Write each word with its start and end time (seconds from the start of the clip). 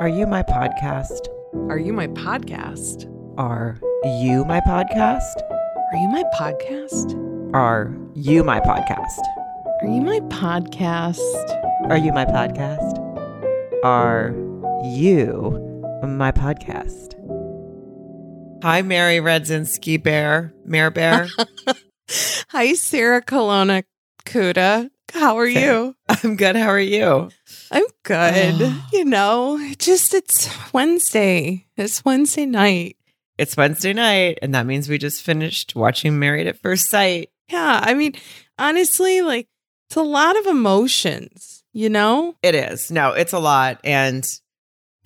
Are 0.00 0.08
you 0.08 0.26
my 0.26 0.42
podcast? 0.42 1.28
Are 1.68 1.76
you 1.76 1.92
my 1.92 2.06
podcast? 2.06 3.04
Are 3.36 3.76
you 4.22 4.46
my 4.46 4.58
podcast? 4.60 5.42
Are 5.92 5.98
you 5.98 6.08
my 6.08 6.24
podcast? 6.34 7.52
Are 7.52 7.98
you 8.24 8.42
my 8.42 8.60
podcast? 8.60 9.20
Are 9.82 9.86
you 9.86 10.02
my 10.02 10.20
podcast? 10.30 11.20
Are 11.90 11.98
you 11.98 12.12
my 12.14 12.24
podcast? 12.24 12.96
Are 13.84 14.34
you 14.96 15.60
my 16.08 16.32
podcast? 16.32 17.12
Hi, 18.62 18.80
Mary 18.80 19.18
Radzinski 19.18 20.02
Bear, 20.02 20.54
Mayor 20.64 20.90
Bear. 20.90 21.28
Hi, 22.48 22.72
Sarah 22.72 23.20
Colonna 23.20 23.84
Kuda. 24.24 24.88
How 25.12 25.36
are 25.36 25.46
you? 25.46 25.94
I'm 26.08 26.36
good. 26.36 26.56
How 26.56 26.68
are 26.68 26.80
you? 26.80 27.28
I'm 27.70 27.84
good. 28.02 28.74
you 28.92 29.04
know, 29.04 29.58
just 29.78 30.14
it's 30.14 30.48
Wednesday. 30.72 31.66
It's 31.76 32.04
Wednesday 32.04 32.46
night. 32.46 32.96
It's 33.38 33.56
Wednesday 33.56 33.92
night, 33.92 34.38
and 34.42 34.54
that 34.54 34.66
means 34.66 34.88
we 34.88 34.98
just 34.98 35.22
finished 35.22 35.74
watching 35.74 36.18
Married 36.18 36.46
at 36.46 36.58
First 36.58 36.90
Sight. 36.90 37.30
Yeah. 37.48 37.80
I 37.82 37.94
mean, 37.94 38.12
honestly, 38.58 39.22
like, 39.22 39.48
it's 39.88 39.96
a 39.96 40.02
lot 40.02 40.38
of 40.38 40.46
emotions, 40.46 41.64
you 41.72 41.88
know? 41.88 42.36
It 42.42 42.54
is. 42.54 42.90
No, 42.90 43.12
it's 43.12 43.32
a 43.32 43.38
lot. 43.38 43.80
And 43.82 44.24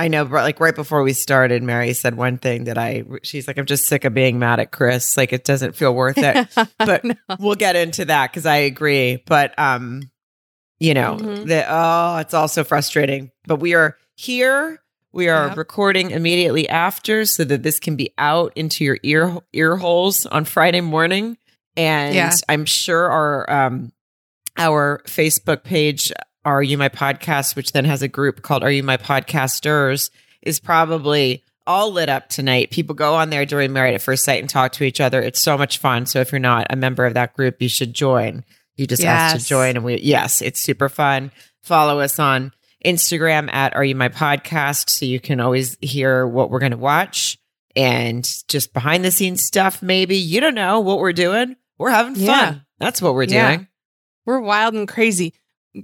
I 0.00 0.08
know, 0.08 0.24
like, 0.24 0.58
right 0.58 0.74
before 0.74 1.04
we 1.04 1.12
started, 1.12 1.62
Mary 1.62 1.92
said 1.92 2.16
one 2.16 2.38
thing 2.38 2.64
that 2.64 2.76
I, 2.76 3.04
she's 3.22 3.46
like, 3.46 3.56
I'm 3.56 3.66
just 3.66 3.86
sick 3.86 4.04
of 4.04 4.12
being 4.14 4.40
mad 4.40 4.58
at 4.58 4.72
Chris. 4.72 5.16
Like, 5.16 5.32
it 5.32 5.44
doesn't 5.44 5.76
feel 5.76 5.94
worth 5.94 6.18
it. 6.18 6.48
But 6.78 7.04
No. 7.04 7.14
we'll 7.38 7.54
get 7.54 7.76
into 7.76 8.04
that 8.06 8.32
because 8.32 8.46
I 8.46 8.56
agree. 8.56 9.22
But, 9.26 9.56
um, 9.58 10.10
you 10.80 10.94
know, 10.94 11.16
Mhm. 11.20 11.46
the, 11.46 11.64
oh, 11.68 12.16
it's 12.18 12.34
also 12.34 12.64
frustrating. 12.64 13.30
But 13.46 13.56
we 13.56 13.74
are 13.74 13.96
here. 14.16 14.80
We 15.12 15.28
are 15.28 15.48
Yep. 15.48 15.56
recording 15.56 16.10
immediately 16.10 16.68
after 16.68 17.24
so 17.24 17.44
that 17.44 17.62
this 17.62 17.78
can 17.78 17.94
be 17.96 18.12
out 18.18 18.52
into 18.56 18.84
your 18.84 18.98
ear 19.02 19.36
ear 19.52 19.76
holes 19.76 20.26
on 20.26 20.44
Friday 20.44 20.80
morning. 20.80 21.36
And 21.76 22.14
Yeah. 22.14 22.32
I'm 22.48 22.64
sure 22.64 23.10
our 23.10 23.50
um 23.50 23.92
our 24.56 25.02
Facebook 25.06 25.64
page, 25.64 26.12
Are 26.44 26.62
You 26.62 26.78
My 26.78 26.88
Podcast, 26.88 27.56
which 27.56 27.72
then 27.72 27.84
has 27.86 28.02
a 28.02 28.08
group 28.08 28.42
called 28.42 28.62
Are 28.62 28.70
You 28.70 28.82
My 28.84 28.96
Podcasters, 28.96 30.10
is 30.42 30.60
probably 30.60 31.42
all 31.66 31.90
lit 31.92 32.08
up 32.08 32.28
tonight. 32.28 32.70
People 32.70 32.94
go 32.94 33.14
on 33.14 33.30
there 33.30 33.46
during 33.46 33.72
Married 33.72 33.94
at 33.94 34.02
First 34.02 34.24
Sight 34.24 34.40
and 34.40 34.48
talk 34.50 34.72
to 34.72 34.84
each 34.84 35.00
other. 35.00 35.20
It's 35.22 35.40
so 35.40 35.56
much 35.56 35.78
fun. 35.78 36.06
So 36.06 36.20
if 36.20 36.30
you're 36.30 36.38
not 36.38 36.66
a 36.70 36.76
member 36.76 37.06
of 37.06 37.14
that 37.14 37.34
group, 37.34 37.56
you 37.62 37.68
should 37.68 37.94
join. 37.94 38.44
You 38.76 38.86
just 38.86 39.02
have 39.02 39.32
Yes. 39.34 39.42
to 39.42 39.48
join. 39.48 39.76
And 39.76 39.84
we, 39.84 39.98
yes, 40.00 40.42
it's 40.42 40.60
super 40.60 40.88
fun. 40.88 41.30
Follow 41.62 42.00
us 42.00 42.18
on 42.18 42.52
Instagram 42.84 43.52
at 43.52 43.74
Are 43.76 43.84
You 43.84 43.94
My 43.94 44.08
Podcast 44.08 44.90
so 44.90 45.04
you 45.06 45.20
can 45.20 45.40
always 45.40 45.76
hear 45.80 46.26
what 46.26 46.50
we're 46.50 46.58
going 46.58 46.72
to 46.72 46.76
watch 46.78 47.38
and 47.76 48.28
just 48.48 48.72
behind 48.72 49.04
the 49.04 49.10
scenes 49.10 49.42
stuff, 49.42 49.82
maybe. 49.82 50.16
You 50.16 50.40
don't 50.40 50.54
know 50.54 50.80
what 50.80 50.98
we're 50.98 51.12
doing. 51.12 51.56
We're 51.78 51.90
having 51.90 52.14
fun. 52.14 52.24
Yeah. 52.24 52.54
That's 52.78 53.00
what 53.00 53.14
we're 53.14 53.24
Yeah. 53.24 53.56
doing. 53.56 53.68
We're 54.26 54.40
wild 54.40 54.74
and 54.74 54.86
crazy. 54.88 55.34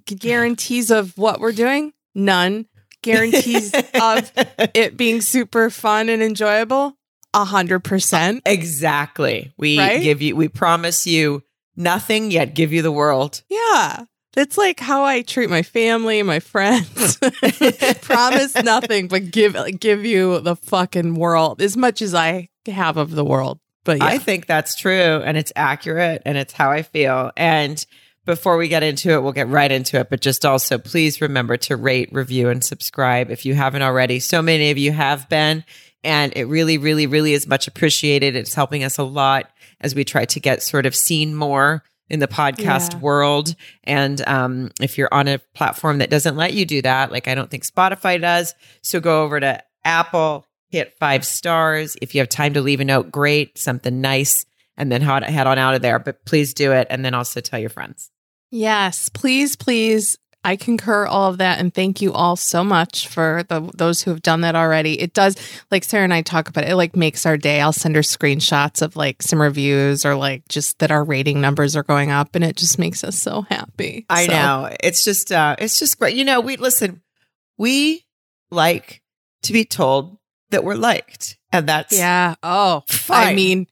Guarantees 0.07 0.91
of 0.91 1.17
what 1.19 1.41
we're 1.41 1.53
doing? 1.53 1.93
None. 2.15 2.67
Guarantees 3.03 3.73
of 3.95 4.33
it 4.75 4.97
being 4.97 5.21
super 5.21 5.71
fun 5.71 6.09
and 6.09 6.23
enjoyable? 6.23 6.97
A 7.33 7.45
hundred 7.45 7.81
percent. 7.81 8.43
Exactly. 8.47 9.53
We 9.57 9.79
Right? 9.79 10.03
give 10.03 10.21
you, 10.23 10.35
we 10.37 10.49
promise 10.49 11.07
you 11.07 11.43
nothing 11.77 12.31
yet 12.31 12.55
give 12.55 12.73
you 12.73 12.83
the 12.83 12.93
world. 12.93 13.43
Yeah. 13.49 14.05
That's 14.33 14.57
like 14.57 14.79
how 14.79 15.05
I 15.05 15.23
treat 15.23 15.51
my 15.51 15.63
family, 15.63 16.23
my 16.23 16.39
friends. 16.39 17.19
Promise 18.03 18.63
nothing, 18.63 19.09
but 19.09 19.31
give 19.31 19.57
give 19.81 20.05
you 20.05 20.41
the 20.41 20.55
fucking 20.55 21.17
world 21.17 21.61
as 21.61 21.77
much 21.77 22.01
as 22.01 22.15
I 22.15 22.49
have 22.67 22.97
of 22.97 23.11
the 23.11 23.25
world. 23.25 23.59
But 23.85 23.99
yeah, 23.99 24.07
I 24.07 24.19
think 24.19 24.47
that's 24.47 24.77
true 24.77 24.93
and 24.93 25.37
it's 25.37 25.53
accurate 25.57 26.23
and 26.25 26.39
it's 26.39 26.53
how 26.53 26.71
I 26.71 26.83
feel. 26.83 27.33
And 27.37 27.85
before 28.25 28.57
we 28.57 28.69
get 28.69 28.83
into 28.83 29.11
it, 29.11 29.23
we'll 29.23 29.33
get 29.33 29.49
right 29.49 29.71
into 29.71 29.99
it. 29.99 30.11
But 30.11 30.21
just 30.21 30.45
also, 30.45 30.79
please 30.79 31.21
remember 31.21 31.57
to 31.57 31.77
rate, 31.77 32.11
review, 32.13 32.51
and 32.51 32.63
subscribe 32.63 33.31
if 33.31 33.45
you 33.45 33.55
haven't 33.55 33.83
already. 33.83 34.21
So 34.21 34.43
many 34.43 34.71
of 34.71 34.79
you 34.79 34.93
have 34.93 35.29
been, 35.29 35.65
and 36.05 36.33
it 36.37 36.45
really, 36.45 36.79
really, 36.79 37.07
really 37.07 37.33
is 37.35 37.47
much 37.47 37.67
appreciated. 37.69 38.37
It's 38.37 38.55
helping 38.55 38.85
us 38.85 38.99
a 38.99 39.03
lot 39.03 39.51
as 39.81 39.95
we 39.95 40.05
try 40.05 40.25
to 40.27 40.41
get 40.41 40.63
sort 40.63 40.87
of 40.87 40.95
seen 40.95 41.35
more 41.35 41.83
in 42.09 42.19
the 42.21 42.29
podcast 42.29 42.93
Yeah. 42.95 42.99
world. 42.99 43.55
And 43.85 44.27
um, 44.27 44.71
if 44.81 44.99
you're 44.99 45.13
on 45.13 45.29
a 45.29 45.39
platform 45.55 45.99
that 45.99 46.11
doesn't 46.11 46.37
let 46.37 46.55
you 46.55 46.65
do 46.67 46.83
that, 46.83 47.13
like 47.13 47.29
I 47.29 47.35
don't 47.35 47.51
think 47.51 47.65
Spotify 47.65 48.21
does, 48.21 48.55
so 48.83 48.99
go 49.01 49.23
over 49.23 49.39
to 49.41 49.63
Apple, 49.85 50.47
hit 50.69 50.95
five 50.99 51.25
stars. 51.25 51.97
If 52.03 52.15
you 52.15 52.21
have 52.21 52.29
time 52.29 52.55
to 52.55 52.61
leave 52.63 52.81
a 52.81 52.85
note, 52.85 53.11
great, 53.13 53.59
something 53.59 54.01
nice, 54.01 54.45
and 54.77 54.91
then 54.91 55.03
head 55.03 55.23
head 55.25 55.47
on 55.47 55.59
out 55.59 55.75
of 55.75 55.83
there. 55.83 55.99
But 55.99 56.25
please 56.25 56.53
do 56.55 56.73
it, 56.73 56.87
and 56.91 57.05
then 57.05 57.15
also 57.15 57.41
tell 57.41 57.61
your 57.61 57.71
friends. 57.71 58.11
yes, 58.51 59.09
please, 59.09 59.55
please. 59.57 60.19
I 60.43 60.57
concur 60.57 61.07
all 61.07 61.31
of 61.31 61.39
that, 61.39 61.59
and 61.59 61.73
thank 61.73 62.01
you 62.01 62.13
all 62.13 62.35
so 62.35 62.65
much 62.65 63.09
for 63.09 63.45
the 63.49 63.71
those 63.75 64.03
who 64.03 64.11
have 64.11 64.23
done 64.23 64.41
that 64.41 64.55
already. 64.57 64.99
It 65.01 65.13
does, 65.13 65.37
like 65.71 65.85
Sarah 65.85 66.05
and 66.05 66.15
I 66.15 66.23
talk 66.23 66.49
about 66.49 66.65
it. 66.65 66.71
It 66.71 66.77
like 66.77 66.97
makes 66.97 67.27
our 67.27 67.37
day. 67.37 67.61
I'll 67.61 67.73
send 67.75 67.95
her 67.95 68.03
screenshots 68.03 68.81
of 68.81 68.97
like 68.97 69.21
some 69.23 69.41
reviews 69.41 70.05
or 70.07 70.15
like 70.15 70.49
just 70.49 70.79
that 70.79 70.91
our 70.91 71.05
rating 71.05 71.41
numbers 71.41 71.77
are 71.77 71.83
going 71.83 72.11
up, 72.11 72.35
and 72.35 72.43
it 72.43 72.57
just 72.57 72.79
makes 72.79 73.05
us 73.05 73.17
so 73.19 73.43
happy. 73.43 74.07
I 74.09 74.27
So, 74.27 74.33
know 74.33 74.77
it's 74.83 75.05
just 75.05 75.31
uh, 75.31 75.57
it's 75.59 75.79
just 75.79 75.99
great. 75.99 76.17
You 76.17 76.25
know, 76.25 76.41
we 76.41 76.57
listen. 76.57 77.03
We 77.59 78.07
like 78.51 79.03
to 79.43 79.53
be 79.53 79.67
told 79.67 80.17
that 80.51 80.65
we're 80.65 80.75
liked, 80.75 81.37
and 81.53 81.69
that's 81.69 81.97
Yeah. 81.97 82.37
Oh, 82.43 82.83
I 83.11 83.35
mean, 83.35 83.67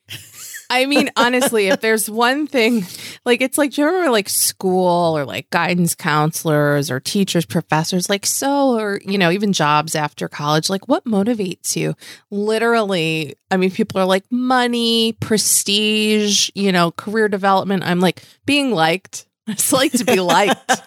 I 0.70 0.86
mean, 0.86 1.10
honestly, 1.16 1.68
if 1.68 1.80
there's 1.80 2.10
one 2.10 2.46
thing, 2.46 2.84
like 3.24 3.40
it's 3.40 3.56
like, 3.56 3.72
do 3.72 3.80
you 3.80 3.86
remember 3.86 4.10
like 4.10 4.28
school 4.28 5.16
or 5.16 5.24
like 5.24 5.48
guidance 5.50 5.94
counselors 5.94 6.90
or 6.90 7.00
teachers, 7.00 7.46
professors, 7.46 8.10
like 8.10 8.26
so, 8.26 8.78
or 8.78 9.00
you 9.04 9.16
know, 9.16 9.30
even 9.30 9.52
jobs 9.52 9.94
after 9.94 10.28
college, 10.28 10.68
like 10.68 10.86
what 10.86 11.04
motivates 11.04 11.74
you? 11.74 11.94
Literally, 12.30 13.36
I 13.50 13.56
mean, 13.56 13.70
people 13.70 14.00
are 14.00 14.06
like 14.06 14.24
money, 14.30 15.12
prestige, 15.14 16.50
you 16.54 16.70
know, 16.70 16.90
career 16.90 17.28
development. 17.28 17.84
I'm 17.84 18.00
like 18.00 18.22
being 18.44 18.72
liked. 18.72 19.26
I 19.48 19.54
just 19.54 19.72
like 19.72 19.92
to 19.92 20.04
be 20.04 20.20
liked. 20.20 20.82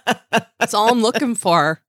That's 0.60 0.76
all 0.76 0.92
I'm 0.92 1.02
looking 1.02 1.34
for. 1.34 1.82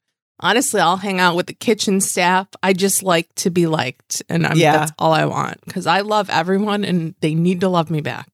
Honestly, 0.42 0.80
I'll 0.80 0.96
hang 0.96 1.20
out 1.20 1.36
with 1.36 1.46
the 1.46 1.54
kitchen 1.54 2.00
staff. 2.00 2.48
I 2.62 2.72
just 2.72 3.02
like 3.02 3.32
to 3.36 3.50
be 3.50 3.66
liked, 3.66 4.22
and 4.28 4.46
I'm, 4.46 4.56
Yeah. 4.56 4.78
that's 4.78 4.92
all 4.98 5.12
I 5.12 5.24
want 5.26 5.60
because 5.64 5.86
I 5.86 6.00
love 6.00 6.28
everyone, 6.28 6.84
and 6.84 7.14
they 7.20 7.34
need 7.34 7.60
to 7.60 7.68
love 7.68 7.90
me 7.90 8.00
back. 8.00 8.28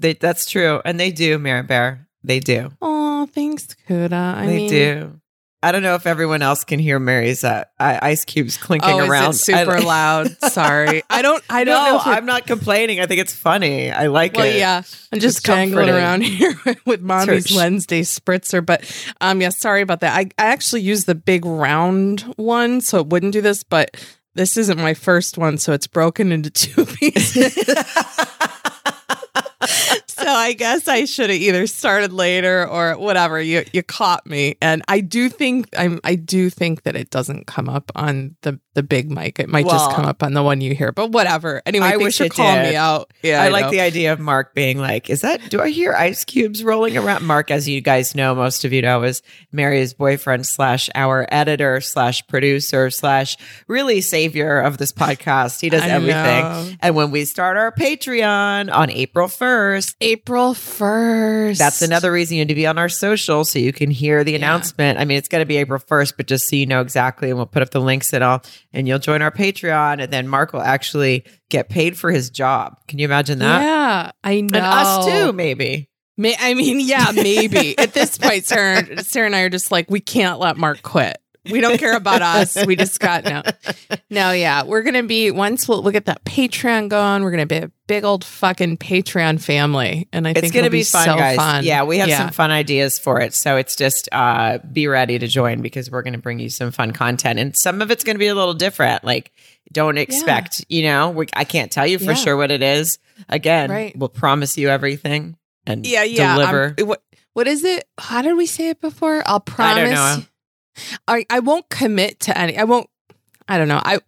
They, 0.00 0.14
that's 0.14 0.50
true, 0.50 0.82
and 0.84 0.98
they 0.98 1.12
do, 1.12 1.38
Mary 1.38 1.62
Bear. 1.62 2.08
They 2.24 2.40
do. 2.40 2.70
Oh, 2.82 3.26
thanks, 3.32 3.68
Kuda. 3.88 4.12
I 4.36 4.46
they 4.46 4.56
mean, 4.56 4.70
do. 4.70 5.20
I 5.64 5.70
don't 5.70 5.82
know 5.82 5.94
if 5.94 6.06
everyone 6.06 6.42
else 6.42 6.64
can 6.64 6.80
hear 6.80 6.98
Mary's 6.98 7.44
uh, 7.44 7.64
ice 7.78 8.24
cubes 8.24 8.56
clinking 8.56 9.00
Oh, 9.00 9.06
around. 9.08 9.34
super 9.34 9.80
loud? 9.84 10.36
Sorry, 10.50 11.02
I 11.08 11.22
don't. 11.22 11.42
I 11.48 11.62
don't 11.64 11.84
no, 11.84 11.96
know. 11.98 12.02
I'm 12.04 12.26
not 12.26 12.46
complaining. 12.46 12.98
I 13.00 13.06
think 13.06 13.20
it's 13.20 13.34
funny. 13.34 13.90
I 13.92 14.08
like 14.08 14.34
well, 14.34 14.46
it. 14.46 14.56
yeah, 14.56 14.82
I'm 15.12 15.20
just 15.20 15.38
It's 15.38 15.46
jangling 15.46 15.86
comforting. 15.86 15.94
around 15.94 16.22
here 16.24 16.54
with 16.84 17.00
mommy's 17.00 17.46
Church. 17.46 17.56
Wednesday 17.56 18.02
spritzer. 18.02 18.64
But 18.64 18.84
um, 19.20 19.40
yeah, 19.40 19.50
sorry 19.50 19.82
about 19.82 20.00
that. 20.00 20.16
I, 20.16 20.22
I 20.36 20.46
actually 20.46 20.82
used 20.82 21.06
the 21.06 21.14
big 21.14 21.44
round 21.44 22.22
one, 22.36 22.80
so 22.80 22.98
it 22.98 23.06
wouldn't 23.06 23.32
do 23.32 23.40
this. 23.40 23.62
But 23.62 23.90
this 24.34 24.56
isn't 24.56 24.78
my 24.80 24.94
first 24.94 25.38
one, 25.38 25.58
so 25.58 25.72
it's 25.72 25.86
broken 25.86 26.32
into 26.32 26.50
two 26.50 26.84
pieces. 27.00 27.46
So 30.22 30.28
I 30.30 30.52
guess 30.52 30.88
I 30.88 31.04
should 31.04 31.30
have 31.30 31.38
either 31.38 31.66
started 31.66 32.12
later 32.12 32.66
or 32.66 32.96
whatever. 32.98 33.40
You 33.40 33.64
you 33.72 33.82
caught 33.82 34.26
me, 34.26 34.56
and 34.62 34.82
I 34.88 35.00
do 35.00 35.28
think 35.28 35.68
I'm 35.76 36.00
I 36.04 36.14
do 36.14 36.50
think 36.50 36.82
that 36.84 36.96
it 36.96 37.10
doesn't 37.10 37.46
come 37.46 37.68
up 37.68 37.90
on 37.94 38.36
the 38.42 38.58
the 38.74 38.82
big 38.82 39.10
mic. 39.10 39.38
It 39.38 39.48
might 39.50 39.66
Well- 39.66 39.74
just 39.78 39.94
come 39.94 40.06
up 40.06 40.22
on 40.22 40.32
the 40.34 40.42
one 40.42 40.60
you 40.62 40.74
hear. 40.74 40.92
But 40.92 41.10
whatever. 41.10 41.60
Anyway, 41.66 41.86
I 41.86 41.96
wish 41.98 42.18
calling 42.30 42.62
did. 42.62 42.70
me 42.70 42.76
out. 42.76 43.12
Yeah, 43.22 43.42
I, 43.42 43.48
like 43.48 43.66
know. 43.66 43.70
the 43.70 43.80
idea 43.80 44.12
of 44.12 44.20
Mark 44.20 44.54
being 44.54 44.78
like, 44.78 45.10
"Is 45.10 45.20
that? 45.22 45.40
Do 45.50 45.60
I 45.60 45.68
hear 45.70 45.92
ice 45.92 46.24
cubes 46.24 46.64
rolling 46.64 46.96
around?" 46.96 47.24
Mark, 47.26 47.50
as 47.50 47.68
you 47.68 47.80
guys 47.82 48.14
know, 48.14 48.34
most 48.34 48.64
of 48.64 48.72
you 48.72 48.80
know, 48.82 49.02
is 49.02 49.20
Mary's 49.52 49.92
boyfriend 49.94 50.46
slash 50.46 50.88
our 50.94 51.26
editor 51.30 51.80
slash 51.82 52.26
producer 52.26 52.90
slash 52.90 53.36
really 53.68 54.00
savior 54.00 54.60
of 54.60 54.78
this 54.78 54.92
podcast. 54.92 55.60
He 55.60 55.68
does 55.68 55.82
I 55.82 55.88
everything. 55.88 56.14
know. 56.44 56.70
And 56.80 56.94
when 56.94 57.10
we 57.10 57.24
start 57.26 57.56
our 57.58 57.72
Patreon 57.72 58.72
on 58.72 58.90
April 58.90 59.28
first, 59.28 59.96
April 60.12 60.52
first. 60.52 61.58
that's 61.58 61.80
another 61.80 62.12
reason 62.12 62.36
you 62.36 62.44
need 62.44 62.48
to 62.48 62.54
be 62.54 62.66
on 62.66 62.76
our 62.76 62.90
social 62.90 63.44
so 63.44 63.58
you 63.58 63.72
can 63.72 63.90
hear 63.90 64.24
the 64.24 64.34
announcement. 64.34 64.98
I 64.98 65.06
mean, 65.06 65.16
it's 65.16 65.28
going 65.28 65.40
to 65.40 65.46
be 65.46 65.56
April 65.56 65.80
1st, 65.80 66.14
but 66.18 66.26
just 66.26 66.48
so 66.48 66.56
you 66.56 66.66
know 66.66 66.82
exactly, 66.82 67.30
and 67.30 67.38
we'll 67.38 67.46
put 67.46 67.62
up 67.62 67.70
the 67.70 67.80
links 67.80 68.12
and 68.12 68.22
all, 68.22 68.42
and 68.72 68.86
you'll 68.86 68.98
join 68.98 69.22
our 69.22 69.30
Patreon, 69.30 70.02
and 70.02 70.12
then 70.12 70.28
Mark 70.28 70.52
will 70.52 70.60
actually 70.60 71.24
get 71.48 71.70
paid 71.70 71.96
for 71.96 72.10
his 72.10 72.28
job. 72.28 72.76
Can 72.88 72.98
you 72.98 73.06
imagine 73.06 73.38
that? 73.38 73.62
Yeah, 73.62 74.10
I 74.22 74.42
know. 74.42 74.58
And 74.58 74.66
us 74.66 75.06
too, 75.06 75.32
maybe. 75.32 75.88
May, 76.18 76.36
I 76.38 76.52
mean, 76.52 76.78
yeah, 76.80 77.10
maybe. 77.14 77.78
At 77.78 77.94
this 77.94 78.18
point, 78.18 78.44
Sarah, 78.44 79.02
Sarah 79.02 79.26
and 79.26 79.34
I 79.34 79.40
are 79.40 79.48
just 79.48 79.70
like, 79.70 79.90
we 79.90 80.00
can't 80.00 80.38
let 80.38 80.58
Mark 80.58 80.82
quit. 80.82 81.21
We 81.50 81.60
don't 81.60 81.78
care 81.78 81.96
about 81.96 82.22
us. 82.22 82.56
We 82.66 82.76
just 82.76 83.00
got 83.00 83.24
no. 83.24 83.42
No, 84.10 84.30
yeah. 84.32 84.64
We're 84.64 84.82
gonna 84.82 85.02
be 85.02 85.30
once 85.30 85.66
we'll, 85.66 85.82
we'll 85.82 85.92
get 85.92 86.04
that 86.04 86.22
Patreon 86.24 86.88
going. 86.90 87.22
We're 87.22 87.30
gonna 87.30 87.46
be 87.46 87.56
a 87.56 87.70
big 87.86 88.04
old 88.04 88.24
fucking 88.24 88.76
Patreon 88.76 89.40
family. 89.42 90.06
And 90.12 90.26
I 90.28 90.32
it's 90.32 90.40
think 90.40 90.52
to 90.52 90.58
it'll 90.60 90.70
be, 90.70 90.84
fun, 90.84 91.04
so 91.06 91.16
guys. 91.16 91.36
fun. 91.36 91.64
Yeah, 91.64 91.84
we 91.84 91.98
have 91.98 92.08
Yeah. 92.08 92.18
some 92.18 92.30
fun 92.30 92.50
ideas 92.50 92.98
for 92.98 93.20
it. 93.20 93.32
So 93.34 93.56
it's 93.56 93.74
just 93.74 94.08
uh, 94.12 94.58
be 94.58 94.86
ready 94.86 95.18
to 95.18 95.26
join 95.26 95.62
because 95.62 95.90
we're 95.90 96.02
going 96.02 96.12
to 96.12 96.18
bring 96.18 96.38
you 96.38 96.50
some 96.50 96.70
fun 96.72 96.92
content, 96.92 97.38
and 97.38 97.56
some 97.56 97.80
of 97.82 97.90
it's 97.90 98.04
going 98.04 98.14
to 98.16 98.18
be 98.20 98.26
a 98.28 98.34
little 98.34 98.54
different. 98.54 99.02
Like, 99.02 99.32
don't 99.72 99.96
expect, 99.98 100.64
you 100.68 100.82
know, 100.82 101.10
we, 101.10 101.26
I 101.34 101.44
can't 101.44 101.72
tell 101.72 101.86
you 101.86 101.98
for 101.98 102.04
Yeah. 102.12 102.14
sure 102.14 102.36
what 102.36 102.50
it 102.50 102.62
is. 102.62 102.98
Again, 103.30 103.70
Right. 103.70 103.96
we'll 103.98 104.08
promise 104.10 104.58
you 104.58 104.68
everything 104.68 105.36
and 105.66 105.86
Yeah, 105.86 106.02
yeah. 106.04 106.34
deliver. 106.34 106.74
What 106.84 107.02
what 107.32 107.46
is 107.48 107.64
it? 107.64 107.88
How 107.96 108.20
did 108.20 108.34
we 108.36 108.44
say 108.46 108.68
it 108.68 108.80
before? 108.82 109.22
I'll 109.24 109.40
promise. 109.40 110.26
I. 111.08 111.24
I 111.30 111.40
won't 111.40 111.68
commit 111.68 112.20
to 112.20 112.36
any. 112.38 112.56
I 112.58 112.64
won't. 112.64 112.88
I 113.48 113.58
don't 113.58 113.68
know. 113.68 113.80
I 113.82 113.98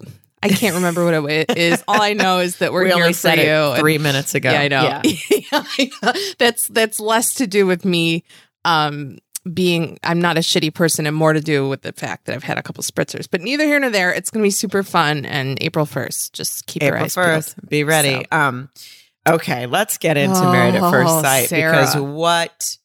I 0.43 0.49
can't 0.49 0.75
remember 0.77 1.05
what 1.05 1.15
it 1.31 1.57
is. 1.57 1.83
All 1.89 2.01
I 2.01 2.13
know 2.13 2.41
is 2.41 2.59
that 2.59 2.73
we're 2.73 2.85
we 2.85 2.93
here 2.93 3.13
for 3.15 3.29
you. 3.31 3.35
it 3.35 3.47
and- 3.49 3.79
three 3.81 3.99
minutes 3.99 4.35
ago. 4.35 4.51
Yeah, 4.51 4.61
I 4.61 4.69
know. 4.69 4.83
Yeah. 4.83 5.03
Yeah, 5.79 6.13
That's 6.39 6.69
that's 6.69 7.01
less 7.01 7.35
to 7.35 7.47
do 7.47 7.67
with 7.67 7.85
me 7.85 8.25
um 8.65 9.19
being 9.53 9.99
I'm 10.03 10.21
not 10.21 10.37
a 10.37 10.41
shitty 10.41 10.73
person 10.75 11.07
and 11.07 11.15
more 11.15 11.33
to 11.33 11.41
do 11.41 11.69
with 11.69 11.83
the 11.83 11.93
fact 11.93 12.25
that 12.27 12.35
I've 12.35 12.43
had 12.45 12.59
a 12.59 12.63
couple 12.63 12.83
spritzers. 12.83 13.29
But 13.31 13.41
neither 13.43 13.65
here 13.65 13.79
nor 13.79 13.91
there. 13.91 14.13
It's 14.13 14.31
gonna 14.31 14.43
be 14.43 14.51
super 14.51 14.83
fun 14.83 15.25
and 15.27 15.59
April 15.63 15.85
first. 15.87 16.33
Just 16.33 16.67
keep 16.67 16.83
your 16.83 16.93
April 16.95 17.05
eyes 17.05 17.15
peeled. 17.15 17.27
first. 17.27 17.69
Be 17.69 17.85
ready. 17.85 18.25
So. 18.33 18.39
Um, 18.39 18.71
okay, 19.29 19.67
let's 19.67 19.99
get 19.99 20.17
into 20.17 20.41
Married 20.41 20.75
at 20.77 20.91
First 20.91 21.11
Oh, 21.13 21.23
Sight 21.23 21.49
Sarah. 21.49 21.73
because 21.73 21.97
what 21.97 22.77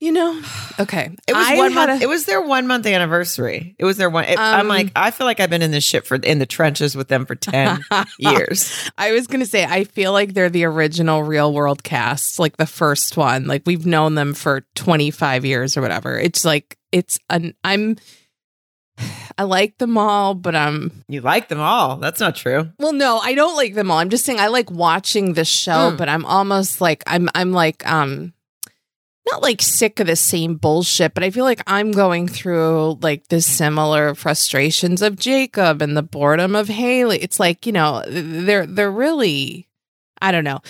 You 0.00 0.12
know? 0.12 0.40
Okay. 0.80 1.10
it 1.28 1.34
was 1.34 1.46
I 1.46 1.56
one 1.58 1.74
month. 1.74 2.00
a- 2.00 2.04
it 2.04 2.08
was 2.08 2.24
their 2.24 2.40
one 2.40 2.66
month 2.66 2.86
anniversary. 2.86 3.74
It 3.78 3.84
was 3.84 3.98
their 3.98 4.08
one. 4.08 4.24
it- 4.24 4.38
I'm 4.38 4.60
Um, 4.62 4.68
like, 4.68 4.90
I 4.96 5.10
feel 5.10 5.26
like 5.26 5.40
I've 5.40 5.50
been 5.50 5.60
in 5.60 5.72
this 5.72 5.84
shit 5.84 6.06
for 6.06 6.14
in 6.14 6.38
the 6.38 6.46
trenches 6.46 6.96
with 6.96 7.08
them 7.08 7.26
for 7.26 7.34
ten 7.34 7.84
years. 8.18 8.90
I 8.96 9.12
was 9.12 9.26
gonna 9.26 9.44
say 9.44 9.64
I 9.66 9.84
feel 9.84 10.12
like 10.12 10.32
they're 10.32 10.48
the 10.48 10.64
original 10.64 11.22
real 11.22 11.52
world 11.52 11.82
cast, 11.84 12.38
like 12.38 12.56
the 12.56 12.64
first 12.64 13.18
one. 13.18 13.46
Like 13.46 13.64
we've 13.66 13.84
known 13.84 14.14
them 14.14 14.32
for 14.32 14.62
25 14.74 15.44
years 15.44 15.76
or 15.76 15.82
whatever. 15.82 16.18
It's 16.18 16.46
like 16.46 16.78
it's 16.92 17.18
an 17.28 17.52
I'm 17.62 17.96
I 19.38 19.42
like 19.44 19.76
them 19.78 19.98
all, 19.98 20.32
but 20.34 20.54
I'm 20.56 21.04
You 21.08 21.20
like 21.20 21.48
them 21.48 21.60
all. 21.60 21.96
That's 21.96 22.20
not 22.20 22.36
true. 22.36 22.70
well, 22.78 22.92
no, 22.94 23.18
I 23.18 23.34
don't 23.34 23.56
like 23.56 23.74
them 23.74 23.90
all. 23.90 23.98
I'm 23.98 24.10
just 24.10 24.24
saying 24.24 24.40
I 24.40 24.46
like 24.48 24.70
watching 24.70 25.34
the 25.34 25.44
show, 25.44 25.90
Mm. 25.92 25.98
but 25.98 26.08
I'm 26.08 26.24
almost 26.24 26.80
like 26.80 27.02
I'm 27.06 27.28
I'm 27.34 27.52
like 27.52 27.86
um 27.90 28.32
not 29.32 29.42
like 29.42 29.62
sick 29.62 30.00
of 30.00 30.06
the 30.06 30.16
same 30.16 30.56
bullshit, 30.56 31.14
but 31.14 31.22
I 31.22 31.30
feel 31.30 31.44
like 31.44 31.62
I'm 31.66 31.92
going 31.92 32.28
through 32.28 32.98
like 33.00 33.28
the 33.28 33.40
similar 33.40 34.14
frustrations 34.14 35.02
of 35.02 35.18
Jacob 35.18 35.82
and 35.82 35.96
the 35.96 36.02
boredom 36.02 36.54
of 36.54 36.68
Haley. 36.68 37.18
It's 37.18 37.40
like, 37.40 37.66
you 37.66 37.72
know, 37.72 38.02
they're 38.06 38.66
they're 38.66 38.90
really 38.90 39.68
I 40.22 40.32
don't 40.32 40.44
know. 40.44 40.60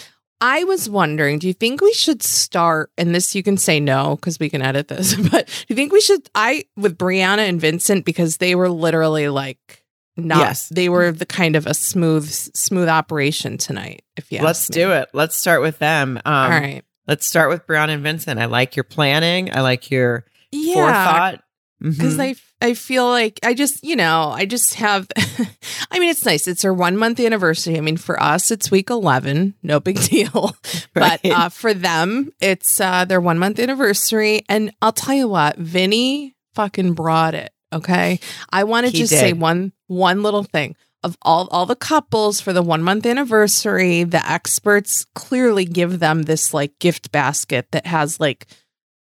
I 0.42 0.64
was 0.64 0.88
wondering, 0.88 1.38
do 1.38 1.46
you 1.46 1.52
think 1.52 1.82
we 1.82 1.92
should 1.92 2.22
start 2.22 2.90
and 2.96 3.14
this 3.14 3.34
you 3.34 3.42
can 3.42 3.58
say 3.58 3.78
no 3.78 4.16
because 4.16 4.38
we 4.40 4.48
can 4.48 4.62
edit 4.62 4.88
this, 4.88 5.14
but 5.30 5.46
do 5.46 5.64
you 5.68 5.76
think 5.76 5.92
we 5.92 6.00
should 6.00 6.28
I 6.34 6.64
with 6.76 6.96
Briana 6.96 7.48
and 7.48 7.60
Vincent 7.60 8.04
because 8.04 8.38
they 8.38 8.54
were 8.54 8.70
literally 8.70 9.28
like 9.28 9.84
not 10.16 10.38
Yes. 10.38 10.68
they 10.68 10.88
were 10.88 11.12
the 11.12 11.26
kind 11.26 11.56
of 11.56 11.66
a 11.66 11.74
smooth 11.74 12.28
smooth 12.28 12.88
operation 12.88 13.58
tonight, 13.58 14.02
if 14.16 14.32
you 14.32 14.38
ask 14.38 14.44
let's 14.44 14.68
do 14.68 14.92
it. 14.92 15.08
Let's 15.12 15.36
start 15.36 15.62
with 15.62 15.78
them. 15.78 16.18
Um, 16.24 16.34
All 16.34 16.50
right. 16.50 16.84
Let's 17.10 17.26
start 17.26 17.50
with 17.50 17.66
Brown 17.66 17.90
and 17.90 18.04
Vincent. 18.04 18.38
I 18.38 18.44
like 18.44 18.76
your 18.76 18.84
planning. 18.84 19.52
I 19.52 19.62
like 19.62 19.90
your 19.90 20.24
Yeah. 20.52 20.74
forethought. 20.74 21.44
because 21.80 22.16
Mhm. 22.18 22.20
I 22.20 22.34
I 22.68 22.74
feel 22.74 23.08
like 23.08 23.40
I 23.42 23.52
just 23.54 23.82
you 23.82 23.96
know 23.96 24.28
I 24.32 24.44
just 24.44 24.74
have 24.74 25.08
I 25.90 25.98
mean 25.98 26.10
it's 26.10 26.24
nice 26.24 26.46
it's 26.46 26.64
our 26.64 26.72
one 26.74 26.96
month 26.96 27.18
anniversary 27.18 27.76
I 27.78 27.80
mean 27.80 27.96
for 27.96 28.22
us 28.22 28.50
it's 28.52 28.70
week 28.70 28.90
eleven 28.90 29.54
no 29.62 29.80
big 29.80 29.98
deal 30.04 30.54
but 30.94 31.20
Right. 31.24 31.32
uh, 31.32 31.48
for 31.48 31.72
them 31.74 32.30
it's 32.40 32.80
uh, 32.80 33.06
their 33.06 33.20
one 33.20 33.38
month 33.40 33.58
anniversary 33.58 34.42
and 34.48 34.72
I'll 34.82 34.92
tell 34.92 35.14
you 35.16 35.26
what 35.26 35.56
Vinny 35.56 36.36
fucking 36.54 36.92
brought 36.92 37.34
it 37.34 37.50
okay 37.72 38.20
I 38.52 38.64
want 38.64 38.86
to 38.86 38.92
just 38.92 39.10
say 39.12 39.32
one 39.32 39.72
one 39.88 40.22
little 40.22 40.44
thing 40.44 40.76
of 41.02 41.17
all 41.23 41.49
all 41.50 41.67
the 41.67 41.76
couples 41.76 42.41
for 42.41 42.52
the 42.52 42.62
one 42.62 42.82
month 42.82 43.06
anniversary 43.06 44.05
the 44.05 44.31
experts 44.31 45.06
clearly 45.14 45.64
give 45.64 45.99
them 45.99 46.23
this 46.23 46.52
like 46.52 46.79
gift 46.79 47.11
basket 47.11 47.67
that 47.70 47.87
has 47.87 48.20
like 48.20 48.47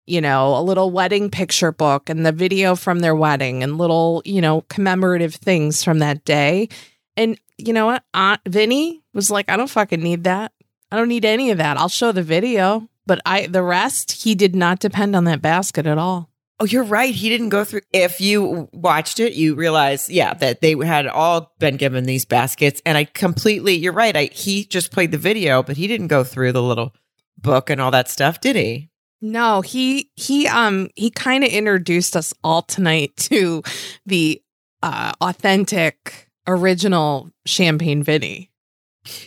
you 0.08 0.22
know, 0.22 0.58
a 0.58 0.64
little 0.64 0.90
wedding 0.90 1.30
picture 1.30 1.72
book 1.72 2.10
and 2.10 2.26
the 2.26 2.32
video 2.32 2.76
from 2.76 3.00
their 3.00 3.14
wedding 3.14 3.62
and 3.62 3.78
little, 3.78 4.22
you 4.26 4.42
know, 4.42 4.62
commemorative 4.70 5.36
things 5.36 5.84
from 5.84 6.00
that 6.00 6.24
day. 6.24 6.70
And 7.18 7.38
you 7.58 7.74
know 7.74 7.86
what? 7.86 8.04
Aunt 8.14 8.42
Vinny 8.48 9.04
was 9.14 9.30
like, 9.30 9.50
I 9.50 9.58
don't 9.58 9.70
fucking 9.70 10.02
need 10.02 10.24
that. 10.24 10.54
I 10.92 10.96
don't 10.96 11.10
need 11.10 11.26
any 11.26 11.52
of 11.52 11.58
that. 11.58 11.78
I'll 11.78 11.90
show 11.90 12.14
the 12.14 12.24
video. 12.24 12.90
But 13.06 13.20
I 13.26 13.48
the 13.48 13.64
rest, 13.64 14.24
he 14.24 14.34
did 14.34 14.56
not 14.56 14.80
depend 14.80 15.16
on 15.16 15.26
that 15.26 15.42
basket 15.42 15.86
at 15.86 15.98
all. 15.98 16.30
Oh, 16.60 16.66
you're 16.66 16.84
right. 16.84 17.14
He 17.14 17.30
didn't 17.30 17.50
go 17.50 17.64
through. 17.64 17.82
If 17.94 18.20
you 18.20 18.68
watched 18.74 19.20
it, 19.20 19.34
you 19.34 19.54
realize, 19.54 20.10
yeah, 20.10 20.34
that 20.36 20.62
they 20.62 20.74
had 20.84 21.06
all 21.06 21.54
been 21.60 21.78
given 21.78 22.06
these 22.06 22.26
baskets. 22.26 22.82
And 22.84 22.98
I 22.98 23.04
completely, 23.06 23.76
you're 23.76 23.94
right. 23.94 24.16
I 24.16 24.24
he 24.34 24.66
just 24.66 24.92
played 24.92 25.12
the 25.12 25.20
video, 25.20 25.62
but 25.62 25.78
he 25.78 25.86
didn't 25.88 26.08
go 26.08 26.24
through 26.24 26.54
the 26.54 26.64
little 26.64 26.96
book 27.38 27.70
and 27.70 27.80
all 27.80 27.92
that 27.92 28.10
stuff, 28.10 28.42
did 28.42 28.56
he? 28.56 28.90
No, 29.22 29.62
he 29.62 30.10
he 30.16 30.48
um 30.48 30.90
he 30.96 31.10
kind 31.12 31.44
of 31.44 31.52
introduced 31.52 32.16
us 32.16 32.34
all 32.44 32.62
tonight 32.64 33.16
to 33.18 33.62
the 34.06 34.42
uh 34.82 35.12
authentic 35.22 36.30
original 36.48 37.32
champagne 37.46 38.02
Vinny. 38.04 38.52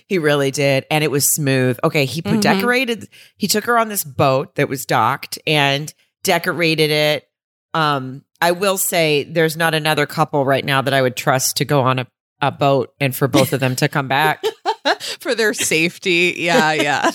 He 0.06 0.18
really 0.18 0.50
did, 0.50 0.84
and 0.90 1.02
it 1.02 1.10
was 1.10 1.32
smooth. 1.32 1.78
Okay, 1.82 2.04
he 2.04 2.20
put 2.22 2.34
Mhm. 2.38 2.42
decorated. 2.42 3.08
He 3.36 3.46
took 3.46 3.64
her 3.64 3.78
on 3.78 3.88
this 3.88 4.04
boat 4.04 4.56
that 4.56 4.68
was 4.68 4.84
docked 4.84 5.38
and 5.46 5.92
decorated 6.22 6.90
it. 6.90 7.28
Um, 7.74 8.24
I 8.40 8.52
will 8.52 8.78
say, 8.78 9.24
there's 9.24 9.56
not 9.56 9.74
another 9.74 10.06
couple 10.06 10.44
right 10.44 10.64
now 10.64 10.82
that 10.82 10.94
I 10.94 11.02
would 11.02 11.16
trust 11.16 11.58
to 11.58 11.64
go 11.64 11.82
on 11.82 11.98
a, 12.00 12.06
a 12.40 12.50
boat 12.50 12.92
and 12.98 13.14
for 13.14 13.28
both 13.28 13.52
of 13.52 13.60
them 13.60 13.76
to 13.76 13.88
come 13.88 14.08
back. 14.08 14.42
For 15.20 15.34
their 15.34 15.54
safety. 15.54 16.34
Yeah, 16.36 16.72
yeah. 16.72 17.10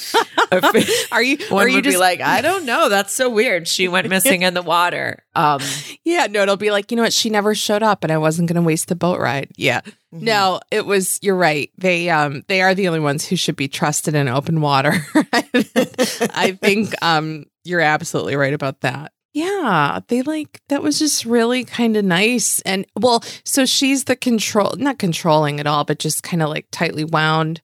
are 1.12 1.24
you 1.24 1.38
One 1.50 1.66
are 1.66 1.70
you 1.70 1.82
just 1.82 1.96
be 1.96 2.00
like, 2.00 2.22
I 2.22 2.42
don't 2.42 2.66
know. 2.66 2.90
That's 2.90 3.14
so 3.14 3.30
weird. 3.30 3.68
She 3.68 3.88
went 3.88 4.08
missing 4.10 4.44
in 4.44 4.54
the 4.54 4.62
water. 4.62 5.24
Um, 5.36 5.62
Yeah, 6.04 6.28
no, 6.30 6.44
it'll 6.44 6.58
be 6.58 6.72
like, 6.72 6.92
you 6.92 6.98
know 6.98 7.04
what, 7.04 7.14
she 7.14 7.30
never 7.30 7.56
showed 7.56 7.84
up 7.84 8.04
and 8.04 8.12
I 8.12 8.18
wasn't 8.18 8.48
gonna 8.48 8.62
waste 8.62 8.88
the 8.88 8.96
boat 8.96 9.20
ride. 9.20 9.52
Yeah. 9.58 9.82
No, 10.12 10.62
it 10.72 10.86
was 10.86 11.20
you're 11.22 11.36
right. 11.36 11.72
They 11.78 12.10
um 12.10 12.44
they 12.48 12.62
are 12.62 12.74
the 12.74 12.88
only 12.88 13.02
ones 13.02 13.26
who 13.26 13.36
should 13.36 13.56
be 13.58 13.68
trusted 13.68 14.16
in 14.16 14.28
open 14.30 14.62
water. 14.62 14.94
I 15.14 16.58
think 16.62 16.94
um 17.04 17.46
you're 17.66 17.82
absolutely 17.82 18.36
right 18.36 18.54
about 18.54 18.82
that. 18.82 19.12
Yeah, 19.36 20.00
they 20.08 20.22
like 20.22 20.62
that 20.70 20.82
was 20.82 20.98
just 20.98 21.26
really 21.26 21.66
kind 21.66 21.98
of 21.98 22.06
nice. 22.06 22.62
And 22.62 22.86
well, 22.98 23.22
so 23.44 23.66
she's 23.66 24.06
the 24.06 24.16
control 24.16 24.76
not 24.78 24.98
controlling 24.98 25.60
at 25.60 25.68
all, 25.68 25.84
but 25.84 26.00
just 26.00 26.24
kind 26.24 26.42
of 26.42 26.48
like 26.48 26.68
tightly 26.72 27.04
wound. 27.04 27.62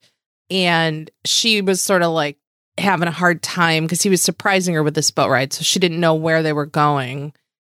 And 0.49 1.09
she 1.23 1.61
was 1.61 1.81
sort 1.81 2.01
of 2.01 2.11
like 2.11 2.37
having 2.77 3.07
a 3.07 3.11
hard 3.11 3.41
time 3.41 3.85
because 3.85 4.01
he 4.01 4.09
was 4.09 4.21
surprising 4.21 4.75
her 4.75 4.83
with 4.83 4.95
this 4.95 5.11
boat 5.11 5.29
ride. 5.29 5.53
So 5.53 5.63
she 5.63 5.79
didn't 5.79 6.01
know 6.01 6.13
where 6.13 6.43
they 6.43 6.51
were 6.51 6.65
going. 6.65 7.31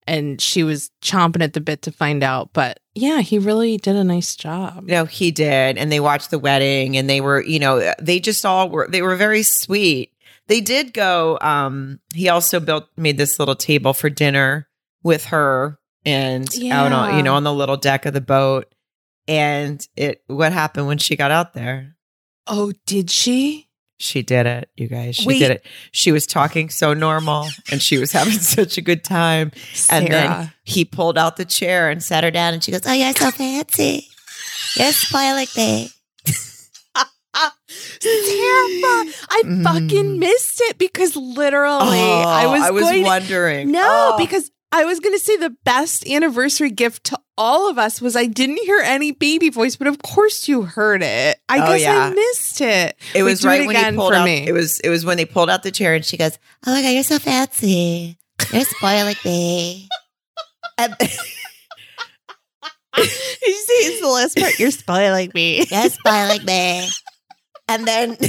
And 0.08 0.42
she 0.42 0.64
was 0.64 0.90
chomping 1.04 1.44
at 1.44 1.54
the 1.54 1.62
bit 1.62 1.84
to 1.84 1.92
find 1.92 2.24
out. 2.24 2.50
But 2.52 2.80
yeah, 2.96 3.22
he 3.22 3.38
really 3.38 3.78
did 3.78 3.96
a 3.96 4.04
nice 4.04 4.36
job. 4.36 4.86
no, 4.88 5.06
he 5.06 5.30
did. 5.30 5.78
And 5.78 5.92
they 5.92 6.00
watched 6.00 6.32
the 6.32 6.40
wedding 6.40 6.98
and 6.98 7.08
they 7.08 7.22
were, 7.22 7.44
you 7.44 7.60
know, 7.60 7.94
they 8.02 8.20
just 8.20 8.44
all 8.44 8.72
were, 8.72 8.88
they 8.90 9.04
were 9.04 9.16
very 9.16 9.44
sweet. 9.44 10.13
They 10.48 10.62
did 10.62 10.94
go, 10.94 11.38
um, 11.42 12.00
he 12.14 12.30
also 12.30 12.60
built, 12.60 12.88
made 12.98 13.18
this 13.18 13.40
little 13.40 13.56
table 13.56 13.94
for 13.94 14.10
dinner 14.10 14.68
with 15.02 15.26
her 15.26 15.80
and 16.06 16.48
out 16.70 16.92
on, 16.92 17.18
you 17.18 17.24
know, 17.24 17.36
on 17.36 17.44
the 17.44 17.54
little 17.54 17.78
deck 17.78 18.06
of 18.06 18.14
the 18.14 18.22
boat. 18.22 18.74
And 19.28 19.86
it, 19.96 20.22
what 20.28 20.52
happened 20.52 20.88
when 20.88 20.98
she 20.98 21.16
got 21.16 21.32
out 21.32 21.54
there? 21.54 21.96
Oh, 22.46 22.74
did 22.86 23.10
she? 23.10 23.70
She 24.00 24.22
did 24.22 24.46
it, 24.46 24.70
you 24.76 24.88
guys. 24.90 25.16
She 25.16 25.28
Wait. 25.28 25.40
did 25.40 25.52
it. 25.52 25.66
She 25.92 26.12
was 26.12 26.28
talking 26.28 26.70
so 26.70 26.94
normal 26.94 27.48
and 27.72 27.82
she 27.82 27.98
was 27.98 28.12
having 28.12 28.34
such 28.40 28.78
a 28.78 28.82
good 28.82 29.04
time. 29.04 29.52
And 29.90 30.08
then 30.08 30.52
he 30.64 30.84
pulled 30.84 31.18
out 31.18 31.38
the 31.38 31.46
chair 31.46 31.90
and 31.90 32.04
sat 32.04 32.26
her 32.26 32.32
down 32.32 32.54
and 32.54 32.62
she 32.62 32.72
goes, 32.72 32.82
Oh, 32.86 32.92
you're 32.92 33.14
so 33.14 33.32
fancy. 33.32 34.08
You're 34.76 34.92
spoiling 34.92 35.48
me. 35.56 35.90
Sarah, 38.02 39.06
I 39.30 39.42
Mm. 39.46 39.64
fucking 39.64 40.20
missed 40.20 40.62
it 40.62 40.78
because 40.78 41.16
literally 41.16 42.00
Oh, 42.00 42.22
I 42.28 42.48
was 42.48 42.62
I 42.62 42.72
was 42.72 42.84
going 42.84 43.04
wondering. 43.04 43.72
No, 43.72 43.82
Oh. 44.14 44.18
because 44.18 44.52
I 44.72 44.86
was 44.86 45.00
going 45.00 45.14
to 45.16 45.24
say 45.24 45.38
the 45.38 45.52
best 45.66 46.08
anniversary 46.08 46.72
gift 46.72 47.04
to 47.06 47.20
all 47.38 47.70
of 47.70 47.78
us 47.78 48.02
was 48.02 48.16
I 48.16 48.26
didn't 48.26 48.58
hear 48.64 48.80
any 48.84 49.12
baby 49.12 49.50
voice, 49.50 49.76
but 49.76 49.88
of 49.88 50.02
course 50.02 50.48
you 50.48 50.64
heard 50.64 51.04
it. 51.04 51.38
I 51.48 51.60
Oh, 51.60 51.68
guess 51.68 51.82
yeah. 51.82 51.98
I 52.06 52.10
missed 52.10 52.60
it. 52.62 52.96
it 53.14 53.22
Wait, 53.22 53.24
was 53.24 53.46
right 53.46 53.62
it 53.62 53.68
when 53.68 53.76
he 53.76 53.92
pulled 53.96 54.14
out. 54.14 54.26
me. 54.26 54.48
It 54.48 54.52
was 54.52 54.80
it 54.80 54.90
was 54.90 55.06
when 55.06 55.18
they 55.18 55.26
pulled 55.26 55.50
out 55.52 55.62
the 55.64 55.72
chair 55.72 55.94
and 55.94 56.04
she 56.04 56.18
goes, 56.18 56.38
Oh 56.66 56.72
my 56.72 56.82
God, 56.82 56.90
you're 56.90 57.04
so 57.04 57.20
fancy. 57.20 58.18
You're 58.52 58.64
spoiling 58.66 59.16
me. 59.24 59.88
and, 60.80 60.96
you 62.98 63.04
see, 63.06 63.74
it's 63.74 64.02
the 64.02 64.08
last 64.08 64.38
part. 64.38 64.60
You're 64.60 64.72
spoiling 64.72 65.32
me. 65.34 65.66
Yes, 65.70 65.96
spoiling 65.96 66.46
me. 66.46 66.88
And 67.74 67.88
then 67.88 68.18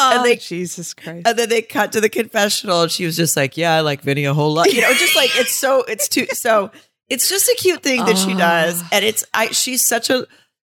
Oh, 0.00 0.22
they- 0.22 0.36
Jesus 0.36 0.94
Christ. 0.94 1.26
and 1.26 1.38
then 1.38 1.48
they 1.48 1.62
cut 1.62 1.92
to 1.92 2.00
the 2.00 2.08
confessional 2.08 2.82
and 2.82 2.90
she 2.92 3.04
was 3.06 3.16
just 3.16 3.36
like, 3.36 3.56
Yeah, 3.56 3.74
I 3.74 3.80
like 3.80 4.02
Vinny 4.02 4.24
a 4.24 4.34
whole 4.34 4.52
lot. 4.52 4.72
You 4.72 4.80
know, 4.82 4.92
just 4.94 5.16
like 5.16 5.30
it's 5.36 5.52
so 5.52 5.82
it's 5.84 6.08
too 6.08 6.26
so 6.32 6.70
it's 7.08 7.28
just 7.28 7.48
a 7.48 7.56
cute 7.58 7.82
thing 7.82 8.04
that 8.04 8.18
she 8.18 8.34
does. 8.34 8.82
Oh. 8.82 8.88
And 8.92 9.04
it's 9.04 9.24
I 9.34 9.48
she's 9.48 9.86
such 9.86 10.10
a 10.10 10.26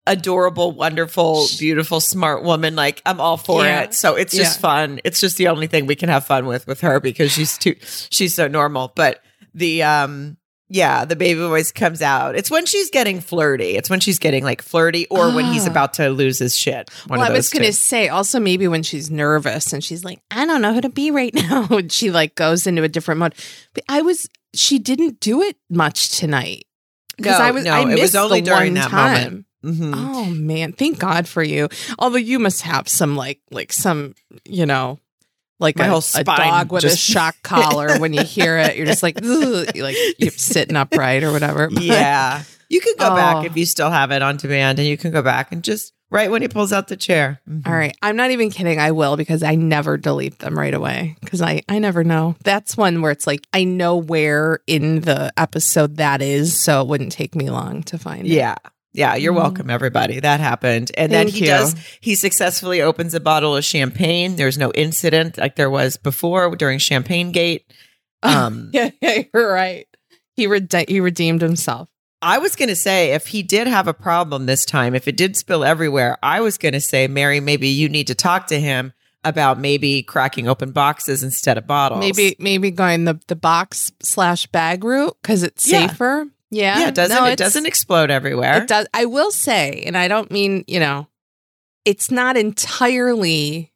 adorable, 0.05 0.72
wonderful, 0.74 1.45
beautiful, 1.60 2.00
smart 2.01 2.43
woman. 2.43 2.75
Like 2.75 3.01
I'm 3.05 3.22
all 3.22 3.38
for 3.38 3.63
Yeah. 3.63 3.83
it. 3.83 3.93
So 3.93 4.15
it's 4.15 4.36
just 4.36 4.57
Yeah. 4.57 4.62
fun. 4.62 5.00
It's 5.03 5.19
just 5.22 5.38
the 5.38 5.48
only 5.48 5.67
thing 5.67 5.86
we 5.86 5.95
can 5.95 6.10
have 6.10 6.25
fun 6.25 6.45
with 6.45 6.67
with 6.67 6.81
her 6.81 7.00
because 7.00 7.31
she's 7.31 7.57
too 7.57 7.75
she's 7.81 8.33
so 8.36 8.48
normal. 8.48 8.91
But 8.95 9.22
the 9.53 9.83
um 9.83 10.38
yeah, 10.74 11.06
the 11.06 11.15
baby 11.15 11.39
voice 11.39 11.72
comes 11.72 12.01
out. 12.01 12.36
It's 12.36 12.50
when 12.50 12.65
she's 12.65 12.89
getting 12.89 13.22
flirty. 13.22 13.77
It's 13.77 13.92
when 13.92 14.00
she's 14.00 14.18
getting 14.18 14.44
like 14.44 14.63
flirty 14.63 15.06
or 15.08 15.32
when 15.32 15.46
he's 15.46 15.68
Ah. 15.68 15.70
about 15.72 15.94
to 15.96 16.10
lose 16.10 16.39
his 16.39 16.58
shit. 16.58 16.89
Well, 17.08 17.22
I 17.22 17.30
was 17.30 17.50
going 17.51 17.63
to 17.63 17.72
say 17.74 18.08
also 18.10 18.39
maybe 18.39 18.68
when 18.68 18.82
she's 18.82 19.12
nervous 19.12 19.72
and 19.72 19.84
she's 19.84 20.03
like, 20.03 20.20
I 20.32 20.46
don't 20.48 20.63
know 20.63 20.74
who 20.74 20.82
to 20.82 20.89
be 20.89 21.12
right 21.12 21.32
now. 21.50 21.68
And 21.70 21.92
she 21.92 22.10
like 22.10 22.34
goes 22.34 22.65
into 22.65 22.82
a 22.82 22.89
different 22.89 23.20
mode. 23.20 23.36
But 23.75 23.84
I 23.88 24.01
was, 24.01 24.27
she 24.56 24.80
didn't 24.80 25.20
do 25.20 25.44
it 25.44 25.56
much 25.70 26.18
tonight. 26.18 26.65
Because 27.18 27.38
No, 27.38 27.46
I 27.46 27.51
was, 27.51 27.63
no, 27.65 27.72
I 27.72 27.82
it 27.82 27.86
was 27.89 27.96
missed 28.00 28.15
only 28.15 28.42
the 28.42 28.48
during 28.50 28.74
that 28.74 28.89
time. 28.89 29.24
moment. 29.24 29.46
Mhm. 29.63 29.94
Oh 29.96 30.25
man, 30.25 30.74
thank 30.74 30.98
God 31.00 31.27
for 31.27 31.42
you. 31.44 31.70
Although 32.00 32.18
you 32.18 32.39
must 32.39 32.63
have 32.63 32.89
some 32.89 33.15
like, 33.15 33.39
like 33.51 33.72
some, 33.72 34.15
you 34.44 34.65
know, 34.65 34.98
like 35.63 35.77
My 35.79 35.88
a, 35.88 35.89
whole 35.89 36.03
a 36.15 36.24
dog 36.24 36.72
with 36.72 36.84
a 36.84 36.96
shock 36.96 37.36
collar. 37.43 37.98
when 38.00 38.13
you 38.13 38.24
hear 38.24 38.58
it, 38.60 38.77
you're 38.77 38.86
just 38.86 39.01
like, 39.01 39.20
like 39.24 39.96
you're 40.20 40.32
sitting 40.32 40.75
upright 40.75 41.24
or 41.24 41.32
whatever. 41.32 41.70
But- 41.70 41.82
Yeah. 41.84 42.43
You 42.70 42.82
can 42.82 42.96
go 42.98 43.12
Oh. 43.12 43.15
back 43.15 43.46
if 43.46 43.55
you 43.58 43.65
still 43.65 43.89
have 43.91 44.12
it 44.12 44.22
on 44.24 44.38
demand 44.38 44.79
and 44.79 44.88
you 44.88 44.98
can 44.98 45.12
go 45.12 45.22
back 45.22 45.51
and 45.51 45.63
just 45.63 45.93
right 46.10 46.29
when 46.32 46.41
he 46.41 46.48
pulls 46.48 46.74
out 46.74 46.88
the 46.88 46.98
chair. 46.98 47.39
Mhm. 47.50 47.67
All 47.67 47.74
right. 47.74 47.96
I'm 48.01 48.15
not 48.15 48.32
even 48.32 48.50
kidding. 48.50 48.79
I 48.79 48.91
will 48.91 49.15
because 49.15 49.43
I 49.43 49.53
never 49.55 49.96
delete 49.98 50.39
them 50.39 50.58
right 50.58 50.74
away 50.74 51.15
because 51.22 51.41
I, 51.41 51.62
I 51.70 51.77
never 51.79 52.03
know. 52.03 52.36
That's 52.43 52.75
one 52.77 53.01
where 53.01 53.12
it's 53.12 53.27
like 53.27 53.46
I 53.53 53.63
know 53.63 53.98
where 53.98 54.60
in 54.65 55.01
the 55.01 55.32
episode 55.38 55.98
that 55.98 56.22
is, 56.24 56.60
so 56.60 56.82
it 56.82 56.88
wouldn't 56.88 57.12
take 57.12 57.36
me 57.36 57.50
long 57.51 57.84
to 57.84 57.98
find 58.00 58.25
it. 58.25 58.29
Yeah. 58.32 58.55
Yeah, 58.93 59.15
you're 59.15 59.33
Mm. 59.33 59.38
welcome, 59.38 59.69
everybody. 59.69 60.19
That 60.19 60.39
happened. 60.39 60.91
And 60.95 61.12
then 61.12 61.27
he 61.27 61.39
you. 61.41 61.45
does, 61.47 61.75
he 62.00 62.15
successfully 62.15 62.81
opens 62.81 63.13
a 63.13 63.19
bottle 63.19 63.55
of 63.55 63.65
champagne. 63.65 64.35
There's 64.35 64.57
no 64.57 64.71
incident 64.73 65.38
like 65.38 65.55
there 65.55 65.69
was 65.69 65.97
before 65.97 66.55
during 66.55 66.79
Champagne 66.79 67.31
Gate. 67.31 67.65
Um, 68.25 68.69
Yeah, 68.71 68.91
yeah, 69.01 69.23
you're 69.33 69.51
right. 69.51 69.85
He 70.38 70.47
rede- 70.47 70.85
he 70.88 71.01
redeemed 71.01 71.41
himself. 71.41 71.89
I 72.21 72.38
was 72.38 72.55
going 72.55 72.69
to 72.69 72.75
say, 72.75 73.12
if 73.12 73.27
he 73.27 73.43
did 73.43 73.67
have 73.67 73.85
a 73.89 73.93
problem 73.93 74.45
this 74.45 74.63
time, 74.63 74.95
if 74.95 75.09
it 75.09 75.17
did 75.17 75.35
spill 75.35 75.65
everywhere, 75.65 76.17
I 76.23 76.39
was 76.39 76.57
going 76.57 76.71
to 76.71 76.79
say, 76.79 77.07
Mary, 77.09 77.41
maybe 77.41 77.67
you 77.67 77.89
need 77.89 78.07
to 78.07 78.15
talk 78.15 78.47
to 78.47 78.57
him 78.62 78.93
about 79.25 79.59
maybe 79.59 80.03
cracking 80.03 80.47
open 80.47 80.71
boxes 80.71 81.21
instead 81.21 81.57
of 81.57 81.67
bottles. 81.67 82.00
Maybe 82.00 82.38
maybe 82.39 82.71
going 82.71 83.03
the 83.03 83.19
the 83.27 83.35
box 83.35 83.91
slash 84.01 84.47
bag 84.47 84.85
route 84.85 85.17
because 85.21 85.43
it's 85.43 85.67
Yeah. 85.67 85.88
safer. 85.89 86.27
Yeah, 86.53 86.79
yeah, 86.79 86.88
it 86.89 86.95
doesn't 86.95 87.15
No, 87.15 87.25
it 87.25 87.38
doesn't 87.38 87.65
explode 87.65 88.12
everywhere? 88.12 88.62
It 88.63 88.67
does. 88.67 88.88
I 88.93 89.05
will 89.05 89.31
say, 89.31 89.83
and 89.86 89.98
I 89.98 90.07
don't 90.07 90.29
mean 90.31 90.63
you 90.67 90.79
know, 90.79 91.07
it's 91.86 92.12
not 92.12 92.38
entirely. 92.38 93.72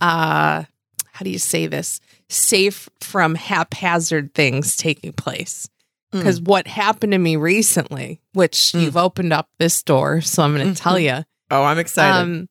uh 0.00 0.64
How 1.12 1.24
do 1.24 1.30
you 1.30 1.38
say 1.38 1.66
this? 1.66 2.00
Safe 2.28 2.88
from 3.00 3.34
haphazard 3.34 4.34
things 4.34 4.76
taking 4.76 5.12
place. 5.12 5.68
Hmm. 6.12 6.18
Because 6.18 6.40
what 6.40 6.66
happened 6.66 7.12
to 7.12 7.18
me 7.18 7.36
recently, 7.36 8.20
which 8.34 8.72
Mm. 8.72 8.82
you've 8.82 8.96
opened 8.96 9.32
up 9.32 9.48
this 9.58 9.82
door, 9.82 10.20
so 10.20 10.42
I'm 10.42 10.54
going 10.56 10.74
to 10.74 10.80
tell 10.80 10.98
you. 10.98 11.24
Oh, 11.50 11.62
I'm 11.64 11.78
excited. 11.78 12.20
Um, 12.20 12.48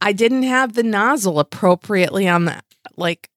I 0.00 0.12
didn't 0.12 0.42
have 0.44 0.74
the 0.74 0.82
nozzle 0.82 1.38
appropriately 1.38 2.28
on 2.28 2.44
the 2.46 2.60
like. 2.96 3.28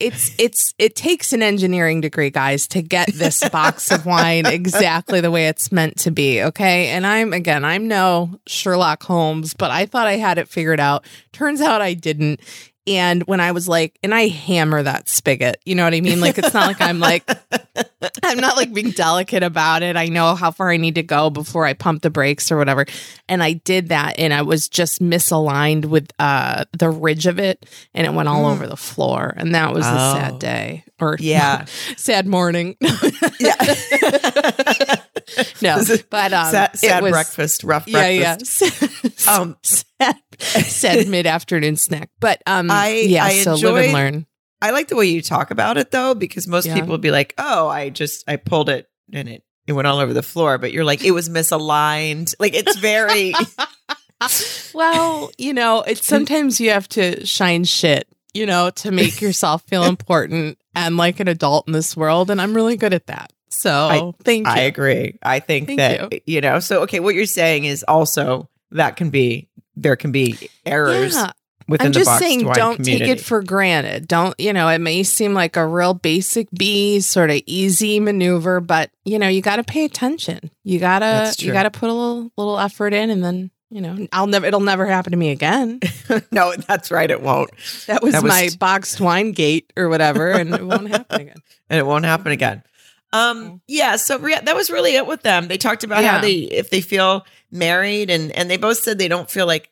It's 0.00 0.34
it's 0.38 0.74
it 0.78 0.94
takes 0.96 1.32
an 1.32 1.42
engineering 1.42 2.00
degree, 2.00 2.30
guys, 2.30 2.66
to 2.68 2.82
get 2.82 3.12
this 3.12 3.46
box 3.48 3.90
of 3.90 4.06
wine 4.06 4.46
exactly 4.46 5.20
the 5.20 5.30
way 5.30 5.48
it's 5.48 5.70
meant 5.72 5.98
to 6.00 6.10
be. 6.10 6.42
Okay, 6.42 6.88
and 6.88 7.06
I'm 7.06 7.32
again, 7.32 7.64
I'm 7.64 7.88
no 7.88 8.38
Sherlock 8.46 9.02
Holmes, 9.02 9.54
but 9.54 9.70
I 9.70 9.86
thought 9.86 10.06
I 10.06 10.16
had 10.16 10.38
it 10.38 10.48
figured 10.48 10.80
out. 10.80 11.04
Turns 11.32 11.60
out 11.60 11.80
I 11.80 11.94
didn't. 11.94 12.40
And 12.88 13.22
when 13.24 13.40
I 13.40 13.50
was 13.52 13.66
like, 13.68 13.98
and 14.02 14.14
I 14.14 14.28
hammer 14.28 14.82
that 14.82 15.08
spigot, 15.08 15.60
you 15.64 15.74
know 15.74 15.82
what 15.84 15.92
I 15.94 16.00
mean? 16.00 16.20
Like 16.20 16.38
it's 16.38 16.54
not 16.54 16.66
like 16.68 16.80
I'm 16.80 16.98
like 17.00 17.28
I'm 18.22 18.38
not 18.38 18.56
like 18.56 18.72
being 18.72 18.90
delicate 18.90 19.42
about 19.42 19.82
it. 19.82 19.96
I 19.96 20.06
know 20.06 20.34
how 20.36 20.50
far 20.52 20.70
I 20.70 20.76
need 20.76 20.94
to 20.94 21.02
go 21.02 21.28
before 21.30 21.64
I 21.66 21.72
pump 21.72 22.02
the 22.02 22.10
brakes 22.10 22.52
or 22.52 22.56
whatever. 22.56 22.86
And 23.28 23.42
I 23.42 23.54
did 23.54 23.88
that 23.88 24.18
and 24.20 24.32
I 24.32 24.42
was 24.42 24.68
just 24.68 25.00
misaligned 25.02 25.86
with 25.86 26.10
uh 26.20 26.64
the 26.78 26.88
ridge 26.90 27.26
of 27.26 27.38
it 27.40 27.66
and 27.94 28.06
it 28.06 28.12
went 28.12 28.28
all 28.28 28.44
Mm. 28.44 28.52
over 28.52 28.66
the 28.68 28.76
floor. 28.76 29.34
And 29.36 29.54
that 29.54 29.72
was 29.74 29.84
a 29.86 29.90
Oh. 29.92 30.14
sad 30.14 30.38
day. 30.38 30.84
Or 31.00 31.16
yeah. 31.20 31.64
sad 31.96 32.26
morning. 32.26 32.76
Yeah. 33.40 33.54
no. 35.60 35.82
But 36.10 36.32
um 36.32 36.50
sad 36.50 36.78
sad 36.78 37.02
was- 37.02 37.12
breakfast, 37.12 37.64
rough 37.64 37.86
Yeah, 37.88 38.26
breakfast. 38.36 38.62
yeah. 39.26 39.32
Um, 39.34 39.56
sad, 39.62 40.16
sad 40.40 41.08
mid 41.08 41.26
afternoon 41.26 41.76
snack. 41.76 42.10
But 42.20 42.42
um 42.46 42.70
I- 42.70 43.04
yeah, 43.06 43.24
I 43.24 43.42
so 43.42 43.54
live 43.54 43.76
and 43.84 43.92
learn. 43.92 44.26
I 44.62 44.70
like 44.70 44.88
the 44.88 44.96
way 44.96 45.06
you 45.06 45.20
talk 45.22 45.50
about 45.50 45.76
it 45.76 45.90
though, 45.90 46.14
because 46.14 46.46
most 46.48 46.66
Yeah. 46.66 46.74
people 46.74 46.90
would 46.90 47.00
be 47.02 47.10
like, 47.10 47.34
"Oh, 47.38 47.68
I 47.68 47.90
just 47.90 48.24
I 48.28 48.36
pulled 48.36 48.68
it 48.70 48.88
and 49.12 49.28
it 49.28 49.42
it 49.66 49.72
went 49.72 49.86
all 49.86 49.98
over 49.98 50.12
the 50.14 50.22
floor," 50.22 50.56
but 50.58 50.72
you're 50.72 50.84
like, 50.84 51.04
"It 51.04 51.10
was 51.10 51.28
misaligned." 51.28 52.34
Like 52.40 52.54
it's 52.54 52.76
very 52.78 53.34
well, 54.74 55.30
you 55.38 55.52
know, 55.52 55.82
it's 55.82 56.06
sometimes 56.06 56.60
you 56.60 56.70
have 56.70 56.88
to 56.90 57.24
shine 57.26 57.64
shit, 57.64 58.08
you 58.34 58.46
know, 58.46 58.70
to 58.70 58.90
make 58.90 59.20
yourself 59.20 59.62
feel 59.66 59.84
important 59.88 60.58
and 60.74 60.96
like 60.96 61.20
an 61.20 61.28
adult 61.28 61.66
in 61.66 61.72
this 61.72 61.96
world. 61.96 62.30
And 62.30 62.40
I'm 62.40 62.54
really 62.54 62.76
good 62.76 62.94
at 62.94 63.06
that. 63.06 63.32
So 63.48 63.70
I- 63.70 64.12
thank 64.24 64.46
you. 64.46 64.52
I 64.52 64.60
agree. 64.60 65.18
I 65.22 65.40
think 65.40 65.66
Thank 65.68 65.78
that 65.78 66.28
you. 66.28 66.40
know. 66.40 66.60
So 66.60 66.82
okay, 66.82 67.00
what 67.00 67.14
you're 67.14 67.26
saying 67.26 67.64
is 67.64 67.84
also 67.86 68.48
that 68.72 68.96
can 68.96 69.10
be 69.10 69.48
there 69.76 69.96
can 69.96 70.12
be 70.12 70.50
errors 70.64 71.14
yeah, 71.14 71.30
I'm 71.80 71.92
just 71.92 72.18
saying, 72.18 72.44
don't 72.52 72.76
community. 72.76 73.06
take 73.06 73.18
it 73.18 73.20
for 73.24 73.42
granted. 73.42 74.06
Don't, 74.06 74.38
you 74.38 74.52
know, 74.52 74.68
it 74.68 74.78
may 74.78 75.02
seem 75.02 75.34
like 75.34 75.56
a 75.56 75.66
real 75.66 75.94
basic 75.94 76.48
B 76.56 77.00
sort 77.00 77.30
of 77.30 77.40
easy 77.46 77.98
maneuver, 77.98 78.60
but 78.60 78.90
you 79.04 79.18
know, 79.18 79.26
you 79.28 79.42
got 79.42 79.56
to 79.56 79.64
pay 79.64 79.84
attention. 79.84 80.50
You 80.62 80.78
gotta, 80.78 81.34
you 81.38 81.52
gotta 81.52 81.70
put 81.70 81.90
a 81.90 81.92
little, 81.92 82.30
little 82.36 82.58
effort 82.58 82.92
in, 82.92 83.10
and 83.10 83.24
then 83.24 83.50
you 83.70 83.80
know, 83.80 84.06
I'll 84.12 84.28
never, 84.28 84.46
it'll 84.46 84.60
never 84.60 84.86
happen 84.86 85.10
to 85.10 85.16
me 85.16 85.30
again. 85.30 85.80
no, 86.30 86.54
that's 86.54 86.92
right. 86.92 87.10
It 87.10 87.20
won't, 87.20 87.50
That 87.88 88.00
was, 88.00 88.12
That 88.12 88.22
was- 88.22 88.30
my 88.30 88.48
boxed 88.60 89.00
wine 89.00 89.32
gate 89.32 89.72
or 89.76 89.88
whatever, 89.88 90.30
and 90.30 90.54
it 90.54 90.64
won't 90.64 90.88
happen 90.88 91.20
again. 91.20 91.36
and 91.68 91.78
it 91.80 91.84
won't 91.84 92.04
happen 92.04 92.30
again. 92.30 92.62
Um, 93.16 93.60
yeah. 93.66 93.96
So 93.96 94.24
yeah, 94.26 94.40
that 94.40 94.56
was 94.56 94.70
really 94.70 94.96
it 94.96 95.06
with 95.06 95.22
them. 95.22 95.48
They 95.48 95.58
talked 95.58 95.84
about 95.84 96.04
how 96.04 96.20
they 96.20 96.34
if 96.34 96.70
they 96.70 96.80
feel 96.80 97.26
married, 97.50 98.10
and 98.10 98.32
and 98.32 98.50
they 98.50 98.56
both 98.56 98.78
said 98.78 98.98
they 98.98 99.08
don't 99.08 99.30
feel 99.30 99.46
like 99.46 99.70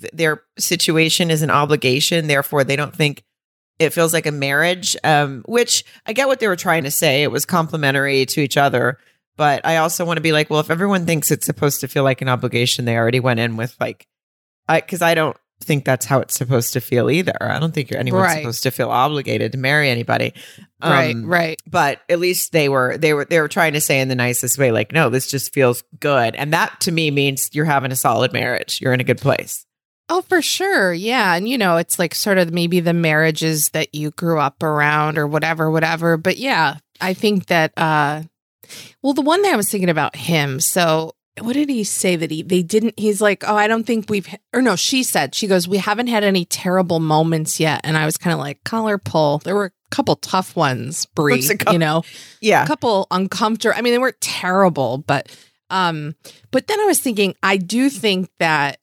th- 0.00 0.12
their 0.12 0.42
situation 0.58 1.30
is 1.30 1.42
an 1.42 1.50
obligation. 1.50 2.26
Therefore, 2.26 2.64
they 2.64 2.76
don't 2.76 2.94
think 2.94 3.22
it 3.78 3.90
feels 3.90 4.12
like 4.12 4.26
a 4.26 4.32
marriage. 4.32 4.96
Um, 5.02 5.42
which 5.46 5.84
I 6.06 6.12
get 6.12 6.28
what 6.28 6.40
they 6.40 6.48
were 6.48 6.56
trying 6.56 6.84
to 6.84 6.90
say. 6.90 7.22
It 7.22 7.30
was 7.30 7.44
complementary 7.44 8.26
to 8.26 8.40
each 8.40 8.56
other. 8.56 8.98
But 9.36 9.66
I 9.66 9.78
also 9.78 10.04
want 10.04 10.18
to 10.18 10.22
be 10.22 10.32
like, 10.32 10.48
well, 10.48 10.60
if 10.60 10.70
everyone 10.70 11.06
thinks 11.06 11.30
it's 11.30 11.46
supposed 11.46 11.80
to 11.80 11.88
feel 11.88 12.04
like 12.04 12.22
an 12.22 12.28
obligation, 12.28 12.84
they 12.84 12.96
already 12.96 13.18
went 13.18 13.40
in 13.40 13.56
with 13.56 13.74
like, 13.80 14.06
I 14.68 14.80
because 14.80 15.02
I 15.02 15.14
don't 15.14 15.36
think 15.62 15.84
that's 15.84 16.04
how 16.06 16.20
it's 16.20 16.34
supposed 16.34 16.72
to 16.74 16.80
feel 16.80 17.10
either. 17.10 17.32
I 17.40 17.58
don't 17.58 17.72
think 17.72 17.90
you're 17.90 18.00
anyone's 18.00 18.24
Right. 18.24 18.38
supposed 18.38 18.62
to 18.64 18.70
feel 18.70 18.90
obligated 18.90 19.52
to 19.52 19.58
marry 19.58 19.88
anybody. 19.88 20.34
right, 20.82 21.14
Um, 21.14 21.24
right. 21.26 21.58
But 21.66 22.00
at 22.08 22.18
least 22.18 22.52
they 22.52 22.68
were 22.68 22.98
they 22.98 23.14
were 23.14 23.24
they 23.24 23.40
were 23.40 23.48
trying 23.48 23.72
to 23.74 23.80
say 23.80 24.00
in 24.00 24.08
the 24.08 24.14
nicest 24.14 24.58
way, 24.58 24.72
like, 24.72 24.92
no, 24.92 25.08
this 25.10 25.30
just 25.30 25.54
feels 25.54 25.82
good, 26.00 26.34
and 26.36 26.52
that 26.52 26.80
to 26.80 26.92
me 26.92 27.10
means 27.10 27.50
you're 27.52 27.64
having 27.64 27.92
a 27.92 27.96
solid 27.96 28.32
marriage. 28.32 28.80
You're 28.82 28.92
in 28.92 29.00
a 29.00 29.04
good 29.04 29.20
place. 29.20 29.64
Oh, 30.10 30.20
for 30.20 30.42
sure. 30.42 30.92
Yeah. 30.92 31.34
And, 31.34 31.48
you 31.48 31.56
know, 31.56 31.78
it's 31.78 31.98
like 31.98 32.14
sort 32.14 32.36
of 32.36 32.52
maybe 32.52 32.80
the 32.80 32.92
marriages 32.92 33.70
that 33.70 33.94
you 33.94 34.10
grew 34.10 34.38
up 34.38 34.62
around 34.62 35.16
or 35.16 35.26
whatever, 35.26 35.70
whatever. 35.70 36.18
But 36.18 36.36
yeah, 36.36 36.76
I 37.00 37.14
think 37.14 37.46
that, 37.46 37.72
uh, 37.78 38.24
well, 39.02 39.14
the 39.14 39.22
one 39.22 39.42
thing 39.42 39.54
I 39.54 39.56
was 39.56 39.70
thinking 39.70 39.88
about 39.88 40.14
him. 40.14 40.60
So, 40.60 41.12
what 41.40 41.54
did 41.54 41.68
he 41.68 41.82
say 41.84 42.16
that 42.16 42.30
he, 42.30 42.42
they 42.42 42.62
didn't, 42.62 42.94
he's 42.98 43.20
like, 43.20 43.42
oh, 43.46 43.56
I 43.56 43.66
don't 43.66 43.84
think 43.84 44.08
we've, 44.08 44.28
or 44.52 44.62
no, 44.62 44.76
she 44.76 45.02
said, 45.02 45.34
she 45.34 45.46
goes, 45.46 45.66
we 45.66 45.78
haven't 45.78 46.06
had 46.06 46.22
any 46.22 46.44
terrible 46.44 47.00
moments 47.00 47.58
yet. 47.58 47.80
And 47.82 47.98
I 47.98 48.04
was 48.04 48.16
kind 48.16 48.32
of 48.32 48.38
like, 48.38 48.62
collar 48.64 48.98
pull. 48.98 49.38
There 49.38 49.54
were 49.54 49.66
a 49.66 49.90
couple 49.90 50.16
tough 50.16 50.54
ones, 50.54 51.06
Brie, 51.06 51.42
you 51.72 51.78
know? 51.78 52.02
Yeah. 52.40 52.62
A 52.62 52.66
couple 52.66 53.08
uncomfortable. 53.10 53.74
I 53.76 53.82
mean, 53.82 53.92
they 53.92 53.98
weren't 53.98 54.20
terrible, 54.20 54.98
but 54.98 55.36
um, 55.70 56.14
but 56.52 56.68
then 56.68 56.78
I 56.78 56.84
was 56.84 57.00
thinking, 57.00 57.34
I 57.42 57.56
do 57.56 57.90
think 57.90 58.30
that 58.38 58.78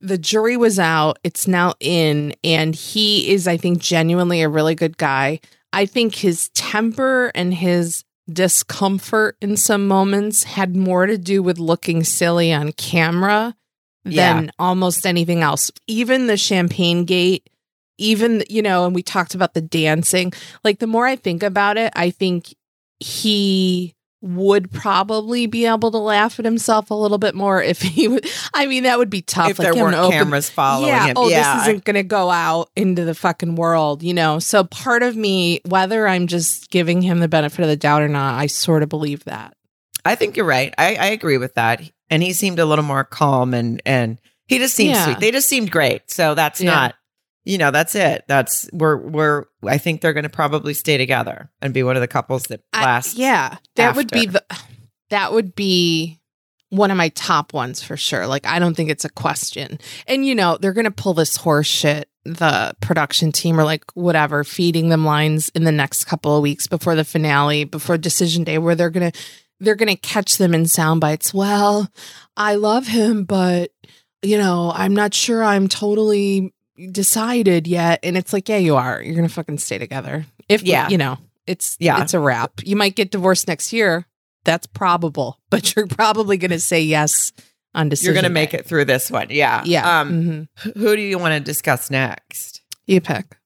the 0.00 0.18
jury 0.18 0.56
was 0.56 0.78
out, 0.78 1.18
it's 1.24 1.48
now 1.48 1.74
in, 1.80 2.34
and 2.44 2.74
he 2.74 3.32
is, 3.32 3.48
I 3.48 3.56
think, 3.56 3.80
genuinely 3.80 4.42
a 4.42 4.48
really 4.48 4.76
good 4.76 4.96
guy. 4.98 5.40
I 5.72 5.86
think 5.86 6.14
his 6.14 6.50
temper 6.50 7.32
and 7.34 7.52
his 7.52 8.04
discomfort 8.32 9.36
in 9.40 9.56
some 9.56 9.86
moments 9.86 10.44
had 10.44 10.76
more 10.76 11.06
to 11.06 11.18
do 11.18 11.42
with 11.42 11.58
looking 11.58 12.04
silly 12.04 12.52
on 12.52 12.72
camera 12.72 13.54
Yeah. 14.04 14.34
than 14.34 14.52
almost 14.58 15.06
anything 15.06 15.42
else. 15.42 15.70
Even 15.86 16.26
the 16.26 16.36
champagne 16.36 17.04
gate, 17.04 17.48
even, 17.98 18.44
you 18.48 18.62
know, 18.62 18.86
and 18.86 18.94
we 18.94 19.02
talked 19.02 19.34
about 19.34 19.54
the 19.54 19.60
dancing. 19.60 20.32
Like 20.64 20.78
the 20.78 20.86
more 20.86 21.06
I 21.06 21.16
think 21.16 21.42
about 21.42 21.76
it, 21.76 21.92
I 21.96 22.10
think 22.10 22.54
he 23.00 23.94
would 24.20 24.70
probably 24.72 25.46
be 25.46 25.64
able 25.66 25.90
to 25.92 25.98
laugh 25.98 26.38
at 26.40 26.44
himself 26.44 26.90
a 26.90 26.94
little 26.94 27.18
bit 27.18 27.34
more 27.34 27.62
if 27.62 27.80
he 27.80 28.08
would. 28.08 28.26
I 28.52 28.66
mean, 28.66 28.82
that 28.82 28.98
would 28.98 29.10
be 29.10 29.22
tough. 29.22 29.50
if 29.50 29.58
Like, 29.58 29.72
there 29.72 29.82
weren't 29.84 29.94
open- 29.96 30.10
cameras 30.18 30.50
following 30.50 30.88
yeah. 30.88 31.06
him. 31.06 31.14
Oh, 31.16 31.28
yeah, 31.28 31.58
this 31.58 31.68
isn't 31.68 31.84
going 31.84 31.94
to 31.94 32.02
go 32.02 32.28
out 32.30 32.70
into 32.74 33.04
the 33.04 33.14
fucking 33.14 33.54
world, 33.54 34.02
you 34.02 34.12
know? 34.14 34.38
So 34.40 34.64
part 34.64 35.02
of 35.04 35.16
me, 35.16 35.60
whether 35.66 36.08
I'm 36.08 36.26
just 36.26 36.70
giving 36.70 37.00
him 37.02 37.20
the 37.20 37.28
benefit 37.28 37.62
of 37.62 37.68
the 37.68 37.76
doubt 37.76 38.02
or 38.02 38.08
not, 38.08 38.34
I 38.34 38.46
sort 38.46 38.82
of 38.82 38.88
believe 38.88 39.22
that. 39.24 39.54
I 40.04 40.14
think 40.16 40.36
you're 40.36 40.46
right. 40.46 40.74
I, 40.78 40.96
I 40.96 41.06
agree 41.06 41.38
with 41.38 41.54
that. 41.54 41.82
And 42.10 42.22
he 42.22 42.32
seemed 42.32 42.58
a 42.58 42.64
little 42.66 42.84
more 42.84 43.04
calm 43.04 43.52
and 43.54 43.82
and 43.84 44.18
he 44.46 44.58
just 44.58 44.74
seemed 44.74 44.94
Yeah. 44.94 45.04
sweet. 45.04 45.20
They 45.20 45.30
just 45.30 45.48
seemed 45.48 45.70
great. 45.70 46.10
So 46.10 46.34
that's 46.34 46.60
Yeah. 46.60 46.70
not, 46.70 46.94
you 47.48 47.56
know, 47.56 47.70
that's 47.70 47.94
it. 47.94 48.24
That's 48.28 48.68
we're 48.74 48.96
we're. 48.96 49.44
I 49.64 49.78
think 49.78 50.02
they're 50.02 50.12
going 50.12 50.24
to 50.24 50.28
probably 50.28 50.74
stay 50.74 50.98
together 50.98 51.50
and 51.62 51.72
be 51.72 51.82
one 51.82 51.96
of 51.96 52.02
the 52.02 52.08
couples 52.08 52.44
that 52.44 52.60
I- 52.74 52.84
last. 52.84 53.16
yeah. 53.16 53.56
That 53.76 53.96
would 53.96 54.10
be 54.10 54.26
the, 54.26 54.44
that 55.08 55.32
would 55.32 55.54
be 55.54 56.20
one 56.68 56.90
of 56.90 56.98
my 56.98 57.08
top 57.10 57.54
ones 57.54 57.82
for 57.82 57.96
sure. 57.96 58.26
Like, 58.26 58.46
I 58.46 58.58
don't 58.58 58.74
think 58.74 58.90
it's 58.90 59.06
a 59.06 59.08
question. 59.08 59.78
And, 60.06 60.26
you 60.26 60.34
know, 60.34 60.58
they're 60.60 60.74
going 60.74 60.84
to 60.84 60.90
pull 60.90 61.14
this 61.14 61.36
horse 61.36 61.66
shit. 61.66 62.10
The 62.26 62.76
production 62.82 63.32
team 63.32 63.58
or 63.58 63.64
like 63.64 63.84
whatever, 63.94 64.44
feeding 64.44 64.90
them 64.90 65.06
lines 65.06 65.48
in 65.54 65.64
the 65.64 65.72
next 65.72 66.04
couple 66.04 66.36
of 66.36 66.42
weeks 66.42 66.66
before 66.66 66.94
the 66.94 67.04
finale, 67.04 67.64
before 67.64 67.96
decision 67.96 68.44
day, 68.44 68.58
where 68.58 68.74
they're 68.74 68.90
going 68.90 69.10
to, 69.10 69.18
they're 69.60 69.74
going 69.74 69.88
to 69.88 69.96
catch 69.96 70.36
them 70.36 70.52
in 70.52 70.66
sound 70.66 71.00
bites. 71.00 71.32
Well, 71.32 71.90
I 72.36 72.56
love 72.56 72.86
him, 72.86 73.24
but 73.24 73.70
you 74.20 74.36
know, 74.36 74.70
I'm 74.74 74.94
not 74.94 75.14
sure 75.14 75.42
I'm 75.42 75.68
totally 75.68 76.52
decided 76.90 77.66
yet. 77.66 78.00
And 78.02 78.16
it's 78.16 78.32
like, 78.32 78.48
yeah, 78.48 78.56
you 78.58 78.76
are. 78.76 79.02
You're 79.02 79.16
gonna 79.16 79.28
fucking 79.28 79.58
stay 79.58 79.78
together. 79.78 80.26
If 80.48 80.62
Yeah. 80.62 80.88
you 80.88 80.98
know, 80.98 81.18
it's 81.46 81.76
Yeah. 81.80 82.02
it's 82.02 82.14
a 82.14 82.20
wrap. 82.20 82.52
You 82.64 82.76
might 82.76 82.94
get 82.96 83.10
divorced 83.10 83.48
next 83.48 83.72
year. 83.72 84.06
That's 84.44 84.66
probable, 84.66 85.38
but 85.50 85.74
you're 85.74 85.86
probably 85.86 86.36
gonna 86.36 86.58
say 86.60 86.80
yes 86.82 87.32
on 87.74 87.88
decision. 87.88 88.14
You're 88.14 88.22
to 88.22 88.28
make 88.30 88.50
day. 88.52 88.58
it 88.58 88.66
through 88.66 88.86
this 88.86 89.10
one. 89.10 89.28
Yeah. 89.30 89.62
Yeah. 89.64 90.00
Um, 90.00 90.48
Mhm. 90.56 90.74
who 90.76 90.96
do 90.96 91.02
you 91.02 91.18
want 91.18 91.34
to 91.34 91.40
discuss 91.40 91.90
next? 91.90 92.62
You 92.86 93.00
pick. 93.00 93.36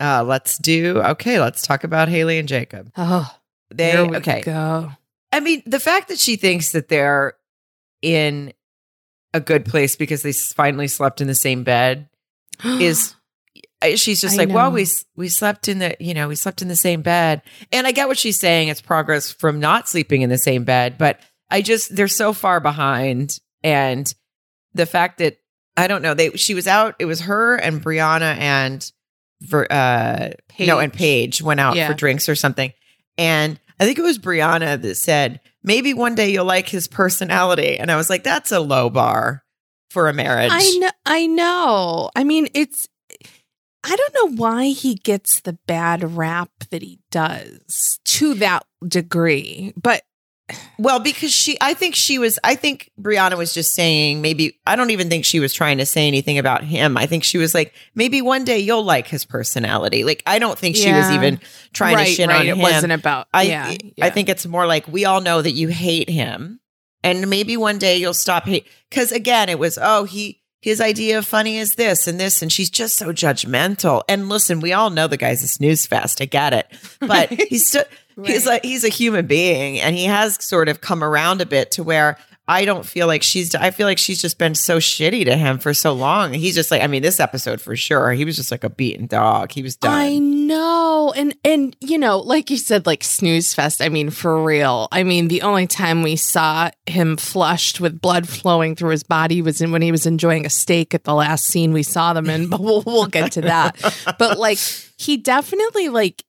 Uh, 0.00 0.22
let's 0.24 0.58
do. 0.58 0.98
Okay, 1.02 1.38
let's 1.40 1.62
talk 1.62 1.84
about 1.84 2.08
Haley 2.08 2.38
and 2.38 2.48
Jacob. 2.48 2.90
Oh, 2.96 3.30
They 3.74 4.00
we 4.06 4.16
okay. 4.18 4.40
go. 4.42 4.92
I 5.32 5.40
mean, 5.40 5.62
the 5.66 5.80
fact 5.80 6.08
that 6.08 6.18
she 6.18 6.36
thinks 6.36 6.72
that 6.72 6.88
they're 6.88 7.34
in 8.02 8.52
a 9.34 9.40
good 9.40 9.64
place 9.64 9.96
because 9.96 10.22
they 10.22 10.32
finally 10.32 10.88
slept 10.88 11.20
in 11.20 11.26
the 11.26 11.34
same 11.34 11.64
bed 11.64 12.08
is 12.64 13.14
she's 13.96 14.20
just 14.20 14.34
I 14.34 14.44
like, 14.44 14.54
well, 14.54 14.70
we 14.70 14.86
we 15.16 15.28
slept 15.28 15.68
in 15.68 15.78
the 15.78 15.96
you 15.98 16.14
know 16.14 16.28
we 16.28 16.34
slept 16.36 16.62
in 16.62 16.68
the 16.68 16.76
same 16.76 17.02
bed, 17.02 17.42
and 17.72 17.86
I 17.86 17.92
get 17.92 18.08
what 18.08 18.18
she's 18.18 18.38
saying. 18.38 18.68
It's 18.68 18.80
progress 18.80 19.30
from 19.32 19.60
not 19.60 19.88
sleeping 19.88 20.22
in 20.22 20.30
the 20.30 20.38
same 20.38 20.64
bed, 20.64 20.96
but 20.98 21.20
I 21.50 21.62
just 21.62 21.94
they're 21.94 22.08
so 22.08 22.32
far 22.32 22.60
behind, 22.60 23.38
and 23.62 24.12
the 24.74 24.86
fact 24.86 25.18
that 25.18 25.36
I 25.76 25.86
don't 25.86 26.02
know 26.02 26.14
they 26.14 26.30
she 26.30 26.54
was 26.54 26.66
out. 26.66 26.94
It 26.98 27.06
was 27.06 27.22
her 27.22 27.56
and 27.56 27.82
Briana 27.82 28.36
and 28.38 28.90
uh 29.70 30.30
no 30.60 30.78
and 30.78 30.92
Paige 30.92 31.42
went 31.42 31.58
out 31.60 31.74
Yeah. 31.76 31.88
for 31.88 31.94
drinks 31.94 32.28
or 32.28 32.34
something, 32.34 32.72
and 33.18 33.58
I 33.80 33.84
think 33.84 33.98
it 33.98 34.02
was 34.02 34.18
Briana 34.18 34.80
that 34.80 34.94
said 34.96 35.40
maybe 35.64 35.94
one 35.94 36.14
day 36.14 36.30
you'll 36.30 36.44
like 36.44 36.68
his 36.68 36.86
personality, 36.88 37.78
and 37.78 37.90
I 37.90 37.96
was 37.96 38.08
like, 38.08 38.22
that's 38.22 38.52
a 38.52 38.60
low 38.60 38.88
bar 38.90 39.42
for 39.92 40.08
a 40.08 40.12
marriage. 40.12 40.50
I 40.52 40.78
know. 40.78 40.90
I 41.06 41.26
know. 41.26 42.10
I 42.16 42.24
mean, 42.24 42.48
it's. 42.54 42.88
I 43.84 43.96
don't 43.96 44.14
know 44.14 44.36
why 44.36 44.66
he 44.66 44.94
gets 44.94 45.40
the 45.40 45.54
bad 45.66 46.16
rap 46.16 46.50
that 46.70 46.82
he 46.82 47.00
does 47.10 47.98
to 48.04 48.34
that 48.34 48.64
degree, 48.86 49.72
but 49.76 50.02
Well, 50.78 50.98
because 51.00 51.32
she, 51.32 51.56
I 51.60 51.74
think 51.74 51.94
she 51.94 52.18
was, 52.18 52.38
I 52.42 52.54
think 52.54 52.90
Briana 53.00 53.36
was 53.36 53.54
just 53.54 53.74
saying 53.74 54.20
maybe, 54.20 54.58
I 54.66 54.76
don't 54.76 54.90
even 54.90 55.08
think 55.08 55.24
she 55.24 55.40
was 55.40 55.52
trying 55.52 55.78
to 55.78 55.86
say 55.86 56.06
anything 56.06 56.38
about 56.38 56.64
him. 56.64 56.96
I 56.96 57.06
think 57.06 57.24
she 57.24 57.38
was 57.38 57.54
like, 57.54 57.74
maybe 57.94 58.22
one 58.22 58.44
day 58.44 58.58
you'll 58.58 58.84
like 58.84 59.06
his 59.06 59.24
personality. 59.24 60.04
Like, 60.04 60.22
I 60.26 60.38
don't 60.38 60.58
think 60.58 60.76
she 60.76 60.92
was 60.92 61.10
even 61.10 61.40
trying 61.72 61.96
right, 61.96 62.06
to 62.06 62.12
shit 62.12 62.28
right. 62.28 62.40
on 62.40 62.46
it 62.46 62.50
him. 62.50 62.58
wasn't 62.58 62.92
about. 62.92 63.28
I, 63.32 63.42
yeah, 63.42 63.74
I 64.00 64.10
think 64.10 64.28
it's 64.28 64.46
more 64.46 64.66
like 64.66 64.88
we 64.88 65.04
all 65.04 65.20
know 65.20 65.40
that 65.40 65.52
you 65.52 65.68
hate 65.68 66.08
him, 66.08 66.60
and 67.02 67.28
maybe 67.28 67.56
one 67.56 67.78
day 67.78 67.96
you'll 67.96 68.14
stop 68.14 68.44
hate. 68.44 68.66
Because 68.90 69.12
again, 69.12 69.48
it 69.48 69.58
was 69.58 69.78
oh 69.80 70.04
he 70.04 70.40
his 70.60 70.80
idea 70.80 71.18
of 71.18 71.26
funny 71.26 71.58
is 71.58 71.74
this 71.74 72.06
and 72.06 72.20
this, 72.20 72.40
and 72.42 72.52
she's 72.52 72.70
just 72.70 72.96
so 72.96 73.08
judgmental. 73.12 74.02
And 74.08 74.28
listen, 74.28 74.60
we 74.60 74.72
all 74.72 74.90
know 74.90 75.06
the 75.08 75.16
guy's 75.16 75.42
a 75.42 75.48
snooze 75.48 75.86
fest. 75.86 76.20
I 76.20 76.24
get 76.26 76.52
it, 76.52 76.66
but 77.00 77.30
he's 77.48 77.66
still 77.66 77.84
he's 78.24 78.44
Right. 78.46 78.52
like 78.54 78.64
he's 78.64 78.84
a 78.84 78.88
human 78.90 79.26
being, 79.26 79.80
and 79.80 79.96
he 79.96 80.04
has 80.04 80.42
sort 80.44 80.68
of 80.68 80.80
come 80.80 81.02
around 81.02 81.40
a 81.40 81.46
bit 81.46 81.70
to 81.72 81.82
where. 81.82 82.18
I 82.48 82.64
don't 82.64 82.84
feel 82.84 83.06
like 83.06 83.22
she's. 83.22 83.54
I 83.54 83.70
feel 83.70 83.86
like 83.86 83.98
she's 83.98 84.20
just 84.20 84.36
been 84.36 84.56
so 84.56 84.78
shitty 84.78 85.24
to 85.26 85.36
him 85.36 85.58
for 85.58 85.72
so 85.72 85.92
long. 85.92 86.32
He's 86.32 86.56
just 86.56 86.72
like. 86.72 86.82
I 86.82 86.88
mean, 86.88 87.00
this 87.00 87.20
episode 87.20 87.60
for 87.60 87.76
sure. 87.76 88.10
He 88.12 88.24
was 88.24 88.34
just 88.34 88.50
like 88.50 88.64
a 88.64 88.70
beaten 88.70 89.06
dog. 89.06 89.52
He 89.52 89.62
was 89.62 89.76
done. 89.76 89.92
I 89.92 90.18
know. 90.18 91.12
And 91.14 91.36
and 91.44 91.76
you 91.78 91.98
know, 91.98 92.18
like 92.18 92.50
you 92.50 92.56
said, 92.56 92.84
like 92.84 93.04
snooze 93.04 93.54
fest. 93.54 93.80
I 93.80 93.88
mean, 93.88 94.10
for 94.10 94.42
real. 94.42 94.88
I 94.90 95.04
mean, 95.04 95.28
the 95.28 95.42
only 95.42 95.68
time 95.68 96.02
we 96.02 96.16
saw 96.16 96.70
him 96.86 97.16
flushed 97.16 97.80
with 97.80 98.00
blood 98.00 98.28
flowing 98.28 98.74
through 98.74 98.90
his 98.90 99.04
body 99.04 99.40
was 99.40 99.60
in 99.60 99.70
when 99.70 99.82
he 99.82 99.92
was 99.92 100.04
enjoying 100.04 100.44
a 100.44 100.50
steak 100.50 100.94
at 100.94 101.04
the 101.04 101.14
last 101.14 101.44
scene 101.44 101.72
we 101.72 101.84
saw 101.84 102.12
them 102.12 102.28
in, 102.28 102.48
but 102.50 102.60
we'll 102.60 102.82
we'll 102.82 103.06
get 103.06 103.32
to 103.32 103.42
that. 103.42 103.76
But 104.18 104.38
like 104.38 104.58
he 104.98 105.16
definitely 105.16 105.90
like 105.90 106.24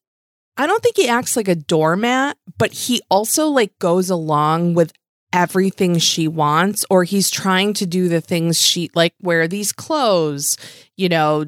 I 0.57 0.67
don't 0.67 0.83
think 0.83 0.97
he 0.97 1.07
acts 1.07 1.35
like 1.35 1.47
a 1.47 1.55
doormat, 1.55 2.37
but 2.59 2.71
he 2.71 3.01
also 3.09 3.47
like 3.47 3.77
goes 3.79 4.11
along 4.11 4.75
with 4.75 4.93
everything 5.33 5.97
she 5.97 6.27
wants 6.27 6.85
or 6.89 7.03
he's 7.03 7.29
trying 7.29 7.73
to 7.73 7.85
do 7.85 8.07
the 8.07 8.21
things 8.21 8.61
she 8.61 8.89
like 8.93 9.15
wear 9.21 9.47
these 9.47 9.73
clothes, 9.73 10.55
you 10.95 11.09
know, 11.09 11.45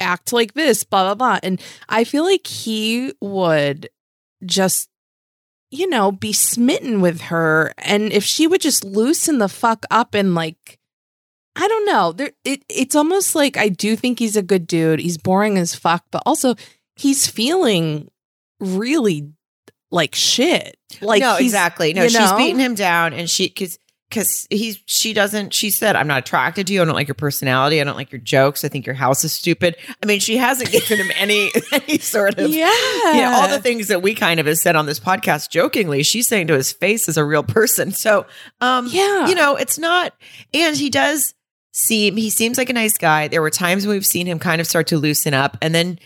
act 0.00 0.32
like 0.32 0.54
this, 0.54 0.82
blah 0.82 1.04
blah 1.04 1.14
blah. 1.14 1.38
And 1.42 1.60
I 1.88 2.04
feel 2.04 2.24
like 2.24 2.46
he 2.46 3.12
would 3.20 3.90
just 4.44 4.88
you 5.72 5.88
know, 5.88 6.12
be 6.12 6.32
smitten 6.32 7.00
with 7.00 7.22
her 7.22 7.74
and 7.76 8.12
if 8.12 8.24
she 8.24 8.46
would 8.46 8.60
just 8.60 8.84
loosen 8.84 9.38
the 9.38 9.48
fuck 9.48 9.84
up 9.90 10.14
and 10.14 10.34
like 10.34 10.78
I 11.56 11.68
don't 11.68 11.86
know. 11.86 12.12
There 12.12 12.32
it 12.44 12.64
it's 12.68 12.94
almost 12.94 13.34
like 13.34 13.56
I 13.56 13.68
do 13.68 13.96
think 13.96 14.18
he's 14.18 14.36
a 14.36 14.42
good 14.42 14.66
dude. 14.66 15.00
He's 15.00 15.18
boring 15.18 15.58
as 15.58 15.74
fuck, 15.74 16.04
but 16.10 16.22
also 16.26 16.54
he's 16.96 17.26
feeling 17.26 18.10
really 18.60 19.32
like 19.96 20.14
shit. 20.14 20.76
Like 21.00 21.20
no, 21.20 21.36
exactly. 21.36 21.92
No, 21.92 22.06
she's 22.06 22.14
know? 22.18 22.36
beating 22.36 22.60
him 22.60 22.74
down, 22.74 23.12
and 23.12 23.28
she 23.28 23.48
because 23.48 23.78
because 24.08 24.46
he's 24.50 24.78
she 24.86 25.12
doesn't. 25.12 25.52
She 25.52 25.70
said, 25.70 25.96
"I'm 25.96 26.06
not 26.06 26.18
attracted 26.20 26.68
to 26.68 26.72
you. 26.72 26.80
I 26.82 26.84
don't 26.84 26.94
like 26.94 27.08
your 27.08 27.16
personality. 27.16 27.80
I 27.80 27.84
don't 27.84 27.96
like 27.96 28.12
your 28.12 28.20
jokes. 28.20 28.64
I 28.64 28.68
think 28.68 28.86
your 28.86 28.94
house 28.94 29.24
is 29.24 29.32
stupid." 29.32 29.74
I 30.00 30.06
mean, 30.06 30.20
she 30.20 30.36
hasn't 30.36 30.70
given 30.70 30.98
him 30.98 31.10
any 31.16 31.50
any 31.72 31.98
sort 31.98 32.38
of 32.38 32.48
Yeah. 32.50 32.70
you 33.12 33.20
know, 33.20 33.32
all 33.34 33.48
the 33.48 33.60
things 33.60 33.88
that 33.88 34.02
we 34.02 34.14
kind 34.14 34.38
of 34.38 34.46
have 34.46 34.58
said 34.58 34.76
on 34.76 34.86
this 34.86 35.00
podcast 35.00 35.50
jokingly. 35.50 36.04
She's 36.04 36.28
saying 36.28 36.46
to 36.46 36.54
his 36.54 36.72
face 36.72 37.08
as 37.08 37.16
a 37.16 37.24
real 37.24 37.42
person. 37.42 37.90
So, 37.90 38.26
um, 38.60 38.86
Yeah. 38.90 39.26
you 39.26 39.34
know, 39.34 39.56
it's 39.56 39.76
not, 39.78 40.12
and 40.54 40.76
he 40.76 40.88
does 40.88 41.34
seem 41.72 42.16
he 42.16 42.30
seems 42.30 42.58
like 42.58 42.70
a 42.70 42.74
nice 42.74 42.96
guy. 42.96 43.26
There 43.28 43.42
were 43.42 43.50
times 43.50 43.86
when 43.86 43.96
we've 43.96 44.06
seen 44.06 44.26
him 44.26 44.38
kind 44.38 44.60
of 44.60 44.66
start 44.68 44.86
to 44.88 44.98
loosen 44.98 45.34
up, 45.34 45.56
and 45.60 45.74
then 45.74 45.98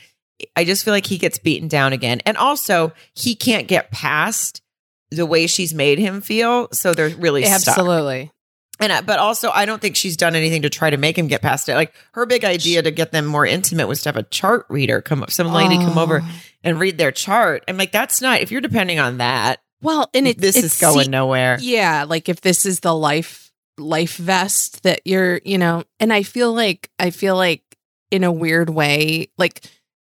I 0.56 0.64
just 0.64 0.84
feel 0.84 0.94
like 0.94 1.06
he 1.06 1.18
gets 1.18 1.38
beaten 1.38 1.68
down 1.68 1.92
again. 1.92 2.20
And 2.26 2.36
also, 2.36 2.92
he 3.14 3.34
can't 3.34 3.68
get 3.68 3.90
past 3.90 4.62
the 5.10 5.26
way 5.26 5.46
she's 5.46 5.74
made 5.74 5.98
him 5.98 6.20
feel. 6.20 6.68
So 6.72 6.94
they're 6.94 7.08
really 7.16 7.44
stuck. 7.44 7.68
Absolutely. 7.76 8.30
And 8.78 8.92
I, 8.92 9.00
but 9.02 9.18
also, 9.18 9.50
I 9.50 9.66
don't 9.66 9.82
think 9.82 9.94
she's 9.96 10.16
done 10.16 10.34
anything 10.34 10.62
to 10.62 10.70
try 10.70 10.88
to 10.88 10.96
make 10.96 11.18
him 11.18 11.26
get 11.26 11.42
past 11.42 11.68
it. 11.68 11.74
Like 11.74 11.92
her 12.12 12.24
big 12.24 12.44
idea 12.44 12.80
to 12.82 12.90
get 12.90 13.12
them 13.12 13.26
more 13.26 13.44
intimate 13.44 13.88
was 13.88 14.02
to 14.02 14.08
have 14.08 14.16
a 14.16 14.22
chart 14.22 14.64
reader 14.70 15.02
come 15.02 15.22
up, 15.22 15.30
some 15.30 15.48
lady 15.52 15.76
come 15.76 15.98
over 15.98 16.20
Oh. 16.24 16.30
and 16.64 16.80
read 16.80 16.96
their 16.96 17.12
chart. 17.12 17.62
I'm 17.68 17.76
like, 17.76 17.92
that's 17.92 18.22
not. 18.22 18.40
If 18.40 18.50
you're 18.50 18.62
depending 18.62 18.98
on 18.98 19.18
that, 19.18 19.60
Well, 19.82 20.08
and 20.14 20.26
it, 20.26 20.38
this 20.38 20.56
it's 20.56 20.74
is 20.76 20.80
going 20.80 21.04
se- 21.06 21.10
nowhere. 21.10 21.58
Yeah, 21.60 22.04
like 22.08 22.28
if 22.30 22.40
this 22.40 22.64
is 22.64 22.80
the 22.80 22.94
life 22.94 23.52
life 23.76 24.16
vest 24.16 24.82
that 24.84 25.00
you're, 25.04 25.40
you 25.44 25.58
know, 25.58 25.84
and 25.98 26.10
I 26.12 26.22
feel 26.22 26.52
like 26.54 26.88
I 26.98 27.10
feel 27.10 27.36
like 27.36 27.62
in 28.10 28.24
a 28.24 28.32
weird 28.32 28.70
way, 28.70 29.28
like 29.36 29.62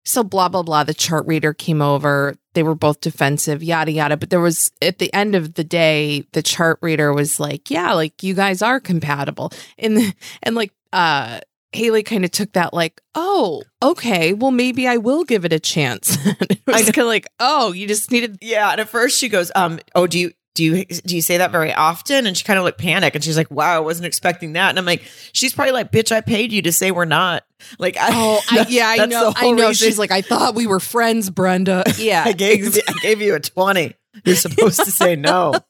so 0.04 0.22
blah 0.22 0.48
blah 0.48 0.62
blah. 0.62 0.84
The 0.84 0.94
chart 0.94 1.26
reader 1.26 1.52
came 1.52 1.82
over. 1.82 2.36
They 2.54 2.62
were 2.62 2.74
both 2.74 3.00
defensive, 3.00 3.62
yada 3.62 3.92
yada. 3.92 4.16
But 4.16 4.30
there 4.30 4.40
was 4.40 4.70
at 4.82 4.98
the 4.98 5.12
end 5.12 5.34
of 5.34 5.54
the 5.54 5.64
day, 5.64 6.24
the 6.32 6.42
chart 6.42 6.78
reader 6.82 7.12
was 7.12 7.38
like, 7.38 7.70
"Yeah, 7.70 7.92
like 7.92 8.22
you 8.22 8.34
guys 8.34 8.62
are 8.62 8.80
compatible," 8.80 9.52
and 9.78 10.14
and 10.42 10.54
like 10.54 10.72
uh 10.92 11.40
Haley 11.72 12.02
kind 12.02 12.24
of 12.24 12.32
took 12.32 12.52
that 12.54 12.74
like, 12.74 13.00
oh, 13.14 13.62
okay, 13.82 14.32
well 14.32 14.50
maybe 14.50 14.88
I 14.88 14.96
will 14.96 15.24
give 15.24 15.44
it 15.44 15.52
a 15.52 15.60
chance. 15.60 16.18
it 16.26 16.60
was 16.66 16.82
kind 16.86 16.98
of 16.98 17.06
like, 17.06 17.28
oh, 17.38 17.72
you 17.72 17.86
just 17.86 18.10
needed. 18.10 18.38
Yeah, 18.40 18.72
and 18.72 18.80
at 18.80 18.88
first 18.88 19.18
she 19.18 19.28
goes, 19.28 19.52
um, 19.54 19.78
oh, 19.94 20.06
do 20.08 20.18
you 20.18 20.32
do 20.54 20.64
you 20.64 20.84
do 20.84 21.14
you 21.14 21.22
say 21.22 21.38
that 21.38 21.52
very 21.52 21.72
often? 21.72 22.26
And 22.26 22.36
she 22.36 22.44
kind 22.44 22.58
of 22.58 22.64
like 22.64 22.76
panic, 22.78 23.14
and 23.14 23.22
she's 23.22 23.36
like, 23.36 23.50
wow, 23.50 23.76
I 23.76 23.80
wasn't 23.80 24.06
expecting 24.06 24.54
that. 24.54 24.70
And 24.70 24.78
I'm 24.78 24.84
like, 24.84 25.02
she's 25.32 25.52
probably 25.54 25.72
like, 25.72 25.92
bitch, 25.92 26.12
I 26.12 26.20
paid 26.20 26.52
you 26.52 26.62
to 26.62 26.72
say 26.72 26.90
we're 26.90 27.04
not. 27.04 27.44
Like, 27.78 27.96
I, 27.96 28.08
Oh, 28.12 28.40
I, 28.50 28.66
yeah, 28.68 28.88
I 28.88 29.06
know. 29.06 29.32
I 29.36 29.52
know. 29.52 29.68
reason 29.68 29.88
She's 29.88 29.98
like, 29.98 30.10
I 30.10 30.22
thought 30.22 30.54
we 30.54 30.66
were 30.66 30.80
friends, 30.80 31.30
Brenda. 31.30 31.84
Yeah, 31.98 32.24
I 32.26 32.32
gave 32.32 32.76
I 32.88 32.92
gave 33.00 33.20
you 33.20 33.34
a 33.34 33.40
twenty. 33.40 33.94
You're 34.24 34.36
supposed 34.36 34.80
to 34.84 34.90
say 34.90 35.16
no. 35.16 35.54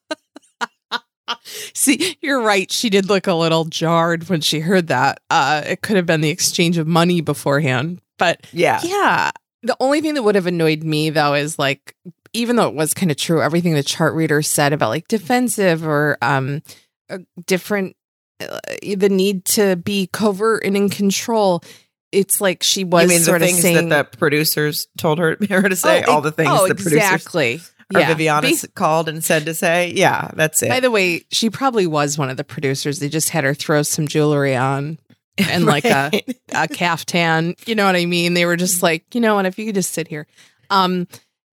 See, 1.74 2.16
you're 2.20 2.42
right. 2.42 2.70
She 2.72 2.90
did 2.90 3.08
look 3.08 3.26
a 3.26 3.34
little 3.34 3.64
jarred 3.64 4.28
when 4.28 4.40
she 4.40 4.60
heard 4.60 4.88
that. 4.88 5.20
Uh, 5.30 5.62
it 5.64 5.82
could 5.82 5.96
have 5.96 6.06
been 6.06 6.20
the 6.20 6.30
exchange 6.30 6.76
of 6.78 6.86
money 6.86 7.20
beforehand, 7.20 8.00
but 8.18 8.46
Yeah, 8.52 8.80
yeah. 8.82 9.30
The 9.62 9.76
only 9.78 10.00
thing 10.00 10.14
that 10.14 10.22
would 10.22 10.34
have 10.34 10.46
annoyed 10.46 10.82
me 10.82 11.10
though 11.10 11.34
is 11.34 11.58
like, 11.58 11.94
even 12.32 12.56
though 12.56 12.68
it 12.68 12.74
was 12.74 12.94
kind 12.94 13.10
of 13.10 13.16
true, 13.16 13.42
everything 13.42 13.74
the 13.74 13.82
chart 13.82 14.14
reader 14.14 14.42
said 14.42 14.72
about 14.72 14.88
like 14.90 15.08
defensive 15.08 15.86
or 15.86 16.16
um, 16.22 16.62
uh, 17.08 17.18
different, 17.46 17.96
uh, 18.40 18.58
the 18.96 19.08
need 19.08 19.44
to 19.46 19.76
be 19.76 20.08
covert 20.12 20.64
and 20.64 20.76
in 20.76 20.88
control. 20.88 21.62
It's 22.12 22.40
like 22.40 22.62
she 22.62 22.82
was 22.84 23.04
you 23.04 23.08
mean 23.08 23.18
the 23.18 23.24
sort 23.24 23.42
of 23.42 23.48
saying 23.50 23.88
that 23.90 24.12
the 24.12 24.18
producers 24.18 24.88
told 24.98 25.18
her, 25.18 25.36
her 25.48 25.68
to 25.68 25.76
say? 25.76 26.02
Oh, 26.06 26.14
all 26.14 26.20
the 26.20 26.32
things 26.32 26.50
oh, 26.52 26.66
the 26.66 26.74
producers 26.74 26.94
exactly. 26.94 27.60
or 27.94 28.00
Yeah. 28.00 28.08
Viviana 28.08 28.48
s- 28.48 28.66
called 28.74 29.08
and 29.08 29.22
said 29.22 29.44
to 29.44 29.54
say. 29.54 29.92
Yeah, 29.92 30.30
that's 30.34 30.62
it. 30.62 30.68
By 30.68 30.80
the 30.80 30.90
way, 30.90 31.24
she 31.30 31.50
probably 31.50 31.86
was 31.86 32.18
one 32.18 32.28
of 32.30 32.36
the 32.36 32.44
producers. 32.44 32.98
They 32.98 33.08
just 33.08 33.30
had 33.30 33.44
her 33.44 33.54
throw 33.54 33.82
some 33.82 34.08
jewelry 34.08 34.56
on 34.56 34.98
and 35.38 35.64
like 35.66 35.84
a, 35.84 36.10
a 36.52 36.66
caftan. 36.66 37.54
You 37.66 37.76
know 37.76 37.86
what 37.86 37.96
I 37.96 38.06
mean? 38.06 38.34
They 38.34 38.44
were 38.44 38.56
just 38.56 38.82
like, 38.82 39.14
you 39.14 39.20
know 39.20 39.36
what, 39.36 39.46
if 39.46 39.58
you 39.58 39.66
could 39.66 39.76
just 39.76 39.92
sit 39.92 40.08
here. 40.08 40.26
Um, 40.68 41.06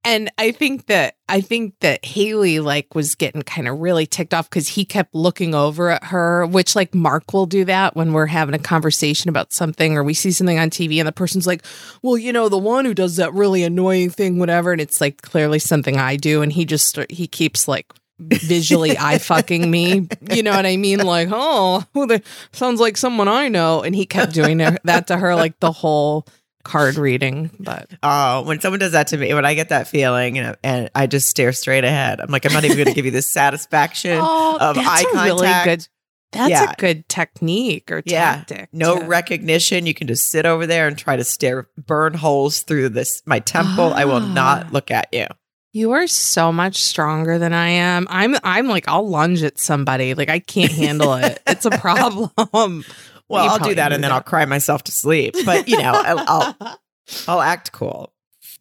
and 0.03 0.31
I 0.37 0.51
think 0.51 0.85
that 0.85 1.15
I 1.27 1.41
think 1.41 1.75
that 1.81 2.05
Haley 2.05 2.59
like 2.59 2.95
was 2.95 3.15
getting 3.15 3.41
kind 3.41 3.67
of 3.67 3.79
really 3.79 4.05
ticked 4.05 4.33
off 4.33 4.49
because 4.49 4.69
he 4.69 4.85
kept 4.85 5.13
looking 5.13 5.53
over 5.53 5.89
at 5.89 6.05
her, 6.05 6.45
which 6.45 6.75
like 6.75 6.95
Mark 6.95 7.33
will 7.33 7.45
do 7.45 7.65
that 7.65 7.95
when 7.95 8.13
we're 8.13 8.27
having 8.27 8.55
a 8.55 8.59
conversation 8.59 9.29
about 9.29 9.51
something 9.51 9.97
or 9.97 10.03
we 10.03 10.13
see 10.13 10.31
something 10.31 10.59
on 10.59 10.69
TV 10.69 10.99
and 10.99 11.07
the 11.07 11.11
person's 11.11 11.47
like, 11.47 11.65
well, 12.01 12.17
you 12.17 12.31
know, 12.31 12.47
the 12.47 12.57
one 12.57 12.85
who 12.85 12.93
does 12.93 13.17
that 13.17 13.33
really 13.33 13.63
annoying 13.63 14.09
thing, 14.09 14.39
whatever, 14.39 14.71
and 14.71 14.79
it's 14.79 15.01
like 15.01 15.21
clearly 15.21 15.59
something 15.59 15.97
I 15.97 16.15
do, 16.15 16.41
and 16.41 16.53
he 16.53 16.63
just 16.63 16.97
he 17.09 17.27
keeps 17.27 17.67
like 17.67 17.91
visually 18.19 18.97
eye 18.99 19.17
fucking 19.17 19.69
me. 19.69 20.07
You 20.31 20.43
know 20.43 20.51
what 20.51 20.65
I 20.65 20.77
mean? 20.77 20.99
Like, 20.99 21.29
oh, 21.31 21.83
well, 21.93 22.07
that 22.07 22.23
sounds 22.51 22.79
like 22.79 22.97
someone 22.97 23.27
I 23.27 23.49
know. 23.49 23.81
And 23.83 23.95
he 23.95 24.05
kept 24.05 24.33
doing 24.33 24.57
that 24.57 25.07
to 25.07 25.17
her 25.17 25.35
like 25.35 25.59
the 25.59 25.71
whole 25.71 26.25
card 26.67 26.95
reading. 26.97 27.49
But 27.59 27.89
Oh, 28.03 28.41
when 28.43 28.59
someone 28.59 28.79
does 28.79 28.91
that 28.91 29.07
to 29.07 29.17
me, 29.17 29.33
when 29.33 29.45
I 29.45 29.53
get 29.53 29.69
that 29.69 29.87
feeling 29.87 30.37
and, 30.37 30.55
and 30.63 30.89
I 30.93 31.07
just 31.07 31.29
stare 31.29 31.53
straight 31.53 31.83
ahead, 31.83 32.19
I'm 32.21 32.29
like, 32.29 32.45
I'm 32.45 32.53
not 32.53 32.63
even 32.65 32.77
going 32.77 32.87
to 32.87 32.93
give 32.93 33.05
you 33.05 33.11
the 33.11 33.21
satisfaction 33.61 34.19
oh, 34.21 34.57
of 34.59 34.75
that's 34.75 34.87
eye 34.87 35.05
a 35.09 35.23
really 35.25 35.47
contact. 35.47 35.65
good. 35.65 35.87
That's 36.33 36.49
Yeah. 36.51 36.71
a 36.71 36.75
good 36.75 37.07
technique 37.07 37.89
or 37.91 38.03
Yeah. 38.05 38.35
tactic. 38.43 38.69
no 38.73 38.99
to- 38.99 39.05
recognition. 39.05 39.85
You 39.85 39.93
can 39.93 40.07
just 40.07 40.29
sit 40.29 40.45
over 40.45 40.67
there 40.67 40.87
and 40.87 40.97
try 40.97 41.15
to 41.15 41.23
stare, 41.23 41.69
burn 41.77 42.13
holes 42.13 42.63
through 42.63 42.89
this 42.89 43.21
my 43.25 43.39
temple. 43.39 43.93
I 43.93 44.03
will 44.05 44.15
Ah. 44.21 44.33
not 44.33 44.73
look 44.73 44.91
at 44.91 45.07
you. 45.13 45.27
You 45.73 45.91
are 45.91 46.07
so 46.07 46.51
much 46.51 46.81
stronger 46.83 47.37
than 47.39 47.53
I 47.53 47.67
am. 47.69 48.07
I'm. 48.09 48.35
I'm 48.43 48.67
like 48.67 48.87
I'll 48.87 49.07
lunge 49.07 49.43
at 49.43 49.59
somebody. 49.59 50.15
Like 50.15 50.27
I 50.29 50.39
can't 50.39 50.71
handle 50.71 51.13
it. 51.13 51.39
It's 51.45 51.65
a 51.65 51.69
problem. 51.79 52.83
Well, 53.29 53.43
You 53.45 53.51
I'll 53.51 53.59
do 53.59 53.75
that 53.75 53.91
and 53.91 54.03
then 54.03 54.09
that. 54.09 54.15
I'll 54.15 54.21
cry 54.23 54.45
myself 54.45 54.83
to 54.83 54.91
sleep. 54.91 55.35
But 55.45 55.67
you 55.67 55.77
know, 55.77 55.91
I'll, 55.93 56.23
I'll 56.59 56.79
I'll 57.27 57.41
act 57.41 57.71
cool. 57.71 58.13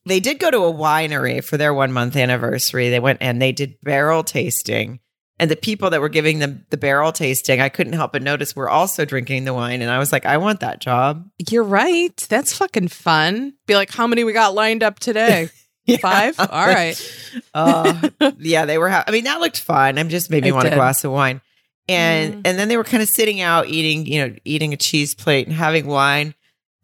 They 0.06 0.20
did 0.20 0.38
go 0.38 0.50
to 0.50 0.58
a 0.58 0.72
winery 0.72 1.42
for 1.42 1.56
their 1.56 1.74
one 1.74 1.92
month 1.92 2.14
anniversary. 2.16 2.90
They 2.90 3.00
went 3.00 3.18
and 3.20 3.42
they 3.42 3.52
did 3.52 3.74
barrel 3.82 4.22
tasting. 4.24 5.00
And 5.38 5.50
the 5.50 5.56
people 5.56 5.90
that 5.90 6.00
were 6.00 6.08
giving 6.08 6.38
them 6.38 6.64
the 6.70 6.76
barrel 6.78 7.12
tasting, 7.12 7.60
I 7.60 7.68
couldn't 7.68 7.92
help 7.92 8.12
but 8.12 8.22
notice 8.22 8.56
were 8.56 8.70
also 8.70 9.04
drinking 9.04 9.44
the 9.44 9.52
wine. 9.52 9.82
And 9.82 9.90
I 9.90 9.98
was 9.98 10.10
like, 10.12 10.24
I 10.24 10.38
want 10.38 10.60
that 10.60 10.80
job. 10.80 11.28
You're 11.50 11.62
right. 11.64 12.16
That's 12.30 12.56
fucking 12.56 12.88
fun. 12.88 13.52
Be 13.66 13.74
like, 13.74 13.90
how 13.90 14.06
many 14.06 14.24
we 14.24 14.32
got 14.32 14.54
lined 14.54 14.82
up 14.82 14.98
today? 14.98 15.50
Yeah. 15.88 15.98
Five. 15.98 16.40
All 16.40 16.66
right. 16.66 17.00
Uh, 17.54 18.08
yeah, 18.40 18.64
they 18.64 18.76
were. 18.76 18.88
Ha- 18.88 19.04
I 19.06 19.12
mean, 19.12 19.22
that 19.24 19.38
looked 19.40 19.60
fun. 19.60 19.98
I'm 19.98 20.08
just 20.08 20.32
maybe 20.32 20.48
It 20.48 20.52
want 20.52 20.64
did. 20.64 20.72
a 20.72 20.76
glass 20.76 21.04
of 21.04 21.12
wine, 21.12 21.40
and 21.88 22.34
Mm. 22.34 22.40
and 22.44 22.58
then 22.58 22.68
they 22.68 22.76
were 22.76 22.84
kind 22.84 23.02
of 23.02 23.08
sitting 23.08 23.40
out 23.40 23.68
eating, 23.68 24.06
you 24.06 24.26
know, 24.28 24.34
eating 24.44 24.72
a 24.72 24.76
cheese 24.76 25.14
plate 25.14 25.46
and 25.46 25.54
having 25.56 25.86
wine. 25.86 26.34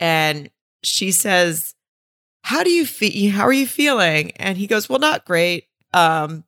And 0.01 0.51
she 0.85 1.13
says, 1.13 1.75
"How 2.43 2.63
do 2.63 2.71
you 2.71 2.87
feel? 2.87 3.31
How 3.33 3.45
are 3.47 3.53
you 3.53 3.67
feeling?" 3.67 4.33
And 4.37 4.57
he 4.59 4.67
goes, 4.67 4.89
"Well, 4.89 4.99
not 4.99 5.25
great, 5.25 5.65
um, 5.93 6.45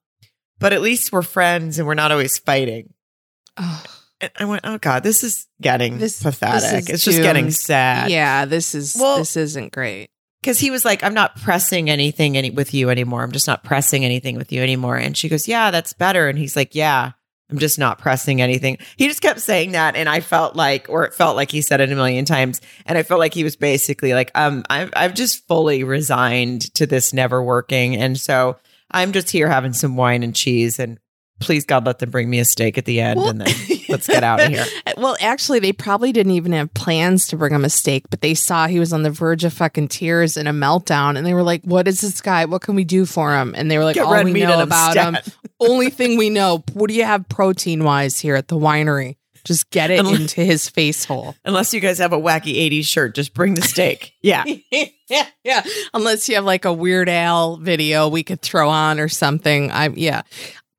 but 0.59 0.73
at 0.73 0.83
least 0.83 1.13
we're 1.13 1.23
friends 1.23 1.79
and 1.79 1.87
we're 1.87 1.95
not 1.95 2.13
always 2.13 2.39
fighting." 2.39 2.93
Oh, 3.57 3.83
And 4.21 4.31
I 4.39 4.45
went, 4.45 4.63
"Oh 4.65 4.79
God, 4.79 5.03
this 5.03 5.23
is 5.25 5.47
getting 5.61 5.99
This- 5.99 6.23
pathetic. 6.23 6.63
this 6.71 6.89
is 6.89 6.89
it's 6.95 7.05
just 7.05 7.23
getting 7.23 7.51
sad." 7.51 8.11
yeah. 8.11 8.45
This 8.47 8.75
is. 8.75 8.97
Well- 8.99 9.19
this 9.19 9.37
isn't 9.37 9.73
great. 9.73 10.11
because 10.41 10.59
he 10.61 10.71
was 10.71 10.85
like, 10.85 11.03
I'm 11.03 11.15
not 11.15 11.37
pressing 11.41 11.89
anything 11.89 12.37
any- 12.37 12.51
with 12.51 12.75
you 12.75 12.91
anymore. 12.91 13.23
I'm 13.23 13.33
just 13.33 13.47
not 13.47 13.65
pressing 13.65 14.05
anything 14.05 14.37
with 14.37 14.53
you 14.53 14.63
anymore. 14.63 14.97
And 14.97 15.17
she 15.17 15.29
goes, 15.31 15.49
Yeah, 15.49 15.71
that's 15.71 15.95
better. 15.95 16.29
And 16.29 16.39
he's 16.39 16.55
like, 16.55 16.75
Yeah, 16.75 17.13
I'm 17.51 17.59
just 17.59 17.79
not 17.79 17.99
pressing 17.99 18.41
anything. 18.41 18.79
He 18.97 19.07
just 19.07 19.21
kept 19.21 19.41
saying 19.41 19.73
that. 19.73 19.97
And 19.97 20.09
I 20.09 20.21
felt 20.21 20.57
like, 20.57 20.89
or 20.89 21.05
it 21.05 21.15
felt 21.15 21.37
like 21.37 21.51
he 21.51 21.61
said 21.61 21.81
it 21.81 21.93
a 21.93 21.95
million 21.95 22.25
times. 22.25 22.61
And 22.87 22.97
I 22.97 23.03
felt 23.03 23.21
like 23.21 23.35
he 23.35 23.45
was 23.45 23.55
basically 23.55 24.15
like, 24.15 24.31
um, 24.35 24.65
I've, 24.71 24.91
I've 24.97 25.15
just 25.15 25.47
fully 25.47 25.85
resigned 25.85 26.73
to 26.75 26.87
this 26.87 27.13
never 27.13 27.43
working. 27.43 27.97
And 27.97 28.19
so 28.19 28.57
I'm 28.91 29.13
just 29.13 29.31
here 29.31 29.49
having 29.49 29.75
some 29.75 29.97
wine 29.97 30.23
and 30.23 30.35
cheese. 30.35 30.79
And 30.79 30.99
please, 31.41 31.67
God, 31.67 31.85
let 31.85 31.99
them 31.99 32.11
bring 32.11 32.31
me 32.31 32.39
a 32.39 32.45
steak 32.45 32.79
at 32.79 32.87
the 32.87 33.01
end. 33.01 33.21
and 33.21 33.41
then 33.43 33.55
let's 33.89 34.07
get 34.07 34.25
out 34.25 34.41
of 34.41 34.49
here. 34.49 34.65
Well, 34.97 35.17
actually, 35.21 35.59
they 35.59 35.73
probably 35.73 36.13
didn't 36.13 36.33
even 36.33 36.53
have 36.53 36.73
plans 36.73 37.27
to 37.29 37.37
bring 37.37 37.53
him 37.53 37.65
a 37.65 37.71
steak, 37.71 38.05
but 38.11 38.21
they 38.21 38.35
saw 38.35 38.69
he 38.69 38.79
was 38.79 38.93
on 38.93 39.03
the 39.03 39.11
verge 39.11 39.43
of 39.43 39.53
fucking 39.53 39.89
tears 39.89 40.37
and 40.37 40.47
a 40.47 40.53
meltdown, 40.53 41.17
and 41.17 41.27
they 41.27 41.35
were 41.35 41.43
like, 41.43 41.65
"What 41.65 41.89
is 41.89 42.01
this 42.01 42.21
guy? 42.21 42.45
What 42.45 42.63
can 42.63 42.77
we 42.77 42.85
do 42.85 43.07
for 43.07 43.35
him?" 43.35 43.55
And 43.57 43.69
they 43.69 43.77
were 43.77 43.83
like, 43.83 43.97
Get 43.97 44.05
"All 44.05 44.23
we 44.23 44.33
know 44.33 44.63
about 44.63 44.97
him, 44.97 45.17
instead." 45.17 45.35
Only 45.69 45.91
thing 45.91 46.17
we 46.17 46.31
know. 46.31 46.65
What 46.73 46.89
do 46.89 46.95
you 46.95 47.05
have 47.05 47.29
protein 47.29 47.85
wise 47.85 48.19
here 48.19 48.35
at 48.37 48.49
the 48.49 48.57
winery? 48.57 49.17
Just 49.45 49.69
get 49.71 49.91
it 49.91 50.01
Unless- 50.01 50.21
into 50.21 50.41
his 50.45 50.69
face 50.69 51.05
hole." 51.05 51.35
Unless 51.45 51.75
you 51.75 51.81
guys 51.81 51.99
have 51.99 52.13
a 52.13 52.19
wacky 52.21 52.55
80s 52.57 52.87
shirt, 52.87 53.15
just 53.15 53.35
bring 53.35 53.55
the 53.55 53.63
steak. 53.63 54.15
Yeah. 54.23 54.45
yeah, 54.71 55.27
yeah. 55.45 55.63
Unless 55.93 56.29
you 56.29 56.37
have 56.37 56.45
like 56.45 56.65
a 56.65 56.73
Weird 56.73 57.09
Al 57.09 57.57
video 57.59 58.09
we 58.09 58.23
could 58.23 58.41
throw 58.41 58.69
on 58.71 58.99
or 58.99 59.09
something. 59.09 59.71
I 59.71 59.89
yeah. 59.89 60.23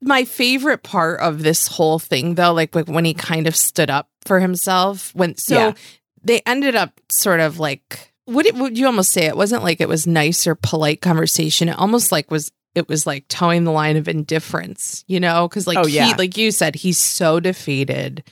My 0.01 0.23
favorite 0.23 0.83
part 0.83 1.19
of 1.21 1.41
this 1.43 1.67
whole 1.67 1.99
thing 1.99 2.35
though, 2.35 2.53
like, 2.53 2.75
like 2.75 2.87
when 2.87 3.05
he 3.05 3.13
kind 3.13 3.47
of 3.47 3.55
stood 3.55 3.89
up 3.89 4.09
for 4.25 4.39
himself 4.39 5.13
when 5.15 5.37
so 5.37 5.55
Yeah. 5.55 5.73
they 6.23 6.41
ended 6.45 6.75
up 6.75 6.99
sort 7.11 7.39
of 7.39 7.59
like 7.59 8.11
what 8.25 8.45
it, 8.47 8.55
would 8.55 8.75
you 8.77 8.87
almost 8.87 9.11
say 9.11 9.25
it 9.25 9.37
wasn't 9.37 9.61
like 9.63 9.79
it 9.79 9.87
was 9.87 10.07
nice 10.07 10.47
or 10.47 10.55
polite 10.55 10.99
conversation. 11.01 11.69
It 11.69 11.77
almost 11.77 12.11
like 12.11 12.31
was 12.31 12.51
it 12.75 12.87
was 12.89 13.07
like 13.07 13.27
towing 13.29 13.63
the 13.63 13.71
line 13.71 13.97
of 13.97 14.07
indifference, 14.07 15.03
you 15.07 15.19
know? 15.19 15.47
Because 15.47 15.65
like 15.67 15.77
Oh, 15.77 15.85
he, 15.85 16.13
like 16.15 16.37
you 16.37 16.51
said, 16.51 16.75
he's 16.75 16.97
so 16.99 17.39
defeated. 17.39 18.23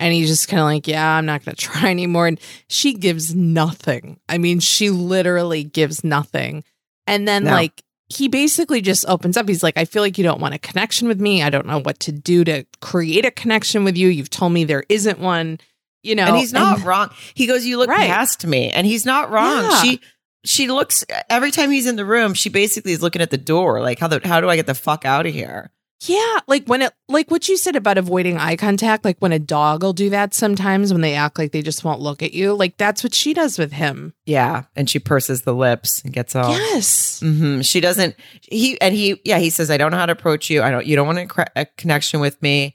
And 0.00 0.14
he's 0.14 0.28
just 0.28 0.46
kind 0.48 0.60
of 0.60 0.66
like, 0.66 0.86
yeah, 0.86 1.16
I'm 1.16 1.26
not 1.26 1.44
going 1.44 1.56
to 1.56 1.60
try 1.60 1.90
anymore. 1.90 2.28
And 2.28 2.38
she 2.68 2.94
gives 2.94 3.34
nothing. 3.34 4.20
I 4.28 4.38
mean, 4.38 4.60
she 4.60 4.90
literally 4.90 5.64
gives 5.64 6.04
nothing. 6.04 6.62
And 7.08 7.26
then, 7.26 7.44
No. 7.44 7.50
like, 7.50 7.82
he 8.10 8.28
basically 8.28 8.80
just 8.80 9.04
opens 9.08 9.36
up. 9.36 9.48
He's 9.48 9.62
like, 9.62 9.76
I 9.76 9.84
feel 9.84 10.02
like 10.02 10.16
you 10.16 10.24
don't 10.24 10.40
want 10.40 10.54
a 10.54 10.58
connection 10.58 11.08
with 11.08 11.20
me. 11.20 11.42
I 11.42 11.50
don't 11.50 11.66
know 11.66 11.80
what 11.80 11.98
to 12.00 12.12
do 12.12 12.44
to 12.44 12.64
create 12.80 13.26
a 13.26 13.30
connection 13.30 13.84
with 13.84 13.96
you. 13.98 14.08
You've 14.08 14.30
told 14.30 14.52
me 14.52 14.64
there 14.64 14.84
isn't 14.88 15.18
one, 15.18 15.58
you 16.02 16.14
know. 16.14 16.24
and 16.26 16.36
he's 16.36 16.52
not 16.52 16.82
wrong. 16.84 17.10
He 17.34 17.46
goes, 17.46 17.66
"You 17.66 17.76
look 17.76 17.90
Right. 17.90 18.08
past 18.08 18.46
me," 18.46 18.70
and 18.70 18.86
he's 18.86 19.04
not 19.04 19.30
wrong. 19.30 19.64
Yeah. 19.64 19.82
She 19.82 20.00
she 20.48 20.66
looks 20.68 21.04
every 21.28 21.50
time 21.50 21.70
he's 21.70 21.86
in 21.86 21.96
the 21.96 22.06
room. 22.06 22.32
She 22.32 22.48
basically 22.48 22.92
is 22.92 23.02
looking 23.02 23.20
at 23.20 23.30
the 23.30 23.36
door, 23.36 23.82
like 23.82 23.98
how 23.98 24.08
the 24.08 24.20
how 24.24 24.40
do 24.40 24.48
I 24.48 24.56
get 24.56 24.66
the 24.66 24.74
fuck 24.74 25.04
out 25.04 25.26
of 25.26 25.34
here? 25.34 25.70
Yeah, 26.06 26.38
like 26.46 26.64
when 26.66 26.80
it 26.80 26.92
like 27.08 27.30
what 27.30 27.48
you 27.50 27.58
said 27.58 27.76
about 27.76 27.98
avoiding 27.98 28.38
eye 28.38 28.56
contact, 28.56 29.04
like 29.04 29.18
when 29.18 29.32
a 29.32 29.38
dog 29.38 29.82
will 29.82 29.92
do 29.92 30.08
that 30.10 30.32
sometimes 30.32 30.90
when 30.90 31.02
they 31.02 31.14
act 31.14 31.38
like 31.38 31.52
they 31.52 31.60
just 31.60 31.84
won't 31.84 32.00
look 32.00 32.22
at 32.22 32.32
you. 32.32 32.54
Like 32.54 32.78
that's 32.78 33.04
what 33.04 33.14
she 33.14 33.34
does 33.34 33.58
with 33.58 33.72
him. 33.72 34.14
Yeah, 34.24 34.64
and 34.74 34.88
she 34.88 35.00
purses 35.00 35.42
the 35.42 35.54
lips 35.54 36.00
and 36.02 36.14
gets 36.14 36.34
all. 36.34 36.50
Yes. 36.50 37.20
hmm 37.20 37.60
She 37.60 37.80
doesn't. 37.80 38.16
He 38.40 38.80
and 38.80 38.94
he. 38.94 39.20
Yeah, 39.26 39.38
he 39.38 39.50
says, 39.50 39.70
"I 39.70 39.76
don't 39.76 39.90
know 39.90 39.98
how 39.98 40.06
to 40.06 40.12
approach 40.12 40.48
you. 40.48 40.62
I 40.62 40.70
don't. 40.70 40.86
You 40.86 40.96
don't 40.96 41.06
want 41.06 41.18
a, 41.18 41.50
a 41.60 41.66
connection 41.76 42.20
with 42.20 42.40
me." 42.40 42.74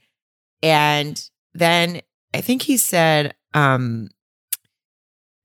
And 0.62 1.20
then 1.54 2.02
I 2.32 2.40
think 2.40 2.62
he 2.62 2.76
said, 2.76 3.34
um, 3.52 4.10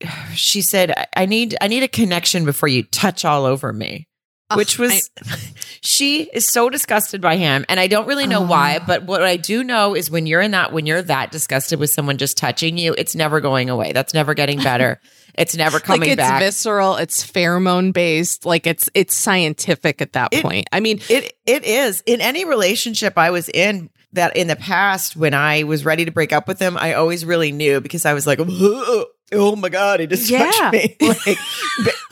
"She 0.34 0.62
said, 0.62 0.92
I- 0.92 1.08
I 1.16 1.26
need. 1.26 1.56
I 1.62 1.68
need 1.68 1.84
a 1.84 1.88
connection 1.88 2.46
before 2.46 2.70
you 2.70 2.84
touch 2.84 3.26
all 3.26 3.46
over 3.46 3.74
me." 3.74 4.08
which 4.56 4.80
was 4.80 5.12
she 5.82 6.24
is 6.24 6.48
so 6.48 6.70
disgusted 6.70 7.22
by 7.22 7.36
him 7.36 7.66
and 7.70 7.80
i 7.80 7.86
don't 7.86 8.08
really 8.08 8.26
know 8.26 8.42
why 8.42 8.80
oh. 8.82 8.84
but 8.88 9.04
what 9.04 9.22
i 9.22 9.38
do 9.38 9.64
know 9.64 9.96
is 9.96 10.10
when 10.10 10.26
you're 10.26 10.42
in 10.42 10.52
that 10.52 10.74
when 10.74 10.86
you're 10.86 11.02
that 11.02 11.32
disgusted 11.32 11.80
with 11.80 11.90
someone 11.92 12.18
just 12.18 12.36
touching 12.38 12.78
you 12.78 12.96
it's 12.98 13.16
never 13.16 13.42
going 13.42 13.70
away 13.70 13.92
that's 13.94 14.14
never 14.14 14.34
getting 14.34 14.60
better 14.60 15.00
it's 15.36 15.56
never 15.56 15.80
coming 15.80 16.02
like 16.02 16.10
it's 16.12 16.18
back 16.18 16.42
visceral, 16.42 16.96
it's 16.98 17.26
pheromone 17.26 17.94
based, 17.94 18.46
like 18.46 18.68
it's 18.68 18.90
it's 18.94 19.16
scientific 19.16 20.02
at 20.02 20.14
that 20.14 20.34
It- 20.34 20.42
point. 20.42 20.68
I 20.72 20.80
mean, 20.82 21.00
it 21.10 21.34
it 21.46 21.64
is 21.64 22.04
in 22.06 22.20
any 22.20 22.46
relationship 22.46 23.18
i 23.18 23.30
was 23.30 23.48
in 23.48 23.90
that 24.14 24.36
in 24.36 24.48
the 24.48 24.56
past 24.56 25.16
when 25.16 25.34
i 25.34 25.64
was 25.64 25.86
ready 25.86 26.06
to 26.06 26.12
break 26.12 26.34
up 26.34 26.48
with 26.48 26.60
him 26.60 26.78
i 26.78 26.94
always 26.94 27.26
really 27.26 27.52
knew 27.52 27.80
because 27.80 28.06
i 28.06 28.14
was 28.14 28.26
like 28.26 28.40
oh 29.34 29.56
my 29.56 29.70
god 29.70 30.00
he 30.00 30.08
just 30.08 30.30
Yeah. 30.30 30.50
touched 30.50 30.74
me 30.74 30.96
like 31.26 31.38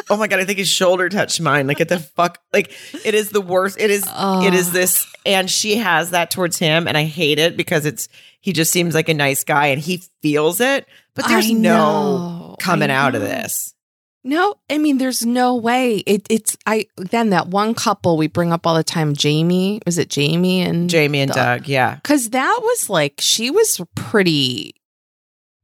oh 0.09 0.17
my 0.17 0.27
god 0.27 0.39
i 0.39 0.45
think 0.45 0.59
his 0.59 0.69
shoulder 0.69 1.09
touched 1.09 1.41
mine 1.41 1.67
like 1.67 1.77
get 1.77 1.89
the 1.89 1.99
fuck 1.99 2.39
like 2.53 2.71
it 3.05 3.13
is 3.13 3.29
the 3.29 3.41
worst 3.41 3.79
it 3.79 3.89
is 3.89 4.03
it 4.07 4.53
is 4.53 4.71
this 4.71 5.05
and 5.25 5.49
she 5.49 5.75
has 5.77 6.11
that 6.11 6.31
towards 6.31 6.57
him 6.59 6.87
and 6.87 6.97
i 6.97 7.03
hate 7.03 7.39
it 7.39 7.57
because 7.57 7.85
it's 7.85 8.07
he 8.41 8.53
just 8.53 8.71
seems 8.71 8.93
like 8.95 9.09
a 9.09 9.13
nice 9.13 9.43
guy 9.43 9.67
and 9.67 9.81
he 9.81 10.03
feels 10.21 10.61
it 10.61 10.85
but 11.15 11.27
there's 11.27 11.51
no 11.51 12.55
coming 12.59 12.91
out 12.91 13.15
of 13.15 13.21
this 13.21 13.73
No, 14.23 14.55
I 14.69 14.77
mean, 14.77 14.97
there's 14.97 15.25
no 15.25 15.55
way. 15.55 16.03
It, 16.05 16.27
it's 16.29 16.57
I. 16.65 16.87
Then 16.97 17.29
that 17.29 17.47
one 17.47 17.73
couple 17.73 18.17
we 18.17 18.27
bring 18.27 18.51
up 18.51 18.67
all 18.67 18.75
the 18.75 18.83
time, 18.83 19.13
Jamie. 19.15 19.79
Was 19.85 19.97
it 19.97 20.09
Jamie 20.09 20.59
and 20.61 20.89
jamie 20.89 21.21
and 21.21 21.31
the- 21.31 21.35
doug 21.35 21.67
yeah 21.69 21.95
Because 21.95 22.31
that 22.31 22.59
was 22.61 22.89
like 22.89 23.21
she 23.21 23.49
was 23.51 23.79
pretty 23.95 24.75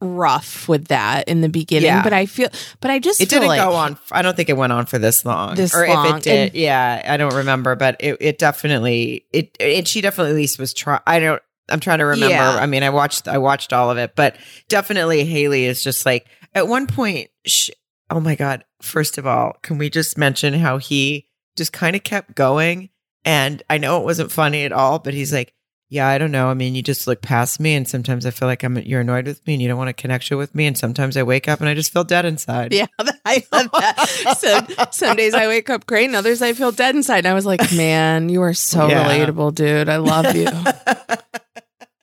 rough 0.04 0.68
with 0.68 0.88
that 0.90 1.28
in 1.28 1.42
the 1.42 1.50
beginning. 1.50 1.86
Yeah. 1.88 2.04
But 2.04 2.14
I 2.14 2.26
feel, 2.26 2.50
but 2.82 2.92
I 2.92 3.00
just 3.00 3.22
it 3.22 3.30
didn't 3.30 3.48
like, 3.48 3.62
go 3.62 3.74
on 3.74 3.98
i 4.12 4.22
don't 4.22 4.36
think 4.36 4.50
it 4.50 4.58
went 4.58 4.72
on 4.74 4.86
for 4.86 4.98
this 5.00 5.26
long 5.26 5.56
This 5.56 5.74
or 5.74 5.84
if 5.86 5.90
long, 5.94 6.18
it 6.18 6.24
did 6.24 6.50
and- 6.50 6.56
yeah 6.56 7.02
i 7.08 7.18
don't 7.18 7.34
remember 7.34 7.76
but 7.76 7.96
it, 8.00 8.18
it 8.20 8.38
definitely 8.38 9.26
it 9.32 9.56
and 9.60 9.88
she 9.88 10.02
definitely 10.02 10.32
at 10.32 10.36
least 10.36 10.60
was 10.60 10.74
trying 10.74 11.00
i 11.08 11.20
don't 11.20 11.42
i'm 11.70 11.80
trying 11.80 12.00
to 12.00 12.06
remember 12.06 12.34
Yeah. 12.36 12.56
i 12.56 12.66
mean 12.66 12.84
i 12.84 12.90
watched 12.90 13.28
i 13.28 13.38
watched 13.38 13.74
all 13.74 13.90
of 13.92 13.98
it 13.98 14.16
but 14.16 14.36
definitely 14.70 15.26
haley 15.26 15.66
is 15.66 15.84
just 15.84 16.06
like 16.06 16.26
at 16.54 16.68
one 16.68 16.88
point 16.88 17.30
sh 17.46 17.70
oh 18.10 18.20
my 18.20 18.36
god 18.36 18.64
first 18.82 19.18
of 19.18 19.26
all 19.26 19.54
can 19.62 19.78
we 19.78 19.90
just 19.90 20.18
mention 20.18 20.54
how 20.54 20.78
he 20.78 21.28
just 21.56 21.74
kind 21.74 21.96
of 21.96 22.04
kept 22.04 22.36
going 22.36 22.90
and 23.26 23.64
i 23.70 23.78
know 23.78 24.00
it 24.00 24.06
wasn't 24.06 24.32
funny 24.32 24.64
at 24.66 24.72
all 24.72 25.00
but 25.00 25.14
he's 25.14 25.34
like 25.34 25.54
yeah, 25.90 26.08
I 26.08 26.18
don't 26.18 26.32
know. 26.32 26.48
I 26.48 26.54
mean, 26.56 26.74
you 26.76 26.82
just 26.82 27.06
look 27.08 27.22
past 27.22 27.60
me, 27.60 27.76
and 27.76 27.88
sometimes 27.88 28.26
I 28.26 28.32
feel 28.32 28.48
like 28.48 28.64
I'm 28.64 28.78
you're 28.80 29.02
annoyed 29.02 29.26
with 29.28 29.46
me, 29.46 29.54
and 29.54 29.62
you 29.62 29.68
don't 29.68 29.78
want 29.78 29.90
a 29.90 29.94
connection 29.94 30.38
with 30.38 30.56
me, 30.56 30.66
and 30.66 30.78
sometimes 30.78 31.16
I 31.18 31.24
wake 31.24 31.48
up 31.48 31.60
and 31.60 31.70
I 31.70 31.74
just 31.76 31.94
feel 31.94 32.04
dead 32.04 32.26
inside. 32.26 32.74
Yeah, 32.74 32.88
I 33.26 33.44
love 33.52 33.70
that. 33.72 34.36
so 34.40 34.60
some 34.92 35.16
days 35.16 35.34
I 35.36 35.48
wake 35.48 35.70
up 35.70 35.86
great, 35.86 36.06
and 36.06 36.16
others 36.16 36.42
I 36.42 36.54
feel 36.54 36.72
dead 36.72 36.96
inside. 36.96 37.20
And 37.20 37.28
I 37.28 37.34
was 37.34 37.46
like, 37.46 37.72
man, 37.74 38.30
you 38.30 38.42
are 38.42 38.54
so 38.56 38.88
Yeah. 38.88 39.06
relatable, 39.06 39.54
dude. 39.56 39.90
I 39.90 39.98
love 39.98 40.36
you. 40.36 40.48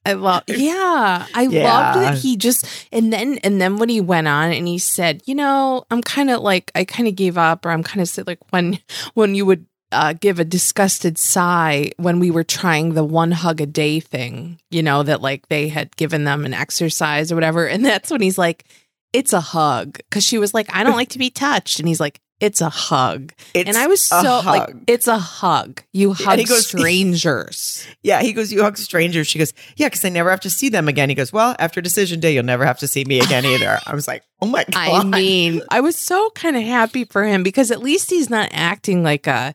I 0.06 0.14
love 0.14 0.44
yeah. 0.46 1.26
I 1.34 1.42
Yeah. 1.42 1.62
loved 1.62 1.98
that 2.00 2.18
he 2.18 2.36
just 2.36 2.66
and 2.90 3.12
then 3.12 3.38
and 3.44 3.60
then 3.60 3.76
when 3.76 3.90
he 3.90 4.00
went 4.00 4.28
on 4.28 4.50
and 4.50 4.66
he 4.66 4.78
said, 4.78 5.20
you 5.26 5.34
know, 5.34 5.84
I'm 5.90 6.00
kind 6.00 6.30
of 6.30 6.40
like 6.40 6.72
I 6.74 6.84
kind 6.84 7.06
of 7.06 7.14
gave 7.16 7.36
up 7.36 7.66
or 7.66 7.70
I'm 7.70 7.82
kind 7.82 8.00
of 8.00 8.26
like 8.26 8.38
when 8.50 8.78
when 9.14 9.34
you 9.34 9.44
would 9.44 9.66
uh, 9.92 10.12
give 10.12 10.38
a 10.38 10.44
disgusted 10.44 11.18
sigh 11.18 11.90
when 11.96 12.20
we 12.20 12.30
were 12.30 12.44
trying 12.44 12.94
the 12.94 13.04
one 13.04 13.32
hug 13.32 13.60
a 13.60 13.66
day 13.66 14.00
thing, 14.00 14.58
you 14.70 14.82
know, 14.82 15.02
that 15.02 15.20
like 15.20 15.48
they 15.48 15.68
had 15.68 15.94
given 15.96 16.24
them 16.24 16.44
an 16.44 16.54
exercise 16.54 17.32
or 17.32 17.34
whatever. 17.34 17.66
And 17.66 17.84
that's 17.84 18.10
when 18.10 18.20
he's 18.20 18.38
like, 18.38 18.64
it's 19.12 19.32
a 19.32 19.40
hug. 19.40 19.98
Cause 20.10 20.22
she 20.24 20.38
was 20.38 20.54
like, 20.54 20.68
I 20.72 20.84
don't 20.84 20.96
like 20.96 21.08
to 21.10 21.18
be 21.18 21.30
touched. 21.30 21.80
And 21.80 21.88
he's 21.88 21.98
like, 22.00 22.20
it's 22.38 22.62
a 22.62 22.70
hug. 22.70 23.32
It's 23.52 23.68
and 23.68 23.76
I 23.76 23.86
was 23.86 24.00
so 24.00 24.40
like, 24.46 24.74
it's 24.86 25.08
a 25.08 25.18
hug. 25.18 25.82
You 25.92 26.14
hug 26.14 26.38
he 26.38 26.44
goes- 26.44 26.66
strangers. 26.66 27.86
Yeah, 28.02 28.22
he 28.22 28.32
goes, 28.32 28.50
You 28.50 28.62
hug 28.62 28.78
strangers. 28.78 29.26
She 29.26 29.38
goes, 29.38 29.52
Yeah, 29.76 29.88
because 29.88 30.04
I 30.04 30.08
never 30.08 30.30
have 30.30 30.40
to 30.40 30.50
see 30.50 30.70
them 30.70 30.88
again. 30.88 31.10
He 31.10 31.14
goes, 31.14 31.32
Well, 31.34 31.54
after 31.58 31.80
decision 31.82 32.18
day, 32.20 32.32
you'll 32.32 32.44
never 32.44 32.64
have 32.64 32.78
to 32.78 32.88
see 32.88 33.04
me 33.04 33.20
again 33.20 33.44
either. 33.46 33.78
I 33.86 33.94
was 33.94 34.08
like, 34.08 34.22
Oh 34.40 34.46
my 34.46 34.64
God. 34.70 34.76
I 34.76 35.04
mean, 35.04 35.60
I 35.70 35.80
was 35.80 35.96
so 35.96 36.30
kind 36.34 36.56
of 36.56 36.62
happy 36.62 37.04
for 37.04 37.24
him 37.24 37.42
because 37.42 37.70
at 37.70 37.80
least 37.82 38.08
he's 38.10 38.30
not 38.30 38.48
acting 38.52 39.02
like 39.02 39.26
a 39.26 39.54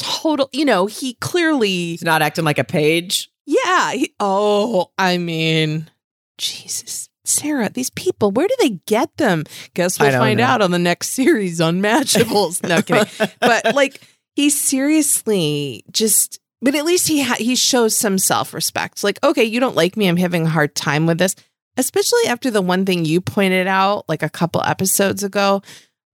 total, 0.00 0.48
you 0.52 0.64
know, 0.64 0.86
he 0.86 1.14
clearly, 1.14 1.68
he's 1.68 2.02
not 2.02 2.22
acting 2.22 2.44
like 2.44 2.58
a 2.58 2.64
Paige. 2.64 3.30
yeah. 3.46 3.92
he- 3.92 4.14
oh, 4.20 4.90
I 4.98 5.18
mean, 5.18 5.90
Jesus. 6.38 7.08
Sarah, 7.24 7.68
these 7.68 7.90
people, 7.90 8.30
where 8.32 8.48
do 8.48 8.54
they 8.60 8.80
get 8.86 9.16
them? 9.18 9.44
Guess 9.74 10.00
we'll 10.00 10.10
find 10.12 10.38
know. 10.38 10.44
out 10.44 10.62
on 10.62 10.70
the 10.72 10.78
next 10.78 11.08
series, 11.12 11.60
Unmatchables. 11.60 12.62
no 12.66 12.82
kidding. 12.82 13.06
But 13.40 13.74
like, 13.74 14.00
he 14.34 14.50
seriously 14.50 15.84
just, 15.92 16.40
but 16.62 16.74
at 16.74 16.84
least 16.84 17.06
he 17.08 17.22
ha- 17.22 17.36
he 17.38 17.54
shows 17.56 17.96
some 17.96 18.18
self 18.18 18.52
respect. 18.54 19.04
Like, 19.04 19.22
okay, 19.22 19.44
you 19.44 19.60
don't 19.60 19.76
like 19.76 19.96
me. 19.96 20.08
I'm 20.08 20.16
having 20.16 20.46
a 20.46 20.50
hard 20.50 20.74
time 20.74 21.06
with 21.06 21.18
this, 21.18 21.36
especially 21.76 22.26
after 22.26 22.50
the 22.50 22.62
one 22.62 22.84
thing 22.84 23.04
you 23.04 23.20
pointed 23.20 23.66
out 23.66 24.08
like 24.08 24.22
a 24.22 24.28
couple 24.30 24.62
episodes 24.64 25.22
ago. 25.22 25.62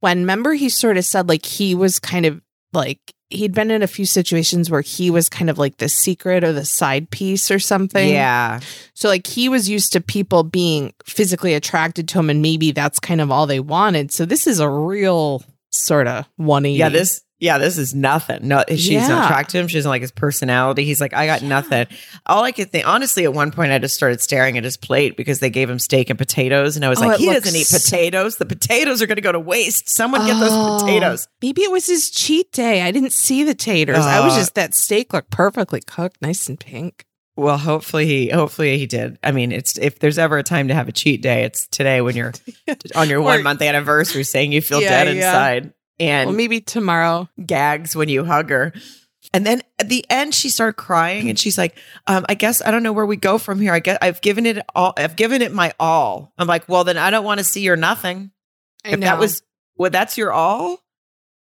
When 0.00 0.20
remember 0.20 0.52
he 0.52 0.68
sort 0.68 0.98
of 0.98 1.04
said 1.04 1.28
like 1.28 1.46
he 1.46 1.74
was 1.74 1.98
kind 1.98 2.26
of 2.26 2.40
like 2.76 3.00
he'd 3.28 3.52
been 3.52 3.70
in 3.70 3.82
a 3.82 3.88
few 3.88 4.06
situations 4.06 4.70
where 4.70 4.82
he 4.82 5.10
was 5.10 5.28
kind 5.28 5.50
of 5.50 5.58
like 5.58 5.78
the 5.78 5.88
secret 5.88 6.44
or 6.44 6.52
the 6.52 6.64
side 6.64 7.10
piece 7.10 7.50
or 7.50 7.58
something. 7.58 8.08
Yeah. 8.08 8.60
So 8.94 9.08
like 9.08 9.26
he 9.26 9.48
was 9.48 9.68
used 9.68 9.92
to 9.94 10.00
people 10.00 10.44
being 10.44 10.94
physically 11.04 11.54
attracted 11.54 12.08
to 12.08 12.20
him 12.20 12.30
and 12.30 12.40
maybe 12.40 12.70
that's 12.70 13.00
kind 13.00 13.20
of 13.20 13.32
all 13.32 13.46
they 13.46 13.60
wanted. 13.60 14.12
So 14.12 14.24
this 14.24 14.46
is 14.46 14.60
a 14.60 14.70
real 14.70 15.42
sort 15.72 16.06
of 16.06 16.26
180. 16.36 16.78
Yeah, 16.78 16.88
this 16.88 17.22
yeah, 17.38 17.58
this 17.58 17.76
is 17.76 17.94
nothing. 17.94 18.48
No, 18.48 18.64
she's 18.68 18.88
Yeah. 18.90 19.08
not 19.08 19.24
attracted 19.26 19.52
to 19.52 19.58
him. 19.58 19.68
She 19.68 19.76
doesn't 19.76 19.88
like 19.90 20.00
his 20.02 20.10
personality. 20.12 20.84
He's 20.84 21.00
like, 21.00 21.12
I 21.12 21.26
got 21.26 21.42
nothing. 21.42 21.86
All 22.24 22.42
I 22.44 22.52
could 22.52 22.70
think, 22.70 22.86
honestly, 22.88 23.24
at 23.24 23.32
one 23.34 23.50
point, 23.50 23.72
I 23.72 23.78
just 23.78 23.94
started 23.94 24.20
staring 24.20 24.56
at 24.56 24.64
his 24.64 24.76
plate 24.76 25.16
because 25.16 25.40
they 25.40 25.50
gave 25.50 25.68
him 25.68 25.78
steak 25.78 26.08
and 26.08 26.18
potatoes, 26.18 26.76
and 26.76 26.84
I 26.84 26.88
was 26.88 27.00
Oh, 27.02 27.06
like, 27.06 27.18
he 27.18 27.26
looks 27.26 27.42
doesn't 27.42 27.60
eat 27.60 27.68
potatoes. 27.68 28.36
The 28.38 28.46
potatoes 28.46 29.02
are 29.02 29.06
going 29.06 29.16
to 29.16 29.22
go 29.22 29.32
to 29.32 29.40
waste. 29.40 29.90
Someone 29.90 30.26
get 30.26 30.36
Oh, 30.36 30.40
those 30.40 30.86
potatoes. 30.86 31.28
Maybe 31.42 31.62
it 31.62 31.70
was 31.70 31.86
his 31.86 32.10
cheat 32.10 32.52
day. 32.52 32.80
I 32.82 32.90
didn't 32.90 33.12
see 33.12 33.44
the 33.44 33.54
taters. 33.54 33.98
I 33.98 34.20
was 34.20 34.32
Uh, 34.34 34.38
just 34.38 34.54
that 34.54 34.74
steak 34.74 35.12
looked 35.12 35.30
perfectly 35.30 35.80
cooked, 35.86 36.22
nice 36.22 36.48
and 36.48 36.58
pink. 36.58 37.04
Well, 37.38 37.58
hopefully 37.58 38.06
he, 38.06 38.30
hopefully 38.30 38.78
he 38.78 38.86
did. 38.86 39.18
I 39.22 39.30
mean, 39.30 39.52
it's 39.52 39.76
if 39.76 39.98
there's 39.98 40.16
ever 40.16 40.38
a 40.38 40.42
time 40.42 40.68
to 40.68 40.74
have 40.74 40.88
a 40.88 40.92
cheat 40.92 41.20
day, 41.20 41.44
it's 41.44 41.66
today 41.66 42.00
when 42.00 42.16
you're 42.16 42.32
on 42.94 43.10
your 43.10 43.20
one 43.20 43.42
month 43.42 43.60
anniversary, 43.60 44.24
saying 44.24 44.52
you 44.52 44.62
feel 44.62 44.80
Yeah, 44.80 45.04
dead 45.04 45.08
yeah. 45.14 45.26
inside, 45.26 45.72
and 45.98 46.28
well, 46.28 46.36
maybe 46.36 46.60
tomorrow. 46.60 47.28
gags 47.44 47.96
when 47.96 48.08
you 48.08 48.24
hug 48.24 48.50
her. 48.50 48.72
And 49.32 49.44
then 49.44 49.62
at 49.78 49.88
the 49.88 50.04
end, 50.08 50.34
she 50.34 50.48
started 50.48 50.74
crying 50.74 51.28
and 51.28 51.38
she's 51.38 51.58
like, 51.58 51.76
um, 52.06 52.24
I 52.28 52.34
guess 52.34 52.62
I 52.62 52.70
don't 52.70 52.82
know 52.82 52.92
where 52.92 53.06
we 53.06 53.16
go 53.16 53.38
from 53.38 53.60
here. 53.60 53.72
I 53.72 53.80
guess 53.80 53.98
I've 54.00 54.20
given 54.20 54.46
it 54.46 54.64
all. 54.74 54.94
I've 54.96 55.16
given 55.16 55.42
it 55.42 55.52
my 55.52 55.74
all. 55.80 56.32
I'm 56.38 56.46
like, 56.46 56.68
well, 56.68 56.84
then 56.84 56.96
I 56.96 57.10
don't 57.10 57.24
want 57.24 57.38
to 57.38 57.44
see 57.44 57.62
your 57.62 57.76
nothing. 57.76 58.30
I 58.84 58.90
if 58.90 59.00
that 59.00 59.18
was, 59.18 59.42
well, 59.76 59.90
that's 59.90 60.16
your 60.16 60.32
all. 60.32 60.78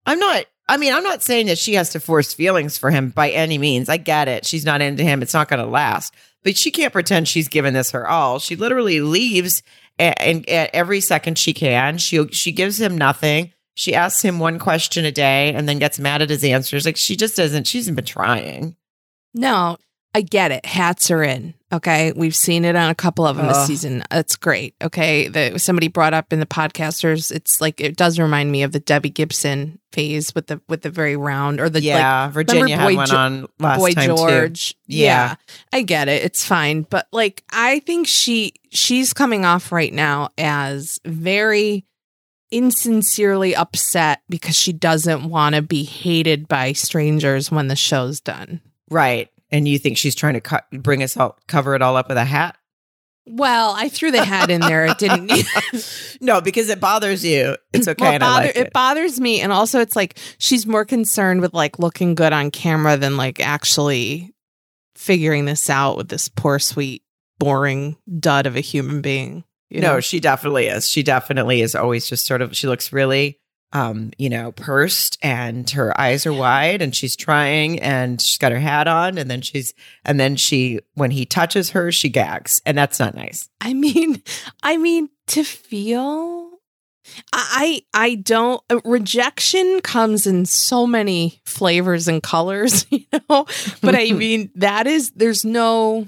I'm 0.06 0.18
not, 0.18 0.46
I 0.68 0.78
mean, 0.78 0.94
I'm 0.94 1.04
not 1.04 1.24
saying 1.24 1.48
that 1.48 1.58
she 1.58 1.74
has 1.74 1.90
to 1.92 2.00
force 2.00 2.34
feelings 2.34 2.78
for 2.78 2.90
him 2.90 3.10
by 3.10 3.30
any 3.32 3.58
means. 3.58 3.90
I 3.90 3.98
get 3.98 4.28
it. 4.28 4.46
She's 4.46 4.66
not 4.66 4.82
into 4.82 5.04
him. 5.04 5.22
It's 5.22 5.34
not 5.34 5.50
going 5.50 5.64
to 5.64 5.70
last. 5.70 6.14
But 6.44 6.58
she 6.58 6.72
can't 6.72 6.94
pretend 6.94 7.28
she's 7.28 7.48
given 7.48 7.74
this 7.74 7.92
her 7.92 8.08
all. 8.08 8.40
She 8.40 8.56
literally 8.56 9.02
leaves 9.02 9.62
and, 10.00 10.20
and 10.20 10.50
at 10.50 10.72
every 10.74 11.02
second 11.02 11.38
she 11.38 11.54
can. 11.54 11.98
She 11.98 12.28
she 12.30 12.52
gives 12.52 12.80
him 12.80 12.98
nothing. 12.98 13.54
She 13.76 13.96
asks 13.96 14.22
him 14.22 14.40
one 14.40 14.60
question 14.60 15.06
a 15.06 15.12
day 15.12 15.54
and 15.54 15.68
then 15.68 15.80
gets 15.80 16.00
mad 16.00 16.22
at 16.22 16.30
his 16.30 16.44
answers. 16.44 16.86
Like 16.86 16.98
she 16.98 17.16
just 17.16 17.36
doesn't. 17.36 17.68
She 17.68 17.80
hasn't 17.80 17.96
been 17.96 18.06
trying. 18.06 18.76
No, 19.34 19.78
I 20.14 20.22
get 20.22 20.52
it. 20.52 20.64
Hats 20.64 21.10
are 21.10 21.24
in. 21.24 21.56
Okay. 21.72 22.12
We've 22.12 22.36
seen 22.36 22.66
it 22.66 22.76
on 22.76 22.92
a 22.92 22.96
couple 22.96 23.26
of 23.26 23.36
them 23.36 23.48
this 23.48 23.66
season. 23.66 24.04
It's 24.12 24.36
great. 24.36 24.76
Okay. 24.80 25.28
The, 25.28 25.58
somebody 25.58 25.88
brought 25.88 26.14
up 26.14 26.32
in 26.32 26.40
the 26.40 26.46
podcasters, 26.46 27.32
it's 27.32 27.60
like, 27.60 27.82
it 27.82 27.98
does 27.98 28.20
remind 28.20 28.52
me 28.52 28.62
of 28.62 28.74
the 28.74 28.80
Debbie 28.80 29.10
Gibson 29.10 29.80
phase 29.92 30.36
with 30.36 30.46
the, 30.46 30.62
with 30.70 30.84
the 30.84 30.92
very 30.92 31.16
round 31.16 31.60
or 31.60 31.70
the 31.70 31.82
yeah, 31.82 32.30
Virginia 32.30 32.78
had 32.78 32.90
Boy 32.90 32.96
one 32.96 33.08
Jo- 33.08 33.18
on 33.18 33.48
last 33.58 33.80
Boy 33.80 33.94
time 33.94 34.10
too. 34.10 34.16
George. 34.18 34.76
Yeah. 34.86 35.06
yeah. 35.06 35.36
I 35.72 35.82
get 35.82 36.08
it. 36.10 36.24
It's 36.24 36.46
fine. 36.46 36.84
But 36.84 37.08
like, 37.12 37.44
I 37.52 37.80
think 37.80 38.06
she, 38.06 38.54
she's 38.70 39.14
coming 39.14 39.46
off 39.46 39.72
right 39.72 39.92
now 39.92 40.30
as 40.38 41.00
very 41.06 41.86
insincerely 42.54 43.56
upset 43.56 44.22
because 44.30 44.56
she 44.56 44.72
doesn't 44.72 45.28
want 45.28 45.56
to 45.56 45.62
be 45.62 45.84
hated 45.84 46.48
by 46.48 46.74
strangers 46.74 47.52
when 47.52 47.68
the 47.68 47.76
show's 47.76 48.20
done. 48.20 48.62
Right. 48.90 49.30
And 49.52 49.68
you 49.68 49.80
think 49.80 49.98
she's 49.98 50.16
trying 50.16 50.36
to 50.36 50.42
cut, 50.42 50.66
bring 50.72 51.02
us 51.04 51.18
all, 51.18 51.38
cover 51.48 51.76
it 51.76 51.82
all 51.82 51.98
up 51.98 52.10
with 52.10 52.18
a 52.18 52.26
hat? 52.26 52.56
Well, 53.26 53.74
I 53.76 53.88
threw 53.90 54.12
the 54.12 54.24
hat 54.24 54.50
in 54.50 54.62
there. 54.62 54.86
It 54.86 54.98
didn't. 54.98 55.32
no, 56.22 56.42
because 56.42 56.70
it 56.70 56.80
bothers 56.80 57.24
you. 57.24 57.56
It's 57.72 57.88
okay. 57.88 58.04
Well, 58.04 58.12
it, 58.12 58.16
and 58.16 58.24
I 58.24 58.28
bother- 58.28 58.46
like 58.48 58.56
it 58.56 58.68
it. 58.68 58.74
bothers 58.74 59.20
me, 59.20 59.40
and 59.40 59.52
also 59.52 59.80
it's 59.80 59.96
like 59.96 60.18
she's 60.40 60.68
more 60.68 60.84
concerned 60.84 61.40
with 61.40 61.54
like 61.54 61.80
looking 61.80 62.16
good 62.16 62.34
on 62.34 62.52
camera 62.52 62.98
than 62.98 63.16
like 63.16 63.40
actually 63.40 64.34
figuring 64.96 65.46
this 65.46 65.70
out 65.70 65.96
with 65.96 66.10
this 66.10 66.28
poor, 66.28 66.60
sweet, 66.60 67.04
boring 67.40 67.96
dud 68.20 68.46
of 68.46 68.58
a 68.58 68.62
human 68.62 69.02
being. 69.02 69.46
You 69.70 69.82
no, 69.82 69.94
know? 69.96 70.00
she 70.00 70.20
definitely 70.20 70.68
is. 70.68 70.88
She 70.88 71.04
definitely 71.04 71.62
is 71.62 71.76
always 71.76 72.08
just 72.08 72.26
sort 72.26 72.42
of, 72.42 72.56
she 72.56 72.68
looks 72.68 72.94
really 72.94 73.40
um, 73.74 74.12
you 74.20 74.30
know, 74.30 74.52
pursed 74.52 75.18
and 75.24 75.68
her 75.72 76.00
eyes 76.00 76.28
are 76.28 76.34
wide 76.34 76.82
and 76.82 76.96
she's 76.96 77.16
trying 77.16 77.80
and 77.80 78.22
she's 78.22 78.38
got 78.38 78.52
her 78.52 78.60
hat 78.60 78.88
on 78.88 79.18
and 79.18 79.30
then 79.30 79.42
she's 79.42 79.74
and 80.06 80.20
then 80.20 80.36
she 80.36 80.80
when 80.94 81.10
he 81.10 81.26
touches 81.26 81.72
her, 81.72 81.92
she 81.92 82.08
gags. 82.08 82.62
And 82.68 82.78
that's 82.78 83.00
not 83.00 83.16
nice. 83.16 83.50
I 83.60 83.74
mean, 83.74 84.22
I 84.64 84.78
mean 84.78 85.10
to 85.28 85.44
feel 85.44 86.52
I 87.34 87.84
I 87.94 88.16
don't 88.16 88.62
uh, 88.70 88.80
rejection 88.86 89.82
comes 89.82 90.28
in 90.28 90.46
so 90.46 90.86
many 90.86 91.42
flavors 91.44 92.08
and 92.08 92.22
colors, 92.22 92.86
you 92.92 93.06
know. 93.12 93.48
But 93.82 93.96
I 93.96 94.12
mean 94.14 94.52
that 94.56 94.86
is 94.86 95.12
there's 95.12 95.44
no 95.44 96.08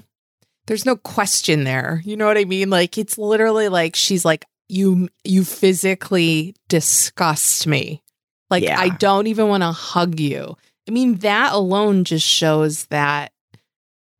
there's 0.66 0.86
no 0.86 0.96
question 0.96 1.64
there. 1.64 2.00
You 2.04 2.16
know 2.16 2.26
what 2.26 2.38
I 2.38 2.44
mean? 2.44 2.70
Like 2.70 2.98
it's 2.98 3.18
literally 3.18 3.68
like 3.68 3.96
she's 3.96 4.24
like 4.24 4.44
you 4.68 5.08
you 5.24 5.44
physically 5.44 6.54
disgust 6.68 7.66
me. 7.66 8.02
Like 8.50 8.62
Yeah. 8.64 8.78
I 8.80 8.90
don't 8.90 9.26
even 9.26 9.48
want 9.48 9.62
to 9.62 9.72
hug 9.72 10.18
you. 10.20 10.56
I 10.88 10.92
mean 10.92 11.16
that 11.18 11.52
alone 11.52 12.04
just 12.04 12.26
shows 12.26 12.86
that 12.86 13.32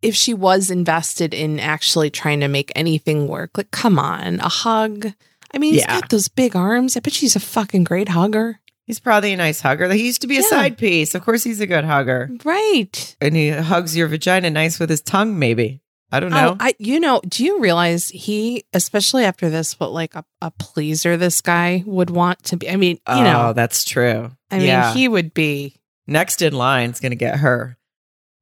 if 0.03 0.15
she 0.15 0.35
was 0.35 0.71
invested 0.71 1.33
in 1.35 1.59
actually 1.59 2.11
trying 2.11 2.41
to 2.41 2.49
make 2.49 2.71
anything 2.77 3.27
work, 3.29 3.51
like 3.57 3.71
come 3.71 3.99
on, 3.99 4.41
a 4.41 4.49
hug. 4.49 5.13
I 5.55 5.59
mean, 5.59 5.73
he's 5.75 5.83
Yeah. 5.83 6.01
got 6.01 6.11
those 6.11 6.29
big 6.29 6.55
arms. 6.55 6.97
I 6.97 7.01
bet 7.01 7.13
she's 7.13 7.35
a 7.37 7.41
fucking 7.41 7.85
great 7.85 8.11
hugger. 8.11 8.61
He's 8.85 9.01
probably 9.01 9.33
a 9.33 9.37
nice 9.37 9.61
hugger. 9.63 9.93
He 9.93 10.07
used 10.07 10.21
to 10.21 10.27
be 10.29 10.39
a 10.39 10.43
side 10.45 10.77
piece. 10.79 11.15
Of 11.15 11.23
course 11.25 11.43
he's 11.43 11.61
a 11.61 11.67
good 11.67 11.85
hugger. 11.85 12.31
Right. 12.45 13.17
And 13.21 13.35
he 13.35 13.49
hugs 13.51 13.97
your 13.97 14.07
vagina 14.07 14.51
nice 14.51 14.79
with 14.79 14.91
his 14.91 15.01
tongue, 15.01 15.39
maybe. 15.41 15.81
I 16.13 16.21
don't 16.21 16.33
oh, 16.33 16.37
know. 16.37 16.51
Oh, 16.53 16.57
I 16.61 16.75
you 16.79 17.01
know, 17.01 17.21
do 17.27 17.45
you 17.45 17.61
realize 17.61 18.09
he, 18.09 18.65
especially 18.73 19.25
after 19.25 19.51
this, 19.51 19.79
what 19.81 19.93
like 19.93 20.15
a, 20.15 20.25
a 20.41 20.51
pleaser 20.53 21.17
this 21.17 21.41
guy 21.41 21.83
would 21.87 22.11
want 22.11 22.43
to 22.45 22.57
be? 22.57 22.71
I 22.71 22.77
mean, 22.77 22.97
you 22.97 23.15
oh, 23.15 23.23
know, 23.23 23.53
that's 23.53 23.85
true. 23.85 24.31
I 24.51 24.59
mean, 24.59 24.97
he 24.97 25.09
would 25.09 25.35
be. 25.35 25.77
Next 26.09 26.41
in 26.41 26.53
line 26.53 26.91
is 26.91 27.01
going 27.01 27.11
to 27.11 27.17
get 27.17 27.41
her 27.41 27.77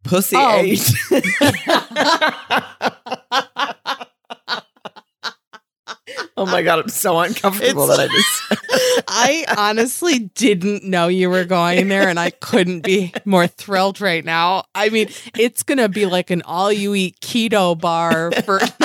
pussy 0.03 0.37
Oh. 0.39 0.61
ate. 0.61 0.93
oh 6.37 6.47
my 6.47 6.63
god, 6.63 6.81
I'm 6.81 6.89
so 6.89 7.19
uncomfortable 7.19 7.91
It's- 7.91 7.99
that 7.99 8.11
I 8.11 8.15
just. 8.15 9.05
I 9.09 9.45
honestly 9.57 10.31
didn't 10.35 10.85
know 10.85 11.09
you 11.09 11.29
were 11.31 11.45
going 11.45 11.89
there, 11.89 12.09
and 12.09 12.19
I 12.19 12.31
couldn't 12.31 12.81
be 12.81 13.13
more 13.25 13.47
thrilled 13.47 14.01
right 14.01 14.25
now. 14.25 14.65
I 14.75 14.89
mean, 14.89 15.09
it's 15.37 15.63
gonna 15.63 15.89
be 15.89 16.07
like 16.07 16.31
an 16.31 16.43
all-you-eat 16.43 17.21
keto 17.21 17.79
bar 17.79 18.33
for. 18.45 18.61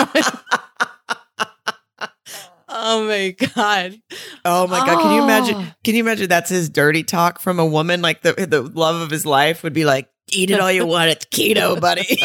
oh 2.69 3.07
my 3.07 3.35
god! 3.55 4.01
Oh 4.45 4.67
my 4.67 4.79
god, 4.85 5.01
can 5.01 5.15
you 5.15 5.23
imagine? 5.23 5.55
Ah. 5.57 5.75
Can 5.83 5.95
you 5.95 6.03
imagine 6.03 6.29
that's 6.29 6.49
his 6.49 6.69
dirty 6.69 7.03
talk 7.03 7.39
from 7.39 7.59
a 7.59 7.65
woman? 7.65 8.01
Like 8.01 8.21
the 8.21 8.33
the 8.33 8.61
love 8.61 9.01
of 9.01 9.09
his 9.09 9.25
life 9.25 9.63
would 9.63 9.73
be 9.73 9.85
like, 9.85 10.09
"Eat 10.31 10.51
it 10.51 10.59
all 10.59 10.71
you 10.71 10.85
want. 10.85 11.09
It's 11.09 11.25
keto, 11.25 11.79
buddy." 11.79 12.17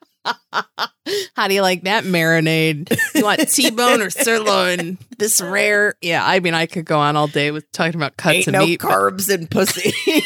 How 1.36 1.48
do 1.48 1.54
you 1.54 1.62
like 1.62 1.82
that 1.84 2.04
marinade? 2.04 2.96
You 3.14 3.22
want 3.24 3.48
T-bone 3.48 4.02
or 4.02 4.10
sirloin? 4.10 4.98
This 5.18 5.40
rare, 5.40 5.94
yeah. 6.00 6.24
I 6.26 6.40
mean, 6.40 6.54
I 6.54 6.66
could 6.66 6.84
go 6.84 6.98
on 6.98 7.16
all 7.16 7.28
day 7.28 7.50
with 7.50 7.70
talking 7.72 7.94
about 7.94 8.16
cuts 8.16 8.36
Ain't 8.36 8.46
of 8.48 8.52
no 8.54 8.66
meat. 8.66 8.80
but- 8.80 8.90
carbs 8.90 9.32
and 9.32 9.50
pussy. 9.50 9.92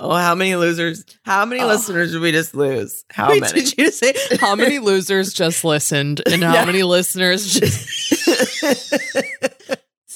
oh, 0.00 0.14
how 0.16 0.34
many 0.34 0.56
losers? 0.56 1.04
How 1.24 1.44
many 1.44 1.62
Oh. 1.62 1.66
listeners 1.66 2.12
did 2.12 2.20
we 2.20 2.32
just 2.32 2.54
lose? 2.54 3.04
How 3.10 3.30
Wait, 3.30 3.40
many? 3.40 3.60
Did 3.62 3.78
you 3.78 3.90
say 3.90 4.14
how 4.40 4.54
many 4.54 4.78
losers 4.78 5.32
just 5.32 5.64
listened 5.64 6.22
and 6.30 6.42
how 6.42 6.64
many 6.64 6.82
listeners 6.82 7.52
just 7.58 9.04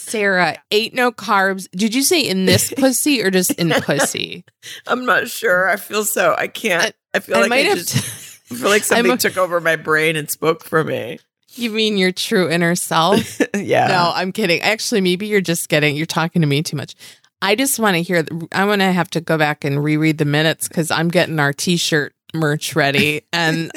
Sarah 0.09 0.57
ate 0.71 0.95
no 0.95 1.13
carbs? 1.13 1.69
Did 1.73 1.95
you 1.95 2.03
say 2.03 2.21
in 2.21 2.47
this 2.47 2.73
pussy 2.77 3.23
or 3.23 3.31
just 3.31 3.53
in 3.53 3.71
pussy? 3.83 4.45
I'm 4.87 5.05
not 5.05 5.29
sure. 5.29 5.69
I 5.69 5.77
feel 5.77 6.05
so. 6.05 6.35
I 6.37 6.47
can't. 6.49 6.95
I, 7.15 7.21
feel 7.21 7.37
I 7.37 7.41
like 7.47 7.53
I 7.67 7.75
just 7.75 7.89
to- 7.91 8.55
I 8.55 8.59
feel 8.59 8.69
like 8.69 8.85
something 8.85 9.11
I'm- 9.11 9.19
took 9.19 9.37
over 9.37 9.61
my 9.61 9.77
brain 9.77 10.17
and 10.17 10.31
spoke 10.31 10.65
for 10.65 10.83
me. 10.85 11.19
you 11.53 11.71
mean 11.71 11.97
your 11.99 12.13
true 12.13 12.51
inner 12.51 12.75
self? 12.75 13.41
yeah. 13.55 13.89
No, 13.89 14.13
I'm 14.15 14.33
kidding. 14.33 14.61
Actually, 14.61 15.01
maybe 15.01 15.27
you're 15.27 15.41
just 15.41 15.69
getting. 15.69 15.97
You're 15.97 16.07
talking 16.07 16.43
to 16.43 16.49
me 16.49 16.63
too 16.63 16.77
much. 16.77 16.95
I 17.41 17.55
just 17.55 17.79
want 17.79 17.95
to 17.97 18.03
hear. 18.03 18.25
I'm 18.53 18.67
gonna 18.69 18.93
have 18.93 19.11
to 19.11 19.21
go 19.21 19.39
back 19.39 19.65
and 19.65 19.83
reread 19.83 20.19
the 20.19 20.25
minutes 20.25 20.67
because 20.69 20.91
I'm 20.91 21.09
getting 21.09 21.39
our 21.39 21.53
T-shirt 21.53 22.13
merch 22.35 22.75
ready, 22.75 23.23
and 23.33 23.71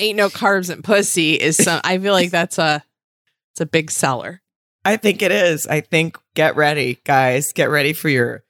ain't 0.00 0.16
no 0.16 0.28
carbs 0.28 0.68
and 0.68 0.82
pussy 0.82 1.34
is 1.34 1.56
some. 1.56 1.80
I 1.84 1.98
feel 1.98 2.12
like 2.12 2.30
that's 2.32 2.58
a. 2.58 2.82
It's 3.52 3.60
a 3.60 3.66
big 3.66 3.90
seller. 3.90 4.41
I 4.84 4.96
think 4.96 5.22
it 5.22 5.30
is. 5.30 5.66
I 5.66 5.80
think 5.80 6.18
get 6.34 6.56
ready, 6.56 7.00
guys. 7.04 7.52
Get 7.52 7.70
ready 7.70 7.92
for 7.92 8.08
your 8.08 8.44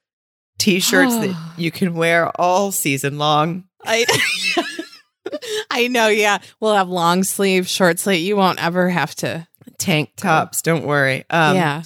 t-shirts 0.59 1.16
that 1.16 1.53
you 1.57 1.71
can 1.71 1.95
wear 1.95 2.29
all 2.40 2.73
season 2.73 3.18
long. 3.18 3.64
I 3.85 4.07
I 5.71 5.88
know, 5.88 6.09
yeah. 6.09 6.38
We'll 6.61 6.75
have 6.75 6.88
long 6.88 7.25
sleeve, 7.25 7.68
short 7.68 7.99
sleeve. 7.99 8.27
You 8.27 8.37
won't 8.37 8.62
ever 8.62 8.88
have 8.88 9.14
to. 9.16 9.47
Tank 9.79 10.11
tops, 10.16 10.62
don't 10.62 10.87
worry. 10.87 11.25
Um, 11.31 11.57
yeah. 11.57 11.83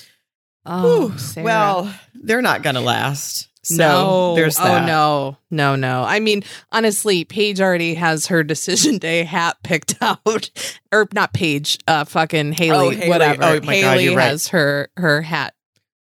Oh, 0.64 1.16
well, 1.36 1.94
they're 2.14 2.42
not 2.42 2.62
going 2.62 2.74
to 2.74 2.80
last. 2.80 3.48
So 3.66 3.76
no. 3.76 4.34
there's 4.36 4.56
that. 4.56 4.82
Oh 4.82 4.86
no, 4.86 5.36
no, 5.50 5.74
no. 5.76 6.02
I 6.04 6.20
mean, 6.20 6.42
honestly, 6.70 7.24
Paige 7.24 7.60
already 7.60 7.94
has 7.94 8.26
her 8.26 8.44
decision 8.44 8.98
day 8.98 9.24
hat 9.24 9.56
picked 9.64 9.96
out, 10.00 10.50
or 10.92 11.08
not 11.12 11.32
Paige. 11.32 11.78
Uh, 11.88 12.04
fucking 12.04 12.52
Haley. 12.52 12.86
Oh, 12.86 12.90
Haley. 12.90 13.08
Whatever. 13.08 13.42
Oh, 13.42 13.60
my 13.62 13.80
God, 13.80 13.90
Haley 13.92 14.04
you're 14.04 14.16
right. 14.16 14.28
has 14.28 14.48
her 14.48 14.88
her 14.96 15.22
hat. 15.22 15.54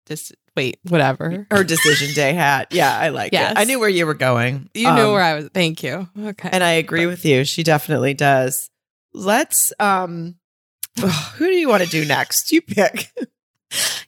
This 0.07 0.33
wait, 0.55 0.79
whatever. 0.89 1.47
Her 1.51 1.65
decision 1.65 2.15
day 2.15 2.33
hat. 2.35 2.69
Yeah, 2.73 2.97
I 2.97 3.09
like 3.09 3.33
Yes. 3.33 3.53
it. 3.53 3.59
I 3.59 3.65
knew 3.65 3.81
where 3.81 3.89
you 3.89 4.07
were 4.07 4.15
going. 4.15 4.69
You 4.75 4.89
Um, 4.89 5.13
where 5.13 5.23
I 5.23 5.35
was. 5.35 5.49
Thank 5.53 5.83
you. 5.83 6.09
Okay. 6.19 6.49
and 6.53 6.63
I 6.63 6.73
agree 6.73 7.07
with 7.07 7.25
you. 7.25 7.45
She 7.45 7.63
definitely 7.63 8.15
does. 8.15 8.71
Let's 9.15 9.73
um 9.81 10.37
who 11.01 11.47
do 11.47 11.53
you 11.57 11.69
want 11.69 11.83
to 11.85 11.89
do 11.89 12.05
next? 12.05 12.53
You 12.53 12.61
pick. 12.63 13.11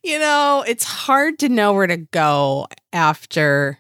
You 0.03 0.18
know, 0.18 0.64
it's 0.66 0.85
hard 0.85 1.38
to 1.40 1.49
know 1.49 1.73
where 1.73 1.87
to 1.87 1.97
go 1.97 2.66
after 2.92 3.79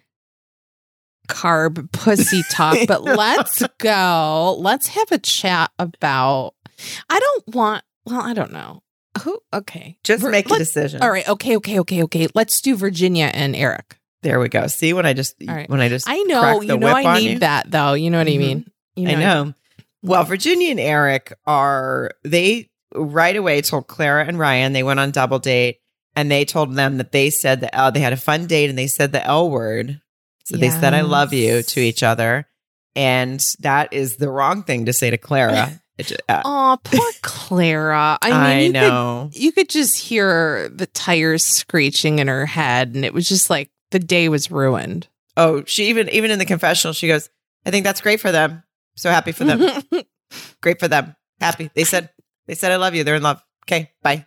carb 1.28 1.90
pussy 1.92 2.42
talk, 2.50 2.76
but 2.88 3.02
let's 3.04 3.62
go. 3.78 4.56
Let's 4.58 4.88
have 4.88 5.12
a 5.12 5.18
chat 5.18 5.70
about. 5.78 6.54
I 7.08 7.18
don't 7.18 7.54
want. 7.54 7.84
Well, 8.04 8.20
I 8.20 8.32
don't 8.32 8.52
know. 8.52 8.82
Who? 9.22 9.38
Okay. 9.52 9.98
Just 10.04 10.22
Ver- 10.22 10.30
make 10.30 10.50
a 10.50 10.58
decision. 10.58 11.02
All 11.02 11.10
right. 11.10 11.28
Okay. 11.28 11.56
Okay. 11.56 11.80
Okay. 11.80 12.02
Okay. 12.04 12.28
Let's 12.34 12.60
do 12.60 12.76
Virginia 12.76 13.30
and 13.32 13.54
Eric. 13.56 13.98
There 14.22 14.40
we 14.40 14.48
go. 14.48 14.66
See 14.66 14.92
when 14.92 15.06
I 15.06 15.12
just 15.12 15.36
right. 15.46 15.68
when 15.68 15.80
I 15.80 15.88
just 15.88 16.08
I 16.08 16.18
know. 16.22 16.60
You 16.60 16.76
know. 16.76 16.86
I 16.88 17.18
need 17.18 17.30
you? 17.32 17.38
that 17.40 17.70
though. 17.70 17.94
You 17.94 18.10
know 18.10 18.18
what 18.18 18.26
Mhm. 18.26 18.34
I 18.34 18.38
mean. 18.38 18.70
You 18.96 19.08
I 19.08 19.14
know. 19.14 19.54
Well, 20.02 20.24
Virginia 20.24 20.70
and 20.70 20.80
Eric 20.80 21.32
are 21.46 22.12
they 22.24 22.68
right 22.94 23.36
away 23.36 23.60
told 23.62 23.86
Clara 23.86 24.24
and 24.26 24.38
Ryan 24.38 24.72
they 24.72 24.82
went 24.82 25.00
on 25.00 25.10
double 25.10 25.38
date 25.38 25.78
and 26.16 26.30
they 26.30 26.44
told 26.44 26.74
them 26.74 26.96
that 26.98 27.12
they 27.12 27.30
said 27.30 27.60
the 27.60 27.74
L 27.74 27.92
they 27.92 28.00
had 28.00 28.12
a 28.12 28.16
fun 28.16 28.46
date 28.46 28.70
and 28.70 28.78
they 28.78 28.86
said 28.86 29.12
the 29.12 29.24
L 29.24 29.50
word. 29.50 30.00
So 30.44 30.56
they 30.56 30.70
said 30.70 30.94
I 30.94 31.02
love 31.02 31.32
you 31.34 31.62
to 31.62 31.80
each 31.80 32.02
other. 32.02 32.46
And 32.96 33.38
that 33.60 33.92
is 33.92 34.16
the 34.16 34.30
wrong 34.30 34.62
thing 34.62 34.86
to 34.86 34.92
say 34.92 35.10
to 35.10 35.18
Clara. 35.18 35.80
Uh, 36.28 36.42
Oh, 36.44 36.78
poor 36.84 37.10
Clara. 37.22 38.18
I 38.22 38.28
mean, 38.30 38.36
I, 38.36 38.60
you 38.60 38.66
could 38.68 38.72
know. 38.72 39.30
you 39.32 39.50
could 39.50 39.68
just 39.68 39.98
hear 39.98 40.68
the 40.68 40.86
tires 40.86 41.44
screeching 41.44 42.20
in 42.20 42.28
her 42.28 42.46
head 42.46 42.94
and 42.94 43.04
it 43.04 43.12
was 43.12 43.28
just 43.28 43.50
like 43.50 43.68
the 43.90 43.98
day 43.98 44.28
was 44.28 44.48
ruined 44.48 45.08
Oh, 45.36 45.62
she 45.66 45.86
even 45.88 46.08
even 46.10 46.30
in 46.30 46.38
the 46.38 46.44
confessional, 46.44 46.92
she 46.92 47.08
goes, 47.08 47.30
I 47.66 47.70
think 47.72 47.82
that's 47.84 48.00
great 48.00 48.20
for 48.20 48.30
them. 48.32 48.62
So 48.96 49.08
happy 49.10 49.32
for 49.32 49.42
them. 49.44 49.82
great 50.60 50.78
for 50.80 50.88
them. 50.88 51.14
Happy. 51.40 51.70
They 51.74 51.84
said 51.84 52.10
they 52.48 52.54
said 52.56 52.72
I 52.72 52.76
love 52.76 52.96
you. 52.96 53.04
They're 53.04 53.14
in 53.14 53.22
love. 53.22 53.40
Okay, 53.64 53.92
bye. 54.02 54.26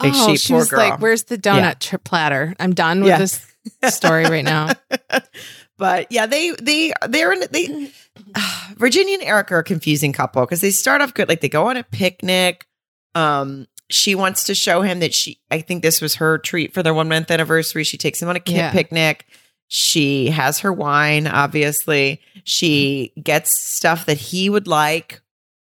Big 0.00 0.12
oh 0.14 0.26
sheep, 0.28 0.40
she 0.40 0.52
poor 0.52 0.58
was 0.58 0.68
girl. 0.70 0.78
like 0.80 1.00
where's 1.00 1.22
the 1.24 1.38
donut 1.38 1.56
Yeah. 1.56 1.74
tri- 1.78 1.98
platter 2.02 2.54
i'm 2.58 2.74
done 2.74 2.98
with 3.00 3.08
Yeah. 3.10 3.18
this 3.18 3.46
story 3.94 4.24
right 4.24 4.44
now 4.44 4.70
but 5.78 6.10
yeah, 6.10 6.26
they 6.26 6.50
they 6.60 6.92
they're 7.08 7.32
in 7.32 7.44
they 7.50 7.90
Virginia 8.76 9.14
and 9.18 9.22
Eric 9.22 9.52
are 9.52 9.58
a 9.58 9.64
confusing 9.64 10.12
couple 10.12 10.42
because 10.42 10.60
they 10.60 10.70
start 10.70 11.00
off 11.00 11.14
good. 11.14 11.28
Like 11.28 11.40
they 11.40 11.48
go 11.48 11.68
on 11.68 11.76
a 11.76 11.84
picnic. 11.84 12.66
Um, 13.14 13.66
she 13.90 14.14
wants 14.14 14.44
to 14.44 14.54
show 14.54 14.82
him 14.82 15.00
that 15.00 15.14
she. 15.14 15.40
I 15.50 15.60
think 15.60 15.82
this 15.82 16.00
was 16.00 16.16
her 16.16 16.38
treat 16.38 16.72
for 16.74 16.82
their 16.82 16.94
one 16.94 17.08
month 17.08 17.30
anniversary. 17.30 17.84
She 17.84 17.96
takes 17.98 18.20
him 18.20 18.28
on 18.28 18.36
a 18.36 18.40
kid 18.40 18.56
Yeah. 18.56 18.72
picnic. 18.72 19.26
She 19.68 20.30
has 20.30 20.60
her 20.60 20.72
wine. 20.72 21.26
Obviously, 21.26 22.20
she 22.44 23.12
gets 23.22 23.56
stuff 23.56 24.06
that 24.06 24.18
he 24.18 24.50
would 24.50 24.66
like, 24.66 25.20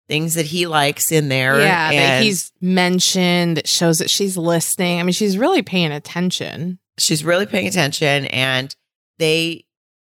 things 0.07 0.33
that 0.33 0.45
he 0.45 0.67
likes 0.67 1.11
in 1.11 1.29
there. 1.29 1.59
yeah 1.59 1.91
that 1.91 2.23
he's 2.23 2.51
mentioned 2.59 3.57
that 3.57 3.67
shows 3.67 3.99
that 3.99 4.09
she's 4.09 4.37
listening 4.37 4.99
i 4.99 5.03
mean 5.03 5.13
she's 5.13 5.37
really 5.37 5.61
paying 5.61 5.91
attention 5.91 6.77
she's 6.97 7.23
really 7.23 7.45
paying 7.45 7.67
attention 7.67 8.25
and 8.25 8.75
they 9.17 9.65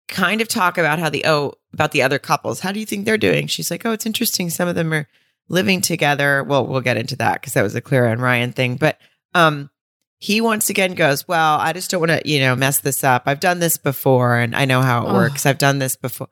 kind 0.08 0.40
of 0.40 0.48
talk 0.48 0.78
about 0.78 0.98
how 0.98 1.08
the 1.08 1.24
oh 1.26 1.54
about 1.74 1.92
the 1.92 2.02
other 2.02 2.18
couples. 2.18 2.60
How 2.60 2.72
do 2.72 2.80
you 2.80 2.86
think 2.86 3.04
they're 3.04 3.18
doing? 3.18 3.46
She's 3.46 3.70
like, 3.70 3.84
oh, 3.84 3.92
it's 3.92 4.06
interesting. 4.06 4.48
Some 4.48 4.68
of 4.68 4.74
them 4.74 4.92
are 4.94 5.08
living 5.48 5.80
together. 5.80 6.42
Well, 6.44 6.66
we'll 6.66 6.80
get 6.80 6.96
into 6.96 7.16
that 7.16 7.40
because 7.40 7.52
that 7.54 7.62
was 7.62 7.74
a 7.74 7.80
Clara 7.80 8.12
and 8.12 8.22
Ryan 8.22 8.52
thing. 8.52 8.76
But 8.76 8.98
um, 9.34 9.70
he 10.18 10.40
once 10.40 10.70
again 10.70 10.94
goes, 10.94 11.28
well, 11.28 11.58
I 11.58 11.72
just 11.72 11.90
don't 11.90 12.00
want 12.00 12.12
to, 12.12 12.22
you 12.24 12.40
know, 12.40 12.56
mess 12.56 12.78
this 12.78 13.04
up. 13.04 13.24
I've 13.26 13.40
done 13.40 13.58
this 13.58 13.76
before, 13.76 14.38
and 14.38 14.54
I 14.54 14.64
know 14.64 14.80
how 14.80 15.02
it 15.02 15.08
Ugh. 15.08 15.14
works. 15.14 15.44
I've 15.46 15.58
done 15.58 15.80
this 15.80 15.96
before. 15.96 16.28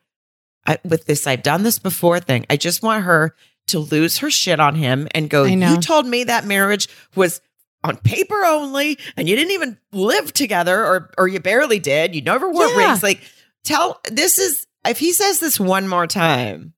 I, 0.67 0.79
with 0.85 1.07
this, 1.07 1.27
I've 1.27 1.43
done 1.43 1.63
this 1.63 1.79
before 1.79 2.21
thing. 2.21 2.47
I 2.49 2.57
just 2.57 2.83
want 2.83 3.05
her 3.05 3.35
to 3.69 3.79
lose 3.79 4.19
her 4.19 4.31
shit 4.31 4.61
on 4.61 4.75
him 4.75 5.09
and 5.13 5.29
go. 5.31 5.45
You 5.45 5.81
told 5.81 6.07
me 6.07 6.25
that 6.25 6.45
marriage 6.47 6.89
was 7.17 7.41
on 7.85 7.97
paper 7.97 8.45
only, 8.45 8.99
and 9.17 9.29
you 9.29 9.35
didn't 9.37 9.53
even 9.53 9.79
live 9.93 10.33
together, 10.33 10.85
or 10.85 11.11
or 11.19 11.27
you 11.29 11.41
barely 11.41 11.79
did. 11.81 12.15
You 12.15 12.23
never 12.23 12.51
wore 12.51 12.67
Yeah. 12.69 12.89
rings. 12.91 13.03
Like, 13.03 13.21
tell 13.65 14.01
this 14.11 14.39
is 14.39 14.67
if 14.87 14.99
he 14.99 15.13
says 15.13 15.41
this 15.41 15.59
one 15.59 15.89
more 15.89 16.07
time, 16.07 16.75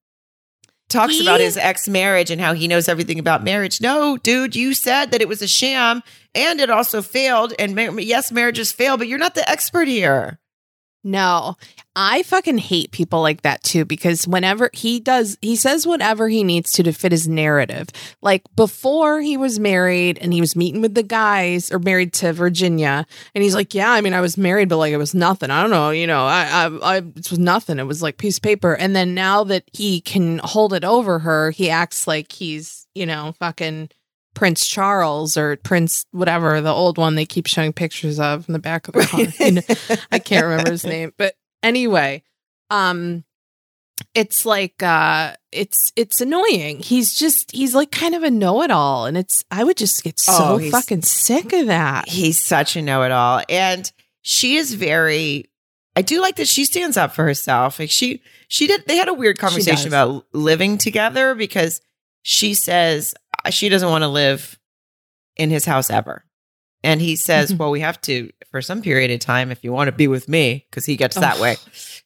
talks 0.89 1.15
He- 1.15 1.23
about 1.23 1.41
his 1.41 1.57
ex 1.57 1.89
marriage 1.89 2.31
and 2.31 2.41
how 2.41 2.55
he 2.55 2.69
knows 2.69 2.89
everything 2.89 3.19
about 3.19 3.45
marriage. 3.45 3.81
No, 3.81 4.17
dude, 4.17 4.57
you 4.57 4.73
said 4.75 5.11
that 5.11 5.21
it 5.21 5.29
was 5.29 5.43
a 5.43 5.49
sham 5.49 6.03
and 6.35 6.61
it 6.61 6.71
also 6.71 7.03
failed. 7.03 7.53
And 7.59 7.75
mar- 7.75 7.99
yes, 8.01 8.31
marriages 8.33 8.73
fail, 8.73 8.97
but 8.97 9.09
you're 9.09 9.19
not 9.19 9.35
the 9.35 9.49
expert 9.49 9.89
here. 9.89 10.39
No, 11.07 11.57
I 11.95 12.23
fucking 12.23 12.57
hate 12.57 12.91
people 12.91 13.21
like 13.21 13.43
that 13.43 13.63
too 13.63 13.85
because 13.85 14.27
whenever 14.27 14.71
he 14.73 15.01
does, 15.01 15.37
he 15.43 15.55
says 15.55 15.87
whatever 15.87 16.31
he 16.31 16.43
needs 16.43 16.73
to 16.73 16.83
to 16.83 16.95
fit 16.95 17.13
his 17.13 17.29
narrative. 17.29 17.91
Like 18.23 18.43
before 18.57 19.21
he 19.21 19.37
was 19.37 19.61
married 19.61 20.19
and 20.23 20.33
he 20.33 20.41
was 20.41 20.57
meeting 20.57 20.81
with 20.81 20.95
the 20.95 21.03
guys 21.03 21.71
or 21.71 21.79
married 21.79 22.15
to 22.15 22.33
Virginia, 22.33 23.07
and 23.35 23.45
he's 23.45 23.55
like, 23.55 23.75
"Yeah, 23.75 23.93
I 23.93 24.01
mean, 24.01 24.15
I 24.15 24.23
was 24.23 24.39
married, 24.39 24.71
but 24.71 24.79
like 24.79 24.95
it 24.95 24.97
was 24.97 25.15
nothing. 25.15 25.51
I 25.51 25.61
don't 25.61 25.71
know, 25.71 25.91
you 25.91 26.07
know, 26.07 26.25
I, 26.25 26.49
I, 26.65 26.67
I 26.67 26.97
it 26.99 27.31
was 27.31 27.39
nothing. 27.39 27.79
It 27.79 27.87
was 27.87 28.03
like 28.03 28.17
piece 28.17 28.39
of 28.39 28.43
paper." 28.43 28.73
And 28.75 28.97
then 28.97 29.13
now 29.15 29.45
that 29.45 29.65
he 29.75 30.01
can 30.01 30.39
hold 30.43 30.73
it 30.73 30.85
over 30.85 31.19
her, 31.19 31.51
he 31.51 31.69
acts 31.69 32.07
like 32.07 32.33
he's, 32.33 32.87
you 32.95 33.05
know, 33.05 33.35
fucking. 33.39 33.91
Prince 34.35 34.67
Charles 34.67 35.37
or 35.37 35.57
Prince 35.57 36.07
whatever 36.11 36.61
the 36.61 36.73
old 36.73 36.99
one 36.99 37.15
they 37.15 37.27
keep 37.27 37.47
showing 37.47 37.73
pictures 37.73 38.19
of 38.21 38.49
in 38.49 38.53
the 38.53 38.59
back 38.59 38.89
of 38.89 38.95
the 38.95 39.07
car. 39.07 39.21
You 39.39 39.53
know, 39.53 39.97
I 40.13 40.19
can't 40.19 40.45
remember 40.45 40.71
his 40.73 40.85
name. 40.85 41.13
But 41.17 41.35
anyway, 41.63 42.23
um 42.71 43.25
it's 44.13 44.45
like 44.45 44.83
uh 44.83 45.35
it's 45.53 45.93
it's 45.97 46.21
annoying. 46.21 46.81
He's 46.81 47.15
just 47.15 47.53
he's 47.53 47.75
like 47.75 47.91
kind 47.93 48.15
of 48.15 48.23
a 48.25 48.31
know-it-all 48.31 49.07
and 49.07 49.17
it's 49.17 49.45
I 49.51 49.63
would 49.65 49.77
just 49.77 50.03
get 50.03 50.19
so 50.19 50.59
Oh, 50.61 50.71
fucking 50.71 51.03
sick 51.03 51.53
of 51.53 51.67
that. 51.69 52.09
He's 52.09 52.43
such 52.43 52.77
a 52.77 52.83
know 52.83 53.03
it 53.05 53.13
all. 53.13 53.43
And 53.49 53.91
she 54.23 54.57
is 54.57 54.75
very, 54.75 55.45
I 55.95 56.03
do 56.03 56.21
like 56.21 56.37
that 56.37 56.49
she 56.49 56.65
stands 56.65 56.97
up 56.97 57.15
for 57.15 57.25
herself. 57.25 57.79
Like 57.79 57.91
she, 57.91 58.23
she 58.49 58.67
did, 58.67 58.85
they 58.87 58.97
had 58.97 59.09
a 59.09 59.15
weird 59.15 59.39
conversation 59.39 59.89
about 59.89 60.27
living 60.33 60.79
together 60.79 61.35
because 61.35 61.81
she 62.23 62.55
says 62.55 63.15
she 63.51 63.69
doesn't 63.69 63.89
want 63.89 64.03
to 64.03 64.09
live 64.09 64.59
in 65.37 65.51
his 65.51 65.65
house 65.65 65.91
ever. 65.91 66.25
And 66.83 67.01
he 67.01 67.17
says, 67.17 67.53
Mhm. 67.53 67.59
well, 67.59 67.71
we 67.71 67.81
have 67.81 68.01
to 68.03 68.31
for 68.51 68.61
some 68.63 68.83
period 68.83 69.11
of 69.11 69.19
time 69.21 69.51
if 69.51 69.65
you 69.65 69.73
want 69.73 69.89
to 69.89 69.93
be 69.93 70.07
with 70.07 70.29
me, 70.29 70.67
because 70.71 70.85
he 70.87 70.97
gets 70.97 71.17
that 71.17 71.41
way. 71.41 71.57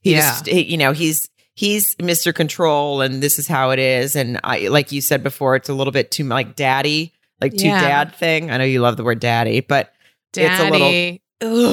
He 0.00 0.12
Yeah. 0.12 0.20
just, 0.20 0.46
he- 0.46 0.62
you 0.64 0.76
know, 0.78 0.92
he's, 0.92 1.28
he's 1.54 1.94
Mr. 1.96 2.34
Control 2.34 3.00
and 3.02 3.22
this 3.22 3.38
is 3.38 3.46
how 3.48 3.70
it 3.70 3.78
is. 3.78 4.16
And 4.16 4.40
I, 4.44 4.68
like 4.68 4.90
you 4.92 5.00
said 5.00 5.22
before, 5.22 5.56
it's 5.56 5.68
a 5.68 5.74
little 5.74 5.92
bit 5.92 6.10
too 6.10 6.24
like 6.24 6.56
daddy, 6.56 7.12
like 7.40 7.52
too 7.56 7.66
Yeah. 7.66 7.80
dad 7.80 8.14
thing. 8.14 8.50
I 8.50 8.56
know 8.56 8.64
you 8.64 8.80
love 8.80 8.96
the 8.96 9.04
word 9.04 9.20
daddy, 9.20 9.60
but 9.60 9.92
it's 10.36 10.60
a 10.60 10.70
little 10.70 10.88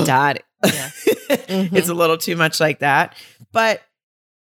Daddy. 0.06 0.42
Ugh. 0.64 0.72
Yeah. 0.74 0.90
Mm-hmm. 1.26 1.76
it's 1.76 1.90
a 1.90 1.94
little 1.94 2.18
too 2.18 2.36
much 2.36 2.60
like 2.60 2.80
that. 2.80 3.16
But 3.52 3.82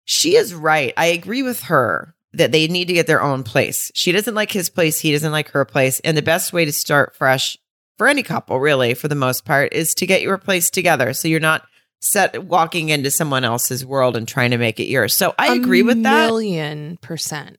she 0.04 0.36
is 0.36 0.54
right. 0.54 0.92
I 0.96 1.06
agree 1.06 1.42
with 1.42 1.62
her 1.64 2.14
that 2.32 2.52
they 2.52 2.68
need 2.68 2.88
to 2.88 2.94
get 2.94 3.06
their 3.06 3.22
own 3.22 3.42
place. 3.42 3.90
She 3.94 4.12
doesn't 4.12 4.34
like 4.34 4.52
his 4.52 4.70
place. 4.70 5.00
He 5.00 5.12
doesn't 5.12 5.32
like 5.32 5.50
her 5.50 5.64
place. 5.64 6.00
And 6.00 6.16
the 6.16 6.22
best 6.22 6.52
way 6.52 6.64
to 6.64 6.72
start 6.72 7.16
fresh 7.16 7.58
for 7.98 8.08
any 8.08 8.22
couple, 8.22 8.60
really, 8.60 8.94
for 8.94 9.08
the 9.08 9.14
most 9.14 9.44
part, 9.44 9.72
is 9.72 9.94
to 9.96 10.06
get 10.06 10.22
your 10.22 10.38
place 10.38 10.70
together. 10.70 11.12
So 11.12 11.28
you're 11.28 11.40
not 11.40 11.66
set 12.00 12.44
walking 12.44 12.88
into 12.88 13.10
someone 13.10 13.44
else's 13.44 13.84
world 13.84 14.16
and 14.16 14.26
trying 14.26 14.52
to 14.52 14.58
make 14.58 14.80
it 14.80 14.84
yours. 14.84 15.16
So 15.16 15.34
I 15.38 15.48
A 15.48 15.52
agree 15.56 15.82
with 15.82 16.02
that. 16.02 16.26
Million 16.26 16.98
percent. 17.02 17.58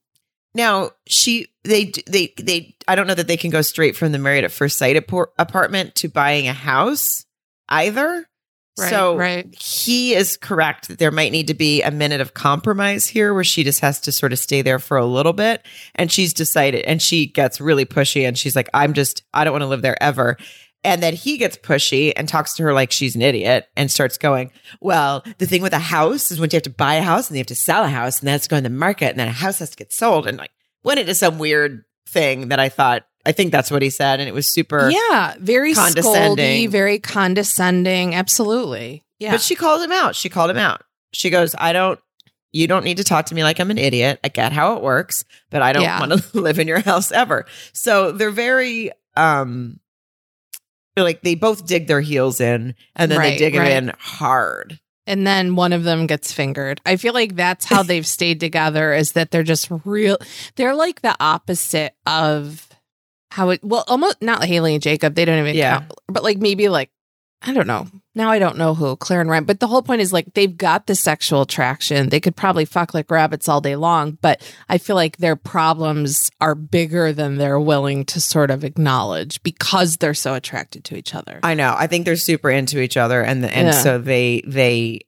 Now 0.55 0.91
she 1.07 1.47
they 1.63 1.91
they 2.07 2.34
they 2.38 2.76
I 2.88 2.95
don't 2.95 3.07
know 3.07 3.13
that 3.13 3.28
they 3.28 3.38
can 3.38 3.51
go 3.51 3.61
straight 3.61 3.95
from 3.95 4.11
the 4.11 4.17
married 4.17 4.43
at 4.43 4.51
first 4.51 4.78
sight 4.78 4.95
apor- 4.95 5.28
apartment 5.38 5.95
to 5.95 6.09
buying 6.09 6.47
a 6.47 6.53
house 6.53 7.26
either. 7.69 8.28
Right, 8.80 8.89
so 8.89 9.17
right. 9.17 9.53
he 9.53 10.13
is 10.13 10.38
correct 10.38 10.88
that 10.88 10.97
there 10.97 11.11
might 11.11 11.34
need 11.34 11.47
to 11.47 11.53
be 11.53 11.82
a 11.82 11.91
minute 11.91 12.22
of 12.22 12.34
compromise 12.34 13.05
here 13.05 13.34
where 13.34 13.43
she 13.43 13.65
just 13.65 13.82
has 13.82 13.99
to 14.01 14.13
sort 14.13 14.32
of 14.32 14.39
stay 14.39 14.61
there 14.61 14.80
for 14.80 14.95
a 14.95 15.05
little 15.05 15.34
bit 15.34 15.65
and 15.95 16.09
she's 16.09 16.34
decided 16.34 16.86
and 16.86 17.01
she 17.01 17.26
gets 17.26 17.59
really 17.59 17.86
pushy 17.86 18.26
and 18.26 18.38
she's 18.38 18.55
like 18.55 18.69
I'm 18.74 18.93
just 18.93 19.24
I 19.34 19.43
don't 19.43 19.51
want 19.51 19.63
to 19.63 19.67
live 19.67 19.82
there 19.82 20.01
ever. 20.01 20.38
And 20.84 21.03
then 21.03 21.13
he 21.13 21.38
gets 21.38 21.57
pushy 21.57 22.11
and 22.15 22.28
talks 22.28 22.55
to 22.55 22.63
her 22.63 22.74
like 22.74 22.91
she's 22.91 23.15
an 23.15 23.22
idiot 23.22 23.67
and 23.76 23.91
starts 23.91 24.17
going, 24.17 24.51
Well, 24.80 25.24
the 25.38 25.45
thing 25.45 25.61
with 25.61 25.74
a 25.74 25.80
house 25.80 26.32
is 26.32 26.39
when 26.39 26.49
you 26.51 26.55
have 26.55 26.63
to 26.63 26.69
buy 26.69 26.95
a 26.95 27.03
house 27.03 27.30
and 27.30 27.38
you 27.38 27.41
have 27.41 27.47
to 27.47 27.55
sell 27.55 27.84
a 27.84 27.89
house 27.89 28.19
and 28.19 28.28
that's 28.28 28.47
going 28.47 28.63
to 28.63 28.69
the 28.69 28.76
market 28.76 29.09
and 29.09 29.19
then 29.19 29.28
a 29.28 29.32
house 29.32 29.59
has 29.59 29.69
to 29.72 29.78
get 29.78 29.93
sold. 29.93 30.28
And 30.28 30.38
like 30.38 30.51
went 30.84 30.99
into 30.99 31.13
some 31.13 31.38
weird 31.38 31.84
thing 32.07 32.49
that 32.49 32.59
I 32.59 32.69
thought, 32.69 33.05
I 33.26 33.32
think 33.32 33.51
that's 33.51 33.69
what 33.72 33.82
he 33.82 33.89
said. 33.89 34.19
And 34.19 34.28
it 34.28 34.34
was 34.34 34.51
super. 34.51 34.89
Yeah, 34.89 35.36
very 35.39 35.74
condescending. 35.74 36.67
scoldy, 36.67 36.69
very 36.69 36.99
condescending. 36.99 38.15
Absolutely. 38.15 39.03
Yeah. 39.19 39.32
But 39.32 39.41
she 39.41 39.55
called 39.55 39.82
him 39.82 39.91
out. 39.91 40.15
She 40.15 40.30
called 40.30 40.49
him 40.49 40.57
out. 40.57 40.82
She 41.13 41.30
goes, 41.30 41.53
I 41.57 41.74
don't, 41.74 41.99
you 42.51 42.67
don't 42.67 42.84
need 42.84 42.97
to 42.97 43.03
talk 43.03 43.28
to 43.28 43.36
me 43.36 43.43
like 43.43 43.59
I'm 43.59 43.69
an 43.72 43.78
idiot. 43.78 44.19
I 44.24 44.30
get 44.30 44.51
how 44.51 44.76
it 44.76 44.82
works, 44.82 45.24
but 45.49 45.61
I 45.61 45.74
don't 45.74 45.84
Yeah. 45.84 45.99
want 45.99 46.13
to 46.13 46.24
live 46.39 46.57
in 46.59 46.67
your 46.67 46.80
house 46.80 47.11
ever. 47.11 47.45
So 47.74 48.11
they're 48.11 48.32
very, 48.32 48.91
um, 49.15 49.80
like 50.97 51.22
they 51.22 51.36
both 51.36 51.65
dig 51.67 51.88
their 51.88 52.01
heels 52.01 52.41
in 52.41 52.76
and 52.95 53.11
then 53.11 53.19
they 53.22 53.38
dig 53.38 53.55
right. 53.55 53.69
them 53.69 53.89
in 53.89 53.95
hard. 53.99 54.80
and 55.07 55.26
then 55.26 55.55
one 55.55 55.74
of 55.74 55.84
them 55.84 56.05
gets 56.07 56.32
fingered. 56.34 56.82
I 56.86 56.95
feel 56.97 57.13
like 57.13 57.36
that's 57.36 57.65
how 57.65 57.84
they've 57.84 58.05
stayed 58.05 58.39
together 58.39 58.93
is 58.93 59.13
that 59.13 59.32
they're 59.32 59.43
just 59.43 59.69
real 59.86 60.17
they're 60.55 60.76
like 60.76 61.01
the 61.01 61.15
opposite 61.19 61.93
of 62.05 62.67
how 63.32 63.49
it 63.49 63.61
well 63.63 63.84
almost 63.88 64.21
not 64.21 64.43
Haley 64.43 64.73
and 64.75 64.84
Jacob, 64.84 65.15
they 65.15 65.25
don't 65.25 65.39
even 65.39 65.55
Yeah. 65.55 65.79
count, 65.79 65.93
but 66.07 66.23
like 66.23 66.38
maybe 66.38 66.69
like 66.69 66.91
I 67.43 67.53
don't 67.53 67.65
know. 67.65 67.88
Now 68.13 68.29
I 68.29 68.38
don't 68.38 68.57
know 68.57 68.75
who, 68.75 68.95
Claire 68.97 69.21
and 69.21 69.27
Ryan. 69.29 69.45
But 69.45 69.59
the 69.59 69.65
whole 69.65 69.82
point 69.82 69.99
is 70.01 70.13
like 70.13 70.32
they've 70.36 70.55
got 70.55 70.86
the 70.86 70.93
sexual 70.93 71.41
attraction. 71.41 72.09
They 72.09 72.19
could 72.19 72.36
probably 72.36 72.65
fuck 72.65 72.93
like 72.93 73.09
rabbits 73.09 73.49
all 73.49 73.61
day 73.61 73.75
long, 73.75 74.19
but 74.21 74.43
I 74.69 74.77
feel 74.77 74.95
like 74.95 75.17
their 75.17 75.36
problems 75.36 76.29
are 76.39 76.53
bigger 76.53 77.13
than 77.13 77.38
they're 77.38 77.59
willing 77.59 78.05
to 78.05 78.21
sort 78.21 78.51
of 78.51 78.63
acknowledge 78.63 79.41
because 79.41 79.97
they're 79.97 80.13
so 80.13 80.36
attracted 80.36 80.84
to 80.86 80.95
each 80.95 81.15
other. 81.15 81.39
I 81.41 81.55
know. 81.55 81.73
I 81.75 81.88
think 81.88 82.05
they're 82.05 82.15
super 82.15 82.51
into 82.51 82.79
each 82.79 82.95
other, 82.97 83.23
and 83.23 83.43
and 83.43 83.67
Yeah. 83.69 83.71
so 83.71 83.97
they 83.97 84.43
they 84.45 84.99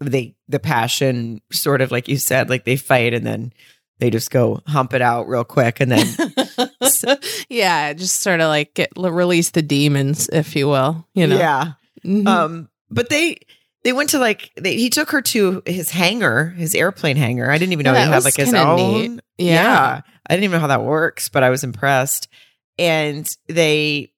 they 0.00 0.36
the 0.48 0.60
passion 0.60 1.42
sort 1.52 1.82
of 1.82 1.90
like 1.92 2.08
you 2.08 2.16
said, 2.16 2.48
like 2.48 2.64
they 2.64 2.76
fight 2.76 3.12
and 3.12 3.26
then 3.26 3.52
they 3.98 4.10
just 4.10 4.30
go 4.30 4.60
hump 4.66 4.92
it 4.94 5.02
out 5.02 5.28
real 5.28 5.44
quick, 5.44 5.80
and 5.80 5.90
then 5.92 6.06
yeah, 7.48 7.92
just 7.92 8.20
sort 8.20 8.40
of 8.40 8.48
like 8.48 8.74
get 8.74 8.90
release 8.96 9.50
the 9.50 9.62
demons, 9.62 10.28
if 10.32 10.56
you 10.56 10.68
will. 10.68 11.06
You 11.14 11.26
know. 11.26 11.36
yeah. 11.36 11.72
Mhm. 12.04 12.26
Um, 12.26 12.68
but 12.90 13.08
they 13.08 13.38
they 13.82 13.92
went 13.92 14.10
to 14.10 14.18
like 14.18 14.50
they, 14.56 14.76
he 14.76 14.90
took 14.90 15.10
her 15.10 15.22
to 15.22 15.62
his 15.66 15.90
hangar, 15.90 16.50
his 16.50 16.74
airplane 16.74 17.16
hangar. 17.16 17.50
I 17.50 17.58
didn't 17.58 17.72
even 17.72 17.84
know 17.84 17.92
Yeah, 17.92 18.06
he 18.06 18.12
had 18.12 18.24
like 18.24 18.36
his 18.36 18.52
own. 18.54 18.76
neat. 18.76 19.20
Yeah. 19.38 20.00
I 20.26 20.34
didn't 20.34 20.44
even 20.44 20.56
know 20.56 20.60
how 20.60 20.66
that 20.68 20.82
works, 20.84 21.28
but 21.28 21.42
I 21.42 21.50
was 21.50 21.64
impressed. 21.64 22.28
And 22.78 23.28
they 23.46 24.12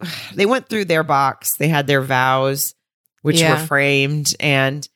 they 0.34 0.46
went 0.46 0.68
through 0.68 0.84
their 0.86 1.04
box. 1.04 1.56
They 1.56 1.68
had 1.68 1.86
their 1.86 2.02
vows, 2.02 2.74
which 3.22 3.40
Yeah. 3.40 3.60
were 3.60 3.66
framed, 3.66 4.34
and 4.40 4.86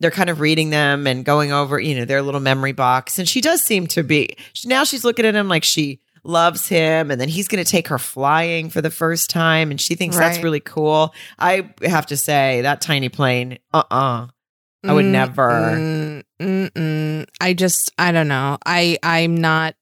they're 0.00 0.10
kind 0.10 0.30
of 0.30 0.40
reading 0.40 0.70
them 0.70 1.06
and 1.06 1.24
going 1.24 1.52
over, 1.52 1.78
you 1.78 1.96
know, 1.96 2.04
their 2.04 2.22
little 2.22 2.40
memory 2.40 2.72
box. 2.72 3.18
And 3.18 3.28
she 3.28 3.40
does 3.40 3.62
seem 3.62 3.86
to 3.88 4.02
be 4.02 4.36
now 4.64 4.84
she's 4.84 5.04
looking 5.04 5.26
at 5.26 5.34
him 5.34 5.48
like 5.48 5.64
she 5.64 6.00
loves 6.24 6.68
him 6.68 7.10
and 7.10 7.20
then 7.20 7.28
he's 7.28 7.48
going 7.48 7.62
to 7.62 7.70
take 7.70 7.88
her 7.88 7.98
flying 7.98 8.70
for 8.70 8.80
the 8.80 8.90
first 8.90 9.30
time 9.30 9.70
and 9.70 9.80
she 9.80 9.94
thinks 9.94 10.16
that's 10.16 10.42
really 10.42 10.60
cool. 10.60 11.14
I 11.38 11.70
have 11.82 12.06
to 12.06 12.16
say 12.16 12.62
that 12.62 12.80
tiny 12.80 13.08
plane, 13.08 13.58
uh-uh. 13.72 14.28
I 14.84 14.92
would 14.92 15.06
never. 15.06 15.50
Mm, 15.50 16.22
mm, 16.40 16.70
mm. 16.70 17.26
I 17.40 17.52
just, 17.52 17.90
I 17.98 18.12
don't 18.12 18.28
know. 18.28 18.58
I, 18.64 18.98
I'm 19.02 19.36
not, 19.36 19.74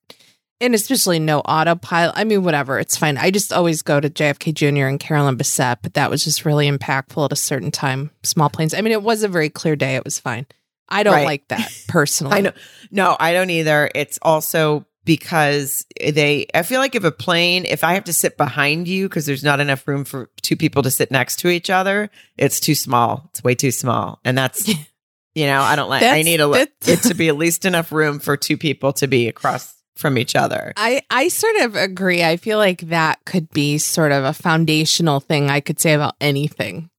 and 0.60 0.74
especially 0.74 1.18
no 1.18 1.40
autopilot. 1.40 2.14
I 2.16 2.24
mean, 2.24 2.42
whatever, 2.42 2.78
it's 2.78 2.96
fine. 2.96 3.16
I 3.18 3.30
just 3.30 3.52
always 3.52 3.82
go 3.82 4.00
to 4.00 4.08
JFK 4.10 4.54
Jr. 4.54 4.86
and 4.86 4.98
Carolyn 5.00 5.36
Bessette, 5.36 5.78
but 5.82 5.94
that 5.94 6.10
was 6.10 6.24
just 6.24 6.44
really 6.44 6.70
impactful 6.70 7.24
at 7.24 7.32
a 7.32 7.36
certain 7.36 7.70
time. 7.70 8.10
Small 8.22 8.48
planes. 8.48 8.74
I 8.74 8.80
mean, 8.80 8.92
it 8.92 9.02
was 9.02 9.22
a 9.22 9.28
very 9.28 9.50
clear 9.50 9.76
day. 9.76 9.96
It 9.96 10.04
was 10.04 10.18
fine. 10.18 10.46
I 10.88 11.02
don't 11.02 11.14
Right. 11.14 11.26
like 11.26 11.48
that 11.48 11.70
personally. 11.88 12.36
I 12.36 12.40
know. 12.42 12.52
No, 12.90 13.16
I 13.18 13.32
don't 13.32 13.50
either. 13.50 13.90
It's 13.94 14.18
also 14.22 14.86
because 15.04 15.86
they, 16.00 16.46
I 16.54 16.62
feel 16.62 16.80
like 16.80 16.94
if 16.96 17.04
a 17.04 17.12
plane, 17.12 17.64
if 17.64 17.84
I 17.84 17.94
have 17.94 18.04
to 18.04 18.12
sit 18.12 18.36
behind 18.36 18.88
you 18.88 19.08
because 19.08 19.24
there's 19.26 19.44
not 19.44 19.60
enough 19.60 19.86
room 19.86 20.04
for 20.04 20.30
two 20.42 20.56
people 20.56 20.82
to 20.82 20.90
sit 20.90 21.10
next 21.12 21.36
to 21.40 21.48
each 21.48 21.70
other, 21.70 22.10
it's 22.36 22.58
too 22.60 22.74
small. 22.74 23.28
It's 23.30 23.44
way 23.44 23.54
too 23.54 23.70
small. 23.70 24.20
And 24.24 24.36
that's, 24.36 24.68
You 25.36 25.44
know, 25.44 25.60
I 25.60 25.76
don't 25.76 25.90
like. 25.90 26.02
I 26.02 26.22
need 26.22 26.40
a, 26.40 26.50
it 26.50 26.72
to 27.02 27.12
be 27.12 27.28
at 27.28 27.36
least 27.36 27.66
enough 27.66 27.92
room 27.92 28.20
for 28.20 28.38
two 28.38 28.56
people 28.56 28.94
to 28.94 29.06
be 29.06 29.28
across 29.28 29.74
from 29.96 30.18
each 30.18 30.36
other. 30.36 30.72
I, 30.76 31.02
I 31.10 31.28
sort 31.28 31.56
of 31.56 31.74
agree. 31.76 32.22
I 32.22 32.36
feel 32.36 32.58
like 32.58 32.82
that 32.88 33.24
could 33.24 33.50
be 33.50 33.78
sort 33.78 34.12
of 34.12 34.24
a 34.24 34.32
foundational 34.32 35.20
thing 35.20 35.50
I 35.50 35.60
could 35.60 35.80
say 35.80 35.94
about 35.94 36.14
anything. 36.20 36.90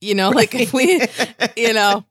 You 0.00 0.14
know, 0.14 0.30
like 0.30 0.54
if 0.54 0.72
we, 0.72 1.00
you 1.56 1.72
know, 1.72 2.04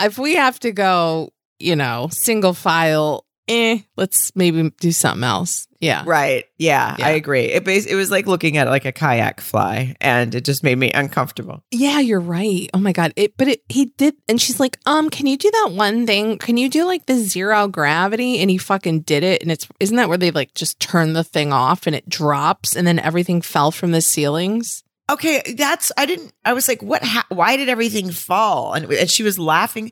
if 0.00 0.18
we 0.18 0.36
have 0.36 0.58
to 0.60 0.72
go, 0.72 1.32
you 1.58 1.76
know, 1.76 2.08
single 2.12 2.54
file, 2.54 3.24
eh, 3.48 3.78
let's 3.96 4.34
maybe 4.36 4.70
do 4.80 4.92
something 4.92 5.24
else. 5.24 5.66
Yeah. 5.80 6.02
Right. 6.04 6.44
Yeah, 6.58 6.96
Yeah. 6.98 7.06
I 7.06 7.10
agree. 7.10 7.44
It 7.44 7.64
bas- 7.64 7.86
it 7.86 7.94
was 7.94 8.10
like 8.10 8.26
looking 8.26 8.56
at 8.56 8.66
like 8.68 8.84
a 8.84 8.90
kayak 8.92 9.40
fly, 9.40 9.94
and 10.00 10.34
it 10.34 10.44
just 10.44 10.64
made 10.64 10.76
me 10.76 10.90
uncomfortable. 10.90 11.62
Yeah, 11.70 12.00
you're 12.00 12.18
right. 12.20 12.68
Oh 12.74 12.78
my 12.78 12.92
god. 12.92 13.12
It 13.16 13.36
but 13.36 13.46
it 13.48 13.62
he 13.68 13.86
did 13.96 14.14
and 14.28 14.40
she's 14.40 14.58
like, 14.58 14.76
"Um, 14.86 15.08
can 15.08 15.26
you 15.26 15.36
do 15.38 15.50
that 15.50 15.70
one 15.72 16.04
thing? 16.04 16.38
Can 16.38 16.56
you 16.56 16.68
do 16.68 16.84
like 16.84 17.06
the 17.06 17.14
zero 17.14 17.68
gravity?" 17.68 18.40
And 18.40 18.50
he 18.50 18.58
fucking 18.58 19.00
did 19.02 19.22
it 19.22 19.40
and 19.42 19.52
it's 19.52 19.68
isn't 19.78 19.96
that 19.96 20.08
where 20.08 20.18
they 20.18 20.32
like 20.32 20.52
just 20.54 20.80
turn 20.80 21.12
the 21.12 21.24
thing 21.24 21.52
off 21.52 21.86
and 21.86 21.94
it 21.94 22.08
drops 22.08 22.74
and 22.74 22.86
then 22.86 22.98
everything 22.98 23.40
fell 23.40 23.70
from 23.70 23.92
the 23.92 24.00
ceilings? 24.00 24.82
Okay, 25.10 25.54
that's 25.56 25.90
I 25.96 26.04
didn't. 26.04 26.32
I 26.44 26.52
was 26.52 26.68
like, 26.68 26.82
what? 26.82 27.02
Ha- 27.02 27.24
why 27.30 27.56
did 27.56 27.68
everything 27.70 28.10
fall? 28.10 28.74
And, 28.74 28.92
and 28.92 29.08
she 29.08 29.22
was 29.22 29.38
laughing. 29.38 29.90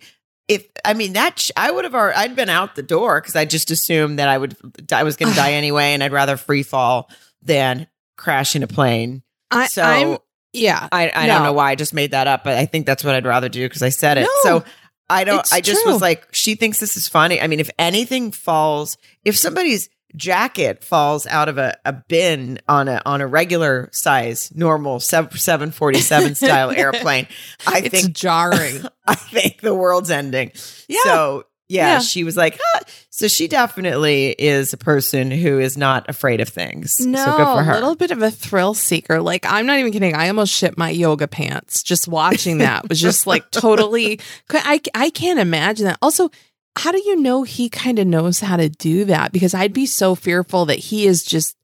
If 0.49 0.67
I 0.85 0.95
mean 0.95 1.15
that, 1.15 1.41
sh- 1.41 1.51
I 1.57 1.71
would 1.71 1.85
have. 1.85 1.95
already 1.95 2.17
I'd 2.17 2.37
been 2.37 2.49
out 2.49 2.77
the 2.77 2.83
door 2.83 3.21
because 3.21 3.35
I 3.35 3.45
just 3.45 3.71
assumed 3.71 4.19
that 4.19 4.29
I 4.29 4.39
would. 4.39 4.57
I 4.93 5.03
was 5.03 5.17
going 5.17 5.33
to 5.33 5.37
die 5.37 5.53
anyway, 5.55 5.93
and 5.93 6.03
I'd 6.03 6.13
rather 6.13 6.37
free 6.37 6.63
fall 6.63 7.11
than 7.43 7.87
crash 8.17 8.57
in 8.57 8.63
a 8.63 8.67
plane. 8.67 9.23
I 9.51 9.67
So 9.67 9.83
I'm 9.83 10.19
yeah. 10.53 10.89
I, 10.91 11.11
I 11.15 11.27
don't 11.27 11.43
know 11.43 11.53
why 11.53 11.71
I 11.71 11.75
just 11.75 11.95
made 11.95 12.13
that 12.13 12.27
up, 12.27 12.45
but 12.45 12.57
I 12.57 12.67
think 12.67 12.87
that's 12.87 13.05
what 13.05 13.15
I'd 13.15 13.27
rather 13.27 13.49
do 13.49 13.65
because 13.65 13.83
I 13.83 13.91
said 13.91 14.19
it. 14.19 14.23
No, 14.23 14.29
so 14.43 14.65
I 15.09 15.25
don't. 15.25 15.47
I 15.53 15.61
just 15.61 15.83
true. 15.83 15.93
was 15.93 16.01
like, 16.01 16.27
she 16.33 16.55
thinks 16.55 16.81
this 16.81 16.97
is 16.97 17.09
funny. 17.09 17.41
I 17.41 17.47
mean, 17.47 17.61
if 17.61 17.71
anything 17.79 18.33
falls, 18.33 18.97
if 19.25 19.37
somebody's 19.37 19.89
jacket 20.15 20.85
falls 20.85 21.27
out 21.27 21.49
of 21.49 21.59
a, 21.59 21.77
a 21.85 21.93
bin 21.93 22.59
on 22.69 22.89
a 22.89 23.03
on 23.05 23.21
a 23.21 23.27
regular 23.27 23.89
size 23.93 24.53
normal 24.55 25.01
seven 25.01 25.71
forty 25.73 26.01
seven 26.01 26.35
style 26.37 26.71
airplane, 26.71 27.27
I 27.67 27.81
it's 27.81 27.89
think 27.89 28.17
jarring. 28.17 28.83
I 29.07 29.15
think 29.15 29.61
the 29.61 29.75
world's 29.75 30.11
ending. 30.11 30.53
Yeah. 30.89 30.99
So 31.05 31.45
yeah, 31.69 31.95
Yeah. 31.95 31.99
she 31.99 32.23
was 32.23 32.37
like, 32.37 32.61
huh. 32.63 32.81
so 33.11 33.27
she 33.27 33.49
definitely 33.49 34.29
is 34.39 34.73
a 34.73 34.77
person 34.77 35.33
who 35.33 35.59
is 35.59 35.77
not 35.77 36.09
afraid 36.09 36.41
of 36.41 36.49
things. 36.49 37.01
No, 37.01 37.25
so 37.25 37.37
good 37.37 37.45
for 37.45 37.63
her. 37.65 37.73
a 37.73 37.75
little 37.75 37.97
bit 37.97 38.13
of 38.13 38.23
a 38.23 38.31
thrill 38.31 38.73
seeker. 38.73 39.21
Like 39.21 39.45
I'm 39.45 39.67
not 39.67 39.79
even 39.81 39.93
kidding. 39.93 40.15
I 40.15 40.29
almost 40.29 40.53
shit 40.55 40.79
my 40.79 40.91
yoga 40.91 41.27
pants 41.27 41.83
just 41.83 42.07
watching 42.07 42.59
that. 42.59 42.89
was 42.89 43.01
just 43.01 43.27
like 43.27 43.51
totally. 43.51 44.21
I 44.51 44.81
I 44.95 45.11
can't 45.11 45.41
imagine 45.41 45.87
that. 45.87 45.99
Also, 46.01 46.31
how 46.87 46.93
do 46.93 47.03
you 47.05 47.17
know 47.17 47.43
he 47.43 47.69
kind 47.69 47.99
of 47.99 48.07
knows 48.07 48.39
how 48.39 48.57
to 48.57 48.69
do 48.69 49.07
that? 49.07 49.33
Because 49.33 49.55
I'd 49.55 49.73
be 49.73 49.87
so 49.87 50.15
fearful 50.15 50.67
that 50.67 50.79
he 50.79 51.05
is 51.09 51.25
just, 51.25 51.57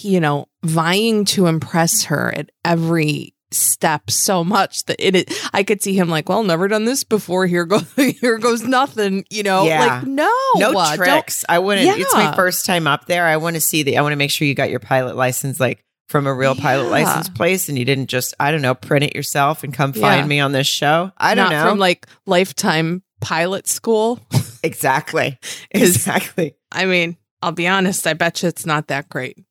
you 0.00 0.18
know, 0.18 0.46
vying 0.64 1.26
to 1.26 1.46
impress 1.46 2.04
her 2.04 2.32
at 2.34 2.48
every 2.64 3.34
step 3.50 4.10
so 4.10 4.42
much 4.42 4.86
that 4.86 4.96
it, 4.98 5.30
I 5.52 5.62
could 5.62 5.82
see 5.82 5.94
him 5.94 6.08
like, 6.08 6.30
well, 6.30 6.42
never 6.42 6.68
done 6.68 6.86
this 6.86 7.04
before. 7.04 7.44
Here 7.46 7.66
goes 7.66 7.84
here 7.96 8.38
goes 8.38 8.62
nothing. 8.62 9.26
You 9.28 9.42
know, 9.42 9.66
Yeah. 9.66 9.80
like 9.98 10.06
no, 10.06 10.32
no 10.56 10.72
uh, 10.78 10.96
tricks. 10.96 11.44
I 11.50 11.58
wouldn't. 11.58 11.86
It's 12.00 12.14
my 12.14 12.34
first 12.34 12.64
time 12.64 12.86
up 12.86 13.04
there. 13.04 13.26
I 13.26 13.36
want 13.36 13.56
to 13.56 13.60
see 13.60 13.82
the. 13.82 13.98
I 13.98 14.00
want 14.00 14.12
to 14.12 14.16
make 14.16 14.30
sure 14.30 14.48
you 14.48 14.54
got 14.54 14.70
your 14.70 14.80
pilot 14.80 15.16
license 15.16 15.60
like 15.60 15.82
from 16.08 16.26
a 16.26 16.32
real 16.32 16.54
pilot 16.54 16.88
license 16.90 17.28
place, 17.28 17.68
and 17.68 17.78
you 17.78 17.84
didn't 17.84 18.06
just 18.06 18.32
I 18.40 18.52
don't 18.52 18.62
know 18.62 18.74
print 18.74 19.04
it 19.04 19.14
yourself 19.14 19.64
and 19.64 19.74
come 19.74 19.92
Yeah. 19.94 20.00
find 20.00 20.26
me 20.26 20.40
on 20.40 20.52
this 20.52 20.66
show. 20.66 21.12
I 21.18 21.34
don't 21.34 21.50
not 21.50 21.64
know 21.64 21.70
from 21.70 21.78
like 21.78 22.06
lifetime 22.24 23.02
pilot 23.20 23.66
school. 23.68 24.20
exactly. 24.62 25.38
Exactly. 25.70 26.56
I 26.72 26.86
mean, 26.86 27.16
I'll 27.42 27.52
be 27.52 27.66
honest, 27.68 28.06
I 28.06 28.14
bet 28.14 28.42
you 28.42 28.48
it's 28.48 28.64
not 28.66 28.88
that 28.88 29.08
great. 29.08 29.44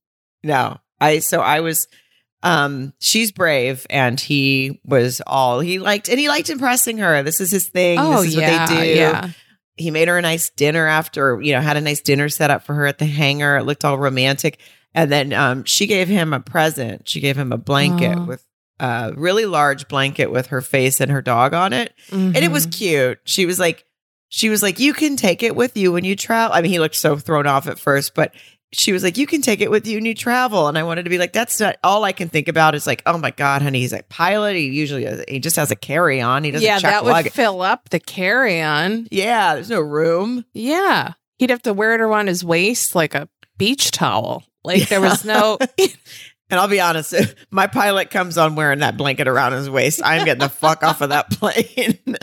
No, 0.43 0.77
I 0.99 1.19
so 1.19 1.41
I 1.41 1.59
was. 1.61 1.87
Um, 2.43 2.93
she's 2.99 3.31
brave, 3.31 3.87
and 3.89 4.19
he 4.19 4.79
was 4.85 5.21
all 5.25 5.59
he 5.61 5.79
liked, 5.79 6.09
and 6.09 6.19
he 6.19 6.27
liked 6.27 6.49
impressing 6.49 6.99
her. 6.99 7.23
This 7.23 7.41
is 7.41 7.49
his 7.51 7.69
thing. 7.69 7.97
oh, 7.99 8.21
this 8.21 8.29
is 8.29 8.35
yeah. 8.35 8.61
what 8.61 8.69
they 8.69 8.93
do. 8.93 8.99
Yeah. 8.99 9.29
he 9.77 9.89
made 9.91 10.07
her 10.07 10.17
a 10.17 10.21
nice 10.21 10.49
dinner 10.51 10.85
after 10.87 11.41
you 11.41 11.53
know 11.53 11.61
had 11.61 11.77
a 11.77 11.81
nice 11.81 12.01
dinner 12.01 12.29
set 12.29 12.51
up 12.51 12.63
for 12.63 12.73
her 12.75 12.85
at 12.85 12.97
the 12.99 13.05
hangar 13.05 13.57
it 13.57 13.63
looked 13.63 13.83
all 13.83 13.97
romantic 13.97 14.59
and 14.93 15.11
then 15.11 15.33
um, 15.33 15.63
she 15.65 15.85
gave 15.87 16.07
him 16.07 16.33
a 16.33 16.39
present 16.39 17.09
she 17.09 17.19
gave 17.19 17.35
him 17.37 17.51
a 17.51 17.57
blanket 17.57 18.15
Oh. 18.17 18.25
with 18.25 18.45
a 18.79 19.13
really 19.15 19.45
large 19.45 19.87
blanket 19.87 20.31
with 20.31 20.47
her 20.47 20.61
face 20.61 20.99
and 20.99 21.11
her 21.11 21.21
dog 21.21 21.53
on 21.53 21.73
it. 21.73 21.93
And 22.11 22.35
it 22.37 22.51
was 22.51 22.67
Mhm. 22.67 22.77
cute. 22.77 23.19
She 23.25 23.45
was 23.45 23.59
like 23.59 23.85
she 24.29 24.49
was 24.49 24.61
like 24.63 24.79
you 24.79 24.91
can 24.93 25.15
take 25.15 25.43
it 25.43 25.55
with 25.55 25.77
you 25.77 25.91
when 25.91 26.03
you 26.03 26.15
travel. 26.15 26.55
I 26.55 26.61
mean 26.61 26.71
he 26.71 26.79
looked 26.79 26.95
so 26.95 27.15
thrown 27.17 27.47
off 27.47 27.67
at 27.67 27.79
first 27.79 28.13
but 28.15 28.33
she 28.73 28.91
was 28.91 29.03
like 29.03 29.17
you 29.17 29.25
can 29.27 29.41
take 29.41 29.61
it 29.61 29.71
with 29.71 29.87
you 29.87 29.95
when 29.97 30.05
you 30.05 30.13
travel. 30.15 30.67
And 30.67 30.77
i 30.77 30.83
wanted 30.83 31.03
to 31.03 31.09
be 31.09 31.17
like 31.17 31.31
that's 31.31 31.59
not 31.61 31.77
all 31.83 32.03
i 32.03 32.11
can 32.11 32.27
think 32.27 32.47
about 32.49 32.75
is 32.75 32.85
like 32.85 33.01
oh 33.05 33.17
my 33.17 33.31
god 33.31 33.61
honey 33.61 33.79
he's 33.79 33.93
a 33.93 34.03
pilot. 34.09 34.55
He 34.55 34.65
usually 34.67 35.07
he 35.29 35.39
just 35.39 35.55
has 35.55 35.71
a 35.71 35.75
carry-on. 35.75 36.43
He 36.43 36.51
doesn't 36.51 36.65
yeah, 36.65 36.79
check 36.79 36.91
that 36.91 37.03
would 37.05 37.11
luggage. 37.11 37.31
fill 37.33 37.61
up 37.61 37.89
the 37.89 37.99
carry 37.99 38.61
on. 38.61 39.07
yeah 39.11 39.53
there's 39.55 39.69
no 39.69 39.79
room. 39.79 40.43
Yeah. 40.53 41.13
He'd 41.37 41.49
have 41.51 41.61
to 41.63 41.73
wear 41.73 41.93
it 41.93 42.01
around 42.01 42.27
his 42.27 42.43
waist 42.43 42.95
like 42.95 43.13
a 43.15 43.29
beach 43.57 43.91
towel. 43.91 44.43
Like 44.65 44.89
there 44.89 44.99
was 45.01 45.23
no 45.23 45.59
And 46.49 46.59
I'll 46.59 46.67
be 46.67 46.81
honest, 46.81 47.13
if 47.13 47.35
my 47.51 47.67
pilot 47.67 48.09
comes 48.09 48.37
on 48.37 48.55
wearing 48.55 48.79
that 48.79 48.97
blanket 48.97 49.27
around 49.27 49.53
his 49.53 49.69
waist, 49.69 50.01
I'm 50.03 50.25
getting 50.25 50.41
the 50.41 50.49
fuck 50.49 50.83
off 50.83 51.01
of 51.01 51.09
that 51.09 51.29
plane. 51.31 52.17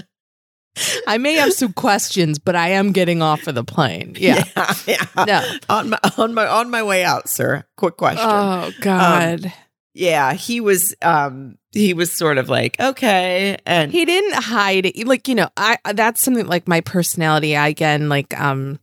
I 1.06 1.18
may 1.18 1.34
have 1.34 1.52
some 1.52 1.74
questions, 1.74 2.38
but 2.38 2.56
I 2.56 2.68
am 2.68 2.92
getting 2.92 3.20
off 3.20 3.46
of 3.46 3.54
the 3.54 3.64
plane. 3.64 4.16
Yeah. 4.22 4.44
yeah. 4.56 4.74
yeah. 4.86 5.24
No. 5.26 5.42
On 5.68 5.90
my 5.90 5.98
on 6.16 6.34
my 6.34 6.46
on 6.46 6.70
my 6.70 6.82
way 6.82 7.04
out, 7.04 7.28
sir. 7.28 7.64
Quick 7.76 7.96
question. 7.96 8.24
Oh 8.26 8.70
God. 8.80 9.52
yeah, 9.92 10.32
he 10.32 10.60
was 10.60 10.94
um 11.02 11.58
he 11.72 11.92
was 11.92 12.12
sort 12.12 12.38
of 12.38 12.48
like, 12.48 12.78
okay. 12.80 13.58
And 13.66 13.92
he 13.92 14.04
didn't 14.04 14.34
hide 14.34 14.86
it 14.86 15.06
like 15.06 15.28
you 15.28 15.34
know 15.34 15.48
i 15.56 15.76
that's 15.92 16.22
something 16.22 16.46
like 16.46 16.68
my 16.68 16.80
personality 16.80 17.56
I, 17.56 17.68
again 17.68 18.08
like 18.08 18.38
um 18.40 18.78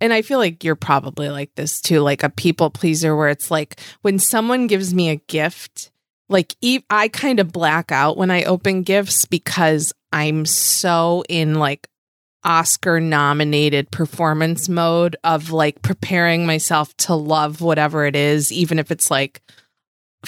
and 0.00 0.12
i 0.12 0.22
feel 0.22 0.38
like 0.38 0.62
you're 0.64 0.76
probably 0.76 1.28
like 1.28 1.54
this 1.54 1.80
too 1.80 2.00
like 2.00 2.22
a 2.22 2.30
people 2.30 2.70
pleaser 2.70 3.16
where 3.16 3.28
it's 3.28 3.50
like 3.50 3.80
when 4.02 4.18
someone 4.18 4.66
gives 4.66 4.94
me 4.94 5.08
a 5.10 5.16
gift 5.16 5.90
like 6.28 6.54
i 6.90 7.08
kind 7.08 7.40
of 7.40 7.52
black 7.52 7.92
out 7.92 8.16
when 8.16 8.30
i 8.30 8.42
open 8.44 8.82
gifts 8.82 9.24
because 9.24 9.92
i'm 10.12 10.44
so 10.44 11.22
in 11.28 11.54
like 11.54 11.88
oscar 12.44 13.00
nominated 13.00 13.90
performance 13.90 14.68
mode 14.68 15.16
of 15.24 15.50
like 15.50 15.82
preparing 15.82 16.46
myself 16.46 16.96
to 16.96 17.14
love 17.14 17.60
whatever 17.60 18.04
it 18.06 18.14
is 18.14 18.52
even 18.52 18.78
if 18.78 18.90
it's 18.90 19.10
like 19.10 19.40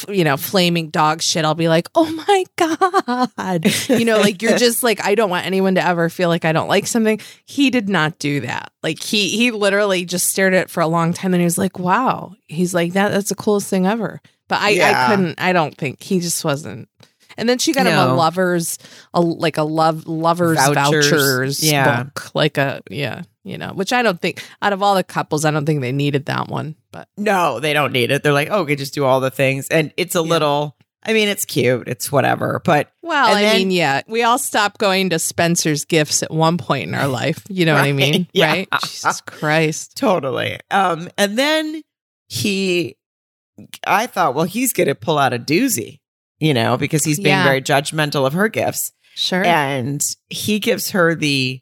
you 0.08 0.22
know, 0.24 0.36
flaming 0.36 0.90
dog 0.90 1.22
shit, 1.22 1.44
I'll 1.44 1.54
be 1.54 1.68
like, 1.68 1.88
oh 1.94 2.10
my 2.28 2.44
God. 2.56 3.66
You 3.88 4.04
know, 4.04 4.18
like 4.20 4.42
you're 4.42 4.58
just 4.58 4.82
like, 4.82 5.04
I 5.04 5.14
don't 5.14 5.30
want 5.30 5.46
anyone 5.46 5.74
to 5.74 5.84
ever 5.84 6.08
feel 6.08 6.28
like 6.28 6.44
I 6.44 6.52
don't 6.52 6.68
like 6.68 6.86
something. 6.86 7.20
He 7.46 7.70
did 7.70 7.88
not 7.88 8.18
do 8.18 8.40
that. 8.40 8.70
Like 8.82 9.02
he 9.02 9.28
he 9.30 9.50
literally 9.50 10.04
just 10.04 10.28
stared 10.28 10.54
at 10.54 10.62
it 10.64 10.70
for 10.70 10.80
a 10.82 10.86
long 10.86 11.12
time 11.12 11.34
and 11.34 11.40
he 11.40 11.44
was 11.44 11.58
like, 11.58 11.78
wow. 11.78 12.34
He's 12.46 12.74
like, 12.74 12.92
that 12.92 13.10
that's 13.10 13.30
the 13.30 13.34
coolest 13.34 13.68
thing 13.68 13.86
ever. 13.86 14.20
But 14.48 14.60
I, 14.60 14.68
Yeah. 14.70 15.04
I 15.08 15.10
couldn't, 15.16 15.40
I 15.40 15.52
don't 15.52 15.76
think 15.76 16.02
he 16.02 16.20
just 16.20 16.44
wasn't. 16.44 16.88
And 17.36 17.48
then 17.48 17.58
she 17.58 17.72
got 17.72 17.86
him 17.86 17.96
a 17.96 18.14
lovers, 18.14 18.78
a 19.14 19.20
like 19.20 19.58
a 19.58 19.62
love 19.62 20.06
lovers 20.08 20.56
Vouchers. 20.58 21.08
vouchers, 21.10 21.62
Yeah. 21.62 22.02
book, 22.04 22.34
like 22.34 22.58
a 22.58 22.82
yeah, 22.90 23.22
you 23.48 23.58
know, 23.58 23.72
which 23.72 23.92
I 23.92 24.02
don't 24.02 24.20
think 24.20 24.42
out 24.62 24.72
of 24.72 24.82
all 24.82 24.94
the 24.94 25.04
couples, 25.04 25.44
I 25.44 25.50
don't 25.50 25.64
think 25.66 25.80
they 25.80 25.92
needed 25.92 26.26
that 26.26 26.48
one. 26.48 26.76
But 26.92 27.08
no, 27.16 27.60
they 27.60 27.72
don't 27.72 27.92
need 27.92 28.10
it. 28.10 28.22
They're 28.22 28.32
like, 28.32 28.48
oh, 28.50 28.60
okay, 28.60 28.76
just 28.76 28.94
do 28.94 29.04
all 29.04 29.20
the 29.20 29.30
things. 29.30 29.68
And 29.68 29.92
it's 29.96 30.14
a 30.14 30.18
Yeah. 30.18 30.22
little 30.30 30.76
I 31.04 31.12
mean, 31.12 31.28
it's 31.28 31.44
cute. 31.44 31.86
It's 31.88 32.10
whatever. 32.10 32.60
But 32.64 32.90
Well, 33.02 33.28
I 33.34 33.40
then- 33.40 33.56
mean, 33.56 33.70
yeah, 33.70 34.02
we 34.08 34.24
all 34.24 34.36
stopped 34.36 34.78
going 34.78 35.10
to 35.10 35.18
Spencer's 35.20 35.84
gifts 35.84 36.22
at 36.24 36.30
one 36.30 36.58
point 36.58 36.88
in 36.88 36.94
our 36.94 37.06
life. 37.06 37.44
You 37.48 37.64
know 37.66 37.74
what 37.74 37.84
I 37.84 37.92
mean? 37.92 38.26
yeah. 38.34 38.50
Right? 38.52 38.68
Jesus 38.82 39.20
Christ. 39.22 39.96
Totally. 39.96 40.58
Um, 40.72 41.08
and 41.16 41.38
then 41.38 41.82
he, 42.28 42.96
I 43.86 44.06
thought, 44.08 44.34
well, 44.34 44.44
he's 44.44 44.72
going 44.72 44.88
to 44.88 44.94
pull 44.96 45.18
out 45.18 45.32
a 45.32 45.38
doozy, 45.38 46.00
you 46.40 46.52
know, 46.52 46.76
because 46.76 47.04
he's 47.04 47.18
being 47.18 47.28
Yeah. 47.28 47.44
very 47.44 47.62
judgmental 47.62 48.26
of 48.26 48.32
her 48.34 48.48
gifts. 48.48 48.92
Sure. 49.14 49.44
And 49.44 50.04
he 50.28 50.58
gives 50.58 50.90
her 50.90 51.14
the 51.14 51.60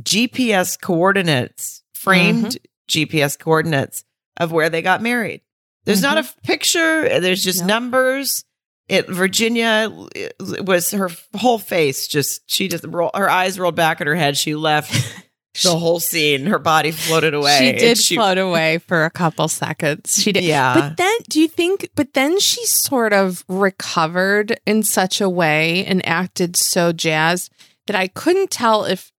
GPS 0.00 0.80
coordinates, 0.80 1.82
framed 1.94 2.44
mm-hmm. 2.46 2.88
GPS 2.88 3.38
coordinates 3.38 4.04
of 4.38 4.52
where 4.52 4.70
they 4.70 4.82
got 4.82 5.02
married. 5.02 5.42
There's 5.84 6.02
not 6.02 6.18
a 6.18 6.20
mm-hmm. 6.20 6.38
f- 6.38 6.42
picture, 6.42 7.20
there's 7.20 7.42
just 7.42 7.60
Nope. 7.60 7.68
numbers. 7.68 8.44
It 8.88 9.08
Virginia 9.08 9.88
it 10.16 10.66
was 10.66 10.90
her 10.90 11.10
whole 11.36 11.60
face 11.60 12.08
just 12.08 12.42
she 12.50 12.66
just 12.66 12.84
roll, 12.84 13.12
her 13.14 13.30
eyes 13.30 13.56
rolled 13.56 13.76
back 13.76 14.00
at 14.00 14.08
her 14.08 14.16
head. 14.16 14.36
She 14.36 14.56
left 14.56 14.92
the 15.62 15.76
whole 15.76 16.00
scene. 16.00 16.46
Her 16.46 16.58
body 16.58 16.90
floated 16.90 17.34
away. 17.34 17.58
She 17.58 17.72
did 17.72 17.98
float 17.98 18.38
away 18.38 18.78
for 18.78 19.04
a 19.04 19.10
couple 19.10 19.48
seconds. 19.48 20.20
She 20.20 20.32
did. 20.32 20.44
Yeah. 20.44 20.74
But 20.74 20.96
then, 20.96 21.16
do 21.28 21.40
you 21.40 21.48
think, 21.48 21.90
but 21.94 22.14
then 22.14 22.38
she 22.38 22.64
sort 22.66 23.12
of 23.12 23.44
recovered 23.48 24.60
in 24.66 24.82
such 24.82 25.20
a 25.20 25.28
way 25.28 25.84
and 25.84 26.06
acted 26.06 26.56
so 26.56 26.92
jazzed 26.92 27.52
that 27.86 27.96
I 27.96 28.08
couldn't 28.08 28.50
tell 28.50 28.84
if 28.84 29.12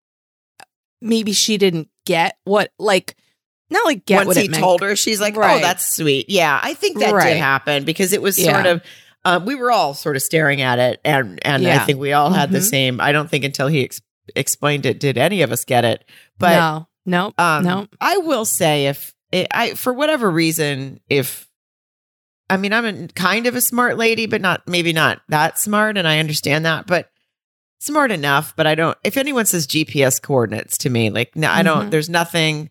maybe 1.01 1.33
she 1.33 1.57
didn't 1.57 1.89
get 2.05 2.37
what 2.43 2.71
like 2.79 3.15
not 3.69 3.85
like 3.85 4.05
get 4.05 4.17
Once 4.17 4.27
what 4.27 4.37
he 4.37 4.45
it 4.45 4.51
meant. 4.51 4.61
told 4.61 4.81
her, 4.81 4.95
she's 4.95 5.21
like, 5.21 5.35
"Oh, 5.37 5.59
that's 5.59 5.95
sweet." 5.95 6.29
Yeah, 6.29 6.59
I 6.61 6.73
think 6.73 6.99
that 6.99 7.13
Right. 7.13 7.29
did 7.33 7.37
happen 7.37 7.83
because 7.85 8.11
it 8.13 8.21
was 8.21 8.37
Yeah. 8.37 8.53
sort 8.53 8.65
of. 8.65 8.81
Um, 9.23 9.45
we 9.45 9.55
were 9.55 9.71
all 9.71 9.93
sort 9.93 10.15
of 10.15 10.21
staring 10.23 10.61
at 10.61 10.79
it, 10.79 10.99
and 11.05 11.39
and 11.45 11.65
I 11.67 11.79
think 11.85 11.99
we 11.99 12.11
all 12.13 12.31
had 12.31 12.51
the 12.51 12.57
Mhm. 12.59 12.69
same. 12.69 12.99
I 13.01 13.11
don't 13.11 13.29
think 13.29 13.43
until 13.45 13.67
he 13.67 13.83
ex- 13.83 14.01
explained 14.35 14.85
it 14.85 14.99
did 14.99 15.17
any 15.17 15.41
of 15.43 15.51
us 15.51 15.63
get 15.63 15.85
it. 15.85 16.03
But 16.39 16.55
no, 16.55 16.87
no, 17.05 17.33
um, 17.37 17.63
no. 17.63 17.87
I 18.01 18.17
will 18.17 18.45
say 18.45 18.87
if 18.87 19.13
it, 19.31 19.47
I 19.51 19.75
for 19.75 19.93
whatever 19.93 20.29
reason 20.29 20.99
if 21.07 21.47
I 22.49 22.57
mean 22.57 22.73
I'm 22.73 22.85
a 22.85 23.07
kind 23.09 23.45
of 23.47 23.55
a 23.55 23.61
smart 23.61 23.97
lady, 23.97 24.25
but 24.25 24.41
not 24.41 24.67
maybe 24.67 24.91
not 24.91 25.21
that 25.29 25.59
smart, 25.59 25.97
and 25.97 26.07
I 26.07 26.19
understand 26.19 26.65
that, 26.65 26.87
but 26.87 27.09
smart 27.81 28.11
enough. 28.11 28.55
But 28.55 28.67
I 28.67 28.75
don't. 28.75 28.97
If 29.03 29.17
anyone 29.17 29.45
says 29.45 29.67
GPS 29.67 30.21
coordinates 30.21 30.77
to 30.79 30.89
me, 30.89 31.09
like 31.09 31.35
no, 31.35 31.49
I 31.49 31.63
don't. 31.63 31.87
Mhm. 31.87 31.91
There's 31.91 32.09
nothing 32.09 32.69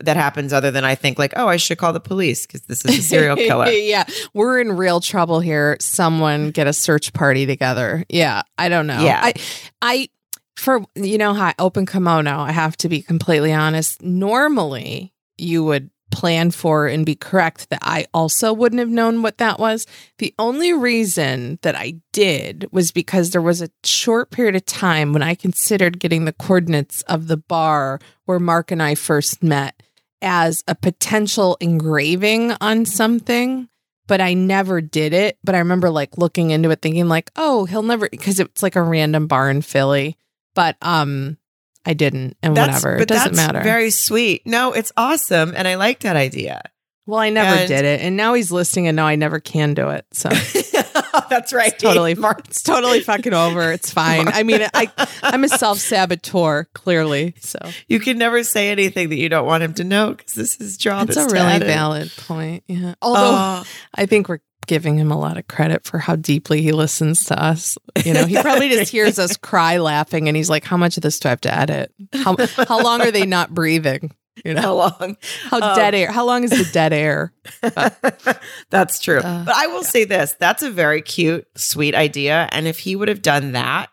that 0.00 0.16
happens 0.16 0.52
other 0.52 0.70
than 0.70 0.84
I 0.84 0.94
think 0.94 1.18
like, 1.18 1.32
oh, 1.36 1.46
I 1.46 1.56
should 1.58 1.78
call 1.78 1.92
the 1.92 2.00
police 2.00 2.46
because 2.46 2.62
this 2.62 2.84
is 2.84 2.98
a 2.98 3.02
serial 3.02 3.36
killer. 3.36 3.66
yeah, 3.70 4.04
we're 4.34 4.60
in 4.60 4.72
real 4.72 5.00
trouble 5.00 5.40
here. 5.40 5.76
Someone 5.80 6.50
get 6.50 6.66
a 6.66 6.72
search 6.72 7.12
party 7.12 7.46
together. 7.46 8.04
Yeah, 8.08 8.42
I 8.58 8.68
don't 8.68 8.86
know. 8.86 9.00
Yeah. 9.00 9.20
I, 9.22 9.34
I, 9.80 10.08
for 10.56 10.82
you 10.96 11.18
know 11.18 11.34
how 11.34 11.52
open 11.58 11.86
kimono, 11.86 12.38
I 12.40 12.50
have 12.52 12.76
to 12.78 12.88
be 12.88 13.00
completely 13.02 13.52
honest. 13.52 14.02
Normally, 14.02 15.12
you 15.38 15.62
would 15.64 15.90
plan 16.12 16.52
for 16.52 16.86
and 16.86 17.04
be 17.04 17.16
correct 17.16 17.70
that 17.70 17.80
I 17.82 18.06
also 18.14 18.52
wouldn't 18.52 18.78
have 18.78 18.90
known 18.90 19.22
what 19.22 19.38
that 19.38 19.58
was. 19.58 19.86
The 20.18 20.32
only 20.38 20.72
reason 20.72 21.58
that 21.62 21.74
I 21.74 21.94
did 22.12 22.68
was 22.70 22.92
because 22.92 23.30
there 23.30 23.42
was 23.42 23.60
a 23.60 23.70
short 23.82 24.30
period 24.30 24.54
of 24.54 24.64
time 24.64 25.12
when 25.12 25.22
I 25.22 25.34
considered 25.34 25.98
getting 25.98 26.24
the 26.24 26.32
coordinates 26.32 27.02
of 27.02 27.26
the 27.26 27.36
bar 27.36 27.98
where 28.26 28.38
Mark 28.38 28.70
and 28.70 28.82
I 28.82 28.94
first 28.94 29.42
met 29.42 29.82
as 30.20 30.62
a 30.68 30.74
potential 30.76 31.56
engraving 31.60 32.52
on 32.60 32.84
something 32.84 33.68
but 34.06 34.20
I 34.20 34.34
never 34.34 34.80
did 34.80 35.12
it 35.12 35.38
but 35.42 35.56
I 35.56 35.58
remember 35.58 35.90
like 35.90 36.16
looking 36.16 36.50
into 36.50 36.70
it 36.70 36.80
thinking 36.80 37.08
like 37.08 37.30
oh 37.34 37.64
he'll 37.64 37.82
never 37.82 38.08
because 38.08 38.38
it's 38.38 38.62
like 38.62 38.76
a 38.76 38.82
random 38.82 39.26
bar 39.26 39.50
in 39.50 39.62
Philly 39.62 40.16
but 40.54 40.76
um 40.80 41.38
I 41.84 41.94
didn't 41.94 42.36
and 42.42 42.56
whatever 42.56 42.96
it 42.96 43.08
doesn't 43.08 43.34
that's 43.34 43.36
matter 43.36 43.62
Very 43.64 43.90
sweet. 43.90 44.46
No, 44.46 44.72
it's 44.72 44.92
awesome, 44.96 45.52
and 45.56 45.66
I 45.66 45.74
like 45.74 46.00
that 46.00 46.16
idea. 46.16 46.62
well 47.06 47.18
I 47.18 47.30
never 47.30 47.58
and- 47.60 47.68
did 47.68 47.84
it 47.84 48.00
and 48.00 48.16
now 48.16 48.34
he's 48.34 48.52
listening 48.52 48.86
and 48.88 48.96
now 48.96 49.06
I 49.06 49.16
never 49.16 49.40
can 49.40 49.74
do 49.74 49.88
it 49.90 50.06
so 50.12 50.28
oh, 51.14 51.26
that's 51.28 51.52
right. 51.52 51.72
it's 51.72 51.82
totally 51.82 52.14
Mark. 52.26 52.46
it's 52.48 52.62
totally 52.62 53.00
fucking 53.00 53.34
over 53.34 53.72
it's 53.72 53.92
fine 53.92 54.28
I 54.28 54.44
mean 54.44 54.60
I 54.72 54.88
I'm 55.22 55.42
a 55.44 55.48
self-saboteur 55.48 56.68
clearly 56.74 57.34
so 57.40 57.58
You 57.88 57.98
can 58.00 58.18
never 58.18 58.44
say 58.44 58.70
anything 58.70 59.08
that 59.08 59.16
you 59.16 59.28
don't 59.28 59.46
want 59.46 59.62
him 59.64 59.74
to 59.74 59.84
know 59.84 60.14
because 60.14 60.34
this 60.34 60.60
is 60.60 60.76
job. 60.76 61.08
it's 61.08 61.16
a 61.18 61.26
really 61.26 61.38
edit. 61.54 61.66
valid 61.68 62.12
point 62.16 62.62
yeah 62.68 62.94
although 63.02 63.20
Oh, 63.34 63.64
I 63.94 64.06
think 64.06 64.28
we're 64.28 64.38
giving 64.66 64.98
him 64.98 65.10
a 65.10 65.18
lot 65.18 65.36
of 65.36 65.46
credit 65.48 65.84
for 65.84 65.98
how 65.98 66.16
deeply 66.16 66.62
he 66.62 66.72
listens 66.72 67.24
to 67.26 67.42
us. 67.42 67.76
You 68.04 68.14
know, 68.14 68.26
he 68.26 68.40
probably 68.40 68.68
just 68.70 68.90
hears 68.92 69.18
us 69.18 69.36
cry 69.36 69.78
laughing 69.78 70.28
and 70.28 70.36
he's 70.36 70.50
like, 70.50 70.64
How 70.64 70.76
much 70.76 70.96
of 70.96 71.02
this 71.02 71.18
do 71.18 71.28
I 71.28 71.30
have 71.30 71.40
to 71.42 71.54
edit? 71.54 71.92
How 72.14 72.36
how 72.66 72.82
long 72.82 73.00
are 73.02 73.10
they 73.10 73.26
not 73.26 73.52
breathing? 73.52 74.12
You 74.44 74.54
know, 74.54 74.62
how 74.62 74.74
long? 74.74 75.16
how 75.50 75.60
Um, 75.60 75.76
dead 75.76 75.94
air 75.94 76.10
how 76.10 76.24
long 76.24 76.44
is 76.44 76.50
the 76.50 76.68
dead 76.72 76.92
air? 76.92 77.32
that's 78.70 78.98
true. 78.98 79.20
Uh, 79.20 79.44
but 79.44 79.54
I 79.54 79.66
will 79.66 79.84
say 79.84 80.04
this: 80.04 80.34
that's 80.38 80.62
a 80.62 80.70
very 80.70 81.02
cute, 81.02 81.46
sweet 81.54 81.94
idea. 81.94 82.48
And 82.50 82.66
if 82.66 82.78
he 82.78 82.96
would 82.96 83.08
have 83.08 83.22
done 83.22 83.52
that 83.52 83.90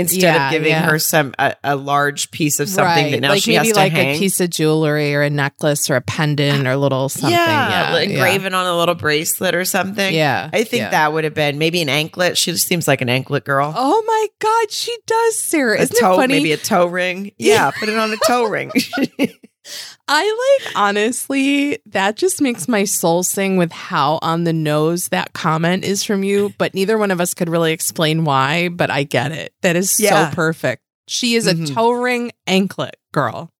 instead 0.00 0.22
Yeah, 0.22 0.46
of 0.48 0.52
giving 0.52 0.70
yeah. 0.70 0.82
her 0.90 0.98
some 0.98 1.34
a, 1.38 1.54
a 1.62 1.76
large 1.76 2.30
piece 2.30 2.58
of 2.60 2.68
something 2.68 3.12
that 3.12 3.20
now 3.20 3.28
like 3.30 3.42
she 3.42 3.52
maybe 3.52 3.68
has 3.68 3.74
to 3.74 3.80
like 3.80 3.92
hang. 3.92 4.16
a 4.16 4.18
piece 4.18 4.40
of 4.40 4.50
jewelry 4.50 5.14
or 5.14 5.22
a 5.22 5.30
necklace 5.30 5.88
or 5.88 5.96
a 5.96 6.00
pendant 6.00 6.66
or 6.66 6.72
a 6.72 6.76
little 6.76 7.08
something. 7.08 7.30
yeah, 7.30 7.92
Yeah. 7.94 8.00
engraven 8.00 8.54
on 8.54 8.66
a 8.66 8.76
little 8.76 8.94
bracelet 8.94 9.54
or 9.54 9.64
something. 9.64 10.12
Yeah. 10.14 10.50
I 10.52 10.64
think 10.64 10.90
that 10.90 11.12
would 11.12 11.24
have 11.24 11.34
been 11.34 11.58
maybe 11.58 11.80
an 11.82 11.88
anklet. 11.88 12.36
She 12.36 12.52
just 12.52 12.66
seems 12.66 12.88
like 12.88 13.00
an 13.00 13.08
anklet 13.08 13.44
girl. 13.44 13.72
Oh 13.76 14.02
my 14.06 14.26
God, 14.38 14.70
she 14.70 14.96
does, 15.06 15.38
Sarah. 15.38 15.78
a 15.78 15.82
Isn't 15.82 15.96
toe, 16.00 16.14
it 16.14 16.16
funny? 16.16 16.34
maybe 16.34 16.52
a 16.52 16.56
toe 16.56 16.86
ring. 16.86 17.32
Yeah, 17.38 17.70
put 17.70 17.88
it 17.88 17.96
on 17.96 18.12
a 18.12 18.16
toe 18.26 18.44
ring. 18.48 18.72
I 20.12 20.58
like 20.66 20.76
honestly, 20.76 21.78
that 21.86 22.16
just 22.16 22.40
makes 22.42 22.66
my 22.66 22.82
soul 22.84 23.22
sing 23.22 23.56
with 23.56 23.70
how 23.70 24.18
on 24.22 24.42
the 24.44 24.52
nose 24.52 25.08
that 25.08 25.32
comment 25.34 25.84
is 25.84 26.02
from 26.02 26.24
you, 26.24 26.52
but 26.58 26.74
neither 26.74 26.98
one 26.98 27.12
of 27.12 27.20
us 27.20 27.32
could 27.32 27.48
really 27.48 27.72
explain 27.72 28.24
why, 28.24 28.68
but 28.70 28.90
I 28.90 29.04
get 29.04 29.30
it. 29.30 29.54
That 29.62 29.76
is 29.76 30.00
Yeah. 30.00 30.30
so 30.30 30.34
perfect. 30.34 30.82
She 31.06 31.34
is 31.36 31.46
a 31.46 31.54
Mhm. 31.54 31.72
toe 31.74 31.92
ring 31.92 32.32
anklet 32.46 32.96
girl. 33.12 33.50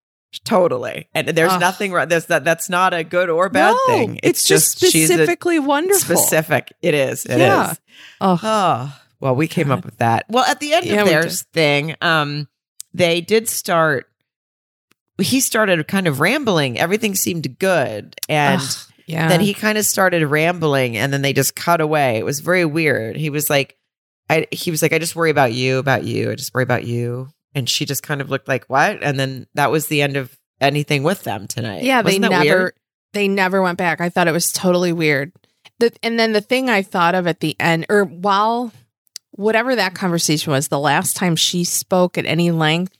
totally. 0.45 1.09
And 1.13 1.27
there's 1.29 1.51
Ugh. 1.51 1.61
nothing 1.61 1.91
wrong. 1.93 2.07
There's 2.09 2.27
that. 2.27 2.45
That's 2.45 2.69
not 2.69 2.95
a 2.95 3.03
good 3.03 3.29
or 3.31 3.49
bad 3.49 3.73
No, 3.73 3.79
thing. 3.97 4.21
It's, 4.23 4.45
just 4.45 4.79
she's 4.79 5.11
a 5.11 5.15
specifically 5.15 5.59
wonderful. 5.59 6.17
specific. 6.17 6.73
It 6.83 6.95
is. 6.95 7.25
It 7.27 7.33
is. 7.33 7.39
Yeah. 7.39 7.75
Oh, 8.21 8.95
well, 9.19 9.35
we 9.35 9.49
came 9.49 9.73
up 9.73 9.85
with 9.85 9.97
that. 9.99 10.27
Well, 10.29 10.45
at 10.45 10.61
the 10.61 10.73
end 10.73 10.87
Yeah, 10.87 11.03
of 11.03 11.09
their 11.09 11.29
thing, 11.29 11.97
um, 12.01 12.47
they 12.95 13.21
did 13.21 13.49
start. 13.49 14.07
He 15.21 15.41
started 15.41 15.87
kind 15.89 16.07
of 16.07 16.21
rambling. 16.21 16.79
Everything 16.79 17.15
seemed 17.15 17.59
good, 17.59 18.17
and 18.29 18.61
ugh, 18.61 18.77
yeah. 19.07 19.29
then 19.29 19.41
he 19.41 19.55
kind 19.55 19.79
of 19.79 19.85
started 19.85 20.27
rambling, 20.27 20.97
and 20.97 21.13
then 21.13 21.23
they 21.23 21.33
just 21.33 21.55
cut 21.55 21.81
away. 21.81 22.19
It 22.19 22.25
was 22.25 22.41
very 22.41 22.65
weird. 22.65 23.17
He 23.17 23.31
was 23.31 23.49
like, 23.51 23.77
"I," 24.29 24.47
he 24.51 24.71
was 24.71 24.83
like, 24.83 24.93
"I 24.93 24.99
just 24.99 25.17
worry 25.17 25.31
about 25.31 25.53
you, 25.53 25.79
about 25.79 26.05
you. 26.05 26.31
I 26.31 26.35
just 26.35 26.55
worry 26.55 26.65
about 26.65 26.85
you." 26.85 27.29
And 27.55 27.69
she 27.69 27.85
just 27.85 28.03
kind 28.03 28.21
of 28.21 28.31
looked 28.31 28.49
like, 28.49 28.65
"What?" 28.67 29.03
And 29.03 29.19
then 29.19 29.47
that 29.55 29.71
was 29.71 29.87
the 29.87 30.03
end 30.03 30.17
of 30.17 30.37
anything 30.61 31.03
with 31.03 31.23
them 31.25 31.47
tonight. 31.47 31.83
Yeah, 31.83 32.03
they 32.03 32.19
Wasn't 32.19 32.23
that 32.23 32.45
never 32.45 32.59
weird? 32.59 32.75
they 33.13 33.29
never 33.29 33.63
went 33.63 33.79
back. 33.79 34.01
I 34.01 34.09
thought 34.09 34.29
it 34.29 34.33
was 34.33 34.53
totally 34.53 34.93
weird. 34.93 35.33
The, 35.79 35.93
and 36.03 36.19
then 36.19 36.33
the 36.33 36.41
thing 36.41 36.69
I 36.69 36.83
thought 36.83 37.15
of 37.15 37.27
at 37.27 37.41
the 37.41 37.57
end, 37.59 37.87
or 37.89 38.05
while 38.05 38.73
whatever 39.33 39.75
that 39.75 39.95
conversation 39.95 40.53
was, 40.53 40.69
the 40.69 40.79
last 40.79 41.17
time 41.17 41.37
she 41.37 41.65
spoke 41.65 42.19
at 42.19 42.27
any 42.27 42.51
length, 42.51 42.97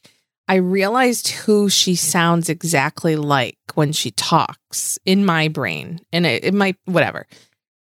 I 0.51 0.57
realized 0.57 1.29
who 1.29 1.69
she 1.69 1.95
sounds 1.95 2.49
exactly 2.49 3.15
like 3.15 3.57
when 3.75 3.93
she 3.93 4.11
talks 4.11 4.99
in 5.07 5.25
my 5.25 5.47
brain. 5.47 6.01
And 6.13 6.27
it, 6.27 6.45
it 6.45 6.55
might 6.55 6.75
whatever. 6.87 7.29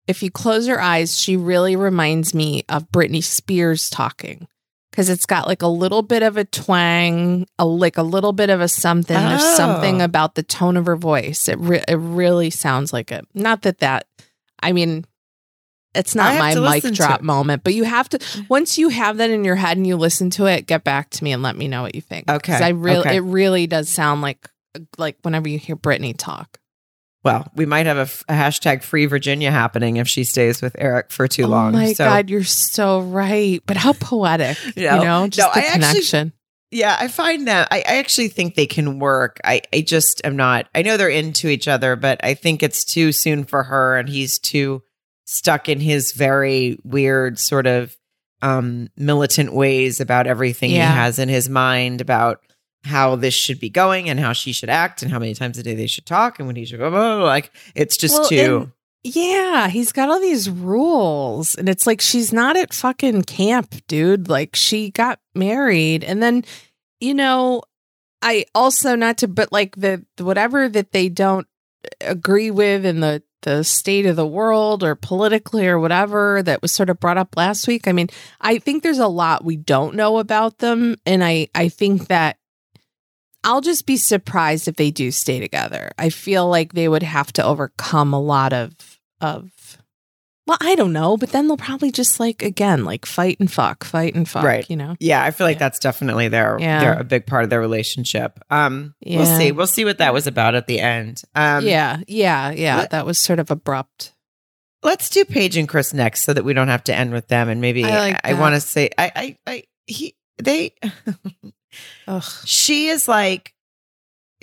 If 0.08 0.22
you 0.22 0.30
close 0.30 0.66
your 0.66 0.80
eyes, 0.80 1.20
she 1.20 1.36
really 1.36 1.76
reminds 1.76 2.32
me 2.32 2.64
of 2.70 2.90
Britney 2.90 3.22
Spears 3.22 3.90
talking. 3.90 4.48
Because 4.90 5.10
it's 5.10 5.26
got 5.26 5.46
like 5.46 5.60
a 5.60 5.66
little 5.66 6.00
bit 6.00 6.22
of 6.22 6.38
a 6.38 6.44
twang, 6.46 7.46
a 7.58 7.66
like 7.66 7.98
a 7.98 8.02
little 8.02 8.32
bit 8.32 8.48
of 8.48 8.62
a 8.62 8.68
something. 8.68 9.14
There's 9.14 9.42
Oh. 9.42 9.54
something 9.56 10.00
about 10.00 10.34
the 10.34 10.42
tone 10.42 10.78
of 10.78 10.86
her 10.86 10.96
voice. 10.96 11.48
It 11.48 11.58
re- 11.58 11.84
it 11.86 11.96
really 11.98 12.48
sounds 12.48 12.94
like 12.94 13.12
it. 13.12 13.26
Not 13.34 13.60
that 13.62 13.80
that, 13.80 14.06
I 14.62 14.72
mean, 14.72 15.04
it's 15.94 16.14
not 16.14 16.38
my 16.38 16.54
mic 16.54 16.84
drop 16.94 17.22
moment, 17.22 17.64
but 17.64 17.74
you 17.74 17.84
have 17.84 18.08
to 18.10 18.18
once 18.48 18.78
you 18.78 18.88
have 18.88 19.18
that 19.18 19.30
in 19.30 19.44
your 19.44 19.56
head 19.56 19.76
and 19.76 19.86
you 19.86 19.96
listen 19.96 20.30
to 20.30 20.46
it, 20.46 20.66
get 20.66 20.84
back 20.84 21.10
to 21.10 21.24
me 21.24 21.32
and 21.32 21.42
let 21.42 21.56
me 21.56 21.68
know 21.68 21.82
what 21.82 21.94
you 21.94 22.00
think. 22.00 22.30
Okay, 22.30 22.52
I 22.52 22.70
really 22.70 22.98
okay. 22.98 23.16
it 23.16 23.20
really 23.20 23.66
does 23.66 23.88
sound 23.88 24.22
like 24.22 24.48
like 24.98 25.16
whenever 25.22 25.48
you 25.48 25.58
hear 25.58 25.76
Britney 25.76 26.14
talk. 26.16 26.58
Well, 27.24 27.50
we 27.54 27.64
might 27.64 27.86
have 27.86 27.96
a, 27.96 28.02
f- 28.02 28.22
a 28.28 28.34
hashtag 28.34 28.82
free 28.82 29.06
Virginia 29.06 29.50
happening 29.50 29.96
if 29.96 30.06
she 30.06 30.24
stays 30.24 30.60
with 30.60 30.76
Eric 30.78 31.10
for 31.10 31.26
too 31.26 31.44
oh 31.44 31.48
long. 31.48 31.74
Oh 31.74 31.78
my 31.78 31.92
so, 31.94 32.04
god, 32.04 32.28
you're 32.28 32.44
so 32.44 33.00
right. 33.00 33.62
But 33.64 33.78
how 33.78 33.94
poetic, 33.94 34.58
you 34.76 34.84
No, 34.84 35.02
know, 35.02 35.28
just 35.28 35.38
no, 35.38 35.60
the 35.60 35.66
I 35.66 35.70
actually- 35.72 36.32
Yeah, 36.70 36.94
I 36.98 37.08
find 37.08 37.48
that 37.48 37.68
I, 37.70 37.78
I 37.78 37.96
actually 37.96 38.28
think 38.28 38.56
they 38.56 38.66
can 38.66 38.98
work. 38.98 39.40
I, 39.42 39.62
I 39.72 39.80
just 39.80 40.20
am 40.22 40.36
not. 40.36 40.66
I 40.74 40.82
know 40.82 40.98
they're 40.98 41.08
into 41.08 41.48
each 41.48 41.66
other, 41.66 41.96
but 41.96 42.20
I 42.22 42.34
think 42.34 42.62
it's 42.62 42.84
too 42.84 43.10
soon 43.10 43.44
for 43.44 43.62
her, 43.62 43.96
and 43.96 44.06
he's 44.06 44.38
too 44.38 44.82
stuck 45.24 45.68
in 45.68 45.80
his 45.80 46.12
very 46.12 46.78
weird 46.84 47.38
sort 47.38 47.66
of 47.66 47.96
um, 48.42 48.88
militant 48.96 49.54
ways 49.54 50.00
about 50.00 50.26
everything 50.26 50.70
Yeah. 50.70 50.90
he 50.90 50.94
has 50.98 51.18
in 51.18 51.28
his 51.28 51.48
mind 51.48 52.00
about 52.00 52.40
how 52.84 53.16
this 53.16 53.32
should 53.32 53.58
be 53.58 53.70
going 53.70 54.10
and 54.10 54.20
how 54.20 54.34
she 54.34 54.52
should 54.52 54.68
act 54.68 55.02
and 55.02 55.10
how 55.10 55.18
many 55.18 55.32
times 55.34 55.56
a 55.56 55.62
day 55.62 55.74
they 55.74 55.86
should 55.86 56.04
talk 56.04 56.38
and 56.38 56.46
when 56.46 56.54
he 56.56 56.66
should 56.66 56.78
blah, 56.78 56.90
blah, 56.90 57.16
blah. 57.16 57.24
like 57.24 57.50
it's 57.74 57.96
just 57.96 58.14
Well, 58.18 58.28
too. 58.28 58.56
and- 58.64 58.72
yeah, 59.06 59.68
he's 59.68 59.92
got 59.92 60.08
all 60.08 60.18
these 60.18 60.48
rules, 60.48 61.54
and 61.56 61.68
it's 61.68 61.86
like 61.86 62.00
she's 62.00 62.32
not 62.32 62.56
at 62.56 62.72
fucking 62.72 63.24
camp, 63.24 63.74
dude. 63.86 64.30
Like 64.30 64.56
she 64.56 64.90
got 64.90 65.20
married, 65.34 66.02
and 66.04 66.22
then 66.22 66.42
you 67.00 67.12
know, 67.12 67.62
I 68.22 68.46
also 68.54 68.96
not 68.96 69.18
to, 69.18 69.28
but 69.28 69.52
like 69.52 69.76
the 69.76 70.02
whatever 70.18 70.70
that 70.70 70.92
they 70.92 71.10
don't 71.10 71.46
agree 72.00 72.50
with 72.50 72.86
and 72.86 73.02
the 73.02 73.22
the 73.44 73.62
state 73.62 74.06
of 74.06 74.16
the 74.16 74.26
world 74.26 74.82
or 74.82 74.94
politically 74.94 75.66
or 75.66 75.78
whatever 75.78 76.42
that 76.42 76.60
was 76.60 76.72
sort 76.72 76.90
of 76.90 76.98
brought 76.98 77.18
up 77.18 77.36
last 77.36 77.68
week. 77.68 77.86
I 77.86 77.92
mean, 77.92 78.08
I 78.40 78.58
think 78.58 78.82
there's 78.82 78.98
a 78.98 79.06
lot 79.06 79.44
we 79.44 79.56
don't 79.56 79.94
know 79.94 80.18
about 80.18 80.58
them, 80.58 80.96
and 81.06 81.22
I 81.22 81.48
I 81.54 81.68
think 81.68 82.08
that 82.08 82.36
I'll 83.44 83.60
just 83.60 83.86
be 83.86 83.96
surprised 83.96 84.66
if 84.66 84.76
they 84.76 84.90
do 84.90 85.10
stay 85.10 85.38
together. 85.38 85.92
I 85.98 86.08
feel 86.08 86.48
like 86.48 86.72
they 86.72 86.88
would 86.88 87.02
have 87.02 87.32
to 87.34 87.44
overcome 87.44 88.12
a 88.12 88.20
lot 88.20 88.52
of 88.52 88.74
of 89.20 89.50
Well, 90.46 90.58
I 90.60 90.74
don't 90.74 90.92
know, 90.92 91.16
but 91.16 91.30
then 91.30 91.48
they'll 91.48 91.56
probably 91.56 91.90
just 91.90 92.20
like 92.20 92.42
again, 92.42 92.84
like 92.84 93.06
fight 93.06 93.38
and 93.40 93.50
fuck, 93.50 93.82
fight 93.82 94.14
and 94.14 94.28
fuck. 94.28 94.44
Right. 94.44 94.68
You 94.68 94.76
know. 94.76 94.94
Yeah, 95.00 95.22
I 95.24 95.30
feel 95.30 95.46
like 95.46 95.54
Yeah. 95.56 95.60
that's 95.60 95.78
definitely 95.78 96.28
their, 96.28 96.58
Yeah. 96.60 96.80
their 96.80 97.00
a 97.00 97.04
big 97.04 97.26
part 97.26 97.44
of 97.44 97.50
their 97.50 97.60
relationship. 97.60 98.38
Um, 98.50 98.94
we'll 99.04 99.24
see. 99.24 99.52
We'll 99.52 99.66
see 99.66 99.86
what 99.86 99.98
that 99.98 100.12
was 100.12 100.26
about 100.26 100.54
at 100.54 100.66
the 100.66 100.80
end. 100.80 101.22
Um, 101.34 101.64
yeah. 101.64 102.00
Yeah. 102.06 102.50
Yeah. 102.50 102.76
let- 102.76 102.90
that 102.90 103.06
was 103.06 103.18
sort 103.18 103.38
of 103.38 103.50
abrupt. 103.50 104.12
Let's 104.82 105.08
do 105.08 105.24
Paige 105.24 105.56
and 105.56 105.66
Chris 105.66 105.94
next, 105.94 106.24
so 106.24 106.34
that 106.34 106.44
we 106.44 106.52
don't 106.52 106.68
have 106.68 106.84
to 106.84 106.94
end 106.94 107.12
with 107.12 107.26
them. 107.28 107.48
And 107.48 107.62
maybe 107.62 107.82
I 107.84 107.98
like 107.98 108.20
I, 108.22 108.32
that. 108.34 108.40
want 108.40 108.54
to 108.54 108.60
say, 108.60 108.90
I, 108.98 109.12
I, 109.16 109.36
I, 109.46 109.62
he, 109.86 110.14
they, 110.36 110.74
Ugh. 112.06 112.22
she 112.44 112.88
is 112.88 113.08
like, 113.08 113.54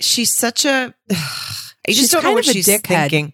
she's 0.00 0.36
such 0.36 0.64
a. 0.64 0.92
I 1.10 1.90
just 1.92 1.98
She's 2.00 2.10
don't 2.10 2.24
know 2.24 2.32
what 2.32 2.44
she's 2.44 2.66
dickhead. 2.66 3.08
thinking. 3.10 3.32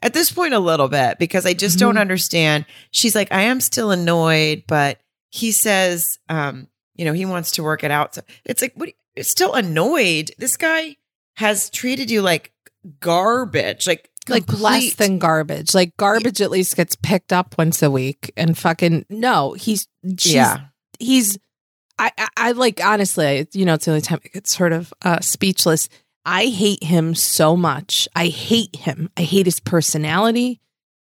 At 0.00 0.14
this 0.14 0.30
point, 0.32 0.54
a 0.54 0.58
little 0.58 0.88
bit 0.88 1.18
because 1.18 1.44
I 1.46 1.52
just 1.54 1.78
don't 1.78 1.96
Mhm. 1.96 2.00
understand. 2.00 2.64
She's 2.90 3.14
like, 3.14 3.30
I 3.32 3.42
am 3.42 3.60
still 3.60 3.90
annoyed, 3.90 4.64
but 4.66 4.98
he 5.30 5.52
says, 5.52 6.18
um, 6.28 6.68
you 6.94 7.04
know, 7.04 7.12
he 7.12 7.24
wants 7.26 7.52
to 7.52 7.62
work 7.62 7.84
it 7.84 7.90
out. 7.90 8.14
So 8.14 8.22
it's 8.44 8.62
like, 8.62 8.72
what? 8.74 8.90
You're 9.16 9.24
still 9.24 9.52
annoyed? 9.54 10.30
This 10.38 10.56
guy 10.56 10.96
has 11.36 11.68
treated 11.70 12.10
you 12.10 12.22
like 12.22 12.52
garbage, 13.00 13.86
like 13.86 14.08
Like 14.28 14.50
less 14.60 14.94
than 14.94 15.18
garbage. 15.18 15.74
Like 15.74 15.96
garbage 15.96 16.40
at 16.40 16.50
least 16.50 16.76
gets 16.76 16.96
picked 16.96 17.32
up 17.32 17.56
once 17.58 17.82
a 17.82 17.90
week. 17.90 18.32
And 18.36 18.56
fucking 18.56 19.06
no, 19.10 19.52
he's 19.54 19.88
yeah. 20.02 20.60
he's 20.98 21.38
I, 21.98 22.10
I 22.16 22.28
I 22.36 22.52
like 22.52 22.80
honestly, 22.84 23.46
you 23.52 23.64
know, 23.66 23.74
it's 23.74 23.84
the 23.84 23.90
only 23.90 24.00
time 24.00 24.20
I 24.24 24.28
get 24.28 24.46
sort 24.46 24.72
of 24.72 24.92
uh 25.02 25.20
speechless. 25.20 25.88
I 26.24 26.46
hate 26.46 26.84
him 26.84 27.14
so 27.14 27.56
much. 27.56 28.08
I 28.14 28.28
hate 28.28 28.76
him. 28.76 29.10
I 29.16 29.22
hate 29.22 29.46
his 29.46 29.60
personality. 29.60 30.60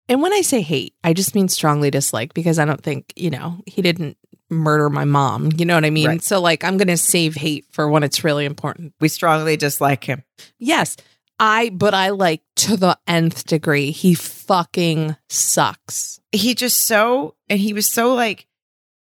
And 0.09 0.23
when 0.23 0.33
I 0.33 0.41
say 0.41 0.63
hate, 0.63 0.95
I 1.05 1.13
just 1.13 1.35
mean 1.35 1.49
strongly 1.49 1.91
dislike 1.91 2.35
because 2.35 2.59
I 2.59 2.65
don't 2.65 2.83
think, 2.83 3.13
you 3.17 3.31
know, 3.31 3.61
he 3.67 3.83
didn't 3.83 4.17
murder 4.51 4.89
my 4.89 5.05
mom. 5.05 5.51
You 5.57 5.67
know 5.67 5.75
what 5.75 5.85
I 5.85 5.91
mean? 5.91 6.07
Right. 6.09 6.23
So 6.23 6.41
like 6.41 6.65
I'm 6.65 6.77
going 6.77 6.89
to 6.89 6.97
save 6.97 7.35
hate 7.35 7.67
for 7.71 7.89
when 7.89 8.03
it's 8.03 8.25
really 8.25 8.45
important. 8.45 8.95
We 9.01 9.09
strongly 9.09 9.57
dislike 9.57 10.05
him. 10.05 10.25
Yes. 10.59 10.97
I 11.41 11.71
but 11.71 11.95
I 11.95 12.11
like 12.11 12.43
to 12.57 12.77
the 12.77 12.99
nth 13.07 13.45
degree. 13.45 13.93
He 13.93 14.15
fucking 14.15 15.17
sucks. 15.29 16.21
He 16.33 16.55
just 16.55 16.85
so, 16.85 17.37
and 17.49 17.61
he 17.61 17.73
was 17.73 17.91
so 17.91 18.15
like, 18.15 18.48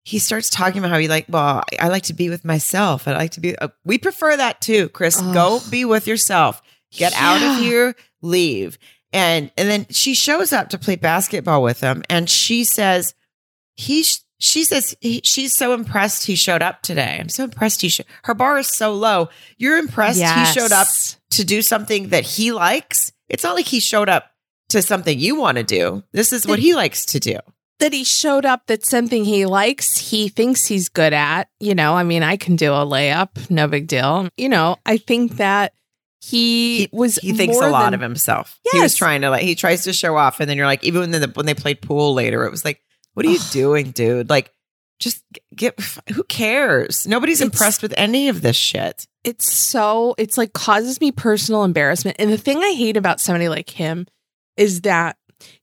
he 0.05 0.19
starts 0.19 0.51
talking 0.51 0.79
about 0.79 0.91
how 0.91 0.99
he 0.99 1.09
like, 1.09 1.27
well, 1.29 1.63
I, 1.73 1.87
I 1.87 1.89
like 1.89 2.05
to 2.05 2.15
be 2.15 2.29
with 2.29 2.45
myself. 2.45 3.07
I 3.07 3.13
like 3.13 3.33
to 3.33 3.41
be. 3.41 3.57
Uh, 3.57 3.69
we 3.85 3.99
prefer 3.99 4.37
that 4.37 4.61
too, 4.61 4.89
Chris. 4.89 5.21
Go 5.21 5.61
be 5.71 5.85
with 5.85 6.07
yourself. 6.07 6.61
Get 6.91 7.13
out 7.15 7.43
of 7.43 7.59
here. 7.61 7.95
Leave. 8.21 8.79
And 9.13 9.51
and 9.57 9.69
then 9.69 9.87
she 9.91 10.15
shows 10.15 10.53
up 10.53 10.71
to 10.71 10.79
play 10.79 10.97
basketball 10.97 11.63
with 11.63 11.81
him, 11.81 12.03
and 12.09 12.29
she 12.29 12.65
says, 12.65 13.15
he. 13.75 14.05
She 14.45 14.65
says 14.65 14.97
he, 15.01 15.21
she's 15.23 15.55
so 15.55 15.73
impressed 15.73 16.27
he 16.27 16.35
showed 16.35 16.63
up 16.63 16.83
today. 16.83 17.19
I'm 17.21 17.29
so 17.29 17.45
impressed 17.45 17.81
he 17.81 17.89
showed. 17.89 18.07
Her 18.25 18.35
bar 18.35 18.59
is 18.59 18.67
so 18.67 18.93
low. 18.93 19.29
You're 19.57 19.79
impressed 19.79 20.19
he 20.49 20.53
showed 20.53 20.73
up 20.73 20.89
to 21.31 21.45
do 21.45 21.63
something 21.63 22.09
that 22.09 22.25
he 22.25 22.51
likes. 22.51 23.13
It's 23.29 23.45
not 23.45 23.55
like 23.55 23.67
he 23.67 23.79
showed 23.79 24.09
up 24.09 24.33
to 24.71 24.83
something 24.83 25.17
you 25.17 25.37
want 25.37 25.59
to 25.59 25.63
do. 25.63 26.03
This 26.11 26.33
is 26.33 26.45
what 26.45 26.59
he 26.59 26.75
likes 26.75 27.07
to 27.07 27.21
do. 27.21 27.39
That 27.83 27.93
he 27.93 28.03
showed 28.05 28.47
up 28.47 28.63
that's 28.67 28.89
something 28.89 29.25
he 29.25 29.45
likes, 29.47 29.97
he 29.99 30.29
thinks 30.29 30.65
he's 30.65 30.89
good 30.89 31.13
at. 31.13 31.49
You 31.61 31.75
know, 31.75 31.95
I 31.95 32.03
mean, 32.03 32.23
I 32.23 32.37
can 32.37 32.57
do 32.57 32.73
a 32.73 32.87
layup, 32.87 33.51
no 33.51 33.69
big 33.69 33.87
deal. 33.87 34.29
You 34.37 34.49
know, 34.49 34.77
I 34.87 34.97
think 34.97 35.37
that 35.37 35.75
he, 36.21 36.89
was 36.93 37.17
He 37.17 37.33
thinks 37.33 37.57
more 37.57 37.69
a 37.69 37.71
lot 37.71 37.87
than- 37.87 37.95
of 37.95 38.01
himself. 38.01 38.59
He 38.73 38.81
was 38.81 38.95
trying 38.95 39.21
to 39.23 39.31
like 39.31 39.43
he 39.43 39.55
tries 39.55 39.85
to 39.85 39.93
show 39.93 40.17
off, 40.17 40.41
and 40.41 40.49
then 40.49 40.57
you're 40.57 40.67
like, 40.67 40.85
even 40.85 41.01
when 41.03 41.11
they 41.11 41.27
when 41.27 41.47
they 41.47 41.55
played 41.55 41.83
pool 41.83 42.15
later, 42.15 42.45
it 42.45 42.51
was 42.51 42.65
like, 42.65 42.81
what 43.15 43.27
are 43.27 43.31
you 43.31 43.39
Ugh. 43.41 43.51
doing, 43.53 43.91
dude? 43.91 44.31
Like, 44.31 44.53
just 45.01 45.25
get. 45.55 45.79
Who 46.15 46.23
cares? 46.25 47.07
Nobody's 47.09 47.41
It's- 47.41 47.53
impressed 47.53 47.83
with 47.83 47.93
any 47.97 48.29
of 48.29 48.41
this 48.41 48.57
shit. 48.57 49.07
It's 49.25 49.53
so 49.53 50.15
it's 50.17 50.39
like 50.39 50.53
causes 50.53 51.01
me 51.01 51.11
personal 51.13 51.65
embarrassment. 51.65 52.17
And 52.21 52.33
the 52.33 52.39
thing 52.39 52.59
I 52.59 52.73
hate 52.73 52.97
about 52.97 53.21
somebody 53.21 53.49
like 53.49 53.71
him 53.71 54.07
is 54.57 54.83
that 54.83 55.17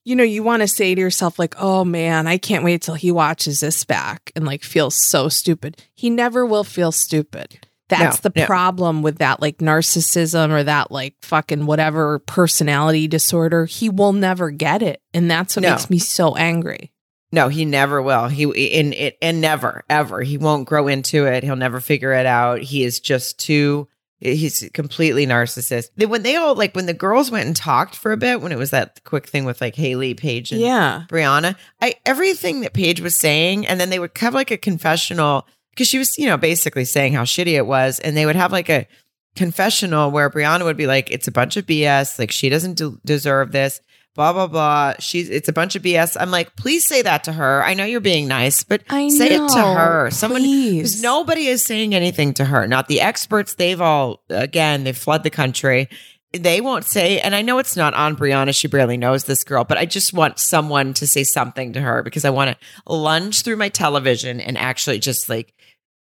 you 0.04 0.16
know, 0.16 0.24
you 0.24 0.44
want 0.44 0.62
to 0.62 0.68
say 0.68 0.94
to 0.96 1.02
yourself 1.02 1.38
like, 1.40 1.56
"Oh 1.60 1.84
man, 1.86 2.28
I 2.28 2.38
can't 2.38 2.64
wait 2.64 2.82
till 2.82 2.96
he 2.96 3.12
watches 3.12 3.60
this 3.60 3.84
back 3.86 4.32
and 4.36 4.46
like 4.46 4.64
feels 4.64 4.96
so 4.96 5.30
stupid." 5.30 5.82
He 5.94 6.10
never 6.10 6.46
will 6.46 6.64
feel 6.64 6.92
stupid. 6.92 7.60
That's 7.90 8.24
No, 8.24 8.30
the 8.30 8.40
no. 8.42 8.46
problem 8.46 9.02
with 9.02 9.18
that 9.18 9.42
like 9.42 9.58
narcissism 9.58 10.52
or 10.52 10.64
that 10.64 10.92
like 10.92 11.16
fucking 11.24 11.66
whatever 11.66 12.20
personality 12.20 13.08
disorder. 13.08 13.66
He 13.66 13.90
will 13.90 14.14
never 14.14 14.52
get 14.52 14.82
it. 14.84 15.02
And 15.14 15.30
that's 15.30 15.56
what 15.56 15.64
No. 15.64 15.72
makes 15.72 15.90
me 15.90 15.98
so 15.98 16.36
angry. 16.36 16.92
No, 17.32 17.48
he 17.48 17.66
never 17.66 18.02
will. 18.02 18.28
He 18.28 18.44
in 18.44 18.94
it 18.94 19.18
and 19.22 19.42
never 19.42 19.84
ever. 19.90 20.22
He 20.22 20.38
won't 20.38 20.68
grow 20.68 20.88
into 20.88 21.26
it. 21.26 21.44
He'll 21.44 21.56
never 21.56 21.80
figure 21.80 22.14
it 22.14 22.26
out. 22.26 22.60
He 22.62 22.84
is 22.84 23.00
just 23.00 23.40
too. 23.40 23.88
Eh, 24.22 24.34
he's 24.34 24.70
completely 24.74 25.26
narcissist. 25.26 25.90
When 26.08 26.24
they 26.24 26.36
all 26.36 26.56
like 26.56 26.76
when 26.76 26.86
the 26.86 26.94
girls 26.94 27.32
went 27.32 27.48
and 27.48 27.56
talked 27.56 27.96
for 27.96 28.12
a 28.12 28.18
bit, 28.18 28.42
when 28.42 28.52
it 28.52 28.58
was 28.58 28.72
that 28.72 29.04
quick 29.04 29.28
thing 29.28 29.46
with 29.46 29.62
like 29.62 29.76
Haley, 29.76 30.14
Paige, 30.14 30.52
and 30.52 30.62
Yeah. 30.62 31.04
Briana, 31.08 31.56
I 31.82 31.96
everything 32.06 32.62
that 32.62 32.74
Paige 32.74 33.02
was 33.02 33.16
saying, 33.16 33.66
and 33.68 33.80
then 33.80 33.90
they 33.90 34.00
would 34.00 34.12
have 34.18 34.34
like 34.34 34.52
a 34.52 34.58
confessional 34.58 35.48
because 35.72 35.88
she 35.88 35.98
was, 35.98 36.18
you 36.18 36.26
know, 36.26 36.38
basically 36.38 36.86
saying 36.86 37.14
how 37.14 37.24
shitty 37.24 37.54
it 37.54 37.66
was, 37.66 38.00
and 38.00 38.18
they 38.18 38.26
would 38.26 38.36
have 38.36 38.52
like 38.52 38.70
a 38.70 38.88
confessional 39.36 40.12
where 40.12 40.30
Briana 40.30 40.66
would 40.66 40.76
be 40.78 40.88
like, 40.88 41.10
"It's 41.12 41.28
a 41.28 41.32
bunch 41.32 41.56
of 41.56 41.66
BS. 41.66 42.20
Like 42.20 42.32
she 42.32 42.50
doesn't 42.50 42.78
de- 42.78 42.98
deserve 43.06 43.52
this." 43.52 43.80
Blah 44.20 44.34
blah 44.34 44.48
blah. 44.48 44.94
She's 45.00 45.30
it's 45.30 45.48
a 45.48 45.54
bunch 45.54 45.78
of 45.78 45.82
BS. 45.82 46.18
I'm 46.20 46.30
like, 46.30 46.54
please 46.58 46.86
say 46.86 47.02
that 47.04 47.24
to 47.24 47.32
her. 47.32 47.64
I 47.64 47.74
know 47.74 47.86
you're 47.86 48.02
being 48.02 48.28
nice, 48.28 48.66
but 48.66 48.84
I 48.90 49.08
say 49.08 49.36
it 49.36 49.48
to 49.52 49.62
her. 49.62 50.10
Someone 50.12 50.42
because 50.42 51.02
nobody 51.02 51.48
is 51.48 51.64
saying 51.64 51.96
anything 51.96 52.34
to 52.34 52.44
her. 52.44 52.68
Not 52.68 52.90
the 52.90 53.00
experts. 53.00 53.54
They've 53.54 53.80
all 53.80 54.22
again 54.28 54.84
they've 54.84 54.98
fled 54.98 55.24
the 55.24 55.30
country. 55.30 55.88
They 56.34 56.60
won't 56.60 56.84
say, 56.84 57.22
and 57.22 57.34
I 57.34 57.42
know 57.42 57.60
it's 57.60 57.78
not 57.78 57.94
on 57.94 58.18
Briana. 58.18 58.54
She 58.54 58.68
barely 58.68 58.98
knows 58.98 59.24
this 59.24 59.46
girl, 59.46 59.64
but 59.64 59.78
I 59.78 59.86
just 59.86 60.12
want 60.12 60.38
someone 60.38 60.94
to 60.96 61.08
say 61.08 61.24
something 61.24 61.72
to 61.72 61.80
her 61.80 62.04
because 62.04 62.26
I 62.26 62.30
want 62.30 62.52
to 62.60 62.94
lunge 62.94 63.44
through 63.44 63.56
my 63.56 63.70
television 63.70 64.42
and 64.42 64.58
actually 64.58 65.00
just 65.00 65.30
like 65.30 65.54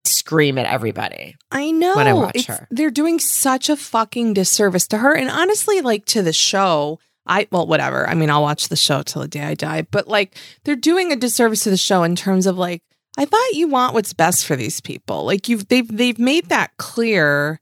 scream 0.03 0.57
at 0.57 0.65
everybody. 0.65 1.35
I 1.51 1.69
know. 1.69 1.95
when 1.95 2.07
I 2.07 2.13
watch 2.13 2.35
It's- 2.37 2.47
her. 2.57 2.67
They're 2.71 2.89
doing 2.89 3.19
such 3.19 3.69
a 3.69 3.77
fucking 3.77 4.33
disservice 4.33 4.87
to 4.87 4.97
her. 4.97 5.15
And 5.15 5.29
honestly, 5.29 5.81
like 5.81 6.05
to 6.05 6.23
the 6.23 6.33
show, 6.33 6.99
I, 7.29 7.47
well, 7.51 7.67
whatever. 7.67 8.09
I 8.09 8.15
mean, 8.15 8.29
I'll 8.29 8.41
watch 8.41 8.67
the 8.67 8.75
show 8.75 9.03
till 9.03 9.21
the 9.21 9.27
day 9.27 9.41
I 9.41 9.53
die. 9.53 9.83
But 9.83 10.07
like, 10.07 10.35
they're 10.63 10.75
doing 10.75 11.11
a 11.11 11.15
disservice 11.15 11.63
to 11.63 11.69
the 11.69 11.77
show 11.77 12.03
in 12.03 12.15
terms 12.15 12.47
of 12.47 12.57
like, 12.57 12.81
I 13.17 13.25
thought 13.25 13.53
you 13.53 13.67
want 13.67 13.93
what's 13.93 14.13
best 14.13 14.45
for 14.45 14.55
these 14.55 14.81
people. 14.81 15.25
Like 15.25 15.47
you've, 15.47 15.67
they've, 15.67 15.87
they've 15.87 16.17
made 16.19 16.47
that 16.49 16.75
clear. 16.77 17.61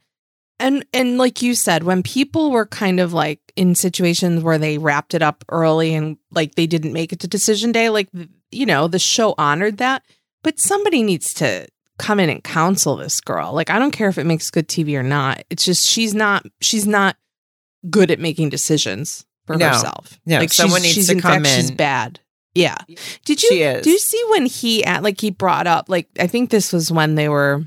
And, 0.60 0.86
and 0.94 1.18
like 1.18 1.42
you 1.42 1.54
said, 1.54 1.84
when 1.84 2.02
people 2.02 2.50
were 2.52 2.66
kind 2.66 3.00
of 3.00 3.12
like 3.12 3.40
in 3.56 3.76
situations 3.76 4.42
where 4.42 4.58
they 4.58 4.78
wrapped 4.78 5.14
it 5.14 5.22
up 5.22 5.44
early 5.50 5.94
and 5.94 6.18
like 6.32 6.56
they 6.56 6.66
didn't 6.66 6.94
make 6.94 7.12
it 7.12 7.20
to 7.20 7.28
decision 7.28 7.74
day, 7.74 7.90
like, 7.90 8.08
you 8.52 8.66
know, 8.66 8.88
the 8.88 9.00
show 9.00 9.36
honored 9.38 9.78
that. 9.78 10.02
But 10.44 10.60
somebody 10.60 11.04
needs 11.04 11.34
to 11.36 11.68
come 11.98 12.22
in 12.22 12.30
and 12.30 12.44
counsel 12.44 12.96
this 12.96 13.20
girl. 13.20 13.52
Like 13.54 13.70
I 13.70 13.80
don't 13.80 13.92
care 13.92 14.08
if 14.08 14.18
it 14.18 14.26
makes 14.26 14.50
good 14.50 14.70
TV 14.70 14.98
or 14.98 15.04
not. 15.04 15.44
It's 15.50 15.66
just 15.66 15.86
she's 15.86 16.16
not 16.16 16.46
she's 16.62 16.88
not 16.88 17.18
good 17.90 18.12
at 18.12 18.20
making 18.20 18.50
decisions 18.50 19.26
for 19.48 19.56
No. 19.58 19.70
herself. 19.70 20.20
No, 20.26 20.38
like 20.40 20.54
someone 20.54 20.82
she's, 20.84 20.98
needs 20.98 21.08
to 21.08 21.14
in 21.14 21.22
come 21.22 21.44
fact, 21.44 21.56
She's 21.56 21.70
in. 21.72 21.76
bad. 21.76 22.20
Yeah. 22.54 22.78
Did 23.26 23.42
you 23.44 23.50
She 23.50 23.62
is. 23.62 23.84
do 23.84 23.90
you 23.90 24.00
see 24.00 24.22
when 24.30 24.46
he 24.46 24.84
at 24.86 25.02
like 25.04 25.20
he 25.20 25.32
brought 25.32 25.66
up 25.68 25.90
like 25.90 26.08
I 26.20 26.28
think 26.28 26.50
this 26.50 26.72
was 26.74 26.92
when 26.92 27.16
they 27.16 27.30
were 27.30 27.64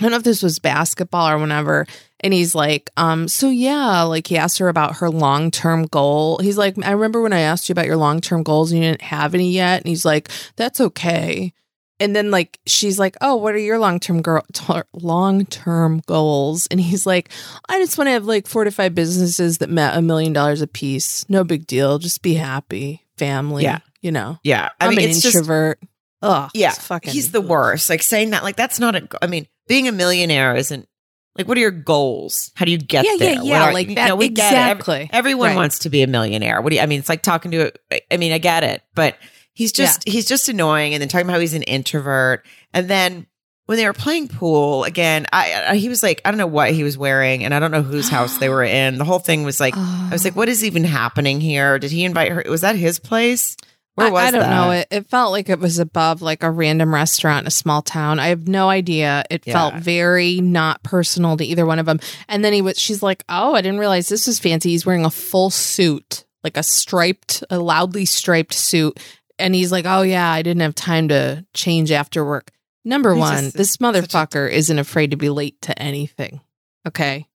I 0.00 0.04
don't 0.04 0.12
know 0.12 0.16
if 0.18 0.22
this 0.22 0.42
was 0.44 0.58
basketball 0.60 1.28
or 1.28 1.38
whenever. 1.38 1.84
And 2.20 2.32
he's 2.32 2.54
like, 2.54 2.88
um, 2.96 3.26
so 3.28 3.48
yeah, 3.48 4.02
like 4.02 4.26
he 4.28 4.36
asked 4.36 4.58
her 4.58 4.68
about 4.68 4.96
her 4.98 5.10
long 5.10 5.50
term 5.50 5.86
goal. 5.86 6.38
He's 6.38 6.56
like, 6.58 6.76
I 6.84 6.92
remember 6.92 7.20
when 7.20 7.32
I 7.32 7.40
asked 7.40 7.68
you 7.68 7.72
about 7.72 7.86
your 7.86 7.96
long 7.96 8.20
term 8.20 8.42
goals 8.44 8.70
and 8.72 8.80
you 8.82 8.88
didn't 8.88 9.02
have 9.02 9.34
any 9.34 9.50
yet. 9.50 9.80
And 9.82 9.88
he's 9.88 10.04
like, 10.04 10.28
that's 10.56 10.80
okay. 10.80 11.52
And 12.00 12.14
then 12.14 12.30
like 12.30 12.60
she's 12.66 12.98
like, 12.98 13.16
"Oh, 13.20 13.34
what 13.36 13.54
are 13.54 13.58
your 13.58 13.78
long-term 13.78 14.22
girl 14.22 14.44
long-term 14.92 16.02
goals?" 16.06 16.66
And 16.70 16.80
he's 16.80 17.06
like, 17.06 17.30
"I 17.68 17.78
just 17.78 17.98
want 17.98 18.06
to 18.08 18.12
have 18.12 18.24
like 18.24 18.46
4 18.46 18.64
to 18.64 18.70
5 18.70 18.94
businesses 18.94 19.58
that 19.58 19.70
met 19.70 19.96
a 19.96 20.02
million 20.02 20.32
dollars 20.32 20.62
a 20.62 20.66
piece. 20.66 21.28
No 21.28 21.44
big 21.44 21.66
deal. 21.66 21.98
Just 21.98 22.22
be 22.22 22.34
happy, 22.34 23.04
family, 23.16 23.64
Yeah. 23.64 23.78
you 24.00 24.12
know." 24.12 24.38
Yeah, 24.44 24.68
I 24.80 24.86
I'm 24.86 24.90
mean, 24.90 25.00
an 25.00 25.10
it's 25.10 25.20
just 25.22 25.36
introvert. 25.36 25.80
Ugh, 26.22 26.50
yeah. 26.54 26.72
fucking 26.72 27.12
he's 27.12 27.30
the 27.32 27.40
worst. 27.40 27.88
Like 27.90 28.02
saying 28.02 28.30
that, 28.30 28.42
like 28.42 28.56
that's 28.56 28.78
not 28.80 28.96
a. 28.96 29.08
I 29.22 29.26
mean, 29.26 29.46
being 29.68 29.88
a 29.88 29.92
millionaire 29.92 30.54
isn't 30.56 30.88
like. 31.36 31.46
What 31.48 31.56
are 31.56 31.60
your 31.60 31.70
goals? 31.70 32.50
How 32.54 32.64
do 32.64 32.70
you 32.72 32.78
get 32.78 33.04
Yeah, 33.04 33.16
there? 33.18 33.34
yeah, 33.34 33.42
yeah, 33.42 33.62
are- 33.64 33.72
like 33.72 33.88
you 33.88 33.94
that 33.96 34.08
know, 34.08 34.16
we 34.16 34.28
get 34.28 34.52
it. 34.52 34.56
Every- 34.56 34.70
exactly. 34.70 35.10
Everyone 35.12 35.48
Right. 35.50 35.56
wants 35.56 35.80
to 35.80 35.90
be 35.90 36.02
a 36.02 36.06
millionaire. 36.08 36.60
What 36.60 36.70
do 36.70 36.76
you? 36.76 36.82
I 36.82 36.86
mean, 36.86 36.98
it's 37.00 37.08
like 37.08 37.22
talking 37.22 37.50
to. 37.52 37.72
A, 37.92 38.00
I 38.12 38.16
mean, 38.18 38.32
I 38.32 38.38
get 38.38 38.64
it, 38.64 38.82
but 38.94 39.16
he's 39.58 39.72
just 39.72 40.08
he's 40.08 40.24
just 40.24 40.48
annoying. 40.48 40.94
And 40.94 41.00
then 41.00 41.08
talking 41.08 41.26
about 41.26 41.34
how 41.34 41.40
he's 41.40 41.54
an 41.54 41.64
introvert, 41.64 42.46
and 42.72 42.88
then 42.88 43.26
when 43.66 43.76
they 43.76 43.84
were 43.84 43.92
playing 43.92 44.28
pool 44.28 44.84
again, 44.84 45.26
I, 45.32 45.64
I 45.70 45.76
he 45.76 45.88
was 45.88 46.02
like, 46.02 46.22
I 46.24 46.30
don't 46.30 46.38
know 46.38 46.46
what 46.46 46.72
he 46.72 46.84
was 46.84 46.96
wearing, 46.96 47.44
and 47.44 47.52
I 47.52 47.58
don't 47.58 47.72
know 47.72 47.82
whose 47.82 48.08
house 48.08 48.38
they 48.38 48.48
were 48.48 48.62
in. 48.82 48.98
The 48.98 49.04
whole 49.04 49.18
thing 49.18 49.42
was 49.42 49.58
like, 49.58 49.76
I 49.76 50.10
was 50.12 50.24
like, 50.24 50.36
what 50.36 50.48
is 50.48 50.64
even 50.64 50.84
happening 50.84 51.40
here? 51.40 51.78
Did 51.78 51.90
he 51.90 52.04
invite 52.04 52.30
her? 52.30 52.44
Was 52.48 52.60
that 52.60 52.76
his 52.76 53.00
place? 53.00 53.56
Where 53.96 54.12
was 54.12 54.28
I 54.28 54.30
don't 54.30 54.40
that? 54.42 54.50
know. 54.50 54.70
It, 54.70 54.88
it 54.92 55.06
felt 55.08 55.32
like 55.32 55.48
it 55.48 55.58
was 55.58 55.80
above 55.80 56.22
like 56.22 56.44
a 56.44 56.50
random 56.52 56.94
restaurant 56.94 57.42
in 57.42 57.46
a 57.48 57.50
small 57.50 57.82
town. 57.82 58.20
I 58.20 58.28
have 58.28 58.46
no 58.46 58.68
idea. 58.68 59.24
It 59.28 59.44
felt 59.44 59.74
very 59.74 60.40
not 60.40 60.84
personal 60.84 61.36
to 61.36 61.44
either 61.44 61.66
one 61.66 61.80
of 61.80 61.86
them. 61.86 61.98
And 62.28 62.44
then 62.44 62.52
he 62.52 62.62
was, 62.62 62.78
she's 62.78 63.02
like, 63.02 63.24
oh, 63.28 63.56
I 63.56 63.60
didn't 63.60 63.80
realize 63.80 64.08
this 64.08 64.28
was 64.28 64.38
fancy. 64.38 64.70
He's 64.70 64.86
wearing 64.86 65.04
a 65.04 65.10
full 65.10 65.50
suit, 65.50 66.24
like 66.44 66.56
a 66.56 66.62
striped, 66.62 67.42
a 67.50 67.58
loudly 67.58 68.04
striped 68.04 68.54
suit. 68.54 69.00
And 69.38 69.54
he's 69.54 69.70
like, 69.72 69.84
oh, 69.86 70.02
yeah, 70.02 70.30
I 70.30 70.42
didn't 70.42 70.62
have 70.62 70.74
time 70.74 71.08
to 71.08 71.44
change 71.54 71.90
after 71.92 72.24
work. 72.24 72.50
Number 72.84 73.12
He's 73.14 73.20
one, 73.20 73.44
just 73.44 73.56
this 73.56 73.72
such 73.72 73.80
a- 73.80 73.84
motherfucker 73.84 74.50
isn't 74.50 74.78
afraid 74.78 75.10
to 75.10 75.16
be 75.16 75.28
late 75.30 75.60
to 75.62 75.78
anything. 75.80 76.40
Okay. 76.86 77.26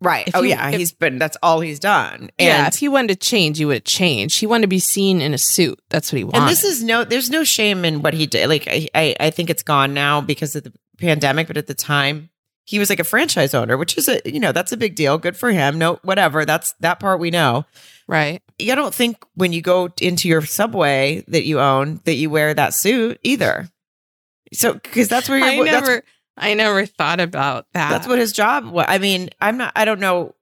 Right. 0.00 0.26
If 0.26 0.34
oh 0.34 0.42
you- 0.42 0.50
yeah, 0.50 0.70
if- 0.70 0.78
he's 0.78 0.92
been 0.92 1.18
that's 1.18 1.36
all 1.42 1.60
he's 1.60 1.78
done. 1.78 2.30
yeah. 2.38 2.64
And 2.64 2.74
If 2.74 2.80
he 2.80 2.88
wanted 2.88 3.08
to 3.20 3.26
change, 3.26 3.58
he 3.58 3.64
would 3.64 3.74
have 3.76 3.84
changed. 3.84 4.40
He 4.40 4.46
wanted 4.46 4.62
to 4.62 4.68
be 4.68 4.78
seen 4.80 5.20
in 5.20 5.32
a 5.34 5.38
suit. 5.38 5.78
That's 5.90 6.10
what 6.12 6.18
he 6.18 6.24
wanted. 6.24 6.38
and 6.40 6.48
this 6.48 6.64
is 6.64 6.82
no 6.82 7.04
there's 7.04 7.30
no 7.30 7.44
shame 7.44 7.84
in 7.84 8.02
what 8.02 8.14
he 8.14 8.26
did. 8.26 8.48
Like 8.48 8.66
I, 8.66 8.88
I 8.94 9.14
I 9.20 9.30
think 9.30 9.48
it's 9.50 9.62
gone 9.62 9.94
now 9.94 10.20
because 10.20 10.56
of 10.56 10.64
the 10.64 10.72
pandemic, 10.98 11.46
but 11.46 11.56
at 11.56 11.68
the 11.68 11.74
time 11.74 12.30
he 12.64 12.78
was 12.78 12.90
like 12.90 13.00
a 13.00 13.04
franchise 13.04 13.54
owner, 13.54 13.76
which 13.76 13.98
is 13.98 14.08
a 14.08 14.20
you 14.24 14.40
know, 14.40 14.52
that's 14.52 14.72
a 14.72 14.76
big 14.76 14.94
deal. 14.94 15.18
Good 15.18 15.36
for 15.36 15.50
him. 15.50 15.78
No 15.78 15.98
whatever. 16.02 16.44
That's 16.44 16.72
that 16.80 17.00
part 17.00 17.20
we 17.20 17.30
know. 17.30 17.64
right. 18.08 18.42
I 18.60 18.74
don't 18.74 18.94
think 18.94 19.16
when 19.34 19.52
you 19.52 19.62
go 19.62 19.88
into 20.00 20.28
your 20.28 20.42
subway 20.42 21.24
that 21.28 21.44
you 21.44 21.60
own 21.60 22.00
that 22.04 22.14
you 22.14 22.30
wear 22.30 22.54
that 22.54 22.74
suit 22.74 23.18
either. 23.22 23.68
So 24.52 24.74
because 24.74 25.08
that's 25.08 25.28
where 25.28 25.42
I 25.42 25.52
you're 25.52 25.64
that's 25.64 25.86
never, 25.86 26.02
I 26.36 26.54
never 26.54 26.86
thought 26.86 27.20
about 27.20 27.66
that. 27.72 27.90
That's 27.90 28.06
what 28.06 28.18
his 28.18 28.32
job 28.32 28.66
was. 28.66 28.86
I 28.88 28.98
mean, 28.98 29.30
I'm 29.40 29.56
not, 29.56 29.72
I 29.74 29.84
don't 29.84 30.00
know. 30.00 30.34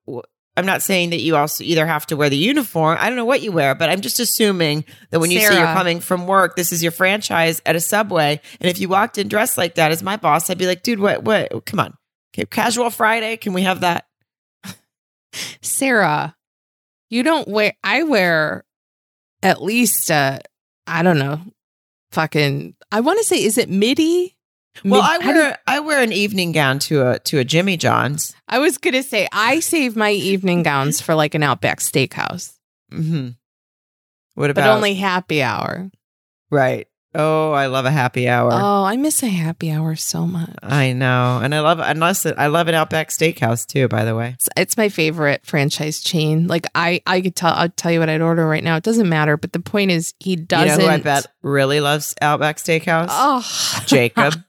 I'm 0.57 0.67
not 0.67 0.83
saying 0.83 1.11
that 1.11 1.21
you 1.21 1.37
also 1.37 1.65
either 1.65 1.87
have 1.87 2.07
to 2.07 2.17
wear 2.17 2.29
the 2.29 2.37
uniform. 2.37 2.99
I 3.01 3.09
don't 3.09 3.17
know 3.17 3.25
what 3.25 3.41
you 3.41 3.53
wear, 3.53 3.75
but 3.75 3.89
I'm 3.89 4.01
just 4.01 4.21
assuming 4.21 4.85
that 5.11 5.21
when 5.21 5.31
you 5.31 5.41
say 5.41 5.57
you're 5.57 5.65
coming 5.67 6.01
from 6.01 6.27
work, 6.27 6.57
this 6.57 6.73
is 6.73 6.83
your 6.83 6.93
franchise 6.93 7.63
at 7.65 7.77
a 7.77 7.81
subway. 7.81 8.41
And 8.61 8.69
if 8.69 8.79
you 8.79 8.89
walked 8.89 9.17
in 9.17 9.29
dressed 9.29 9.57
like 9.57 9.77
that 9.77 9.93
as 9.93 10.03
my 10.03 10.17
boss, 10.17 10.51
I'd 10.51 10.59
be 10.59 10.67
like, 10.67 10.83
dude, 10.83 10.99
what, 10.99 11.23
what, 11.23 11.65
come 11.65 11.81
on. 11.81 11.97
Okay, 12.35 12.47
casual 12.47 12.91
Friday. 12.91 13.37
Can 13.37 13.53
we 13.53 13.63
have 13.63 13.81
that? 13.81 14.07
Sarah. 15.63 16.37
You 17.09 17.23
don't 17.23 17.49
wear. 17.49 17.75
I 17.83 18.03
wear 18.05 18.65
at 19.43 19.63
least. 19.63 20.11
Uh, 20.11 20.39
I 20.87 21.03
don't 21.03 21.19
know. 21.19 21.41
Fucking. 22.13 22.75
I 22.93 23.01
want 23.01 23.19
to 23.19 23.25
say, 23.25 23.43
is 23.43 23.59
it 23.59 23.69
midi? 23.69 24.37
Well, 24.85 25.03
I 25.03 25.19
wear, 25.19 25.59
I 25.67 25.81
wear 25.81 26.01
an 26.03 26.13
evening 26.13 26.53
gown 26.53 26.79
to 26.81 27.07
a, 27.07 27.19
to 27.21 27.39
a 27.39 27.45
Jimmy 27.45 27.77
John's. 27.77 28.35
I 28.49 28.61
was 28.61 28.79
gonna 28.79 29.03
say 29.03 29.27
I 29.33 29.59
save 29.61 29.97
my 29.97 30.13
evening 30.13 30.63
gowns 30.63 31.01
for 31.01 31.15
like 31.17 31.35
an 31.35 31.43
Outback 31.43 31.81
Steakhouse, 31.81 32.57
Mm-hmm. 32.93 33.31
What 34.35 34.47
but 34.47 34.51
about 34.51 34.77
only 34.77 34.95
happy 34.95 35.43
hour. 35.43 35.91
right? 36.51 36.87
Oh, 37.13 37.51
I 37.51 37.67
love 37.67 37.87
a 37.87 37.91
happy 37.91 38.29
hour. 38.29 38.51
Oh, 38.53 38.85
I 38.85 38.97
miss 38.97 39.25
a 39.25 39.29
happy 39.29 39.73
hour 39.73 39.97
so 39.97 40.27
much. 40.27 40.55
I 40.63 40.93
know, 40.93 41.41
and 41.43 41.53
I 41.53 41.59
love 41.61 41.81
unless 41.81 42.25
it, 42.25 42.37
I 42.39 42.47
love 42.47 42.69
an 42.69 42.75
Outback 42.77 43.09
Steakhouse 43.09 43.67
too. 43.67 43.89
By 43.89 44.05
the 44.05 44.15
way, 44.15 44.31
It's, 44.35 44.49
it's 44.57 44.77
my 44.77 44.89
favorite 44.89 45.45
franchise 45.45 46.01
chain. 46.01 46.47
Like 46.47 46.67
I, 46.75 47.03
I 47.07 47.21
could 47.21 47.35
tell. 47.35 47.53
I'll 47.53 47.69
tell 47.69 47.91
you 47.91 47.99
what 47.99 48.09
I'd 48.09 48.21
order 48.21 48.47
right 48.47 48.63
now. 48.63 48.77
It 48.77 48.85
doesn't 48.85 49.09
matter. 49.09 49.37
But 49.37 49.53
the 49.53 49.59
point 49.61 49.91
is, 49.91 50.15
he 50.21 50.37
doesn't. 50.37 50.79
know 50.79 50.87
who 50.87 50.91
I 50.93 50.99
bet 50.99 51.27
really 51.43 51.81
loves 51.81 52.15
Outback 52.23 52.59
Steakhouse? 52.59 53.09
Oh, 53.11 53.83
Jacob. 53.87 54.35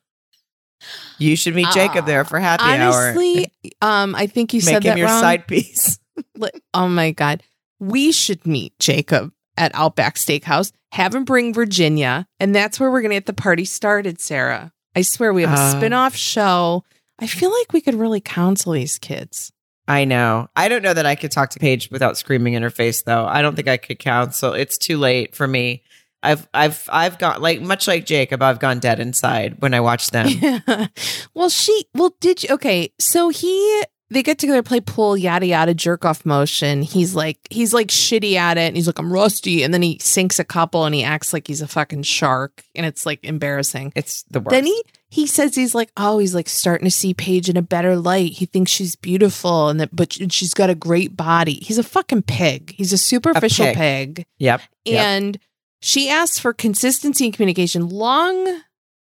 You 1.20 1.36
should 1.36 1.54
meet 1.54 1.68
Jacob 1.72 2.08
there 2.08 2.26
for 2.26 2.40
happy 2.40 2.64
hour. 2.64 3.10
Honestly, 3.10 3.52
um, 3.84 4.16
I 4.16 4.26
think 4.26 4.56
you 4.56 4.62
Make 4.62 4.64
said 4.66 4.84
him 4.84 4.90
that 4.90 4.98
your 4.98 5.08
wrong. 5.08 5.22
side 5.22 5.46
piece. 5.48 6.00
Oh 6.74 6.88
my 6.88 7.12
god, 7.12 7.44
we 7.80 8.12
should 8.12 8.48
meet 8.48 8.78
Jacob 8.80 9.32
at 9.62 9.72
Outback 9.76 10.16
Steakhouse. 10.16 10.72
Have 10.92 11.14
him 11.16 11.24
bring 11.24 11.54
Virginia, 11.54 12.28
and 12.40 12.54
that's 12.54 12.80
where 12.80 12.92
we're 12.92 13.02
gonna 13.02 13.14
get 13.14 13.28
the 13.28 13.34
party 13.34 13.64
started. 13.64 14.20
Sarah, 14.20 14.74
I 14.96 15.04
swear 15.04 15.32
we 15.32 15.44
have 15.44 15.58
a 15.58 15.62
Uh. 15.62 15.72
spin-off 15.78 16.16
show. 16.16 16.84
I 17.20 17.28
feel 17.28 17.52
like 17.52 17.72
we 17.72 17.80
could 17.82 17.96
really 17.96 18.20
counsel 18.20 18.74
these 18.74 18.98
kids. 18.98 19.54
I 19.88 20.06
know. 20.06 20.48
I 20.56 20.68
don't 20.70 20.82
know 20.84 20.94
that 20.94 21.06
I 21.06 21.16
could 21.16 21.32
talk 21.32 21.52
to 21.52 21.60
Paige 21.60 21.90
without 21.92 22.18
screaming 22.18 22.54
in 22.56 22.64
her 22.64 22.70
face, 22.70 23.04
though. 23.04 23.26
I 23.26 23.42
don't 23.42 23.56
think 23.56 23.68
I 23.68 23.78
could 23.78 24.00
counsel. 24.00 24.54
It's 24.54 24.78
too 24.78 24.98
late 24.98 25.36
for 25.36 25.48
me. 25.48 25.84
I've, 26.24 26.48
I've, 26.54 26.88
I've 26.92 27.18
got 27.18 27.42
like 27.42 27.62
much 27.62 27.88
like 27.88 28.06
Jacob. 28.06 28.42
I've 28.44 28.60
gone 28.60 28.80
dead 28.80 29.00
inside 29.00 29.56
when 29.60 29.74
I 29.74 29.80
watch 29.80 30.12
them. 30.12 30.28
Yeah. 30.30 30.88
Well, 31.34 31.50
she. 31.50 31.86
Well, 31.96 32.14
did 32.20 32.44
you? 32.44 32.50
Okay, 32.56 32.92
so 33.00 33.30
he. 33.30 33.84
They 34.12 34.24
get 34.24 34.40
together, 34.40 34.62
play 34.62 34.82
pool, 34.82 35.16
yada 35.16 35.46
yada, 35.46 35.74
jerk 35.74 36.04
off 36.04 36.26
motion. 36.26 36.82
He's 36.82 37.16
like, 37.16 37.40
he's 37.50 37.74
like 37.74 37.88
shitty 37.88 38.36
at 38.36 38.58
it, 38.58 38.68
and 38.68 38.76
he's 38.76 38.86
like, 38.86 39.00
I'm 39.00 39.12
rusty, 39.12 39.64
and 39.64 39.74
then 39.74 39.82
he 39.82 40.00
sinks 40.00 40.38
a 40.38 40.44
couple, 40.44 40.84
and 40.84 40.94
he 40.94 41.02
acts 41.02 41.32
like 41.32 41.48
he's 41.48 41.62
a 41.62 41.68
fucking 41.68 42.04
shark, 42.04 42.62
and 42.76 42.86
it's 42.86 43.06
like 43.06 43.24
embarrassing. 43.24 43.94
It's 43.96 44.24
the 44.24 44.42
worst. 44.42 44.52
Then 44.52 44.66
he 44.66 44.84
he 45.10 45.28
says 45.28 45.56
he's 45.56 45.74
like, 45.74 45.92
oh, 45.96 46.20
he's 46.20 46.36
like 46.36 46.50
starting 46.50 46.86
to 46.86 46.92
see 46.92 47.14
Paige 47.14 47.48
in 47.48 47.56
a 47.56 47.62
better 47.62 47.96
light. 47.96 48.34
He 48.34 48.46
thinks 48.46 48.70
she's 48.70 48.98
beautiful, 48.98 49.70
and 49.70 49.80
that, 49.80 49.96
but 49.96 50.14
she's 50.32 50.54
got 50.54 50.70
a 50.70 50.76
great 50.76 51.16
body. 51.16 51.56
He's 51.62 51.78
a 51.78 51.84
fucking 51.84 52.24
pig. 52.24 52.76
He's 52.76 52.92
a 52.92 52.98
superficial 52.98 53.68
pig. 53.68 53.76
pig. 54.16 54.26
Yep. 54.40 54.62
Yep. 54.84 55.06
And 55.06 55.40
she 55.82 56.10
asks 56.10 56.38
for 56.38 56.52
consistency 56.52 57.28
in 57.28 57.32
communication. 57.32 57.88
Long 57.88 58.62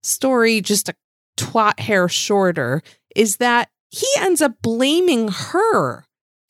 story, 0.04 0.62
just 0.62 0.90
a 0.90 0.96
twat 1.38 1.80
hair 1.80 2.08
shorter, 2.08 2.84
is 3.16 3.38
that 3.38 3.70
he 3.92 4.08
ends 4.18 4.42
up 4.42 4.54
blaming 4.62 5.28
her 5.28 6.06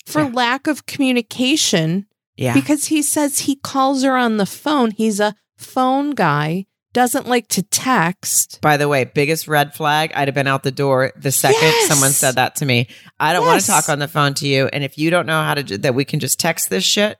for 0.06 0.22
Yeah. 0.22 0.30
lack 0.34 0.68
of 0.68 0.86
communication 0.86 2.06
yeah. 2.38 2.54
because 2.54 2.86
he 2.86 3.02
says 3.02 3.40
he 3.40 3.56
calls 3.56 4.04
her 4.04 4.16
on 4.16 4.38
the 4.38 4.46
phone. 4.46 4.92
He's 4.92 5.20
a 5.20 5.36
phone 5.58 6.12
guy, 6.12 6.66
doesn't 6.94 7.28
like 7.28 7.48
to 7.50 7.64
text. 7.64 8.60
By 8.62 8.78
the 8.78 8.88
way, 8.88 9.04
biggest 9.06 9.48
red 9.48 9.74
flag. 9.74 10.12
I'd 10.16 10.28
have 10.28 10.36
been 10.36 10.48
out 10.48 10.64
the 10.64 10.72
door 10.72 11.12
the 11.16 11.32
second 11.32 11.62
Yes. 11.62 11.88
someone 11.88 12.12
said 12.12 12.36
that 12.36 12.56
to 12.58 12.66
me. 12.66 12.88
I 13.20 13.34
don't 13.34 13.46
want 13.46 13.60
to 13.62 13.68
talk 13.68 13.90
on 13.90 14.00
the 14.00 14.08
phone 14.08 14.34
to 14.36 14.48
you. 14.48 14.68
And 14.72 14.84
if 14.84 14.98
you 14.98 15.10
don't 15.10 15.26
know 15.26 15.42
how 15.44 15.54
to, 15.56 15.64
do, 15.64 15.78
that 15.80 15.96
we 15.96 16.06
can 16.06 16.20
just 16.20 16.40
text 16.40 16.70
this 16.70 16.84
shit, 16.84 17.18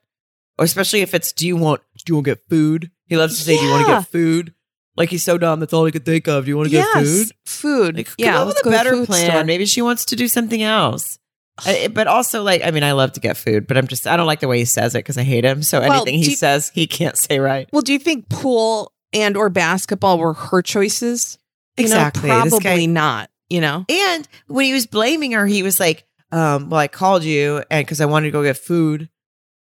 or 0.60 0.66
especially 0.66 1.02
if 1.02 1.14
it's, 1.14 1.32
do 1.32 1.48
you 1.48 1.56
want, 1.58 1.82
do 2.06 2.12
you 2.12 2.16
want 2.16 2.26
to 2.26 2.32
get 2.32 2.50
food? 2.50 2.92
He 3.08 3.18
loves 3.18 3.38
to 3.38 3.44
say, 3.44 3.58
do 3.58 3.64
you 3.64 3.72
want 3.72 3.86
to 3.88 3.92
get 3.94 4.08
food? 4.08 4.54
Like 5.02 5.10
he's 5.10 5.24
so 5.24 5.38
dumb. 5.38 5.60
That's 5.60 5.74
all 5.74 5.86
he 5.86 5.92
could 5.92 6.06
think 6.06 6.28
of. 6.28 6.46
Do 6.46 6.50
you 6.50 6.58
want 6.58 6.68
to 6.68 6.72
get 6.72 6.88
yes, 6.96 7.08
food? 7.08 7.32
food. 7.46 7.98
Like, 7.98 8.10
yeah, 8.18 8.32
come 8.34 8.42
up 8.42 8.48
let's 8.48 8.64
with 8.64 8.74
a 8.74 8.78
better 8.78 9.06
plan. 9.06 9.30
store. 9.32 9.44
Maybe 9.44 9.66
she 9.66 9.82
wants 9.82 10.06
to 10.06 10.16
do 10.16 10.28
something 10.28 10.62
else. 10.62 11.18
I- 11.66 11.90
but 11.94 12.08
also, 12.08 12.42
like, 12.44 12.62
I 12.64 12.72
mean, 12.72 12.84
I 12.84 12.94
love 12.94 13.12
to 13.14 13.20
get 13.20 13.38
food, 13.38 13.68
but 13.68 13.78
I'm 13.78 13.88
just, 13.88 14.08
I 14.08 14.16
don't 14.18 14.26
like 14.28 14.40
the 14.40 14.48
way 14.48 14.60
he 14.60 14.66
says 14.66 14.96
it 14.96 15.00
because 15.00 15.18
I 15.18 15.24
hate 15.24 15.44
him. 15.44 15.62
So 15.64 15.80
Well, 15.82 15.92
anything 16.04 16.20
he 16.20 16.32
you- 16.32 16.36
says, 16.36 16.72
he 16.74 16.88
can't 16.88 17.18
say 17.18 17.40
right. 17.40 17.68
Well, 17.74 17.82
do 17.82 17.94
you 17.94 18.00
think 18.00 18.30
pool 18.30 18.94
and 19.14 19.36
or 19.38 19.50
basketball 19.50 20.18
were 20.18 20.34
her 20.34 20.62
choices? 20.62 21.38
You 21.78 21.84
know, 21.84 21.88
Exactly. 21.88 22.30
This 22.30 22.50
probably 22.52 22.60
guy- 22.60 22.86
not. 22.86 23.30
You 23.50 23.60
know, 23.60 23.84
And 23.90 24.26
when 24.48 24.64
he 24.66 24.72
was 24.74 24.86
blaming 24.88 25.34
her, 25.34 25.46
he 25.46 25.62
was 25.62 25.78
like, 25.78 26.06
um, 26.32 26.70
well, 26.70 26.80
I 26.80 26.88
called 26.88 27.26
you 27.26 27.62
and 27.70 27.86
because 27.86 28.00
I 28.00 28.06
wanted 28.06 28.28
to 28.28 28.32
go 28.32 28.44
get 28.44 28.56
food 28.56 29.10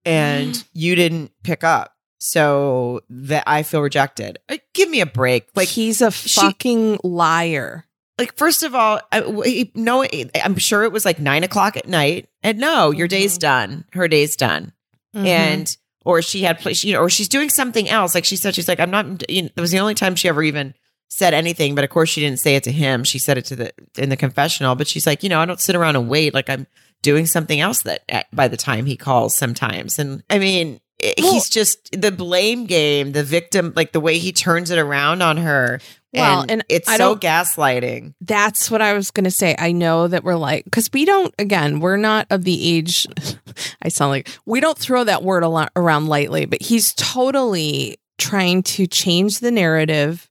and 0.05 0.63
you 0.73 0.95
didn't 0.95 1.31
pick 1.43 1.63
up. 1.63 1.95
So 2.19 3.01
that 3.09 3.43
I 3.47 3.63
feel 3.63 3.81
rejected. 3.81 4.39
Uh, 4.49 4.57
Give 4.73 4.89
me 4.89 5.01
a 5.01 5.05
break. 5.05 5.47
Like, 5.55 5.67
he's 5.69 6.01
a 6.01 6.11
she- 6.11 6.41
fucking 6.41 6.99
liar. 7.03 7.85
like 8.17 8.35
first 8.37 8.63
of 8.63 8.75
all, 8.75 8.99
I, 9.13 9.71
no, 9.75 10.05
I'm 10.43 10.57
sure 10.57 10.83
it 10.83 10.91
was 10.91 11.05
like 11.05 11.19
nine 11.19 11.43
o'clock 11.45 11.77
at 11.77 11.87
night. 11.87 12.27
And 12.43 12.57
no, 12.59 12.91
your 12.91 13.07
day's 13.07 13.37
Mhm. 13.37 13.39
done. 13.39 13.85
Her 13.93 14.07
day's 14.09 14.35
done. 14.35 14.73
Mhm. 15.15 15.25
and 15.25 15.77
or 16.05 16.21
she 16.21 16.43
had 16.43 16.59
pla- 16.59 16.71
you 16.75 16.93
know 16.93 16.99
or 16.99 17.09
she's 17.09 17.27
doing 17.27 17.49
something 17.49 17.89
else 17.89 18.13
like 18.13 18.25
she 18.25 18.35
said 18.35 18.53
she's 18.53 18.67
like 18.67 18.79
i'm 18.79 18.91
not 18.91 19.27
you 19.29 19.41
know, 19.41 19.49
that 19.55 19.59
was 19.61 19.71
the 19.71 19.79
only 19.79 19.95
time 19.95 20.15
she 20.15 20.29
ever 20.29 20.43
even 20.43 20.75
said 21.09 21.33
anything 21.33 21.73
but 21.73 21.83
of 21.83 21.89
course 21.89 22.09
she 22.09 22.21
didn't 22.21 22.39
say 22.39 22.55
it 22.55 22.61
to 22.63 22.71
him 22.71 23.03
she 23.03 23.17
said 23.17 23.35
it 23.35 23.45
to 23.45 23.55
the 23.55 23.73
in 23.97 24.09
the 24.09 24.15
confessional 24.15 24.75
but 24.75 24.87
she's 24.87 25.07
like 25.07 25.23
you 25.23 25.29
know 25.29 25.39
i 25.39 25.45
don't 25.45 25.59
sit 25.59 25.75
around 25.75 25.95
and 25.95 26.07
wait 26.09 26.35
like 26.35 26.47
i'm 26.47 26.67
doing 27.01 27.25
something 27.25 27.59
else 27.59 27.81
that 27.81 28.03
by 28.31 28.47
the 28.47 28.55
time 28.55 28.85
he 28.85 28.95
calls 28.95 29.35
sometimes 29.35 29.97
and 29.97 30.21
i 30.29 30.37
mean 30.37 30.79
Well- 31.01 31.33
he's 31.33 31.49
just 31.49 31.91
the 31.99 32.11
blame 32.11 32.65
game 32.65 33.11
the 33.13 33.23
victim 33.23 33.73
like 33.75 33.91
the 33.91 33.99
way 33.99 34.17
he 34.17 34.31
turns 34.31 34.69
it 34.69 34.77
around 34.77 35.21
on 35.21 35.37
her 35.37 35.79
Well, 36.13 36.41
and, 36.41 36.51
and 36.51 36.65
it's 36.69 36.89
I 36.89 36.97
so 36.97 37.15
gaslighting 37.15 38.15
That's 38.19 38.69
what 38.69 38.81
I 38.81 38.93
was 38.93 39.11
going 39.11 39.23
to 39.25 39.31
say. 39.31 39.55
I 39.57 39.71
know 39.71 40.07
that 40.07 40.23
we're 40.23 40.35
like, 40.35 40.65
because 40.65 40.89
we 40.91 41.05
don't, 41.05 41.33
again, 41.37 41.79
we're 41.79 41.97
not 41.97 42.25
of 42.31 42.43
the 42.43 42.67
age, 42.75 43.05
I 43.83 43.89
sound 43.89 44.09
like, 44.11 44.29
we 44.45 44.59
don't 44.59 44.77
throw 44.77 45.03
that 45.03 45.23
word 45.23 45.43
a 45.43 45.47
lot 45.47 45.71
around 45.75 46.07
lightly, 46.07 46.45
but 46.45 46.61
he's 46.63 46.93
totally 46.95 47.97
trying 48.17 48.63
to 48.63 48.87
change 48.87 49.39
the 49.39 49.51
narrative 49.51 50.29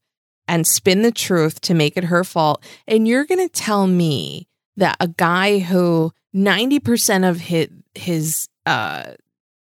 and 0.49 0.67
spin 0.67 1.03
the 1.03 1.13
truth 1.13 1.61
to 1.63 1.75
make 1.75 1.97
it 1.97 2.05
her 2.05 2.25
fault. 2.25 2.63
And 2.87 3.07
you're 3.07 3.25
going 3.25 3.47
to 3.47 3.53
tell 3.53 3.87
me 3.87 4.49
that 4.77 4.97
a 5.01 5.09
guy 5.09 5.61
who 5.61 6.13
90% 6.35 7.29
of 7.29 7.39
his, 7.39 7.69
his, 7.95 8.49
uh, 8.67 9.13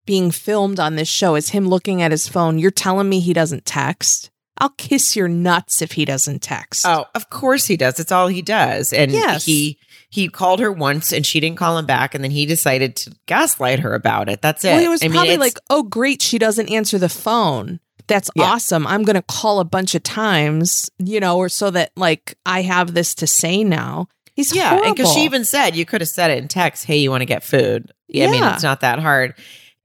being 0.07 0.31
filmed 0.31 0.79
on 0.81 0.97
this 0.97 1.09
show 1.09 1.35
is 1.35 1.51
him 1.51 1.69
looking 1.69 2.03
at 2.03 2.11
his 2.11 2.29
phone. 2.29 2.59
You're 2.59 2.71
telling 2.71 3.09
me 3.09 3.21
he 3.21 3.33
doesn't 3.33 3.65
text? 3.65 4.31
I'll 4.59 4.71
kiss 4.71 5.17
your 5.17 5.27
nuts 5.29 5.83
if 5.83 5.93
he 5.93 6.05
doesn't 6.05 6.41
text. 6.43 6.87
Oh, 6.87 7.07
of 7.15 7.29
course 7.31 7.67
he 7.67 7.77
does. 7.77 7.99
It's 7.99 8.13
all 8.13 8.29
he 8.29 8.41
does. 8.43 8.93
And 8.93 9.11
Yes. 9.11 9.45
he 9.45 9.79
he 10.11 10.29
called 10.29 10.61
her 10.61 10.71
once 10.71 11.13
and 11.13 11.27
she 11.27 11.41
didn't 11.41 11.59
call 11.59 11.77
him 11.77 11.87
back 11.87 12.15
and 12.15 12.23
then 12.23 12.31
he 12.31 12.47
decided 12.47 12.95
to 12.95 13.13
gaslight 13.27 13.81
her 13.81 13.95
about 13.95 14.29
it. 14.29 14.41
That's 14.43 14.65
it. 14.65 14.69
Well, 14.75 14.85
it 14.85 14.89
was 14.89 15.03
I 15.03 15.09
probably 15.09 15.31
it's- 15.31 15.41
like, 15.41 15.59
oh, 15.71 15.83
great, 15.83 16.23
she 16.23 16.39
doesn't 16.39 16.69
answer 16.71 16.99
the 16.99 17.09
phone. 17.09 17.81
that's 18.07 18.31
Yeah. 18.37 18.45
awesome. 18.45 18.87
I'm 18.87 19.03
going 19.03 19.17
to 19.17 19.23
call 19.23 19.61
a 19.61 19.65
bunch 19.65 19.95
of 19.95 20.03
times, 20.03 20.91
you 20.99 21.19
know, 21.21 21.39
or 21.39 21.49
so 21.49 21.71
that 21.71 21.91
like 21.97 22.37
I 22.47 22.61
have 22.63 22.93
this 22.95 23.15
to 23.17 23.27
say 23.27 23.65
now. 23.65 24.09
He's 24.35 24.55
Yeah, 24.55 24.79
and 24.85 24.95
because 24.95 25.13
she 25.15 25.21
even 25.25 25.45
said 25.45 25.75
you 25.75 25.85
could 25.87 26.01
have 26.03 26.09
said 26.09 26.31
it 26.31 26.39
in 26.39 26.49
text, 26.49 26.85
"Hey, 26.85 26.99
you 26.99 27.11
want 27.11 27.23
to 27.23 27.27
get 27.27 27.43
food?" 27.43 27.91
Yeah, 28.09 28.27
I 28.27 28.31
mean, 28.31 28.45
it's 28.45 28.63
not 28.63 28.81
that 28.83 28.99
hard. 28.99 29.35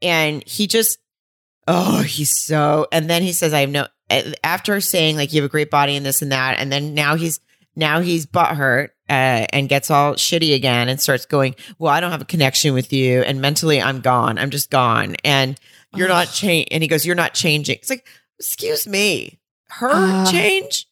And 0.01 0.43
he 0.47 0.67
just, 0.67 0.97
oh, 1.67 2.01
he's 2.01 2.37
so. 2.37 2.87
And 2.91 3.09
then 3.09 3.21
he 3.21 3.33
says, 3.33 3.53
"I 3.53 3.61
have 3.61 3.69
no." 3.69 3.87
After 4.43 4.81
saying 4.81 5.17
like 5.17 5.33
you 5.33 5.41
have 5.41 5.49
a 5.49 5.51
great 5.51 5.69
body 5.69 5.95
and 5.95 6.05
this 6.05 6.21
and 6.21 6.31
that, 6.31 6.57
and 6.59 6.71
then 6.71 6.93
now 6.95 7.15
he's 7.15 7.39
now 7.75 7.99
he's 7.99 8.25
butthurt 8.25 8.89
uh, 9.07 9.45
and 9.53 9.69
gets 9.69 9.91
all 9.91 10.15
shitty 10.15 10.55
again 10.55 10.89
and 10.89 10.99
starts 10.99 11.25
going, 11.27 11.55
"Well, 11.77 11.93
I 11.93 11.99
don't 11.99 12.11
have 12.11 12.21
a 12.21 12.25
connection 12.25 12.73
with 12.73 12.91
you, 12.91 13.21
and 13.21 13.39
mentally 13.39 13.79
I'm 13.81 14.01
gone. 14.01 14.39
I'm 14.39 14.49
just 14.49 14.71
gone, 14.71 15.15
and 15.23 15.59
you're 15.95 16.07
not 16.07 16.29
change." 16.31 16.67
And 16.71 16.81
he 16.81 16.89
goes, 16.89 17.05
"You're 17.05 17.15
not 17.15 17.33
changing." 17.35 17.75
It's 17.75 17.89
like, 17.91 18.07
excuse 18.39 18.87
me, 18.87 19.37
her 19.67 19.91
Uh, 19.91 20.31
change. 20.31 20.87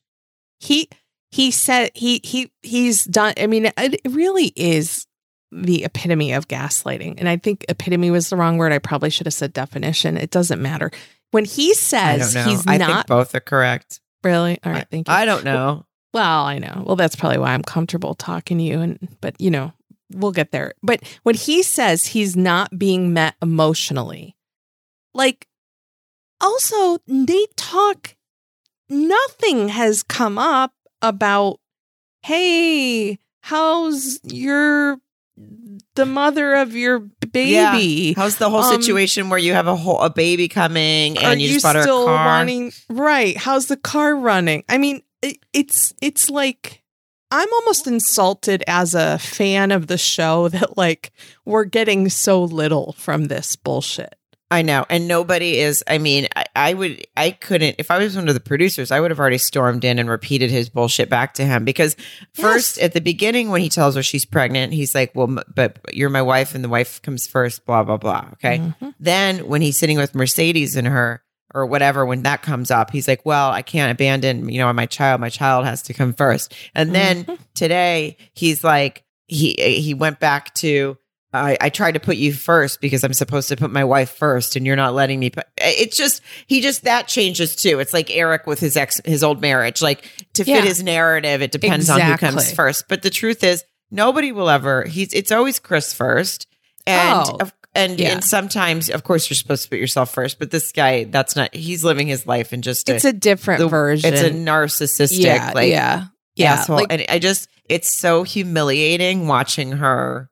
he 0.60 0.89
he 1.32 1.49
said 1.49 1.89
he 1.95 2.22
he 2.24 2.51
he's 2.62 3.03
done 3.03 3.34
i 3.38 3.47
mean 3.47 3.72
it 3.78 4.01
really 4.08 4.53
is 4.55 5.07
the 5.51 5.83
epitome 5.85 6.33
of 6.33 6.47
gaslighting. 6.47 7.15
And 7.17 7.29
i 7.29 7.37
think 7.37 7.65
epitome 7.69 8.11
was 8.11 8.29
the 8.29 8.35
wrong 8.37 8.57
word. 8.57 8.71
I 8.73 8.79
probably 8.79 9.09
should 9.09 9.27
have 9.27 9.33
said 9.33 9.53
definition. 9.53 10.17
It 10.17 10.31
doesn't 10.31 10.61
matter. 10.61 10.91
When 11.31 11.45
he 11.45 11.71
I 11.71 11.73
says 11.73 12.33
don't 12.33 12.45
know. 12.45 12.49
he's 12.51 12.63
I 12.67 12.77
not 12.77 12.95
think 12.95 13.07
both 13.07 13.35
are 13.35 13.39
correct. 13.39 13.99
really? 14.23 14.59
All 14.63 14.71
right 14.71 14.87
thank 14.89 15.07
you. 15.07 15.13
I 15.13 15.25
don't 15.25 15.43
know. 15.43 15.85
well 16.13 16.43
i 16.45 16.57
know. 16.59 16.83
Well 16.85 16.95
that's 16.95 17.15
probably 17.15 17.37
why 17.37 17.53
i'm 17.53 17.63
comfortable 17.63 18.13
talking 18.15 18.57
to 18.57 18.63
you 18.63 18.79
and 18.81 19.17
but 19.21 19.39
you 19.39 19.51
know 19.51 19.73
we'll 20.13 20.31
get 20.31 20.51
there. 20.51 20.73
But 20.81 21.03
when 21.23 21.35
he 21.35 21.63
says 21.63 22.05
he's 22.07 22.35
not 22.37 22.77
being 22.79 23.13
met 23.13 23.35
emotionally 23.41 24.35
like 25.13 25.47
also 26.39 26.99
they 27.07 27.45
talk 27.55 28.15
nothing 28.89 29.69
has 29.69 30.03
come 30.03 30.37
up 30.37 30.71
about 31.01 31.59
hey 32.23 33.17
how's 33.41 34.19
your 34.23 34.97
the 35.97 36.05
mother 36.05 36.53
of 36.55 36.73
your 36.75 36.99
baby. 37.31 38.13
How's 38.13 38.37
the 38.37 38.49
whole 38.49 38.61
Um, 38.63 38.81
situation 38.81 39.29
where 39.29 39.37
you 39.39 39.53
have 39.53 39.67
a 39.67 39.75
whole 39.75 39.99
a 39.99 40.09
baby 40.09 40.47
coming 40.47 41.17
and 41.17 41.41
you, 41.41 41.47
you 41.49 41.53
just 41.55 41.63
bought 41.63 41.75
her 41.75 41.81
a 41.81 41.83
still 41.83 42.05
car? 42.05 42.25
wanting 42.25 42.71
right 42.89 43.35
how's 43.35 43.65
the 43.65 43.75
car 43.77 44.15
running? 44.15 44.63
I 44.69 44.77
mean 44.77 45.01
it, 45.21 45.37
it's 45.53 45.93
it's 46.01 46.29
like 46.29 46.83
i'm 47.31 47.51
almost 47.53 47.87
insulted 47.87 48.63
as 48.67 48.95
a 48.95 49.17
fan 49.17 49.71
of 49.71 49.87
the 49.87 49.97
show 49.97 50.47
that 50.55 50.77
like 50.77 51.11
we're 51.43 51.65
getting 51.65 52.07
so 52.09 52.43
little 52.43 52.93
from 52.93 53.25
this 53.25 53.55
bullshit 53.57 54.15
I 54.49 54.61
know, 54.61 54.85
and 54.89 55.09
nobody 55.09 55.59
is. 55.59 55.83
I 55.87 55.97
mean, 55.97 56.27
I, 56.35 56.45
I 56.55 56.73
would, 56.73 57.05
I 57.17 57.31
couldn't. 57.31 57.75
If 57.79 57.91
I 57.91 57.97
was 57.97 58.15
one 58.15 58.29
of 58.29 58.33
the 58.33 58.39
producers, 58.39 58.91
I 58.91 58.99
would 59.01 59.11
have 59.11 59.19
already 59.19 59.37
stormed 59.37 59.83
in 59.83 59.99
and 59.99 60.09
repeated 60.09 60.49
his 60.51 60.69
bullshit 60.69 61.09
back 61.09 61.33
to 61.33 61.45
him 61.45 61.65
because 61.65 61.97
first 62.33 62.77
at 62.79 62.93
the 62.93 63.01
beginning 63.01 63.49
when 63.49 63.59
he 63.61 63.67
tells 63.67 63.95
her 63.95 64.03
she's 64.03 64.23
pregnant, 64.25 64.71
he's 64.71 64.95
like, 64.95 65.11
"Well, 65.13 65.27
m- 65.27 65.39
but 65.53 65.79
you're 65.91 66.09
my 66.09 66.21
wife, 66.21 66.55
and 66.55 66.63
the 66.63 66.69
wife 66.69 67.01
comes 67.01 67.27
first." 67.27 67.65
Blah 67.65 67.83
blah 67.83 67.97
blah. 67.97 68.29
Okay. 68.33 68.59
Mhm. 68.81 68.93
Then 68.99 69.47
when 69.47 69.61
he's 69.61 69.77
sitting 69.77 69.97
with 69.97 70.15
Mercedes 70.15 70.77
and 70.77 70.87
her 70.87 71.21
or 71.53 71.65
whatever, 71.65 72.05
when 72.05 72.23
that 72.23 72.41
comes 72.41 72.71
up, 72.71 72.91
he's 72.91 73.07
like, 73.07 73.25
"Well, 73.25 73.51
I 73.51 73.61
can't 73.63 73.91
abandon, 73.91 74.47
you 74.47 74.59
know, 74.59 74.71
my 74.71 74.85
child. 74.85 75.19
My 75.19 75.29
child 75.29 75.65
has 75.65 75.81
to 75.83 75.93
come 75.93 76.13
first. 76.13 76.53
And 76.73 76.95
then 76.95 77.25
Mhm. 77.25 77.37
today 77.53 78.15
he's 78.33 78.63
like, 78.63 79.03
he 79.27 79.53
he 79.81 79.93
went 79.93 80.21
back 80.21 80.53
to. 80.55 80.97
I, 81.38 81.57
I 81.61 81.69
tried 81.69 81.93
to 81.93 81.99
put 81.99 82.17
you 82.17 82.33
first 82.33 82.81
because 82.81 83.03
I'm 83.03 83.13
supposed 83.13 83.49
to 83.49 83.55
put 83.55 83.71
my 83.71 83.83
wife 83.83 84.11
first, 84.11 84.55
and 84.55 84.65
you're 84.65 84.75
not 84.75 84.93
letting 84.93 85.19
me. 85.19 85.29
Put, 85.29 85.45
it's 85.57 85.95
just 85.97 86.21
he 86.47 86.61
just 86.61 86.83
that 86.83 87.07
changes 87.07 87.55
too. 87.55 87.79
It's 87.79 87.93
like 87.93 88.09
Erik 88.15 88.45
with 88.47 88.59
his 88.59 88.75
ex, 88.77 88.99
his 89.05 89.23
old 89.23 89.41
marriage. 89.41 89.81
Like 89.81 90.03
to 90.33 90.43
fit 90.43 90.51
Yeah. 90.51 90.61
his 90.61 90.83
narrative, 90.83 91.41
it 91.41 91.51
depends 91.51 91.89
on 91.89 92.01
who 92.01 92.17
comes 92.17 92.51
first. 92.53 92.85
But 92.88 93.01
the 93.01 93.09
truth 93.09 93.43
is, 93.43 93.63
nobody 93.91 94.31
will 94.31 94.49
ever. 94.49 94.83
He's 94.83 95.13
it's 95.13 95.31
always 95.31 95.59
Chris 95.59 95.93
first, 95.93 96.47
and 96.85 97.27
Oh, 97.29 97.38
of- 97.41 97.53
and 97.75 97.99
yeah. 97.99 98.13
and 98.13 98.23
sometimes, 98.23 98.89
of 98.89 99.03
course, 99.03 99.29
you're 99.29 99.35
supposed 99.35 99.63
to 99.63 99.69
put 99.69 99.77
yourself 99.79 100.11
first. 100.11 100.39
But 100.39 100.49
this 100.49 100.71
guy, 100.71 101.03
that's 101.03 101.35
not. 101.35 101.53
He's 101.53 101.83
living 101.83 102.07
his 102.07 102.25
life 102.25 102.51
in 102.51 102.63
just 102.63 102.89
it's 102.89 103.05
a 103.05 103.13
different 103.13 103.59
the- 103.59 103.67
version 103.67 104.13
It's 104.13 104.23
a 104.23 104.31
narcissistic, 104.31 105.23
yeah 105.23 105.51
like 105.53 105.69
yeah 105.69 106.05
yeah 106.35 106.53
asshole. 106.53 106.77
like, 106.77 106.88
and 106.91 107.05
I 107.09 107.19
just, 107.19 107.47
it's 107.69 107.95
so 107.95 108.23
humiliating 108.23 109.27
watching 109.27 109.73
her 109.73 110.29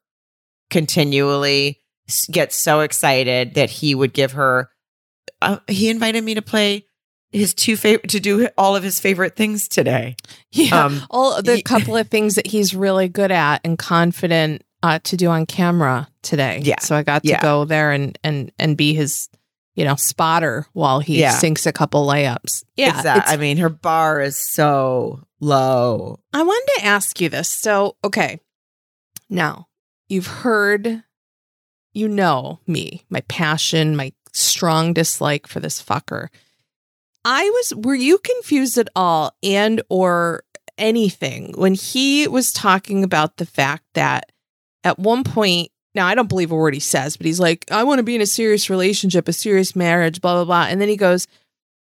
continually 0.80 1.82
s- 2.10 2.28
get 2.32 2.52
so 2.54 2.82
excited 2.82 3.56
that 3.56 3.70
he 3.70 3.96
would 3.96 4.14
give 4.14 4.34
her. 4.34 4.70
Uh, 5.42 5.58
he 5.68 5.90
invited 5.90 6.24
me 6.24 6.36
to 6.36 6.42
play 6.42 6.86
his 7.32 7.54
two 7.54 7.76
favorite 7.76 8.10
to 8.10 8.20
do 8.20 8.48
all 8.58 8.76
of 8.76 8.84
his 8.84 9.00
favorite 9.00 9.36
things 9.36 9.68
today. 9.68 10.16
yeah 10.52 10.86
Um, 10.86 11.02
all 11.10 11.42
the 11.42 11.54
y- 11.56 11.62
couple 11.66 11.96
of 11.98 12.08
things 12.10 12.36
that 12.36 12.48
he's 12.48 12.76
really 12.76 13.08
good 13.10 13.32
at 13.32 13.62
and 13.64 13.78
confident 13.78 14.64
uh, 14.84 15.00
to 15.04 15.18
do 15.18 15.28
on 15.28 15.46
camera 15.46 16.08
today. 16.22 16.60
Yeah. 16.64 16.80
So 16.80 16.96
I 16.96 17.04
got 17.04 17.24
to 17.24 17.30
Yeah. 17.30 17.42
go 17.42 17.66
there 17.66 17.92
and 17.92 18.18
and 18.24 18.52
and 18.60 18.78
be 18.78 18.94
his, 18.94 19.30
you 19.76 19.84
know, 19.84 19.96
spotter 19.96 20.66
while 20.74 21.00
he 21.00 21.20
Yeah. 21.20 21.32
sinks 21.32 21.66
a 21.66 21.74
couple 21.74 22.06
layups. 22.08 22.64
Yeah. 22.76 22.98
Exact- 22.98 23.18
it's- 23.18 23.34
I 23.34 23.38
mean, 23.38 23.58
her 23.58 23.70
bar 23.70 24.22
is 24.22 24.38
so 24.38 25.22
low. 25.40 26.20
I 26.34 26.44
wanted 26.44 26.74
to 26.80 26.86
ask 26.86 27.20
you 27.20 27.30
this. 27.30 27.50
So, 27.50 27.96
okay. 28.04 28.40
Now, 29.30 29.68
you've 30.08 30.28
heard, 30.28 31.04
you 31.94 32.08
know 32.08 32.60
me, 32.68 33.04
my 33.10 33.22
passion, 33.22 33.96
my 33.96 34.14
strong 34.34 34.94
dislike 34.94 35.48
for 35.48 35.60
this 35.60 35.82
fucker. 35.82 36.28
I 37.24 37.44
was, 37.50 37.74
were 37.76 37.96
you 37.96 38.20
confused 38.20 38.78
at 38.78 38.90
all 38.96 39.36
and 39.42 39.82
or 39.90 40.44
anything 40.78 41.54
when 41.56 41.74
he 41.74 42.28
was 42.28 42.54
talking 42.54 43.04
about 43.04 43.38
the 43.38 43.46
fact 43.46 43.84
that 43.94 44.32
at 44.84 45.00
one 45.00 45.24
point, 45.24 45.72
now 45.96 46.06
I 46.06 46.14
don't 46.14 46.30
believe 46.30 46.52
a 46.52 46.56
word 46.56 46.74
he 46.74 46.80
says, 46.80 47.18
but 47.18 47.26
he's 47.26 47.40
like, 47.40 47.66
I 47.72 47.84
want 47.84 48.00
to 48.00 48.04
be 48.04 48.16
in 48.16 48.22
a 48.22 48.28
serious 48.28 48.70
relationship, 48.70 49.28
a 49.28 49.34
serious 49.34 49.76
marriage, 49.76 50.22
blah, 50.22 50.36
blah, 50.36 50.46
blah. 50.46 50.68
And 50.70 50.80
then 50.80 50.90
he 50.90 50.98
goes, 50.98 51.28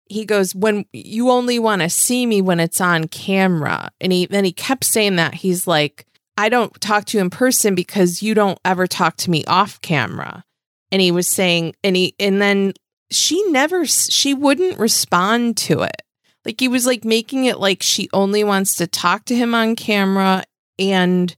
he 0.10 0.26
goes 0.26 0.56
when 0.56 0.86
you 0.92 1.30
only 1.30 1.60
want 1.60 1.84
to 1.84 1.90
see 1.90 2.26
me 2.26 2.42
when 2.42 2.60
it's 2.60 2.82
on 2.82 3.08
camera 3.08 3.92
and 4.02 4.12
he 4.12 4.26
then 4.26 4.44
he 4.44 4.52
kept 4.52 4.84
saying 4.84 5.18
that 5.18 5.36
he's 5.36 5.68
like 5.68 6.08
i 6.40 6.50
don't 6.50 6.80
talk 6.82 7.06
to 7.06 7.18
you 7.18 7.22
in 7.22 7.30
person 7.30 7.76
because 7.76 8.24
you 8.24 8.34
don't 8.34 8.60
ever 8.66 8.88
talk 8.88 9.16
to 9.18 9.30
me 9.30 9.44
off 9.46 9.82
camera 9.82 10.44
and 10.92 11.02
he 11.02 11.12
was 11.12 11.28
saying 11.28 11.76
and 11.84 11.96
he 11.96 12.16
and 12.20 12.42
then 12.42 12.74
she 13.12 13.42
never 13.52 13.86
she 13.86 14.34
wouldn't 14.34 14.80
respond 14.80 15.58
to 15.58 15.82
it 15.82 16.02
like 16.46 16.60
he 16.60 16.68
was 16.68 16.86
like 16.86 17.04
making 17.04 17.46
it 17.46 17.60
like 17.60 17.84
she 17.84 18.10
only 18.14 18.44
wants 18.44 18.76
to 18.76 18.88
talk 18.88 19.26
to 19.26 19.36
him 19.36 19.54
on 19.54 19.76
camera 19.76 20.44
and 20.78 21.36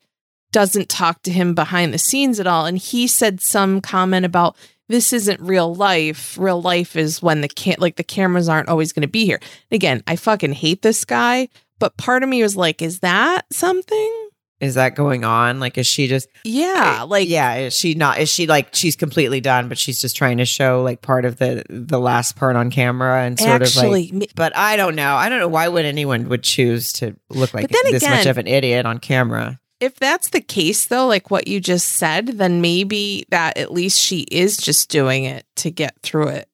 doesn't 0.51 0.89
talk 0.89 1.21
to 1.23 1.31
him 1.31 1.55
behind 1.55 1.93
the 1.93 1.97
scenes 1.97 2.39
at 2.39 2.47
all 2.47 2.65
and 2.65 2.77
he 2.77 3.07
said 3.07 3.41
some 3.41 3.81
comment 3.81 4.25
about 4.25 4.55
this 4.91 5.13
isn't 5.13 5.39
real 5.39 5.73
life. 5.73 6.37
Real 6.37 6.61
life 6.61 6.95
is 6.95 7.21
when 7.21 7.39
the 7.41 7.47
can 7.47 7.75
like 7.79 7.95
the 7.95 8.03
cameras 8.03 8.49
aren't 8.49 8.67
always 8.67 8.91
going 8.91 9.01
to 9.01 9.07
be 9.07 9.25
here. 9.25 9.39
Again, 9.71 10.03
I 10.05 10.17
fucking 10.17 10.53
hate 10.53 10.81
this 10.81 11.05
guy, 11.05 11.47
but 11.79 11.97
part 11.97 12.23
of 12.23 12.29
me 12.29 12.43
was 12.43 12.57
like, 12.57 12.81
is 12.81 12.99
that 12.99 13.45
something? 13.51 14.29
Is 14.61 14.75
that 14.75 14.95
going 14.95 15.23
on? 15.25 15.59
Like, 15.59 15.77
is 15.77 15.87
she 15.87 16.07
just 16.07 16.29
Yeah, 16.45 16.99
eh, 16.99 17.03
like 17.03 17.27
yeah? 17.27 17.55
Is 17.55 17.75
she 17.75 17.95
not? 17.95 18.19
Is 18.19 18.29
she 18.29 18.45
like 18.47 18.73
she's 18.75 18.95
completely 18.95 19.41
done, 19.41 19.67
but 19.69 19.77
she's 19.77 19.99
just 19.99 20.15
trying 20.15 20.37
to 20.37 20.45
show 20.45 20.83
like 20.83 21.01
part 21.01 21.25
of 21.25 21.37
the 21.37 21.63
the 21.69 21.99
last 21.99 22.35
part 22.35 22.55
on 22.55 22.69
camera 22.71 23.23
and 23.23 23.39
sort 23.39 23.61
of 23.63 23.75
like. 23.75 24.11
me- 24.13 24.27
But 24.35 24.55
I 24.55 24.77
don't 24.77 24.95
know. 24.95 25.15
I 25.15 25.29
don't 25.29 25.39
know 25.39 25.47
why 25.47 25.67
would 25.67 25.85
anyone 25.85 26.29
would 26.29 26.43
choose 26.43 26.93
to 26.93 27.15
look 27.29 27.53
like 27.53 27.67
this 27.69 28.03
much 28.03 28.25
of 28.27 28.37
an 28.37 28.47
idiot 28.47 28.85
on 28.85 28.99
camera. 28.99 29.59
if 29.79 29.95
that's 29.95 30.29
the 30.29 30.41
case 30.41 30.85
though, 30.85 31.07
like 31.07 31.31
what 31.31 31.47
you 31.47 31.59
just 31.59 31.87
said, 31.95 32.27
then 32.27 32.61
maybe 32.61 33.25
that 33.31 33.57
at 33.57 33.71
least 33.73 33.99
she 33.99 34.21
is 34.31 34.57
just 34.57 34.89
doing 34.91 35.23
it 35.23 35.43
to 35.55 35.71
get 35.71 35.95
through 36.03 36.27
it. 36.27 36.47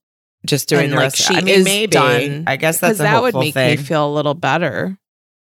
Just 0.45 0.70
doing 0.70 0.86
And, 0.86 0.93
the 0.93 0.95
like, 0.97 1.03
rest. 1.08 1.18
she 1.18 1.36
I 1.36 1.41
mean, 1.41 1.55
is 1.55 1.66
maybe. 1.66 1.88
done. 1.91 2.45
I 2.47 2.55
guess 2.55 2.80
that's 2.80 2.99
a 2.99 3.03
that 3.03 3.22
would 3.22 3.36
make 3.36 3.53
thing. 3.53 3.78
me 3.78 3.84
feel 3.84 4.08
a 4.08 4.14
little 4.14 4.34
better. 4.36 4.97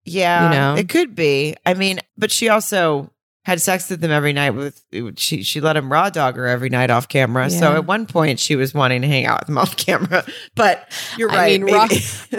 Yeah, 0.05 0.49
you 0.49 0.55
know? 0.57 0.75
it 0.75 0.89
could 0.89 1.15
be. 1.15 1.55
I 1.65 1.73
mean, 1.75 1.99
but 2.17 2.31
she 2.31 2.49
also 2.49 3.11
had 3.43 3.59
sex 3.59 3.89
with 3.89 4.03
him 4.03 4.11
every 4.11 4.33
night. 4.33 4.51
With 4.51 4.81
she, 5.17 5.43
she 5.43 5.61
let 5.61 5.75
him 5.77 5.91
raw 5.91 6.09
dog 6.09 6.35
her 6.35 6.47
every 6.47 6.69
night 6.69 6.89
off 6.89 7.07
camera. 7.07 7.49
So 7.49 7.73
at 7.73 7.85
one 7.85 8.05
point, 8.05 8.39
she 8.39 8.55
was 8.55 8.73
wanting 8.73 9.01
to 9.01 9.07
hang 9.07 9.25
out 9.25 9.41
with 9.41 9.49
him 9.49 9.57
off 9.57 9.75
camera. 9.77 10.23
But 10.55 10.91
you're 11.17 11.31
I 11.31 11.35
right. 11.35 11.61
mean, 11.61 11.73
raw- 11.73 11.87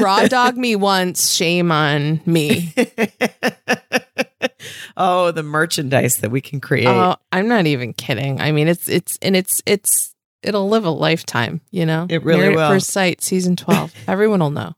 Raw 0.00 0.26
dog 0.28 0.56
me 0.56 0.76
once, 0.76 1.32
shame 1.32 1.72
on 1.72 2.20
me. 2.26 2.74
oh, 4.96 5.30
the 5.30 5.42
merchandise 5.42 6.18
that 6.18 6.30
we 6.30 6.40
can 6.40 6.60
create. 6.60 6.86
Oh, 6.86 7.16
I'm 7.30 7.48
not 7.48 7.66
even 7.66 7.92
kidding. 7.92 8.40
I 8.40 8.52
mean, 8.52 8.68
it's 8.68 8.88
it's 8.88 9.18
and 9.22 9.36
it's 9.36 9.62
it's 9.66 10.14
it'll 10.42 10.68
live 10.68 10.84
a 10.84 10.90
lifetime. 10.90 11.60
You 11.70 11.86
know, 11.86 12.06
It 12.08 12.24
really 12.24 12.40
Married 12.40 12.56
will. 12.56 12.62
At 12.64 12.70
First 12.70 12.90
sight, 12.90 13.22
season 13.22 13.56
twelve. 13.56 13.92
Everyone 14.08 14.40
will 14.40 14.50
know. 14.50 14.74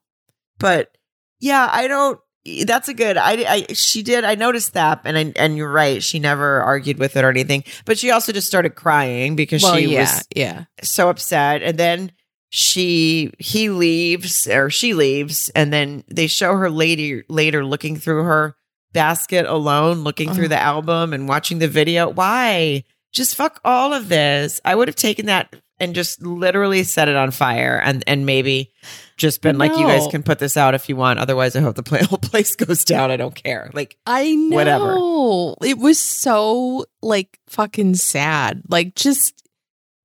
but 0.59 0.97
yeah, 1.41 1.69
I 1.71 1.89
don't. 1.89 2.19
That's 2.65 2.89
a 2.89 2.95
good. 2.95 3.17
I, 3.17 3.33
I 3.49 3.73
she 3.73 4.03
did. 4.03 4.25
I 4.25 4.35
noticed 4.35 4.75
that, 4.75 5.01
and 5.05 5.17
I, 5.17 5.33
and 5.37 5.57
you're 5.57 5.71
right. 5.71 6.03
She 6.03 6.19
never 6.19 6.61
argued 6.61 6.99
with 6.99 7.17
it 7.17 7.25
or 7.25 7.31
anything, 7.31 7.65
but 7.87 7.99
she 7.99 8.11
also 8.11 8.33
just 8.33 8.47
started 8.47 8.75
crying 8.75 9.35
because 9.35 9.63
well, 9.63 9.77
she 9.77 9.87
yeah, 9.87 10.01
was 10.01 10.29
yeah. 10.37 10.65
so 10.83 11.09
upset, 11.09 11.63
and 11.63 11.79
then 11.79 12.13
she 12.57 13.33
he 13.41 13.69
leaves 13.69 14.47
or 14.47 14.71
she 14.71 14.95
leaves 14.95 15.51
and 15.57 15.73
then 15.73 16.05
they 16.07 16.29
show 16.29 16.55
her 16.55 16.71
later 16.71 17.25
later 17.29 17.65
looking 17.65 17.97
through 17.97 18.23
her 18.23 18.55
basket 18.93 19.45
alone 19.45 20.05
looking 20.05 20.33
through 20.33 20.47
the 20.47 20.63
album 20.63 21.13
and 21.13 21.27
watching 21.27 21.59
the 21.59 21.67
video 21.67 22.09
why 22.09 22.85
just 23.11 23.35
fuck 23.35 23.61
all 23.65 23.93
of 23.93 24.09
this 24.09 24.61
i 24.65 24.73
would 24.73 24.87
have 24.87 24.95
taken 24.95 25.27
that 25.27 25.53
and 25.81 25.95
just 25.95 26.23
literally 26.23 26.83
set 26.85 27.09
it 27.09 27.17
on 27.17 27.31
fire 27.31 27.81
and 27.85 28.05
and 28.07 28.25
maybe 28.25 28.73
just 29.17 29.43
been 29.43 29.59
like 29.59 29.73
you 29.73 29.87
guys 29.87 30.07
can 30.09 30.23
put 30.23 30.39
this 30.39 30.57
out 30.57 30.75
if 30.75 30.89
you 30.89 30.97
want 30.97 31.19
otherwise 31.19 31.57
i 31.57 31.61
hope 31.61 31.75
the 31.77 32.07
whole 32.09 32.19
place 32.19 32.55
goes 32.57 32.85
down 32.85 33.11
i 33.11 33.17
don't 33.17 33.35
care 33.35 33.71
like 33.75 33.97
I 34.07 34.35
know. 34.35 34.57
Whatever. 34.57 35.67
It 35.67 35.79
was 35.79 35.99
so 35.99 36.87
like 37.03 37.39
fucking 37.49 37.97
sad. 37.97 38.63
Like 38.69 38.95
just 38.95 39.47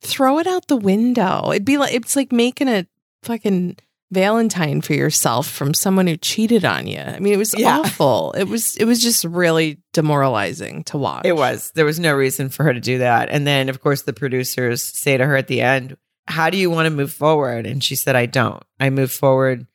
throw 0.01 0.39
it 0.39 0.47
out 0.47 0.67
the 0.67 0.78
window. 0.78 1.51
It'd 1.51 1.65
be 1.65 1.78
like 1.78 1.93
it's 1.93 2.15
like 2.15 2.32
making 2.32 2.67
a 2.67 2.88
fucking 3.24 3.78
Valentine 4.12 4.82
for 4.82 4.93
yourself 4.93 5.47
from 5.47 5.74
someone 5.74 6.07
who 6.07 6.18
cheated 6.18 6.66
on 6.66 6.88
you. 6.88 6.99
I 6.99 7.20
mean, 7.20 7.34
it 7.34 7.38
was 7.38 7.53
Yeah. 7.57 7.80
awful. 7.80 8.32
It 8.38 8.45
was 8.45 8.76
it 8.78 8.86
was 8.86 9.01
just 9.01 9.24
really 9.24 9.78
demoralizing 9.93 10.84
to 10.86 10.97
watch. 10.97 11.26
It 11.26 11.36
was. 11.36 11.72
There 11.76 11.86
was 11.86 11.99
no 11.99 12.14
reason 12.16 12.49
for 12.49 12.64
her 12.64 12.74
to 12.74 12.80
do 12.80 12.99
that. 12.99 13.30
And 13.30 13.45
then, 13.45 13.70
of 13.70 13.82
course, 13.82 14.03
the 14.03 14.14
producers 14.14 14.82
say 14.84 15.18
to 15.18 15.26
her 15.26 15.36
at 15.36 15.47
the 15.47 15.62
end, 15.62 15.97
How 16.28 16.49
do 16.49 16.57
you 16.57 16.70
want 16.72 16.86
to 16.88 16.91
move 16.91 17.12
forward? 17.14 17.66
And 17.68 17.84
she 17.84 17.95
said, 17.95 18.16
I 18.16 18.26
don't. 18.26 18.64
I 18.80 18.89
move 18.89 19.12
forward 19.12 19.68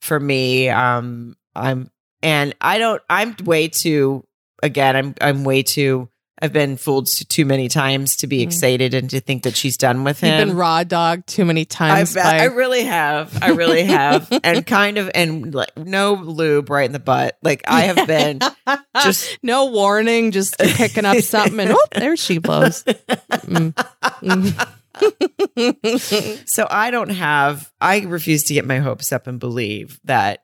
for 0.00 0.20
me. 0.20 0.68
Um, 0.68 1.36
I'm, 1.56 1.90
and 2.22 2.54
I 2.60 2.78
don't, 2.78 3.02
I'm 3.08 3.34
way 3.44 3.68
too, 3.68 4.26
again, 4.62 4.94
I'm, 4.96 5.14
I'm 5.20 5.42
way 5.44 5.62
too, 5.62 6.09
I've 6.42 6.52
been 6.52 6.76
fooled 6.76 7.06
too 7.06 7.44
many 7.44 7.68
times 7.68 8.16
to 8.16 8.26
be 8.26 8.40
Mhm. 8.40 8.44
excited 8.44 8.94
and 8.94 9.10
to 9.10 9.20
think 9.20 9.42
that 9.42 9.56
she's 9.56 9.76
done 9.76 10.04
with 10.04 10.20
him. 10.20 10.38
You've 10.38 10.48
been 10.48 10.56
raw 10.56 10.84
dog 10.84 11.26
too 11.26 11.44
many 11.44 11.64
times. 11.64 12.14
by- 12.14 12.40
I 12.40 12.44
really 12.44 12.84
have. 12.84 13.36
I 13.42 13.50
really 13.50 13.84
have. 13.84 14.28
and 14.42 14.66
kind 14.66 14.98
of, 14.98 15.10
and 15.14 15.54
like 15.54 15.76
no 15.76 16.14
lube 16.14 16.70
right 16.70 16.86
in 16.86 16.92
the 16.92 16.98
butt. 16.98 17.36
Like 17.42 17.62
I 17.68 17.82
have 17.82 18.06
been 18.06 18.40
just 19.02 19.38
no 19.42 19.66
warning, 19.66 20.30
just 20.30 20.56
picking 20.58 21.04
up 21.04 21.18
something 21.18 21.60
and 21.60 21.72
oh, 21.72 21.86
there 21.94 22.16
she 22.16 22.38
blows. 22.38 22.84
Mm. 22.84 23.74
Mm. 24.22 26.48
So 26.48 26.66
I 26.70 26.90
don't 26.90 27.10
have. 27.10 27.70
I 27.80 28.00
refuse 28.00 28.44
to 28.44 28.54
get 28.54 28.66
my 28.66 28.78
hopes 28.78 29.12
up 29.12 29.26
and 29.26 29.38
believe 29.38 30.00
that. 30.04 30.42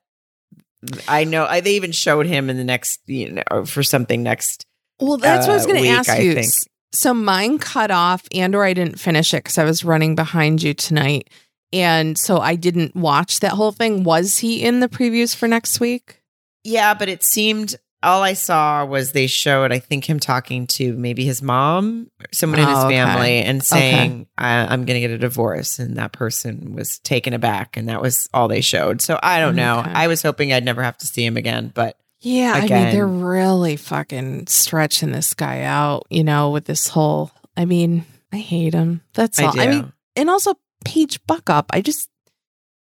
I 1.08 1.24
know. 1.24 1.46
I, 1.46 1.60
they 1.60 1.76
even 1.76 1.92
showed 1.92 2.26
him 2.26 2.50
in 2.50 2.56
the 2.58 2.64
next, 2.64 3.00
you 3.06 3.42
know, 3.50 3.64
for 3.64 3.82
something 3.82 4.22
next. 4.22 4.66
Well, 5.00 5.16
that's 5.18 5.46
what 5.46 5.52
I 5.52 5.56
was 5.56 5.64
uh, 5.64 5.68
going 5.68 5.82
to 5.84 5.88
ask 5.90 6.08
I 6.10 6.18
you. 6.20 6.34
think. 6.34 6.52
So 6.92 7.12
mine 7.12 7.58
cut 7.58 7.90
off, 7.90 8.22
and 8.32 8.54
or 8.54 8.64
I 8.64 8.72
didn't 8.72 8.98
finish 8.98 9.34
it 9.34 9.44
because 9.44 9.58
I 9.58 9.64
was 9.64 9.84
running 9.84 10.14
behind 10.14 10.62
you 10.62 10.72
tonight, 10.72 11.28
and 11.72 12.16
so 12.16 12.38
I 12.38 12.54
didn't 12.54 12.96
watch 12.96 13.40
that 13.40 13.52
whole 13.52 13.72
thing. 13.72 14.02
Was 14.04 14.38
he 14.38 14.62
in 14.62 14.80
the 14.80 14.88
previews 14.88 15.34
for 15.36 15.46
next 15.46 15.78
week? 15.80 16.22
Yeah, 16.64 16.94
but 16.94 17.08
it 17.08 17.22
seemed 17.22 17.76
all 18.02 18.22
I 18.22 18.32
saw 18.34 18.84
was 18.86 19.12
they 19.12 19.26
showed. 19.26 19.72
I 19.72 19.78
think 19.78 20.08
him 20.08 20.18
talking 20.20 20.66
to 20.68 20.94
maybe 20.94 21.24
his 21.24 21.42
mom, 21.42 22.10
or 22.20 22.26
someone 22.32 22.60
in 22.60 22.68
his 22.68 22.78
Oh, 22.78 22.86
okay. 22.86 22.96
family, 22.96 23.38
and 23.42 23.62
saying, 23.62 24.26
I, 24.38 24.60
"I'm 24.72 24.84
going 24.86 24.94
to 24.94 25.00
get 25.00 25.10
a 25.10 25.18
divorce," 25.18 25.78
and 25.78 25.96
that 25.96 26.12
person 26.12 26.74
was 26.74 26.98
taken 27.00 27.34
aback, 27.34 27.76
and 27.76 27.88
that 27.90 28.00
was 28.00 28.28
all 28.32 28.48
they 28.48 28.60
showed. 28.62 29.02
So 29.02 29.18
I 29.22 29.40
don't 29.40 29.56
know. 29.56 29.82
I 29.84 30.06
was 30.06 30.22
hoping 30.22 30.52
I'd 30.52 30.64
never 30.64 30.82
have 30.82 30.96
to 30.98 31.06
see 31.06 31.24
him 31.26 31.36
again, 31.36 31.72
but 31.74 31.98
Yeah, 32.28 32.54
I 32.54 32.60
mean 32.62 32.68
they're 32.68 33.06
really 33.06 33.76
fucking 33.76 34.48
stretching 34.48 35.12
this 35.12 35.32
guy 35.34 35.62
out, 35.62 36.06
you 36.10 36.24
know, 36.24 36.50
with 36.50 36.64
this 36.64 36.88
whole. 36.88 37.30
I 37.56 37.66
mean, 37.66 38.04
I 38.32 38.38
hate 38.38 38.74
him. 38.74 39.00
That's 39.14 39.38
I 39.38 39.44
all. 39.44 39.52
do. 39.52 39.60
I 39.60 39.66
mean, 39.68 39.92
and 40.16 40.28
also 40.28 40.54
Paige 40.84 41.24
Buckup. 41.26 41.66
I 41.72 41.80
just. 41.82 42.08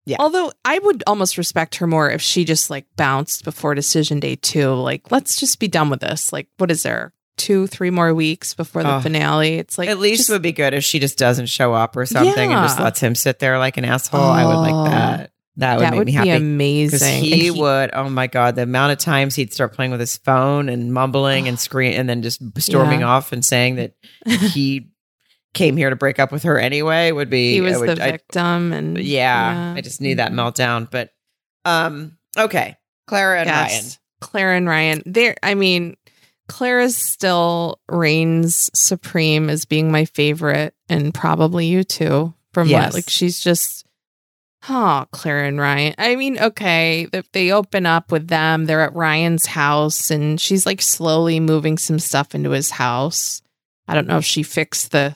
Yeah. 0.05 0.17
Although 0.19 0.51
I 0.65 0.79
would 0.79 1.03
almost 1.07 1.37
respect 1.37 1.75
her 1.75 1.87
more 1.87 2.09
if 2.11 2.21
she 2.21 2.43
just 2.43 2.69
like 2.69 2.85
bounced 2.97 3.45
before 3.45 3.73
decision 3.73 4.19
day 4.19 4.35
two. 4.35 4.73
Like, 4.73 5.11
let's 5.11 5.39
just 5.39 5.59
be 5.59 5.69
done 5.69 5.89
with 5.89 6.01
this. 6.01 6.33
Like, 6.33 6.47
what 6.57 6.69
is 6.69 6.83
there? 6.83 7.13
Two, 7.37 7.67
three 7.67 7.89
more 7.91 8.13
weeks 8.13 8.53
before 8.53 8.83
the 8.83 8.95
Oh. 8.95 8.99
finale. 8.99 9.53
It's 9.59 9.77
like 9.77 9.87
at 9.87 9.99
least 9.99 10.21
just- 10.21 10.29
it 10.29 10.33
would 10.33 10.41
be 10.41 10.51
good 10.51 10.73
if 10.73 10.83
she 10.83 10.99
just 10.99 11.17
doesn't 11.17 11.45
show 11.45 11.73
up 11.73 11.95
or 11.95 12.05
something 12.05 12.51
and 12.51 12.67
just 12.67 12.79
lets 12.79 12.99
him 12.99 13.15
sit 13.15 13.39
there 13.39 13.57
like 13.59 13.77
an 13.77 13.85
asshole. 13.85 14.19
I 14.21 14.43
would 14.45 14.55
Oh. 14.55 14.61
like 14.61 14.91
that. 14.91 15.31
That 15.57 15.77
would 15.77 15.83
that 15.85 15.91
make 15.91 15.97
would 15.99 16.07
me 16.07 16.13
happy. 16.13 16.29
Amazing. 16.31 17.23
he, 17.23 17.47
And 17.49 17.57
would, 17.57 17.89
oh 17.93 18.09
my 18.09 18.27
god, 18.27 18.55
the 18.55 18.63
amount 18.63 18.93
of 18.93 18.99
times 18.99 19.35
he'd 19.35 19.53
start 19.53 19.73
playing 19.73 19.91
with 19.91 19.99
his 19.99 20.15
phone 20.17 20.69
and 20.69 20.93
mumbling 20.93 21.47
and 21.47 21.59
scream, 21.59 21.93
and 21.99 22.07
then 22.09 22.21
just 22.21 22.41
storming 22.59 23.01
Yeah. 23.01 23.07
off 23.09 23.31
and 23.33 23.43
saying 23.43 23.75
that 23.75 23.93
he 24.25 24.87
came 25.53 25.75
here 25.75 25.89
to 25.89 25.95
break 25.97 26.19
up 26.19 26.31
with 26.31 26.43
her 26.43 26.57
anyway 26.57 27.11
would 27.11 27.29
be. 27.29 27.51
he 27.53 27.61
was 27.61 27.77
would- 27.79 27.97
the 27.97 28.03
I- 28.03 28.11
victim, 28.11 28.71
and 28.71 28.97
yeah, 28.97 29.73
I 29.75 29.81
just 29.81 29.99
need 29.99 30.15
that 30.19 30.31
meltdown. 30.31 30.89
But 30.89 31.09
um, 31.65 32.17
okay, 32.37 32.77
Clara 33.07 33.41
and 33.41 33.49
Ryan. 33.49 33.69
Yes. 33.69 33.99
Claire 34.21 34.53
and 34.53 34.67
Ryan. 34.67 35.03
There 35.05 35.35
I 35.43 35.55
mean, 35.55 35.97
Clara's 36.47 36.95
still 36.95 37.81
reigns 37.89 38.69
supreme 38.73 39.49
as 39.49 39.65
being 39.65 39.91
my 39.91 40.05
favorite 40.05 40.73
and 40.87 41.13
probably 41.13 41.65
you 41.65 41.83
too. 41.83 42.33
From 42.53 42.67
Yes. 42.67 42.87
what 42.87 42.93
like 42.93 43.09
she's 43.09 43.39
just 43.39 43.85
Oh, 44.69 45.05
Claire 45.11 45.45
and 45.45 45.59
Ryan. 45.59 45.95
I 45.97 46.15
mean, 46.15 46.37
okay, 46.39 47.07
they, 47.33 47.51
open 47.51 47.85
up 47.87 48.11
with 48.11 48.27
them. 48.27 48.65
They're 48.65 48.81
at 48.81 48.93
Ryan's 48.95 49.47
house 49.47 50.11
and 50.11 50.39
she's 50.39 50.65
like 50.67 50.81
slowly 50.81 51.39
moving 51.39 51.77
some 51.79 51.97
stuff 51.97 52.35
into 52.35 52.51
his 52.51 52.69
house. 52.69 53.41
I 53.87 53.95
don't 53.95 54.07
know 54.07 54.17
if 54.17 54.25
she 54.25 54.43
fixed 54.43 54.91
the 54.91 55.15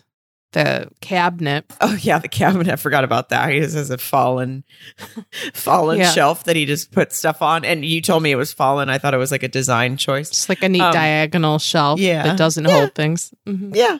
the 0.51 0.89
cabinet. 1.01 1.65
Oh 1.81 1.95
yeah, 1.99 2.17
the 2.17 2.29
cabinet. 2.29 2.69
I 2.69 2.77
forgot 2.77 3.03
about 3.03 3.29
that. 3.29 3.49
He 3.51 3.59
just 3.59 3.75
has 3.75 3.89
a 3.89 3.97
fallen, 3.97 4.63
fallen 5.53 5.99
Yeah. 5.99 6.11
shelf 6.11 6.45
that 6.45 6.55
he 6.55 6.65
just 6.65 6.91
put 6.91 7.11
stuff 7.11 7.41
on. 7.41 7.65
And 7.65 7.83
you 7.83 8.01
told 8.01 8.23
me 8.23 8.31
it 8.31 8.35
was 8.35 8.53
fallen. 8.53 8.89
I 8.89 8.97
thought 8.97 9.13
it 9.13 9.17
was 9.17 9.31
like 9.31 9.43
a 9.43 9.47
design 9.49 9.97
choice. 9.97 10.29
Just 10.29 10.47
like 10.49 10.63
a 10.63 10.69
neat 10.69 10.81
Um, 10.81 10.93
diagonal 10.93 11.59
shelf 11.59 11.99
yeah. 11.99 12.23
that 12.23 12.37
doesn't 12.37 12.63
Yeah. 12.65 12.71
hold 12.71 12.95
things. 12.95 13.33
Mhm. 13.45 13.75
Yeah. 13.75 13.97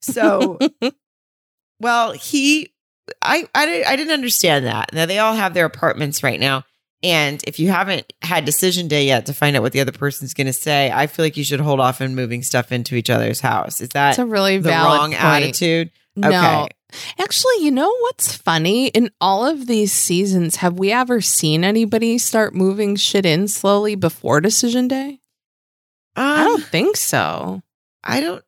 So, 0.00 0.58
well, 1.80 2.12
he, 2.12 2.72
I, 3.20 3.48
I, 3.54 3.84
I 3.86 3.96
didn't 3.96 4.12
understand 4.12 4.66
that. 4.66 4.92
Now 4.92 5.06
they 5.06 5.18
all 5.18 5.34
have 5.34 5.54
their 5.54 5.66
apartments 5.66 6.22
right 6.22 6.38
now. 6.40 6.64
And 7.04 7.42
if 7.48 7.58
you 7.58 7.68
haven't 7.68 8.12
had 8.22 8.44
decision 8.44 8.86
day 8.86 9.06
yet 9.06 9.26
to 9.26 9.34
find 9.34 9.56
out 9.56 9.62
what 9.62 9.72
the 9.72 9.80
other 9.80 9.90
person's 9.90 10.34
going 10.34 10.46
to 10.46 10.52
say, 10.52 10.88
I 10.92 11.08
feel 11.08 11.24
like 11.24 11.36
you 11.36 11.42
should 11.42 11.58
hold 11.58 11.80
off 11.80 12.00
on 12.00 12.14
moving 12.14 12.44
stuff 12.44 12.70
into 12.70 12.94
each 12.94 13.10
other's 13.10 13.40
house. 13.40 13.80
Is 13.80 13.88
that 13.90 14.10
It's 14.10 14.18
a 14.20 14.26
really 14.26 14.58
the 14.58 14.70
wrong 14.70 15.10
point. 15.10 15.20
attitude? 15.22 15.90
No. 16.14 16.28
Okay. 16.28 16.68
Actually, 17.18 17.64
you 17.64 17.70
know 17.72 17.92
what's 18.02 18.36
funny? 18.36 18.86
In 18.88 19.10
all 19.20 19.44
of 19.46 19.66
these 19.66 19.92
seasons, 19.92 20.56
have 20.56 20.78
we 20.78 20.92
ever 20.92 21.20
seen 21.20 21.64
anybody 21.64 22.18
start 22.18 22.54
moving 22.54 22.94
shit 22.94 23.26
in 23.26 23.48
slowly 23.48 23.94
before 23.96 24.40
decision 24.40 24.86
day? 24.88 25.18
I 26.14 26.42
Um, 26.42 26.46
don't 26.46 26.64
think 26.64 26.96
so. 26.96 27.62
I 28.04 28.20
don't. 28.20 28.44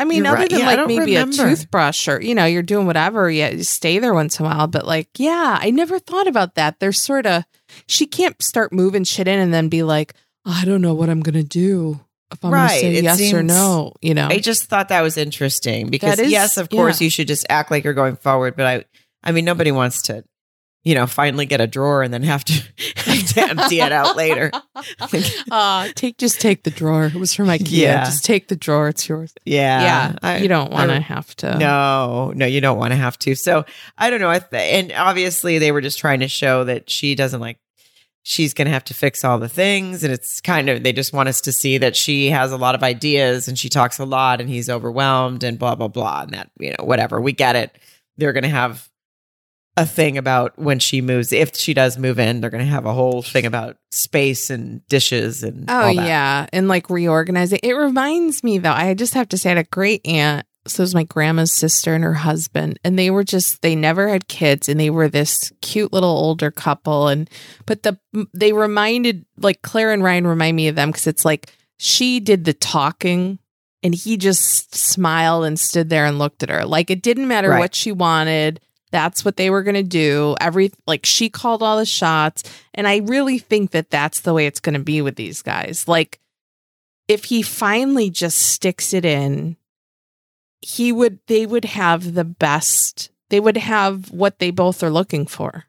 I 0.00 0.04
mean, 0.04 0.24
You're 0.24 0.28
other 0.28 0.38
right. 0.38 0.50
than 0.50 0.60
Yeah, 0.60 0.66
like 0.66 0.86
maybe 0.86 1.16
a 1.16 1.26
toothbrush 1.26 2.08
or, 2.08 2.22
you 2.22 2.34
know, 2.34 2.46
you're 2.46 2.62
doing 2.62 2.86
whatever, 2.86 3.30
yeah, 3.30 3.50
you 3.50 3.64
stay 3.64 3.98
there 3.98 4.14
once 4.14 4.40
in 4.40 4.46
a 4.46 4.48
while. 4.48 4.66
But 4.66 4.86
like, 4.86 5.10
yeah, 5.18 5.58
I 5.60 5.70
never 5.70 5.98
thought 5.98 6.26
about 6.26 6.54
that. 6.54 6.80
There's 6.80 6.98
sort 6.98 7.26
of, 7.26 7.44
she 7.86 8.06
can't 8.06 8.40
start 8.42 8.72
moving 8.72 9.04
shit 9.04 9.28
in 9.28 9.38
and 9.38 9.52
then 9.52 9.68
be 9.68 9.82
like, 9.82 10.14
I 10.46 10.64
don't 10.64 10.80
know 10.80 10.94
what 10.94 11.10
I'm 11.10 11.20
going 11.20 11.34
to 11.34 11.42
do 11.42 12.00
if 12.32 12.42
I'm 12.42 12.50
going 12.50 12.62
to 12.62 12.74
say 12.76 12.94
It 12.94 13.04
yes 13.04 13.32
or 13.34 13.42
no, 13.42 13.92
you 14.00 14.14
know? 14.14 14.28
I 14.28 14.38
just 14.38 14.64
thought 14.64 14.88
that 14.88 15.02
was 15.02 15.18
interesting 15.18 15.90
because 15.90 16.18
is- 16.18 16.32
yes, 16.32 16.56
of 16.56 16.70
course, 16.70 17.02
yeah. 17.02 17.04
you 17.04 17.10
should 17.10 17.28
just 17.28 17.44
act 17.50 17.70
like 17.70 17.84
you're 17.84 17.92
going 17.92 18.16
forward. 18.16 18.56
But 18.56 18.66
I, 18.66 18.84
I 19.22 19.32
mean, 19.32 19.44
nobody 19.44 19.70
wants 19.70 20.02
to, 20.04 20.24
you 20.82 20.94
know, 20.94 21.06
finally 21.06 21.44
get 21.44 21.60
a 21.60 21.66
drawer 21.66 22.02
and 22.02 22.12
then 22.12 22.22
have 22.22 22.42
to, 22.44 22.52
have 22.96 23.26
to 23.34 23.40
empty 23.50 23.80
it 23.80 23.92
out 23.92 24.16
later. 24.16 24.50
uh, 25.50 25.88
take 25.94 26.16
just 26.18 26.40
take 26.40 26.62
the 26.62 26.70
drawer. 26.70 27.04
It 27.06 27.14
was 27.16 27.34
from 27.34 27.46
IKEA. 27.48 27.70
Yeah. 27.70 28.04
Just 28.04 28.24
take 28.24 28.48
the 28.48 28.56
drawer. 28.56 28.88
It's 28.88 29.08
yours. 29.08 29.34
Yeah, 29.44 29.82
yeah, 29.82 30.16
I- 30.22 30.38
you 30.38 30.48
don't 30.48 30.70
want 30.72 30.90
to 30.90 31.00
have 31.00 31.34
to. 31.36 31.58
No, 31.58 32.32
no, 32.34 32.46
you 32.46 32.60
don't 32.60 32.78
want 32.78 32.92
to 32.92 32.96
have 32.96 33.18
to. 33.20 33.34
So 33.34 33.64
I 33.98 34.10
don't 34.10 34.20
know. 34.20 34.30
I 34.30 34.38
th- 34.38 34.74
and 34.84 34.92
obviously, 34.92 35.58
they 35.58 35.72
were 35.72 35.80
just 35.80 35.98
trying 35.98 36.20
to 36.20 36.28
show 36.28 36.64
that 36.64 36.88
she 36.90 37.14
doesn't 37.14 37.40
like. 37.40 37.58
She's 38.22 38.52
going 38.52 38.66
to 38.66 38.72
have 38.72 38.84
to 38.84 38.94
fix 38.94 39.24
all 39.24 39.38
the 39.38 39.48
things, 39.48 40.04
and 40.04 40.12
it's 40.12 40.42
kind 40.42 40.68
of 40.68 40.82
they 40.82 40.92
just 40.92 41.12
want 41.14 41.30
us 41.30 41.40
to 41.42 41.52
see 41.52 41.78
that 41.78 41.96
she 41.96 42.28
has 42.30 42.52
a 42.52 42.58
lot 42.58 42.74
of 42.74 42.82
ideas 42.82 43.48
and 43.48 43.58
she 43.58 43.70
talks 43.70 43.98
a 43.98 44.04
lot, 44.04 44.40
and 44.42 44.48
he's 44.50 44.68
overwhelmed, 44.68 45.42
and 45.42 45.58
blah 45.58 45.74
blah 45.74 45.88
blah, 45.88 46.22
and 46.22 46.34
that 46.34 46.50
you 46.58 46.70
know 46.70 46.84
whatever. 46.84 47.18
We 47.20 47.32
get 47.32 47.56
it. 47.56 47.76
They're 48.18 48.34
going 48.34 48.42
to 48.44 48.50
have 48.50 48.89
a 49.80 49.86
thing 49.86 50.18
about 50.18 50.58
when 50.58 50.78
she 50.78 51.00
moves. 51.00 51.32
If 51.32 51.56
she 51.56 51.74
does 51.74 51.98
move 51.98 52.18
in, 52.18 52.40
they're 52.40 52.50
going 52.50 52.64
to 52.64 52.70
have 52.70 52.86
a 52.86 52.92
whole 52.92 53.22
thing 53.22 53.46
about 53.46 53.76
space 53.90 54.50
and 54.50 54.86
dishes 54.88 55.42
and 55.42 55.68
Oh 55.70 55.74
all 55.88 55.94
that. 55.94 56.06
yeah, 56.06 56.46
and 56.52 56.68
like 56.68 56.90
reorganizing. 56.90 57.60
It 57.62 57.72
reminds 57.72 58.44
me 58.44 58.58
though. 58.58 58.72
I 58.72 58.94
just 58.94 59.14
have 59.14 59.28
to 59.30 59.38
say, 59.38 59.50
I 59.50 59.54
had 59.56 59.66
a 59.66 59.68
great 59.70 60.06
aunt. 60.06 60.46
So 60.66 60.82
it 60.82 60.84
was 60.84 60.94
my 60.94 61.04
grandma's 61.04 61.52
sister 61.52 61.94
and 61.94 62.04
her 62.04 62.12
husband, 62.12 62.78
and 62.84 62.98
they 62.98 63.10
were 63.10 63.24
just 63.24 63.62
they 63.62 63.74
never 63.74 64.08
had 64.08 64.28
kids, 64.28 64.68
and 64.68 64.78
they 64.78 64.90
were 64.90 65.08
this 65.08 65.50
cute 65.62 65.90
little 65.92 66.10
older 66.10 66.50
couple. 66.50 67.08
And 67.08 67.30
but 67.64 67.82
the 67.82 67.98
they 68.34 68.52
reminded 68.52 69.24
like 69.38 69.62
Claire 69.62 69.90
and 69.92 70.04
Ryan 70.04 70.26
remind 70.26 70.56
me 70.56 70.68
of 70.68 70.76
them 70.76 70.90
because 70.90 71.06
it's 71.06 71.24
like 71.24 71.52
she 71.78 72.20
did 72.20 72.44
the 72.44 72.52
talking. 72.52 73.38
And 73.82 73.94
he 73.94 74.18
just 74.18 74.74
smiled 74.74 75.46
and 75.46 75.58
stood 75.58 75.88
there 75.88 76.04
and 76.04 76.18
looked 76.18 76.42
at 76.42 76.50
her. 76.50 76.66
Like 76.66 76.90
it 76.90 77.00
didn't 77.00 77.28
matter 77.28 77.48
Right. 77.48 77.60
what 77.60 77.74
she 77.74 77.92
wanted. 77.92 78.60
That's 78.90 79.24
what 79.24 79.36
they 79.36 79.50
were 79.50 79.62
going 79.62 79.74
to 79.74 79.82
do. 79.82 80.36
Every 80.40 80.72
like 80.86 81.06
she 81.06 81.30
called 81.30 81.62
all 81.62 81.78
the 81.78 81.86
shots, 81.86 82.42
and 82.74 82.88
I 82.88 82.98
really 82.98 83.38
think 83.38 83.70
that 83.70 83.90
that's 83.90 84.20
the 84.20 84.34
way 84.34 84.46
it's 84.46 84.60
going 84.60 84.74
to 84.74 84.80
be 84.80 85.00
with 85.02 85.16
these 85.16 85.42
guys. 85.42 85.86
Like 85.86 86.20
if 87.08 87.24
he 87.24 87.42
finally 87.42 88.10
just 88.10 88.38
sticks 88.38 88.92
it 88.94 89.04
in, 89.04 89.56
he 90.60 90.92
would 90.92 91.18
they 91.26 91.46
would 91.46 91.64
have 91.64 92.14
the 92.14 92.24
best. 92.24 93.10
They 93.30 93.40
would 93.40 93.56
have 93.56 94.10
what 94.10 94.38
they 94.38 94.50
both 94.50 94.82
are 94.82 94.90
looking 94.90 95.26
for. 95.26 95.64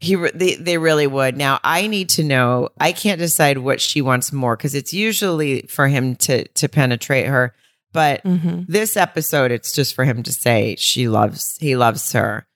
He 0.00 0.14
they 0.14 0.54
they 0.54 0.78
really 0.78 1.06
would. 1.06 1.36
Now 1.36 1.58
I 1.64 1.86
need 1.86 2.10
to 2.10 2.24
know. 2.24 2.68
I 2.78 2.92
can't 2.92 3.18
decide 3.18 3.58
what 3.58 3.80
she 3.80 4.00
wants 4.00 4.32
more 4.32 4.56
because 4.56 4.74
it's 4.74 4.92
usually 4.92 5.62
for 5.62 5.88
him 5.88 6.16
to 6.16 6.46
to 6.46 6.68
penetrate 6.68 7.26
her. 7.26 7.54
But 7.98 8.22
Mhm. 8.22 8.64
this 8.68 8.96
episode, 8.96 9.50
it's 9.50 9.72
just 9.72 9.92
for 9.96 10.04
him 10.04 10.22
to 10.22 10.32
say 10.32 10.76
she 10.78 11.08
loves 11.08 11.56
he 11.58 11.74
loves 11.74 12.12
her. 12.12 12.46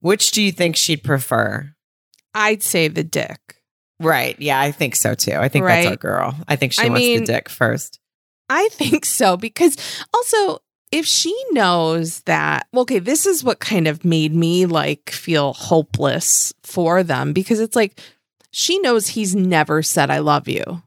Which 0.00 0.30
do 0.32 0.42
you 0.42 0.52
think 0.52 0.76
she'd 0.76 1.02
prefer? 1.02 1.72
I'd 2.34 2.62
say 2.62 2.88
the 2.88 3.02
dick. 3.02 3.40
Right. 3.98 4.36
Yeah, 4.38 4.60
I 4.60 4.72
think 4.72 4.94
so 4.96 5.14
too. 5.14 5.32
I 5.36 5.48
think 5.48 5.64
that's 5.64 5.86
our 5.86 5.96
girl. 5.96 6.34
I 6.46 6.56
think 6.56 6.74
she 6.74 6.82
I 6.82 6.88
wants 6.88 7.00
mean- 7.00 7.20
the 7.20 7.32
dick 7.32 7.48
first. 7.48 7.98
I 8.50 8.68
think 8.72 9.06
so 9.06 9.38
because 9.38 9.74
also 10.12 10.58
if 10.92 11.06
she 11.06 11.34
knows 11.52 12.20
that 12.26 12.66
okay, 12.76 12.98
this 12.98 13.24
is 13.24 13.42
what 13.42 13.58
kind 13.58 13.88
of 13.88 14.04
made 14.04 14.34
me 14.34 14.66
like 14.66 15.08
feel 15.08 15.54
hopeless 15.54 16.52
for 16.62 17.02
them 17.02 17.32
because 17.32 17.58
it's 17.58 17.76
like 17.76 17.98
she 18.50 18.78
knows 18.80 19.06
he's 19.06 19.34
never 19.34 19.82
said 19.82 20.10
I 20.10 20.18
love 20.18 20.46
you. 20.46 20.82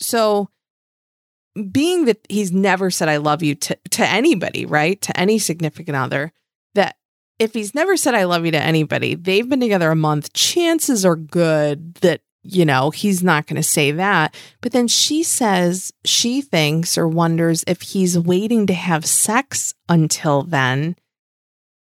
So 0.00 0.48
being 1.70 2.04
that 2.06 2.24
he's 2.28 2.52
never 2.52 2.90
said 2.90 3.08
I 3.08 3.18
love 3.18 3.42
you 3.42 3.54
to 3.56 3.78
to 3.90 4.06
anybody, 4.06 4.66
right? 4.66 5.00
To 5.02 5.18
any 5.18 5.38
significant 5.38 5.96
other 5.96 6.32
that 6.74 6.96
if 7.38 7.54
he's 7.54 7.74
never 7.74 7.96
said 7.96 8.14
I 8.14 8.24
love 8.24 8.44
you 8.44 8.52
to 8.52 8.60
anybody, 8.60 9.14
they've 9.14 9.48
been 9.48 9.60
together 9.60 9.90
a 9.90 9.96
month, 9.96 10.32
chances 10.32 11.04
are 11.04 11.16
good 11.16 11.94
that 11.96 12.20
you 12.42 12.64
know, 12.64 12.90
he's 12.90 13.22
not 13.22 13.46
going 13.46 13.56
to 13.56 13.62
say 13.62 13.90
that. 13.90 14.34
But 14.62 14.72
then 14.72 14.88
she 14.88 15.22
says 15.22 15.92
she 16.04 16.40
thinks 16.40 16.96
or 16.96 17.06
wonders 17.06 17.62
if 17.66 17.82
he's 17.82 18.18
waiting 18.18 18.66
to 18.68 18.74
have 18.74 19.04
sex 19.04 19.74
until 19.88 20.42
then. 20.42 20.96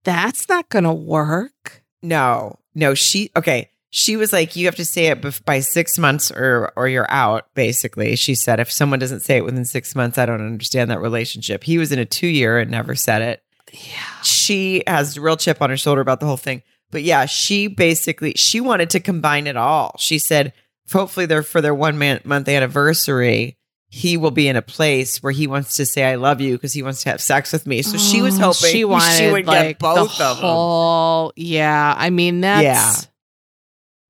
That's 0.06 0.48
not 0.48 0.70
going 0.70 0.86
to 0.86 0.94
work. 0.94 1.84
No, 2.02 2.60
no, 2.74 2.94
she 2.94 3.32
okay. 3.36 3.70
She 3.98 4.18
was 4.18 4.34
like, 4.34 4.58
you 4.58 4.66
have 4.66 4.76
to 4.76 4.84
say 4.84 5.06
it 5.08 5.46
by 5.46 5.62
six 5.62 5.98
months 5.98 6.30
or 6.30 6.74
or 6.76 6.90
you're 6.90 7.10
out. 7.10 7.48
Basically, 7.54 8.18
she 8.18 8.36
said, 8.36 8.60
if 8.60 8.70
someone 8.70 9.00
doesn't 9.00 9.22
say 9.22 9.38
it 9.38 9.46
within 9.46 9.64
six 9.64 9.96
months, 9.96 10.18
I 10.18 10.26
don't 10.26 10.46
understand 10.46 10.92
that 10.92 11.00
relationship. 11.00 11.64
He 11.64 11.78
was 11.78 11.94
in 11.94 12.00
a 12.00 12.04
two 12.06 12.28
year 12.28 12.60
and 12.60 12.70
never 12.70 12.94
said 12.94 13.22
it. 13.22 13.42
Yeah. 13.72 14.22
She 14.22 14.84
has 14.86 15.16
a 15.16 15.22
real 15.22 15.38
chip 15.38 15.62
on 15.62 15.70
her 15.70 15.78
shoulder 15.78 16.02
about 16.02 16.20
the 16.20 16.26
whole 16.26 16.36
thing. 16.36 16.62
But 16.92 17.04
yeah, 17.04 17.26
she 17.26 17.68
basically 17.68 18.34
she 18.36 18.60
wanted 18.60 18.90
to 18.90 19.00
combine 19.00 19.48
it 19.48 19.56
all. 19.56 19.96
She 19.98 20.20
said, 20.20 20.52
hopefully, 20.92 21.26
they're 21.26 21.42
for 21.42 21.62
their 21.62 21.74
one 21.74 21.98
man, 21.98 22.20
month 22.26 22.50
anniversary. 22.50 23.58
He 23.88 24.18
will 24.18 24.32
be 24.32 24.50
in 24.50 24.58
a 24.58 24.62
place 24.62 25.24
where 25.24 25.32
he 25.32 25.48
wants 25.48 25.78
to 25.78 25.86
say 25.86 26.04
"I 26.04 26.16
love 26.16 26.42
you" 26.42 26.56
because 26.56 26.74
he 26.74 26.84
wants 26.84 27.04
to 27.04 27.12
have 27.12 27.22
sex 27.22 27.54
with 27.54 27.66
me. 27.66 27.82
So 27.82 27.98
she 27.98 28.22
was 28.22 28.38
Oh, 28.40 28.52
hoping 28.52 28.72
she 28.72 28.84
wanted 28.84 29.32
would 29.32 29.46
like 29.48 29.68
get 29.70 29.80
both 29.80 30.18
the 30.18 30.24
of 30.26 30.36
them. 30.38 30.46
whole, 30.46 31.32
Yeah, 31.38 31.96
I 31.98 32.10
mean 32.10 32.42
that's 32.42 32.64
Yeah. 32.64 32.94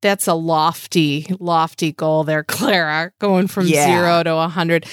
That's 0.06 0.27
a 0.27 0.34
lofty, 0.34 1.26
lofty 1.40 1.91
goal 1.91 2.23
there, 2.23 2.44
Clara, 2.48 3.11
going 3.19 3.48
from 3.48 3.68
Yeah. 3.68 3.86
zero 3.88 4.23
to 4.23 4.34
a 4.36 4.48
hundred. 4.48 4.86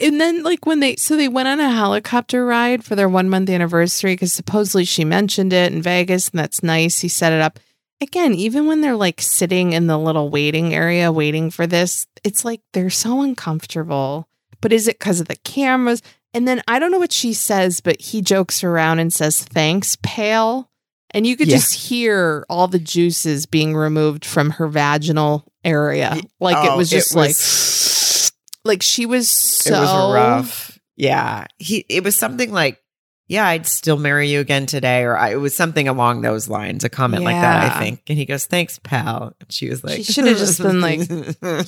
And 0.00 0.20
then 0.20 0.42
like 0.42 0.64
when 0.66 0.80
they 0.80 0.96
so 0.96 1.16
they 1.16 1.28
went 1.28 1.48
on 1.48 1.60
a 1.60 1.70
helicopter 1.70 2.44
ride 2.46 2.82
for 2.84 2.96
their 2.96 3.08
one 3.08 3.28
month 3.28 3.50
anniversary 3.50 4.14
because 4.14 4.32
supposedly 4.32 4.84
she 4.84 5.04
mentioned 5.04 5.52
it 5.52 5.72
in 5.72 5.82
Vegas 5.82 6.30
and 6.30 6.38
that's 6.38 6.62
nice. 6.62 7.00
He 7.00 7.08
set 7.08 7.32
it 7.32 7.40
up. 7.40 7.58
Again, 8.00 8.34
even 8.34 8.66
when 8.66 8.80
they're 8.80 8.96
like 8.96 9.20
sitting 9.20 9.72
in 9.72 9.86
the 9.86 9.98
little 9.98 10.28
waiting 10.30 10.74
area 10.74 11.10
waiting 11.12 11.50
for 11.50 11.66
this, 11.66 12.06
it's 12.24 12.44
like 12.44 12.60
they're 12.72 12.90
so 12.90 13.20
uncomfortable. 13.22 14.28
But 14.60 14.72
is 14.72 14.88
it 14.88 14.98
because 14.98 15.20
of 15.20 15.28
the 15.28 15.36
cameras? 15.36 16.02
And 16.34 16.46
then 16.46 16.62
I 16.68 16.78
don't 16.78 16.90
know 16.90 16.98
what 16.98 17.12
she 17.12 17.32
says, 17.32 17.80
but 17.80 18.00
he 18.00 18.20
jokes 18.20 18.62
around 18.64 18.98
and 18.98 19.12
says, 19.12 19.42
Thanks, 19.42 19.96
pale. 20.02 20.70
And 21.12 21.26
you 21.26 21.36
could 21.36 21.48
Yeah. 21.48 21.56
just 21.56 21.74
hear 21.74 22.44
all 22.48 22.68
the 22.68 22.78
juices 22.78 23.46
being 23.46 23.74
removed 23.74 24.24
from 24.24 24.50
her 24.50 24.66
vaginal 24.68 25.44
area. 25.64 26.16
Like 26.40 26.64
it 26.64 26.70
Oh, 26.72 26.76
was 26.76 26.90
just 26.90 27.14
was- 27.14 28.32
like 28.64 28.74
like 28.74 28.82
she 28.82 29.06
was 29.06 29.28
so 29.28 29.74
it 29.74 29.80
was 29.80 30.14
rough. 30.14 30.78
Yeah, 30.96 31.46
he. 31.58 31.84
It 31.88 32.02
was 32.02 32.16
something 32.16 32.50
like, 32.50 32.80
"Yeah, 33.28 33.46
I'd 33.46 33.66
still 33.66 33.96
marry 33.98 34.28
you 34.30 34.40
again 34.40 34.66
today," 34.66 35.02
or 35.02 35.16
I, 35.16 35.32
it 35.32 35.36
was 35.36 35.54
something 35.54 35.86
along 35.88 36.22
those 36.22 36.48
lines. 36.48 36.82
A 36.84 36.88
comment 36.88 37.22
like 37.22 37.36
that, 37.36 37.72
I 37.76 37.78
think. 37.78 38.02
And 38.08 38.18
he 38.18 38.24
goes, 38.24 38.46
"Thanks, 38.46 38.80
pal." 38.82 39.34
And 39.40 39.52
she 39.52 39.68
was 39.68 39.84
like, 39.84 39.96
She 39.98 40.04
should've 40.04 40.38
just 40.38 40.60
been 40.60 40.80
like, 40.80 41.00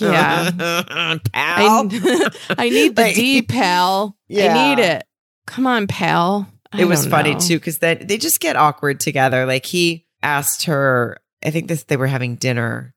yeah, 0.01 0.51
I, 0.59 1.20
pal." 1.32 1.89
I 2.59 2.69
need 2.70 2.97
the 2.97 3.02
Like- 3.02 3.15
D, 3.15 3.43
pal. 3.43 4.16
Yeah. 4.28 4.55
I 4.55 4.74
need 4.74 4.82
it. 4.82 5.05
Come 5.47 5.66
on, 5.66 5.86
pal. 5.86 6.48
I 6.72 6.82
it 6.82 6.84
was 6.84 7.06
funny 7.06 7.34
know. 7.34 7.40
too 7.40 7.58
because 7.58 7.78
then 7.78 8.06
they 8.06 8.18
just 8.18 8.40
get 8.40 8.56
awkward 8.56 9.00
together. 9.00 9.46
Like 9.46 9.66
he 9.66 10.06
asked 10.22 10.64
her, 10.64 11.18
I 11.44 11.50
think 11.50 11.68
this 11.68 11.84
they 11.84 11.96
were 11.96 12.06
having 12.06 12.36
dinner, 12.36 12.94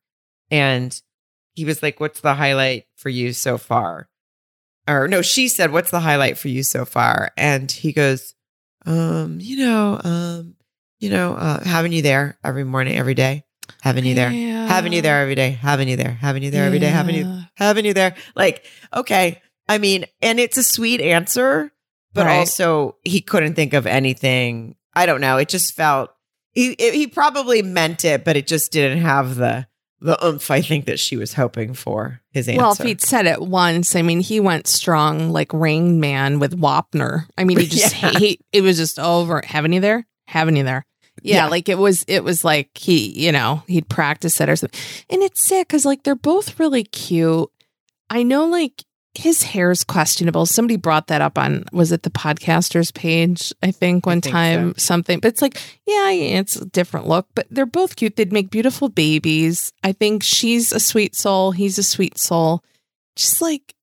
and 0.49 0.99
he 1.53 1.65
was 1.65 1.81
like, 1.83 1.99
"What's 1.99 2.21
the 2.21 2.33
highlight 2.35 2.85
for 2.95 3.09
you 3.09 3.33
so 3.33 3.57
far?" 3.57 4.09
Or 4.87 5.07
no, 5.07 5.21
she 5.21 5.47
said, 5.47 5.71
"What's 5.71 5.91
the 5.91 5.99
highlight 5.99 6.37
for 6.37 6.47
you 6.47 6.63
so 6.63 6.85
far?" 6.85 7.31
And 7.37 7.71
he 7.71 7.93
goes, 7.93 8.33
"Um, 8.85 9.39
you 9.39 9.57
know, 9.65 10.01
um, 10.03 10.55
you 10.99 11.09
know, 11.09 11.35
uh, 11.35 11.63
having 11.63 11.91
you 11.91 12.01
there 12.01 12.37
every 12.43 12.63
morning, 12.63 12.97
every 12.97 13.13
day, 13.13 13.43
having 13.81 14.05
you 14.05 14.15
there, 14.15 14.31
Yeah. 14.31 14.67
having 14.67 14.91
you 14.93 15.01
there 15.01 15.21
every 15.21 15.35
day, 15.35 15.51
having 15.51 15.87
you 15.87 15.95
there, 15.97 16.11
having 16.11 16.43
you 16.43 16.51
there 16.51 16.65
every 16.65 16.79
day, 16.79 16.89
having 16.89 17.15
you 17.15 17.43
having 17.55 17.85
you 17.85 17.93
there. 17.93 18.15
Like, 18.35 18.65
okay. 18.93 19.41
I 19.69 19.77
mean, 19.77 20.05
and 20.21 20.39
it's 20.39 20.57
a 20.57 20.63
sweet 20.63 20.99
answer, 20.99 21.71
but 22.13 22.25
Right. 22.25 22.37
also 22.39 22.95
he 23.03 23.21
couldn't 23.21 23.53
think 23.55 23.73
of 23.73 23.85
anything. 23.87 24.75
I 24.93 25.05
don't 25.05 25.21
know. 25.21 25.37
It 25.37 25.49
just 25.49 25.73
felt 25.75 26.11
he 26.51 26.75
he 26.79 27.07
probably 27.07 27.61
meant 27.61 28.03
it, 28.05 28.23
but 28.25 28.35
it 28.37 28.47
just 28.47 28.71
didn't 28.71 28.99
have 28.99 29.35
the 29.35 29.67
the 30.03 30.17
oomph 30.25 30.49
I 30.49 30.61
think 30.61 30.85
that 30.85 30.99
she 30.99 31.15
was 31.15 31.33
hoping 31.33 31.73
for 31.75 32.21
his 32.31 32.47
answer. 32.49 32.59
Well, 32.61 32.71
if 32.71 32.79
he'd 32.79 33.01
said 33.01 33.27
it 33.27 33.39
once, 33.41 33.95
I 33.95 34.01
mean, 34.01 34.19
he 34.19 34.39
went 34.39 34.65
strong 34.67 35.29
like 35.31 35.53
Rain 35.53 35.99
Man 35.99 36.39
with 36.39 36.59
Wapner. 36.59 37.27
I 37.37 37.43
mean, 37.43 37.59
he 37.59 37.67
just 37.67 38.01
Yeah. 38.01 38.17
he 38.17 38.39
it 38.51 38.61
was 38.61 38.77
just 38.77 38.97
over. 38.99 39.41
Haven't 39.45 39.73
you 39.73 39.79
there? 39.79 40.07
Haven't 40.27 40.55
you 40.55 40.63
there? 40.63 40.85
Yeah, 41.21 41.35
Yeah. 41.35 41.47
like 41.47 41.69
it 41.69 41.77
was. 41.77 42.03
It 42.07 42.23
was 42.23 42.43
like 42.43 42.75
he, 42.77 43.09
you 43.25 43.31
know, 43.31 43.61
he'd 43.67 43.89
practice 43.89 44.41
it 44.41 44.49
or 44.49 44.55
something. 44.55 44.79
And 45.09 45.21
it's 45.21 45.41
sick 45.41 45.67
because 45.67 45.85
like 45.85 46.01
they're 46.03 46.15
both 46.15 46.59
really 46.59 46.83
cute. 46.83 47.49
I 48.09 48.23
know, 48.23 48.45
like 48.45 48.83
his 49.13 49.43
hair's 49.43 49.83
questionable. 49.83 50.45
Somebody 50.45 50.77
brought 50.77 51.07
that 51.07 51.21
up 51.21 51.37
on 51.37 51.65
was 51.71 51.91
it 51.91 52.03
the 52.03 52.09
podcasters 52.09 52.93
page? 52.93 53.53
I 53.61 53.71
think 53.71 54.05
one 54.05 54.21
think 54.21 54.33
time 54.33 54.73
something. 54.77 55.19
But 55.19 55.29
it's 55.29 55.41
like, 55.41 55.61
yeah, 55.85 56.11
it's 56.11 56.55
a 56.55 56.65
different 56.65 57.07
look. 57.07 57.27
But 57.35 57.47
they're 57.51 57.65
both 57.65 57.97
cute. 57.97 58.15
They'd 58.15 58.31
make 58.31 58.49
beautiful 58.49 58.87
babies. 58.89 59.73
I 59.83 59.91
think 59.91 60.23
she's 60.23 60.71
a 60.71 60.79
sweet 60.79 61.15
soul. 61.15 61.51
He's 61.51 61.77
a 61.77 61.83
sweet 61.83 62.17
soul. 62.17 62.63
Just 63.15 63.41
like 63.41 63.75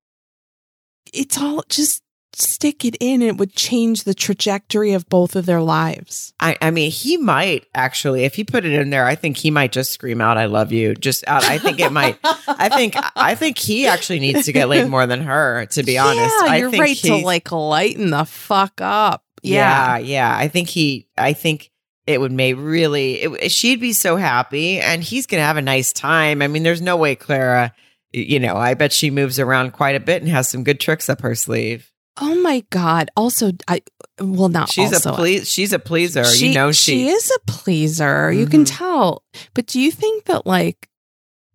it's 1.13 1.39
all 1.39 1.63
just 1.69 2.03
stick 2.41 2.85
it 2.85 2.97
in. 3.01 3.23
It 3.23 3.37
would 3.37 3.55
change 3.55 4.05
the 4.05 4.15
trajectory 4.15 4.93
of 4.93 5.09
both 5.09 5.37
of 5.37 5.47
their 5.47 5.61
lives. 5.61 6.33
I, 6.41 6.57
I 6.61 6.71
mean, 6.71 6.91
he 6.91 7.17
might 7.17 7.67
actually, 7.75 8.25
if 8.25 8.35
he 8.35 8.45
put 8.45 8.65
it 8.65 8.73
in 8.73 8.91
there, 8.91 9.07
I 9.07 9.15
think 9.15 9.37
he 9.37 9.51
might 9.51 9.73
just 9.73 9.93
scream 9.93 10.21
out, 10.21 10.39
"I 10.39 10.47
love 10.47 10.73
you!" 10.73 10.95
Just 10.95 11.25
out. 11.27 11.45
I 11.45 11.59
think 11.59 11.81
it 11.81 11.93
might. 11.93 12.19
I 12.47 12.69
think. 12.69 12.95
I 13.17 13.35
think 13.35 13.59
he 13.59 13.87
actually 13.87 14.21
needs 14.21 14.45
to 14.47 14.53
get 14.53 14.69
laid 14.69 14.89
more 14.89 15.07
than 15.07 15.23
her. 15.23 15.67
To 15.67 15.83
be 15.83 15.99
honest, 15.99 16.35
yeah, 16.43 16.51
I 16.53 16.57
you're 16.59 16.71
right 16.71 16.97
to 16.97 17.17
like 17.17 17.53
lighten 17.53 18.11
the 18.11 18.25
fuck 18.25 18.81
up. 18.81 19.25
Yeah, 19.43 19.99
Yeah, 19.99 19.99
yeah. 19.99 20.37
I 20.37 20.49
think 20.49 20.69
he. 20.69 21.09
I 21.17 21.33
think 21.33 21.71
it 22.07 22.21
would 22.21 22.33
make 22.33 22.57
really. 22.59 23.15
It, 23.23 23.51
she'd 23.51 23.81
be 23.81 23.93
so 23.93 24.17
happy, 24.17 24.81
and 24.81 25.03
he's 25.03 25.27
gonna 25.27 25.43
have 25.43 25.57
a 25.57 25.63
nice 25.63 25.93
time. 25.93 26.43
I 26.43 26.49
mean, 26.49 26.63
there's 26.63 26.83
no 26.83 26.97
way 26.97 27.15
Clara. 27.15 27.75
You 28.13 28.41
know, 28.41 28.57
I 28.57 28.73
bet 28.73 28.93
she 28.93 29.11
moves 29.11 29.39
around 29.39 29.73
quite 29.73 29.95
a 29.95 30.01
bit 30.01 30.23
and 30.23 30.31
has 30.31 30.49
some 30.49 30.65
good 30.65 30.81
tricks 30.81 31.11
up 31.11 31.21
her 31.21 31.35
sleeve. 31.35 31.93
Oh 32.21 32.35
my 32.41 32.65
god! 32.71 33.11
Also, 33.17 33.53
I 33.69 33.83
well 34.21 34.49
not 34.49 34.71
She's 34.71 34.93
also, 34.93 35.13
a 35.13 35.17
please. 35.17 35.49
She's 35.51 35.73
a 35.73 35.79
pleaser. 35.79 36.25
She, 36.25 36.49
you 36.49 36.55
know, 36.55 36.73
she. 36.73 36.93
she 36.93 37.09
is 37.09 37.31
a 37.31 37.39
pleaser. 37.51 38.33
You 38.33 38.47
can 38.47 38.65
Mhm. 38.65 38.79
tell. 38.79 39.23
But 39.55 39.67
do 39.67 39.81
you 39.81 39.91
think 39.93 40.25
that 40.25 40.47
like 40.47 40.89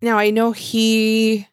now 0.00 0.16
I 0.18 0.30
know 0.30 0.52
he 0.52 1.46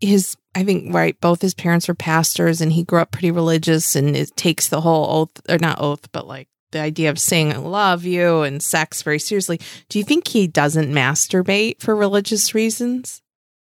his 0.00 0.36
I 0.54 0.64
think 0.64 0.94
right 0.94 1.18
both 1.20 1.42
his 1.42 1.54
parents 1.54 1.88
were 1.88 1.94
pastors 1.94 2.60
and 2.60 2.72
he 2.72 2.84
grew 2.84 3.00
up 3.00 3.10
pretty 3.10 3.30
religious 3.30 3.96
and 3.96 4.16
it 4.16 4.36
takes 4.36 4.68
the 4.68 4.80
whole 4.80 5.06
oath 5.22 5.40
or 5.48 5.58
not 5.58 5.80
oath 5.80 6.10
but 6.12 6.26
like 6.26 6.48
the 6.72 6.80
idea 6.80 7.10
of 7.10 7.18
saying 7.18 7.52
I 7.52 7.56
love 7.58 8.04
you 8.04 8.42
and 8.42 8.62
sex 8.62 9.02
very 9.02 9.18
seriously. 9.18 9.60
Do 9.88 9.98
you 9.98 10.04
think 10.04 10.28
he 10.28 10.46
doesn't 10.46 10.92
masturbate 10.92 11.80
for 11.80 11.94
religious 11.94 12.54
reasons? 12.54 13.20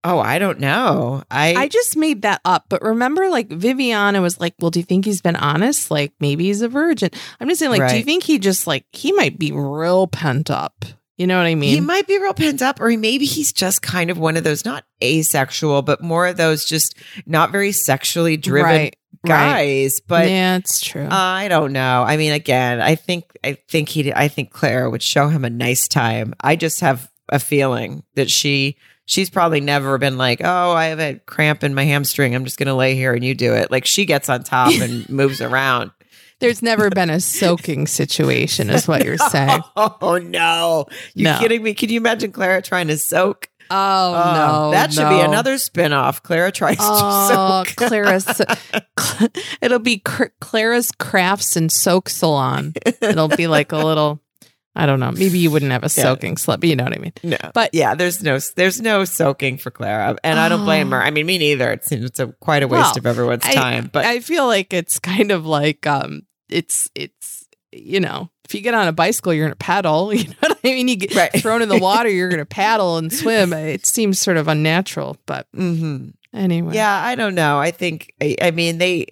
Oh, 0.07 0.19
I 0.19 0.39
don't 0.39 0.59
know. 0.59 1.21
I, 1.29 1.53
I 1.53 1.67
just 1.67 1.97
made 1.97 2.21
that 2.21 2.39
up. 2.45 2.67
But 2.69 2.81
remember, 2.81 3.27
like 3.29 3.49
Viviana 3.49 4.21
was 4.21 4.39
like, 4.39 4.55
"Well, 4.59 4.71
do 4.71 4.79
you 4.79 4.85
think 4.85 5.03
he's 5.03 5.21
been 5.21 5.35
honest? 5.35 5.91
Like 5.91 6.13
maybe 6.21 6.45
he's 6.45 6.61
a 6.61 6.69
virgin." 6.69 7.09
I'm 7.41 7.49
just 7.49 7.59
saying, 7.59 7.71
like, 7.71 7.89
do 7.89 7.97
you 7.97 8.03
think 8.03 8.23
he 8.23 8.39
just 8.39 8.67
like 8.67 8.85
he 8.93 9.11
might 9.11 9.37
be 9.37 9.51
real 9.51 10.07
pent 10.07 10.49
up? 10.49 10.85
You 11.17 11.27
know 11.27 11.35
what 11.35 11.45
I 11.45 11.55
mean? 11.55 11.73
he 11.73 11.81
might 11.81 12.07
be 12.07 12.17
real 12.19 12.33
pent 12.33 12.61
up, 12.61 12.79
or 12.79 12.87
maybe 12.95 13.25
he's 13.25 13.51
just 13.51 13.81
kind 13.81 14.09
of 14.09 14.17
one 14.17 14.37
of 14.37 14.45
those 14.45 14.63
not 14.63 14.85
asexual, 15.03 15.81
but 15.81 16.01
more 16.01 16.27
of 16.27 16.37
those 16.37 16.63
just 16.63 16.95
not 17.25 17.51
very 17.51 17.73
sexually 17.73 18.37
driven 18.37 18.69
right, 18.69 18.95
right. 19.23 19.27
guys. 19.27 19.99
But 19.99 20.29
yeah, 20.29 20.55
it's 20.55 20.79
true. 20.79 21.07
I 21.11 21.49
don't 21.49 21.73
know. 21.73 22.03
I 22.07 22.15
mean, 22.15 22.31
again, 22.31 22.79
I 22.79 22.95
think 22.95 23.25
I 23.43 23.57
think 23.67 23.89
he 23.89 24.13
I 24.13 24.29
think 24.29 24.51
Clara 24.51 24.89
would 24.89 25.03
show 25.03 25.27
him 25.27 25.43
a 25.43 25.49
nice 25.49 25.89
time. 25.89 26.33
I 26.39 26.55
just 26.55 26.79
have 26.79 27.11
a 27.27 27.39
feeling 27.39 28.03
that 28.15 28.29
she 28.29 28.77
she's 29.07 29.31
probably 29.31 29.59
never 29.61 29.97
been 29.97 30.17
like, 30.19 30.41
"Oh, 30.43 30.71
I 30.73 30.85
have 30.85 30.99
a 30.99 31.15
cramp 31.25 31.63
in 31.63 31.73
my 31.73 31.85
hamstring. 31.85 32.35
I'm 32.35 32.45
just 32.45 32.59
going 32.59 32.67
to 32.67 32.75
lay 32.75 32.93
here 32.93 33.13
and 33.13 33.25
you 33.25 33.33
do 33.33 33.53
it." 33.55 33.71
Like 33.71 33.87
she 33.87 34.05
gets 34.05 34.29
on 34.29 34.43
top 34.43 34.71
and 34.79 35.09
moves 35.09 35.41
around. 35.41 35.89
There's 36.39 36.61
never 36.61 36.91
been 36.91 37.09
a 37.09 37.19
soaking 37.19 37.87
situation, 37.87 38.69
is 38.69 38.87
what 38.87 39.03
you're 39.03 39.17
saying. 39.17 39.61
Oh 39.75 40.19
no. 40.23 40.85
You 41.15 41.23
No. 41.23 41.39
kidding 41.39 41.63
me? 41.63 41.73
Can 41.73 41.89
you 41.89 41.97
imagine 41.97 42.31
Clara 42.31 42.61
trying 42.61 42.89
to 42.89 42.97
soak? 42.99 43.49
Oh, 43.71 43.75
Oh, 43.75 44.33
no, 44.35 44.71
that 44.71 44.93
should 44.93 45.09
be 45.09 45.19
another 45.19 45.57
spin-off. 45.57 46.21
Clara 46.23 46.51
tries 46.53 46.77
Oh, 46.79 47.63
to 47.65 47.69
soak. 47.73 47.75
Clara's. 47.75 48.41
It'll 49.61 49.79
be 49.79 49.97
Clara's 50.39 50.91
Crafts 50.91 51.55
and 51.55 51.71
Soak 51.71 52.07
Salon. 52.07 52.73
It'll 53.01 53.27
be 53.27 53.47
like 53.47 53.71
a 53.71 53.77
little. 53.77 54.21
I 54.79 54.85
don't 54.85 54.99
know. 54.99 55.11
Maybe 55.11 55.39
you 55.39 55.49
wouldn't 55.49 55.71
have 55.71 55.81
a 55.83 55.85
Yeah. 55.87 56.03
soaking 56.03 56.37
slip, 56.37 56.59
but 56.59 56.69
you 56.69 56.75
know 56.75 56.83
what 56.83 56.95
I 56.95 56.99
mean. 56.99 57.13
No, 57.23 57.37
But- 57.53 57.71
yeah, 57.73 57.95
there's 57.95 58.21
no 58.21 58.37
there's 58.55 58.79
no 58.79 59.05
soaking 59.05 59.57
for 59.57 59.71
Clara, 59.71 60.15
and 60.23 60.39
I 60.39 60.47
don't 60.49 60.65
blame 60.65 60.91
her. 60.91 61.01
I 61.01 61.09
mean, 61.09 61.25
me 61.25 61.37
neither. 61.39 61.71
It 61.71 61.83
seems 61.83 62.05
it's 62.05 62.19
a 62.19 62.27
quite 62.39 62.61
a 62.63 62.67
waste 62.67 62.81
Well, 62.83 62.97
of 62.99 63.05
everyone's 63.07 63.43
I- 63.45 63.53
time. 63.53 63.89
But 63.91 64.05
I 64.05 64.19
feel 64.19 64.45
like 64.45 64.73
it's 64.73 64.99
kind 64.99 65.31
of 65.31 65.45
like 65.47 65.87
um, 65.87 66.21
it's 66.49 66.89
it's 66.93 67.45
you 67.73 67.99
know, 67.99 68.29
if 68.45 68.55
you 68.55 68.61
get 68.61 68.73
on 68.75 68.87
a 68.87 68.91
bicycle, 68.93 69.33
you're 69.33 69.45
gonna 69.47 69.55
paddle. 69.55 70.13
You 70.13 70.25
know 70.29 70.35
what 70.39 70.57
I 70.63 70.67
mean? 70.67 70.87
You 70.87 70.95
get 70.95 71.15
Right. 71.15 71.41
thrown 71.41 71.61
in 71.61 71.69
the 71.69 71.79
water, 71.79 72.09
you're 72.09 72.29
gonna 72.29 72.45
paddle 72.63 72.97
and 72.97 73.11
swim. 73.11 73.53
It 73.53 73.85
seems 73.85 74.19
sort 74.19 74.37
of 74.37 74.47
unnatural, 74.47 75.17
but 75.25 75.47
mm-hmm. 75.55 76.09
anyway. 76.33 76.75
yeah, 76.75 77.03
I 77.03 77.15
don't 77.15 77.35
know. 77.35 77.57
I 77.59 77.71
think 77.71 78.13
I, 78.21 78.35
I 78.41 78.51
mean 78.51 78.77
they 78.77 79.07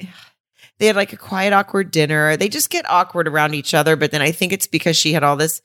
they 0.80 0.88
had 0.88 0.95
like 0.95 1.14
a 1.14 1.18
quiet, 1.18 1.53
awkward 1.53 1.91
dinner. 1.91 2.38
They 2.38 2.49
just 2.49 2.69
get 2.69 2.89
awkward 2.89 3.27
around 3.27 3.53
each 3.53 3.73
other. 3.73 3.95
But 3.95 4.11
then 4.11 4.22
I 4.22 4.31
think 4.31 4.52
it's 4.53 4.68
because 4.68 4.97
she 4.97 5.14
had 5.14 5.23
all 5.23 5.35
this. 5.35 5.61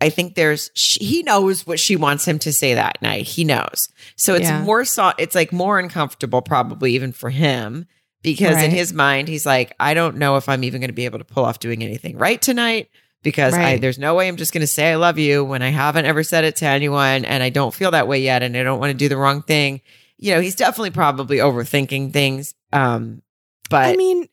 I 0.00 0.10
think 0.10 0.34
there's 0.34 0.70
she, 0.74 1.04
he 1.04 1.22
knows 1.22 1.66
what 1.66 1.78
she 1.78 1.96
wants 1.96 2.26
him 2.26 2.38
to 2.40 2.52
say 2.52 2.74
that 2.74 3.00
night. 3.00 3.26
He 3.26 3.44
knows, 3.44 3.88
so 4.16 4.34
it's 4.34 4.48
Yeah. 4.48 4.62
more 4.62 4.84
so. 4.84 5.12
It's 5.18 5.34
like 5.34 5.52
more 5.52 5.78
uncomfortable, 5.78 6.42
probably 6.42 6.94
even 6.94 7.12
for 7.12 7.30
him, 7.30 7.86
because 8.22 8.60
in 8.62 8.70
his 8.72 8.92
mind, 8.92 9.28
he's 9.28 9.46
like, 9.46 9.72
I 9.78 9.94
don't 9.94 10.16
know 10.16 10.36
if 10.36 10.48
I'm 10.48 10.64
even 10.64 10.80
going 10.80 10.88
to 10.88 10.94
be 10.94 11.04
able 11.04 11.20
to 11.20 11.24
pull 11.24 11.44
off 11.44 11.60
doing 11.60 11.82
anything 11.84 12.18
right 12.18 12.40
tonight. 12.42 12.90
Because 13.22 13.54
I, 13.54 13.78
there's 13.78 13.98
no 13.98 14.14
way 14.14 14.28
I'm 14.28 14.36
just 14.36 14.52
going 14.52 14.60
to 14.60 14.66
say 14.66 14.92
I 14.92 14.96
love 14.96 15.16
you 15.18 15.44
when 15.44 15.62
I 15.62 15.70
haven't 15.70 16.04
ever 16.04 16.22
said 16.22 16.44
it 16.44 16.56
to 16.56 16.66
anyone, 16.66 17.24
and 17.24 17.42
I 17.42 17.48
don't 17.48 17.72
feel 17.72 17.92
that 17.92 18.06
way 18.06 18.20
yet, 18.20 18.42
and 18.42 18.54
I 18.54 18.62
don't 18.62 18.78
want 18.80 18.90
to 18.90 18.98
do 18.98 19.08
the 19.08 19.16
wrong 19.16 19.40
thing. 19.40 19.80
You 20.18 20.34
know, 20.34 20.40
he's 20.42 20.56
definitely 20.56 20.90
probably 20.90 21.38
overthinking 21.38 22.12
things. 22.12 22.54
Um, 22.70 23.22
but 23.70 23.86
I 23.86 23.96
mean, 23.96 24.28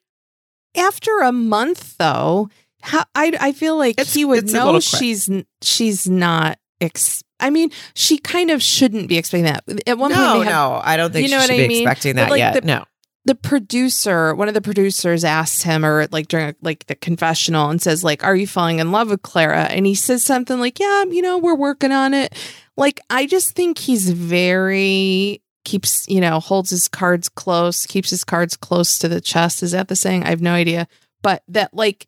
after 0.75 1.19
a 1.21 1.31
month 1.31 1.97
though, 1.97 2.49
how, 2.81 3.03
I 3.15 3.33
I 3.39 3.51
feel 3.51 3.77
like 3.77 3.99
It's- 3.99 4.13
he 4.13 4.25
would 4.25 4.51
know 4.51 4.79
she's 4.79 5.29
she's 5.61 6.09
not. 6.09 6.57
Ex- 6.79 7.23
I 7.39 7.49
mean, 7.51 7.69
she 7.93 8.17
kind 8.17 8.49
of 8.51 8.61
shouldn't 8.63 9.07
be 9.07 9.17
expecting 9.17 9.45
that. 9.45 9.63
At 9.87 9.97
one 9.99 10.11
point, 10.11 10.19
no, 10.23 10.39
they 10.39 10.45
have 10.45 10.53
no, 10.53 10.81
I 10.83 10.97
don't 10.97 11.11
think 11.13 11.23
You 11.23 11.29
she 11.29 11.35
know 11.35 11.41
should 11.41 11.49
what 11.51 11.57
be 11.57 11.65
I 11.65 11.67
mean? 11.67 11.81
expecting 11.87 12.15
that 12.15 12.29
like, 12.31 12.39
yet. 12.39 12.53
the- 12.55 12.61
no, 12.67 12.85
the 13.25 13.35
producer, 13.35 14.33
one 14.33 14.47
of 14.47 14.55
the 14.55 14.61
producers 14.61 15.23
asked 15.23 15.61
him, 15.61 15.85
or 15.85 16.07
like 16.11 16.27
during 16.27 16.55
like 16.63 16.87
the 16.87 16.95
confessional, 16.95 17.69
and 17.69 17.79
says 17.79 18.03
like, 18.03 18.23
"Are 18.23 18.35
you 18.35 18.47
falling 18.47 18.79
in 18.79 18.91
love 18.91 19.11
with 19.11 19.21
Clara?" 19.21 19.63
And 19.65 19.85
he 19.85 19.93
says 19.93 20.23
something 20.23 20.59
like, 20.59 20.79
"Yeah, 20.79 21.03
you 21.03 21.21
know, 21.21 21.37
we're 21.37 21.53
working 21.55 21.91
on 21.91 22.15
it." 22.15 22.33
Like, 22.77 22.99
I 23.11 23.27
just 23.27 23.51
think 23.55 23.77
he's 23.77 24.09
very 24.09 25.41
keeps 25.63 26.07
you 26.07 26.21
know 26.21 26.39
holds 26.39 26.69
his 26.69 26.87
cards 26.87 27.29
close, 27.29 27.85
keeps 27.85 28.09
his 28.09 28.23
cards 28.23 28.55
close 28.55 28.97
to 28.99 29.07
the 29.07 29.21
chest. 29.21 29.63
Is 29.63 29.71
that 29.71 29.87
the 29.87 29.95
saying? 29.95 30.23
I 30.23 30.29
have 30.29 30.41
no 30.41 30.53
idea, 30.53 30.87
but 31.21 31.43
that 31.47 31.73
like. 31.73 32.07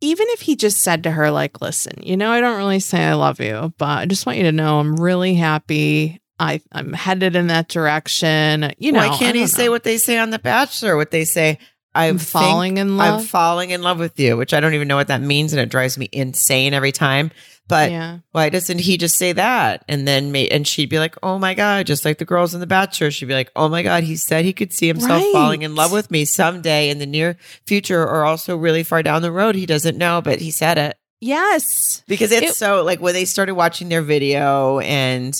Even 0.00 0.26
if 0.30 0.42
he 0.42 0.54
just 0.54 0.82
said 0.82 1.04
to 1.04 1.10
her, 1.10 1.30
like, 1.30 1.62
listen, 1.62 2.02
you 2.02 2.14
know, 2.14 2.30
I 2.30 2.42
don't 2.42 2.58
really 2.58 2.80
say 2.80 3.02
I 3.02 3.14
love 3.14 3.40
you, 3.40 3.72
but 3.78 4.00
I 4.00 4.04
just 4.04 4.26
want 4.26 4.36
you 4.36 4.44
to 4.44 4.52
know 4.52 4.78
I'm 4.78 4.96
really 4.96 5.34
happy. 5.34 6.20
I, 6.38 6.60
I'm 6.72 6.92
headed 6.92 7.36
in 7.36 7.46
that 7.46 7.68
direction. 7.68 8.74
You 8.76 8.92
know, 8.92 8.98
why 8.98 9.16
can't 9.16 9.36
he 9.36 9.46
say 9.46 9.70
what 9.70 9.82
they 9.82 9.96
say 9.96 10.18
on 10.18 10.28
The 10.28 10.38
Bachelor? 10.38 10.96
What 10.96 11.10
they 11.10 11.24
say, 11.24 11.58
I'm 11.94 12.18
falling 12.18 12.76
in 12.78 12.96
love. 12.96 13.20
I'm 13.20 13.26
falling 13.26 13.70
in 13.70 13.82
love 13.82 13.98
with 13.98 14.18
you, 14.18 14.36
which 14.36 14.52
I 14.52 14.60
don't 14.60 14.74
even 14.74 14.88
know 14.88 14.96
what 14.96 15.08
that 15.08 15.20
means, 15.20 15.52
and 15.52 15.60
it 15.60 15.68
drives 15.68 15.96
me 15.96 16.08
insane 16.12 16.74
every 16.74 16.92
time. 16.92 17.30
But 17.66 17.90
yeah. 17.92 18.18
why 18.32 18.50
doesn't 18.50 18.80
he 18.80 18.98
just 18.98 19.16
say 19.16 19.32
that? 19.32 19.84
And 19.88 20.06
then, 20.06 20.32
ma- 20.32 20.38
and 20.50 20.66
she'd 20.68 20.90
be 20.90 20.98
like, 20.98 21.14
"Oh 21.22 21.38
my 21.38 21.54
god!" 21.54 21.86
Just 21.86 22.04
like 22.04 22.18
the 22.18 22.24
girls 22.26 22.52
in 22.52 22.60
The 22.60 22.66
Bachelor, 22.66 23.10
she'd 23.10 23.24
be 23.24 23.32
like, 23.34 23.50
"Oh 23.56 23.68
my 23.70 23.82
god!" 23.82 24.02
He 24.02 24.16
said 24.16 24.44
he 24.44 24.52
could 24.52 24.72
see 24.74 24.86
himself 24.86 25.22
Right. 25.22 25.32
falling 25.32 25.62
in 25.62 25.74
love 25.74 25.90
with 25.92 26.10
me 26.10 26.26
someday 26.26 26.90
in 26.90 26.98
the 26.98 27.06
near 27.06 27.36
future, 27.66 28.02
or 28.02 28.24
also 28.24 28.54
really 28.56 28.82
far 28.82 29.02
down 29.02 29.22
the 29.22 29.32
road. 29.32 29.54
He 29.54 29.64
doesn't 29.64 29.96
know, 29.96 30.20
but 30.20 30.40
he 30.40 30.50
said 30.50 30.76
it 30.76 30.98
Yes. 31.22 32.02
because 32.06 32.32
it's 32.32 32.50
It- 32.50 32.54
so 32.56 32.82
like 32.82 33.00
when 33.00 33.14
they 33.14 33.24
started 33.24 33.54
watching 33.54 33.88
their 33.88 34.02
video 34.02 34.78
and 34.80 35.34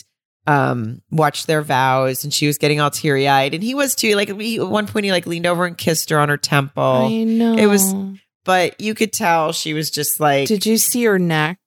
um 0.46 1.00
watched 1.10 1.46
their 1.46 1.62
vows 1.62 2.24
and 2.24 2.32
she 2.34 2.46
was 2.46 2.58
getting 2.58 2.80
all 2.80 2.90
teary-eyed 2.90 3.54
and 3.54 3.62
he 3.62 3.74
was 3.74 3.94
too 3.94 4.14
like 4.14 4.28
we, 4.28 4.58
at 4.60 4.68
one 4.68 4.86
point 4.86 5.04
he 5.04 5.10
like 5.12 5.26
leaned 5.26 5.46
over 5.46 5.64
and 5.64 5.78
kissed 5.78 6.10
her 6.10 6.18
on 6.20 6.28
her 6.28 6.36
temple 6.36 6.82
I 6.82 7.24
know. 7.24 7.54
it 7.56 7.66
was- 7.66 7.94
but 8.44 8.78
you 8.78 8.94
could 8.94 9.10
tell 9.12 9.52
she 9.52 9.72
was 9.72 9.90
just 9.90 10.20
like 10.20 10.46
Did 10.48 10.66
you 10.66 10.76
see 10.76 11.04
her 11.04 11.18
neck? 11.18 11.58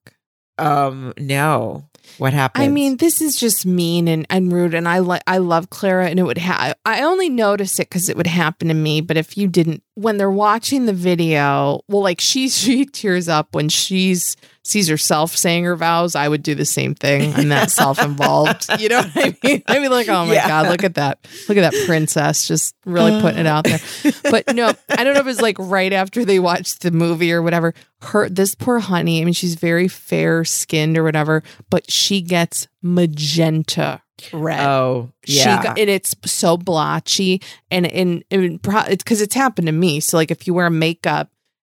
um 0.58 1.12
no 1.18 1.88
what 2.18 2.32
happened 2.32 2.64
I 2.64 2.68
mean, 2.68 2.96
this 2.96 3.20
is 3.20 3.36
just 3.36 3.66
mean 3.66 4.08
and, 4.08 4.26
and 4.30 4.52
rude. 4.52 4.74
And 4.74 4.88
I 4.88 4.98
like 5.00 5.22
I 5.26 5.38
love 5.38 5.70
Clara, 5.70 6.08
and 6.08 6.18
it 6.18 6.22
would 6.22 6.38
ha- 6.38 6.74
I 6.84 7.02
only 7.02 7.28
notice 7.28 7.78
it 7.78 7.88
because 7.90 8.08
it 8.08 8.16
would 8.16 8.26
happen 8.26 8.68
to 8.68 8.74
me. 8.74 9.00
But 9.00 9.16
if 9.16 9.36
you 9.36 9.46
didn't, 9.48 9.82
when 9.94 10.16
they're 10.16 10.30
watching 10.30 10.86
the 10.86 10.92
video, 10.92 11.80
well, 11.88 12.02
like 12.02 12.20
she 12.20 12.48
she 12.48 12.84
tears 12.86 13.28
up 13.28 13.54
when 13.54 13.68
she's 13.68 14.36
sees 14.64 14.88
herself 14.88 15.34
saying 15.34 15.64
her 15.64 15.76
vows. 15.76 16.14
I 16.14 16.28
would 16.28 16.42
do 16.42 16.54
the 16.54 16.66
same 16.66 16.94
thing. 16.94 17.32
I'm 17.32 17.48
that 17.48 17.70
self 17.70 18.02
involved. 18.02 18.66
You 18.78 18.90
know 18.90 18.98
what 18.98 19.12
I 19.16 19.36
mean? 19.42 19.62
I'd 19.66 19.80
be 19.80 19.88
like, 19.88 20.08
oh 20.08 20.26
my 20.26 20.34
Yeah. 20.34 20.46
god, 20.46 20.68
look 20.68 20.84
at 20.84 20.96
that, 20.96 21.26
look 21.48 21.56
at 21.56 21.72
that 21.72 21.86
princess, 21.86 22.46
just 22.46 22.74
really 22.84 23.18
putting 23.22 23.40
it 23.40 23.46
out 23.46 23.64
there. 23.64 23.80
But 24.30 24.54
no, 24.54 24.70
I 24.90 25.04
don't 25.04 25.14
know 25.14 25.20
if 25.20 25.24
it 25.24 25.24
was 25.24 25.40
like 25.40 25.56
right 25.58 25.92
after 25.92 26.22
they 26.24 26.38
watched 26.38 26.82
the 26.82 26.90
movie 26.90 27.32
or 27.32 27.40
whatever. 27.40 27.72
Her 28.02 28.28
this 28.28 28.54
poor 28.54 28.78
honey, 28.78 29.22
I 29.22 29.24
mean, 29.24 29.32
she's 29.32 29.54
very 29.54 29.88
fair 29.88 30.44
skinned 30.44 30.98
or 30.98 31.02
whatever, 31.02 31.42
but 31.70 31.90
she 31.90 31.97
gets 32.22 32.68
magenta 32.82 34.02
red. 34.32 34.60
oh 34.60 35.10
She 35.24 35.38
yeah 35.38 35.62
got, 35.62 35.78
and 35.78 35.88
it's 35.90 36.14
so 36.24 36.56
blotchy, 36.56 37.40
and 37.70 37.86
and, 37.86 38.24
and 38.30 38.62
pro- 38.62 38.80
it's 38.82 39.02
because 39.04 39.20
it's 39.20 39.34
happened 39.34 39.66
to 39.66 39.72
me. 39.72 40.00
So 40.00 40.16
like, 40.16 40.30
if 40.30 40.46
you 40.46 40.54
wear 40.54 40.70
makeup, 40.70 41.30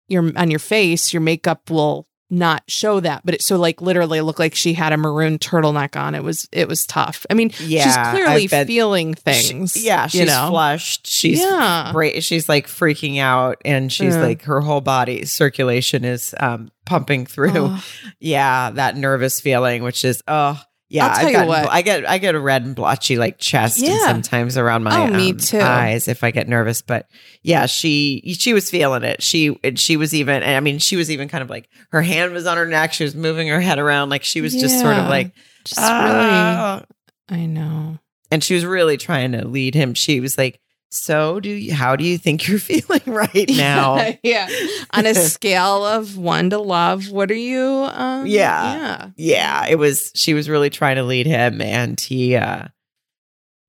your 0.07 0.31
on 0.37 0.49
your 0.51 0.59
face, 0.59 1.13
your 1.13 1.21
makeup 1.21 1.69
will 1.69 2.07
not 2.29 2.63
show 2.67 2.99
that. 2.99 3.21
But 3.23 3.35
it 3.35 3.41
so 3.43 3.57
like 3.57 3.81
literally, 3.81 4.19
looked 4.21 4.39
like 4.39 4.55
she 4.55 4.73
had 4.73 4.93
a 4.93 4.97
maroon 4.97 5.37
turtleneck 5.39 5.95
on. 5.99 6.15
It 6.15 6.23
was 6.23 6.47
it 6.51 6.67
was 6.67 6.85
tough. 6.85 7.25
I 7.29 7.33
mean, 7.35 7.51
Yeah, 7.59 7.83
she's 7.83 7.97
clearly 8.11 8.47
feeling 8.65 9.13
things. 9.13 9.73
She- 9.73 9.85
yeah 9.85 10.07
she's 10.07 10.21
you 10.21 10.25
know? 10.27 10.47
flushed 10.49 11.05
she's 11.07 11.39
Yeah. 11.39 11.91
bra- 11.93 12.19
she's 12.19 12.49
like 12.49 12.67
freaking 12.67 13.19
out 13.19 13.61
and 13.63 13.91
she's 13.91 14.15
Yeah. 14.15 14.21
like 14.23 14.41
her 14.43 14.59
whole 14.61 14.81
body 14.81 15.25
circulation 15.25 16.03
is 16.03 16.33
um 16.39 16.71
pumping 16.85 17.25
through 17.25 17.51
Oh. 17.55 17.85
yeah 18.19 18.71
that 18.71 18.95
nervous 18.97 19.39
feeling 19.41 19.83
which 19.83 20.03
is 20.05 20.21
oh 20.27 20.59
yeah 20.89 21.07
I'll 21.07 21.15
tell 21.19 21.27
I've 21.27 21.41
you 21.43 21.47
what. 21.47 21.69
i 21.71 21.81
get 21.81 22.07
i 22.07 22.17
get 22.19 22.35
a 22.35 22.39
red 22.39 22.63
and 22.63 22.75
blotchy 22.75 23.17
like 23.17 23.37
chest 23.39 23.81
and 23.83 23.99
sometimes 24.01 24.57
around 24.57 24.83
my 24.83 25.03
Oh, 25.03 25.07
me 25.07 25.31
um, 25.31 25.37
too. 25.37 25.59
eyes 25.59 26.07
if 26.07 26.23
i 26.23 26.29
get 26.31 26.47
nervous 26.47 26.81
but 26.81 27.07
yeah 27.41 27.65
she 27.65 28.35
she 28.39 28.53
was 28.53 28.69
feeling 28.69 29.03
it 29.03 29.23
she 29.23 29.57
and 29.63 29.79
she 29.79 29.97
was 29.97 30.13
even 30.13 30.43
and 30.43 30.55
i 30.55 30.59
mean 30.59 30.77
she 30.79 30.95
was 30.95 31.09
even 31.09 31.27
kind 31.27 31.41
of 31.41 31.49
like 31.49 31.67
her 31.91 32.01
hand 32.03 32.33
was 32.33 32.45
on 32.45 32.57
her 32.57 32.65
neck 32.67 32.93
she 32.93 33.03
was 33.03 33.15
moving 33.15 33.47
her 33.47 33.59
head 33.61 33.79
around 33.79 34.09
like 34.09 34.23
she 34.23 34.41
was 34.41 34.53
just 34.53 34.79
sort 34.79 34.95
of 34.97 35.07
like 35.09 35.31
Just 35.63 35.79
"Ah." 35.81 36.83
really, 37.29 37.41
I 37.43 37.45
know. 37.47 37.97
and 38.31 38.43
she 38.43 38.53
was 38.53 38.65
really 38.65 38.97
trying 38.97 39.31
to 39.31 39.47
lead 39.47 39.73
him 39.75 39.93
she 39.95 40.19
was 40.19 40.37
like 40.37 40.59
so 40.91 41.39
do 41.39 41.49
you 41.49 41.73
how 41.73 41.95
do 41.95 42.03
you 42.03 42.17
think 42.17 42.47
you're 42.47 42.59
feeling 42.71 43.01
right 43.05 43.49
now 43.49 44.13
yeah. 44.23 44.47
On 44.91 45.05
a 45.05 45.13
scale 45.15 45.85
of 45.85 46.17
one 46.17 46.49
to 46.51 46.57
love, 46.57 47.09
what 47.09 47.29
are 47.31 47.33
you? 47.33 47.61
Um, 47.91 48.25
Yeah. 48.27 48.75
Yeah. 48.75 49.09
yeah 49.17 49.65
it 49.67 49.77
was 49.77 50.11
she 50.15 50.33
was 50.33 50.49
really 50.49 50.69
trying 50.69 50.95
to 50.95 51.03
lead 51.03 51.25
him 51.25 51.61
and 51.61 51.99
he 51.99 52.35
uh 52.35 52.65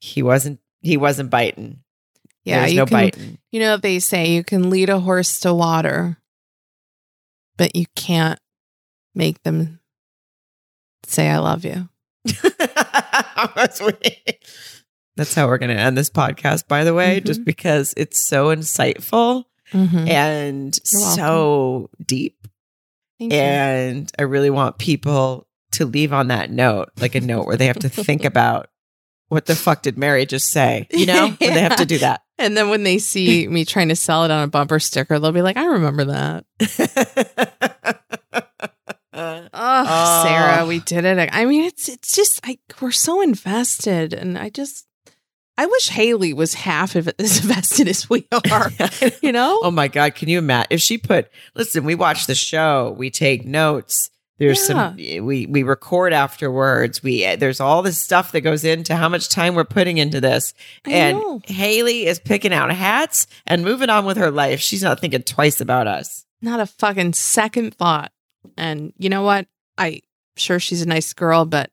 he 0.00 0.22
wasn't 0.22 0.60
he 0.82 0.96
wasn't 0.96 1.30
biting 1.30 1.80
Yeah. 2.44 2.56
there 2.56 2.62
was 2.64 2.72
you 2.72 2.78
no 2.78 2.86
can, 2.86 2.92
biting 2.92 3.38
You 3.50 3.60
know, 3.60 3.76
they 3.76 3.98
say 3.98 4.32
you 4.32 4.44
can 4.44 4.70
lead 4.70 4.88
a 4.90 5.00
horse 5.00 5.40
to 5.40 5.52
water, 5.54 6.18
but 7.56 7.74
you 7.74 7.86
can't 7.96 8.38
make 9.14 9.42
them 9.42 9.80
say, 11.06 11.28
I 11.30 11.38
love 11.38 11.64
you. 11.64 11.88
That's 13.56 13.80
weird. 13.80 14.36
That's 15.16 15.34
how 15.34 15.46
we're 15.46 15.58
going 15.58 15.74
to 15.74 15.80
end 15.82 15.96
this 15.96 16.10
podcast, 16.10 16.68
by 16.68 16.84
the 16.84 16.92
way, 16.94 17.20
Mhm. 17.20 17.24
just 17.26 17.44
because 17.44 17.94
it's 17.96 18.26
so 18.26 18.54
insightful 18.54 19.44
Mhm. 19.72 20.08
and 20.08 20.74
so 20.84 21.90
deep. 22.04 22.36
Thank 23.18 23.32
you. 23.32 23.38
And 23.38 24.12
I 24.18 24.22
really 24.22 24.50
want 24.50 24.78
people 24.78 25.46
to 25.72 25.86
leave 25.86 26.12
on 26.12 26.28
that 26.28 26.50
note, 26.50 26.90
like 27.00 27.14
a 27.14 27.20
note 27.20 27.46
where 27.46 27.56
they 27.56 27.66
have 27.66 27.78
to 27.80 27.88
think 27.88 28.24
about 28.26 28.68
what 29.28 29.46
the 29.46 29.56
fuck 29.56 29.82
did 29.82 29.98
Mary 29.98 30.24
just 30.26 30.50
say? 30.50 30.86
You 30.92 31.06
know, 31.06 31.28
When 31.40 31.54
they 31.54 31.60
have 31.60 31.76
to 31.76 31.86
do 31.86 31.98
that. 31.98 32.22
And 32.38 32.54
then 32.54 32.68
when 32.68 32.82
they 32.84 32.98
see 32.98 33.48
me 33.50 33.64
trying 33.64 33.88
to 33.88 33.96
sell 33.96 34.24
it 34.24 34.30
on 34.30 34.42
a 34.44 34.46
bumper 34.46 34.78
sticker, 34.78 35.18
they'll 35.18 35.32
be 35.32 35.40
like, 35.40 35.56
I 35.56 35.64
remember 35.64 36.04
that. 36.04 36.44
Oh, 39.14 39.48
Oh. 39.54 40.22
Sarah, 40.24 40.66
we 40.66 40.80
did 40.80 41.06
it. 41.06 41.30
I 41.32 41.46
mean, 41.46 41.64
it's 41.64 41.88
it's 41.88 42.14
just 42.14 42.46
like 42.46 42.60
we're 42.82 42.90
so 42.90 43.22
invested, 43.22 44.12
and 44.12 44.36
I 44.36 44.50
just 44.50 44.85
I 45.58 45.66
wish 45.66 45.88
Haley 45.88 46.32
was 46.32 46.54
half 46.54 46.96
of 46.96 47.08
as 47.18 47.42
invested 47.42 47.88
as 47.88 48.08
we 48.08 48.26
are. 48.50 48.70
You 49.22 49.32
know? 49.32 49.60
oh 49.62 49.70
my 49.70 49.88
God. 49.88 50.14
Can 50.14 50.28
you 50.28 50.38
imagine 50.38 50.68
if 50.70 50.80
she 50.80 50.98
put, 50.98 51.30
listen, 51.54 51.84
we 51.84 51.94
watch 51.94 52.26
the 52.26 52.34
show, 52.34 52.94
we 52.96 53.10
take 53.10 53.44
notes. 53.44 54.10
There's 54.38 54.64
some, 54.66 54.96
eh, 54.98 55.20
we, 55.20 55.46
we 55.46 55.62
record 55.62 56.12
afterwards. 56.12 57.02
We, 57.02 57.24
eh, 57.24 57.36
there's 57.36 57.60
all 57.60 57.82
this 57.82 57.98
stuff 57.98 58.32
that 58.32 58.42
goes 58.42 58.64
into 58.64 58.94
how 58.94 59.08
much 59.08 59.28
time 59.28 59.54
we're 59.54 59.64
putting 59.64 59.98
into 59.98 60.20
this. 60.20 60.52
I 60.84 60.90
and 60.90 61.18
know. 61.18 61.40
Haley 61.46 62.06
is 62.06 62.18
picking 62.18 62.52
out 62.52 62.70
hats 62.70 63.26
and 63.46 63.64
moving 63.64 63.88
on 63.88 64.04
with 64.04 64.18
her 64.18 64.30
life. 64.30 64.60
She's 64.60 64.82
not 64.82 65.00
thinking 65.00 65.22
twice 65.22 65.60
about 65.60 65.86
us. 65.86 66.26
Not 66.42 66.60
a 66.60 66.66
fucking 66.66 67.14
second 67.14 67.74
thought. 67.74 68.12
And 68.58 68.92
you 68.98 69.08
know 69.08 69.22
what? 69.22 69.46
I 69.78 70.02
sure 70.36 70.60
she's 70.60 70.82
a 70.82 70.86
nice 70.86 71.12
girl, 71.14 71.46
but 71.46 71.70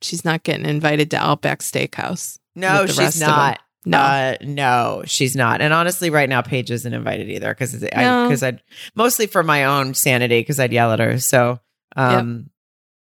she's 0.00 0.24
not 0.24 0.44
getting 0.44 0.66
invited 0.66 1.10
to 1.10 1.16
Outback 1.16 1.60
Steakhouse. 1.60 2.38
No, 2.54 2.86
she's 2.86 3.20
not. 3.20 3.60
No. 3.86 3.98
Uh, 3.98 4.34
no, 4.42 5.02
she's 5.04 5.36
not. 5.36 5.60
And 5.60 5.74
honestly, 5.74 6.08
right 6.08 6.28
now, 6.28 6.40
Paige 6.40 6.70
isn't 6.70 6.92
invited 6.94 7.28
either 7.28 7.52
because 7.52 7.84
I 7.84 8.02
No. 8.02 8.24
because 8.28 8.42
I'd 8.42 8.62
mostly 8.94 9.26
for 9.26 9.42
my 9.42 9.64
own 9.64 9.92
sanity 9.94 10.40
because 10.40 10.58
I'd 10.58 10.72
yell 10.72 10.92
at 10.92 11.00
her. 11.00 11.18
So, 11.18 11.60
um, 11.94 12.48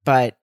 but 0.03 0.38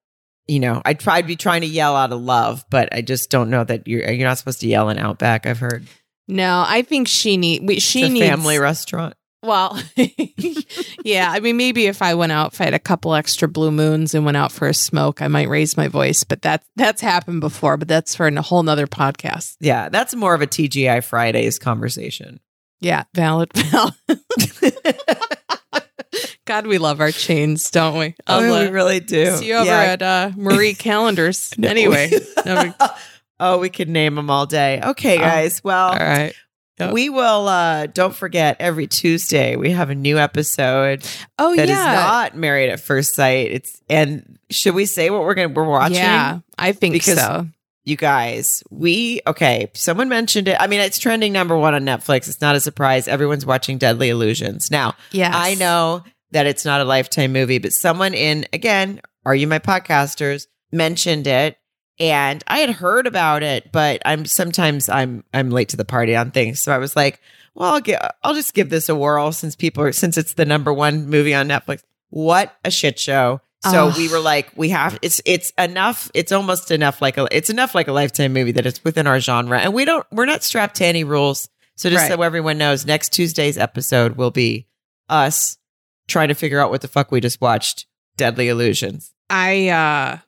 you 0.49 0.59
know, 0.59 0.81
I'd 0.85 0.99
try, 0.99 1.17
I'd 1.17 1.27
be 1.27 1.37
trying 1.37 1.61
to 1.61 1.67
yell 1.67 1.95
out 1.95 2.11
of 2.13 2.21
love, 2.21 2.65
but 2.71 2.89
I 2.93 3.03
just 3.03 3.31
don't 3.31 3.51
know 3.51 3.65
that 3.65 3.87
you're 3.87 4.11
you're 4.11 4.27
not 4.27 4.39
supposed 4.39 4.61
to 4.61 4.67
yell 4.67 4.89
in 4.89 4.99
Outback. 4.99 5.47
I've 5.47 5.59
heard 5.59 5.87
No, 6.27 6.65
I 6.67 6.83
think 6.83 7.07
she 7.07 7.37
need 7.37 7.63
we, 7.67 7.79
she 7.79 8.09
needs 8.09 8.27
family 8.27 8.59
restaurant. 8.59 9.15
Well, 9.43 9.79
yeah. 11.05 11.31
I 11.33 11.41
mean, 11.41 11.57
maybe 11.57 11.87
if 11.87 12.03
I 12.03 12.15
went 12.15 12.33
out, 12.33 12.53
if 12.53 12.61
I 12.61 12.65
had 12.65 12.75
a 12.75 12.79
couple 12.79 13.15
extra 13.15 13.49
blue 13.49 13.71
moons 13.71 14.15
and 14.15 14.25
went 14.25 14.37
out 14.37 14.53
for 14.53 14.69
a 14.69 14.75
smoke, 14.75 15.23
I 15.23 15.29
might 15.29 15.49
raise 15.49 15.77
my 15.77 15.89
voice. 15.89 16.25
But 16.25 16.43
that 16.43 16.63
that's 16.77 17.01
happened 17.01 17.41
before. 17.41 17.77
But 17.79 17.89
that's 17.89 18.15
for 18.15 18.27
a 18.27 18.43
whole 18.43 18.63
nother 18.63 18.87
podcast. 18.87 19.57
Yeah, 19.61 19.89
that's 19.89 20.15
more 20.15 20.35
of 20.35 20.43
a 20.43 20.47
TGI 20.47 21.03
Fridays 21.03 21.59
conversation. 21.59 22.41
Yeah, 22.83 23.05
valid. 23.15 23.51
valid. 23.57 23.95
God, 26.47 26.67
we 26.67 26.79
love 26.79 27.01
our 27.01 27.13
chains, 27.13 27.71
don't 27.71 27.97
we? 27.97 28.15
Oh, 28.27 28.43
I'll, 28.45 28.65
we 28.65 28.71
really 28.71 28.99
do. 29.01 29.37
see 29.37 29.49
you 29.49 29.55
over 29.55 29.67
Yeah. 29.67 29.81
at 29.83 30.03
uh, 30.03 30.31
Marie 30.37 30.75
Callender's. 30.75 31.53
anyway, 31.63 32.11
no 32.45 32.65
big- 32.65 32.75
oh, 33.39 33.59
we 33.59 33.69
could 33.71 33.89
name 33.89 34.17
them 34.17 34.29
all 34.31 34.47
day. 34.47 34.81
Okay, 34.83 35.17
Oh, 35.19 35.21
guys. 35.21 35.63
Well, 35.63 35.89
all 35.91 35.97
right. 35.99 36.35
Yep. 36.81 36.93
We 36.95 37.09
will 37.11 37.49
uh 37.49 37.87
don't 37.87 38.15
forget 38.15 38.57
every 38.61 38.87
Tuesday 38.87 39.57
we 39.57 39.71
have 39.71 39.91
a 39.91 39.95
new 39.95 40.19
episode 40.19 41.05
Oh 41.39 41.55
that 41.57 41.69
yeah, 41.69 41.75
that 41.75 41.93
is 41.93 42.05
not 42.35 42.37
married 42.37 42.71
at 42.71 42.81
first 42.81 43.15
sight. 43.15 43.53
It's 43.53 43.81
and 43.89 44.39
should 44.51 44.75
we 44.75 44.87
say 44.87 45.11
what 45.11 45.23
we're 45.23 45.35
gonna 45.35 45.49
we're 45.49 45.65
watching? 45.69 45.97
yeah. 45.97 46.41
I 46.59 46.73
think 46.73 46.95
Because- 46.95 47.19
so. 47.19 47.47
You 47.85 47.97
guys, 47.97 48.63
we 48.71 49.23
okay, 49.27 49.71
someone 49.75 50.11
mentioned 50.11 50.49
it. 50.49 50.57
I 50.61 50.67
mean, 50.67 50.81
it's 50.81 50.99
trending 50.99 51.33
number 51.33 51.57
one 51.57 51.75
on 51.75 51.83
Netflix. 51.83 52.29
It's 52.29 52.41
not 52.43 52.55
a 52.55 52.61
surprise. 52.61 53.09
Everyone's 53.09 53.47
watching 53.47 53.79
Deadly 53.79 54.11
Illusions. 54.11 54.71
Now, 54.71 54.95
Yes, 55.13 55.33
I 55.35 55.55
know 55.55 56.05
that 56.33 56.47
it's 56.47 56.67
not 56.67 56.83
a 56.83 56.85
lifetime 56.85 57.33
movie, 57.33 57.57
but 57.59 57.73
someone 57.73 58.13
in 58.13 58.47
again, 58.53 59.01
are 59.25 59.35
you 59.35 59.47
my 59.47 59.59
podcasters 59.61 60.47
mentioned 60.71 61.27
it 61.27 61.57
and 62.01 62.43
I 62.49 62.59
had 62.61 62.71
heard 62.71 63.07
about 63.07 63.43
it, 63.43 63.71
but 63.71 64.03
I'm 64.05 64.25
sometimes 64.25 64.89
I'm 64.89 65.23
I'm 65.33 65.51
late 65.51 65.69
to 65.71 65.77
the 65.77 65.85
party 65.85 66.17
on 66.17 66.31
things. 66.33 66.61
So 66.61 66.73
I 66.73 66.79
was 66.79 66.97
like, 66.97 67.21
well, 67.55 67.75
I'll 67.75 67.81
get 67.81 68.17
I'll 68.25 68.35
just 68.35 68.55
give 68.55 68.71
this 68.71 68.89
a 68.89 68.97
whirl 68.97 69.31
since 69.33 69.55
people 69.55 69.85
are 69.85 69.93
since 69.93 70.17
it's 70.17 70.35
the 70.35 70.45
number 70.47 70.73
one 70.73 71.07
movie 71.09 71.35
on 71.35 71.47
Netflix. 71.49 71.83
What 72.09 72.57
a 72.65 72.71
shit 72.71 72.99
show. 72.99 73.41
So 73.63 73.89
Ugh. 73.89 73.97
we 73.99 74.09
were 74.09 74.21
like, 74.21 74.51
we 74.57 74.71
have 74.71 74.99
it's 75.03 75.21
it's 75.27 75.53
enough. 75.59 76.11
It's 76.15 76.33
almost 76.33 76.71
enough 76.71 77.03
like 77.03 77.19
a 77.19 77.29
it's 77.31 77.51
enough 77.51 77.75
like 77.75 77.89
a 77.89 77.93
lifetime 77.93 78.33
movie 78.33 78.53
that 78.53 78.65
it's 78.65 78.83
within 78.83 79.07
our 79.07 79.21
genre, 79.21 79.59
and 79.59 79.75
we 79.75 79.85
don't 79.85 80.07
we're 80.11 80.25
not 80.25 80.43
strapped 80.43 80.77
to 80.77 80.87
any 80.87 81.05
rules. 81.05 81.49
So 81.77 81.91
just 81.91 82.03
Right. 82.03 82.11
so 82.17 82.23
everyone 82.23 82.57
knows, 82.59 82.85
next 82.87 83.11
Tuesday's 83.13 83.57
episode 83.59 84.17
will 84.17 84.31
be 84.31 84.67
us 85.09 85.59
trying 86.09 86.29
to 86.29 86.35
figure 86.35 86.59
out 86.61 86.71
what 86.71 86.81
the 86.81 86.89
fuck 86.89 87.11
we 87.13 87.21
just 87.21 87.41
watched. 87.41 87.87
Deadly 88.17 88.49
Illusions. 88.49 89.13
I 89.29 89.69
uh 89.69 90.19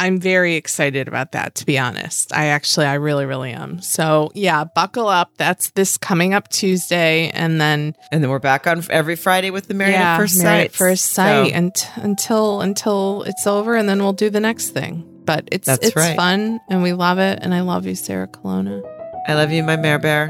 I'm 0.00 0.18
very 0.18 0.54
excited 0.56 1.08
about 1.08 1.32
that 1.32 1.54
to 1.56 1.66
be 1.66 1.78
honest. 1.78 2.32
I 2.34 2.46
actually 2.46 2.86
I 2.86 2.94
really 2.94 3.26
really 3.26 3.52
am. 3.52 3.80
So, 3.82 4.30
yeah, 4.34 4.64
buckle 4.64 5.08
up. 5.08 5.30
That's 5.36 5.70
this 5.70 5.96
coming 5.98 6.34
up 6.34 6.48
Tuesday 6.48 7.30
and 7.30 7.60
then 7.60 7.94
And 8.10 8.22
then 8.22 8.30
we're 8.30 8.38
back 8.38 8.66
on 8.66 8.82
every 8.90 9.16
Friday 9.16 9.50
with 9.50 9.68
the 9.68 9.74
Married 9.74 9.92
yeah, 9.92 10.14
at 10.14 10.18
First 10.18 10.40
Sight. 10.40 10.64
at 10.66 10.72
First 10.72 11.04
Sight 11.12 11.48
So, 11.50 11.54
and 11.54 11.86
until 11.96 12.60
until 12.60 13.22
it's 13.24 13.46
over 13.46 13.74
and 13.76 13.88
then 13.88 14.00
we'll 14.02 14.12
do 14.12 14.30
the 14.30 14.40
next 14.40 14.70
thing. 14.70 15.06
But 15.24 15.48
it's 15.52 15.66
That's 15.66 15.88
it's 15.88 15.96
right. 15.96 16.16
fun 16.16 16.60
and 16.68 16.82
we 16.82 16.92
love 16.92 17.18
it 17.18 17.38
and 17.42 17.54
I 17.54 17.60
love 17.60 17.86
you 17.86 17.94
Sarah 17.94 18.26
Colonna. 18.26 18.82
I 19.28 19.34
love 19.34 19.52
you, 19.52 19.62
my 19.62 19.76
mare 19.76 19.98
bear. 19.98 20.28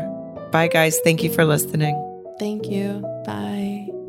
Bye, 0.50 0.68
guys. 0.68 0.98
Thank 1.04 1.22
you 1.22 1.32
for 1.32 1.44
listening. 1.44 1.94
Thank 2.38 2.66
you. 2.66 3.00
Bye. 3.24 3.99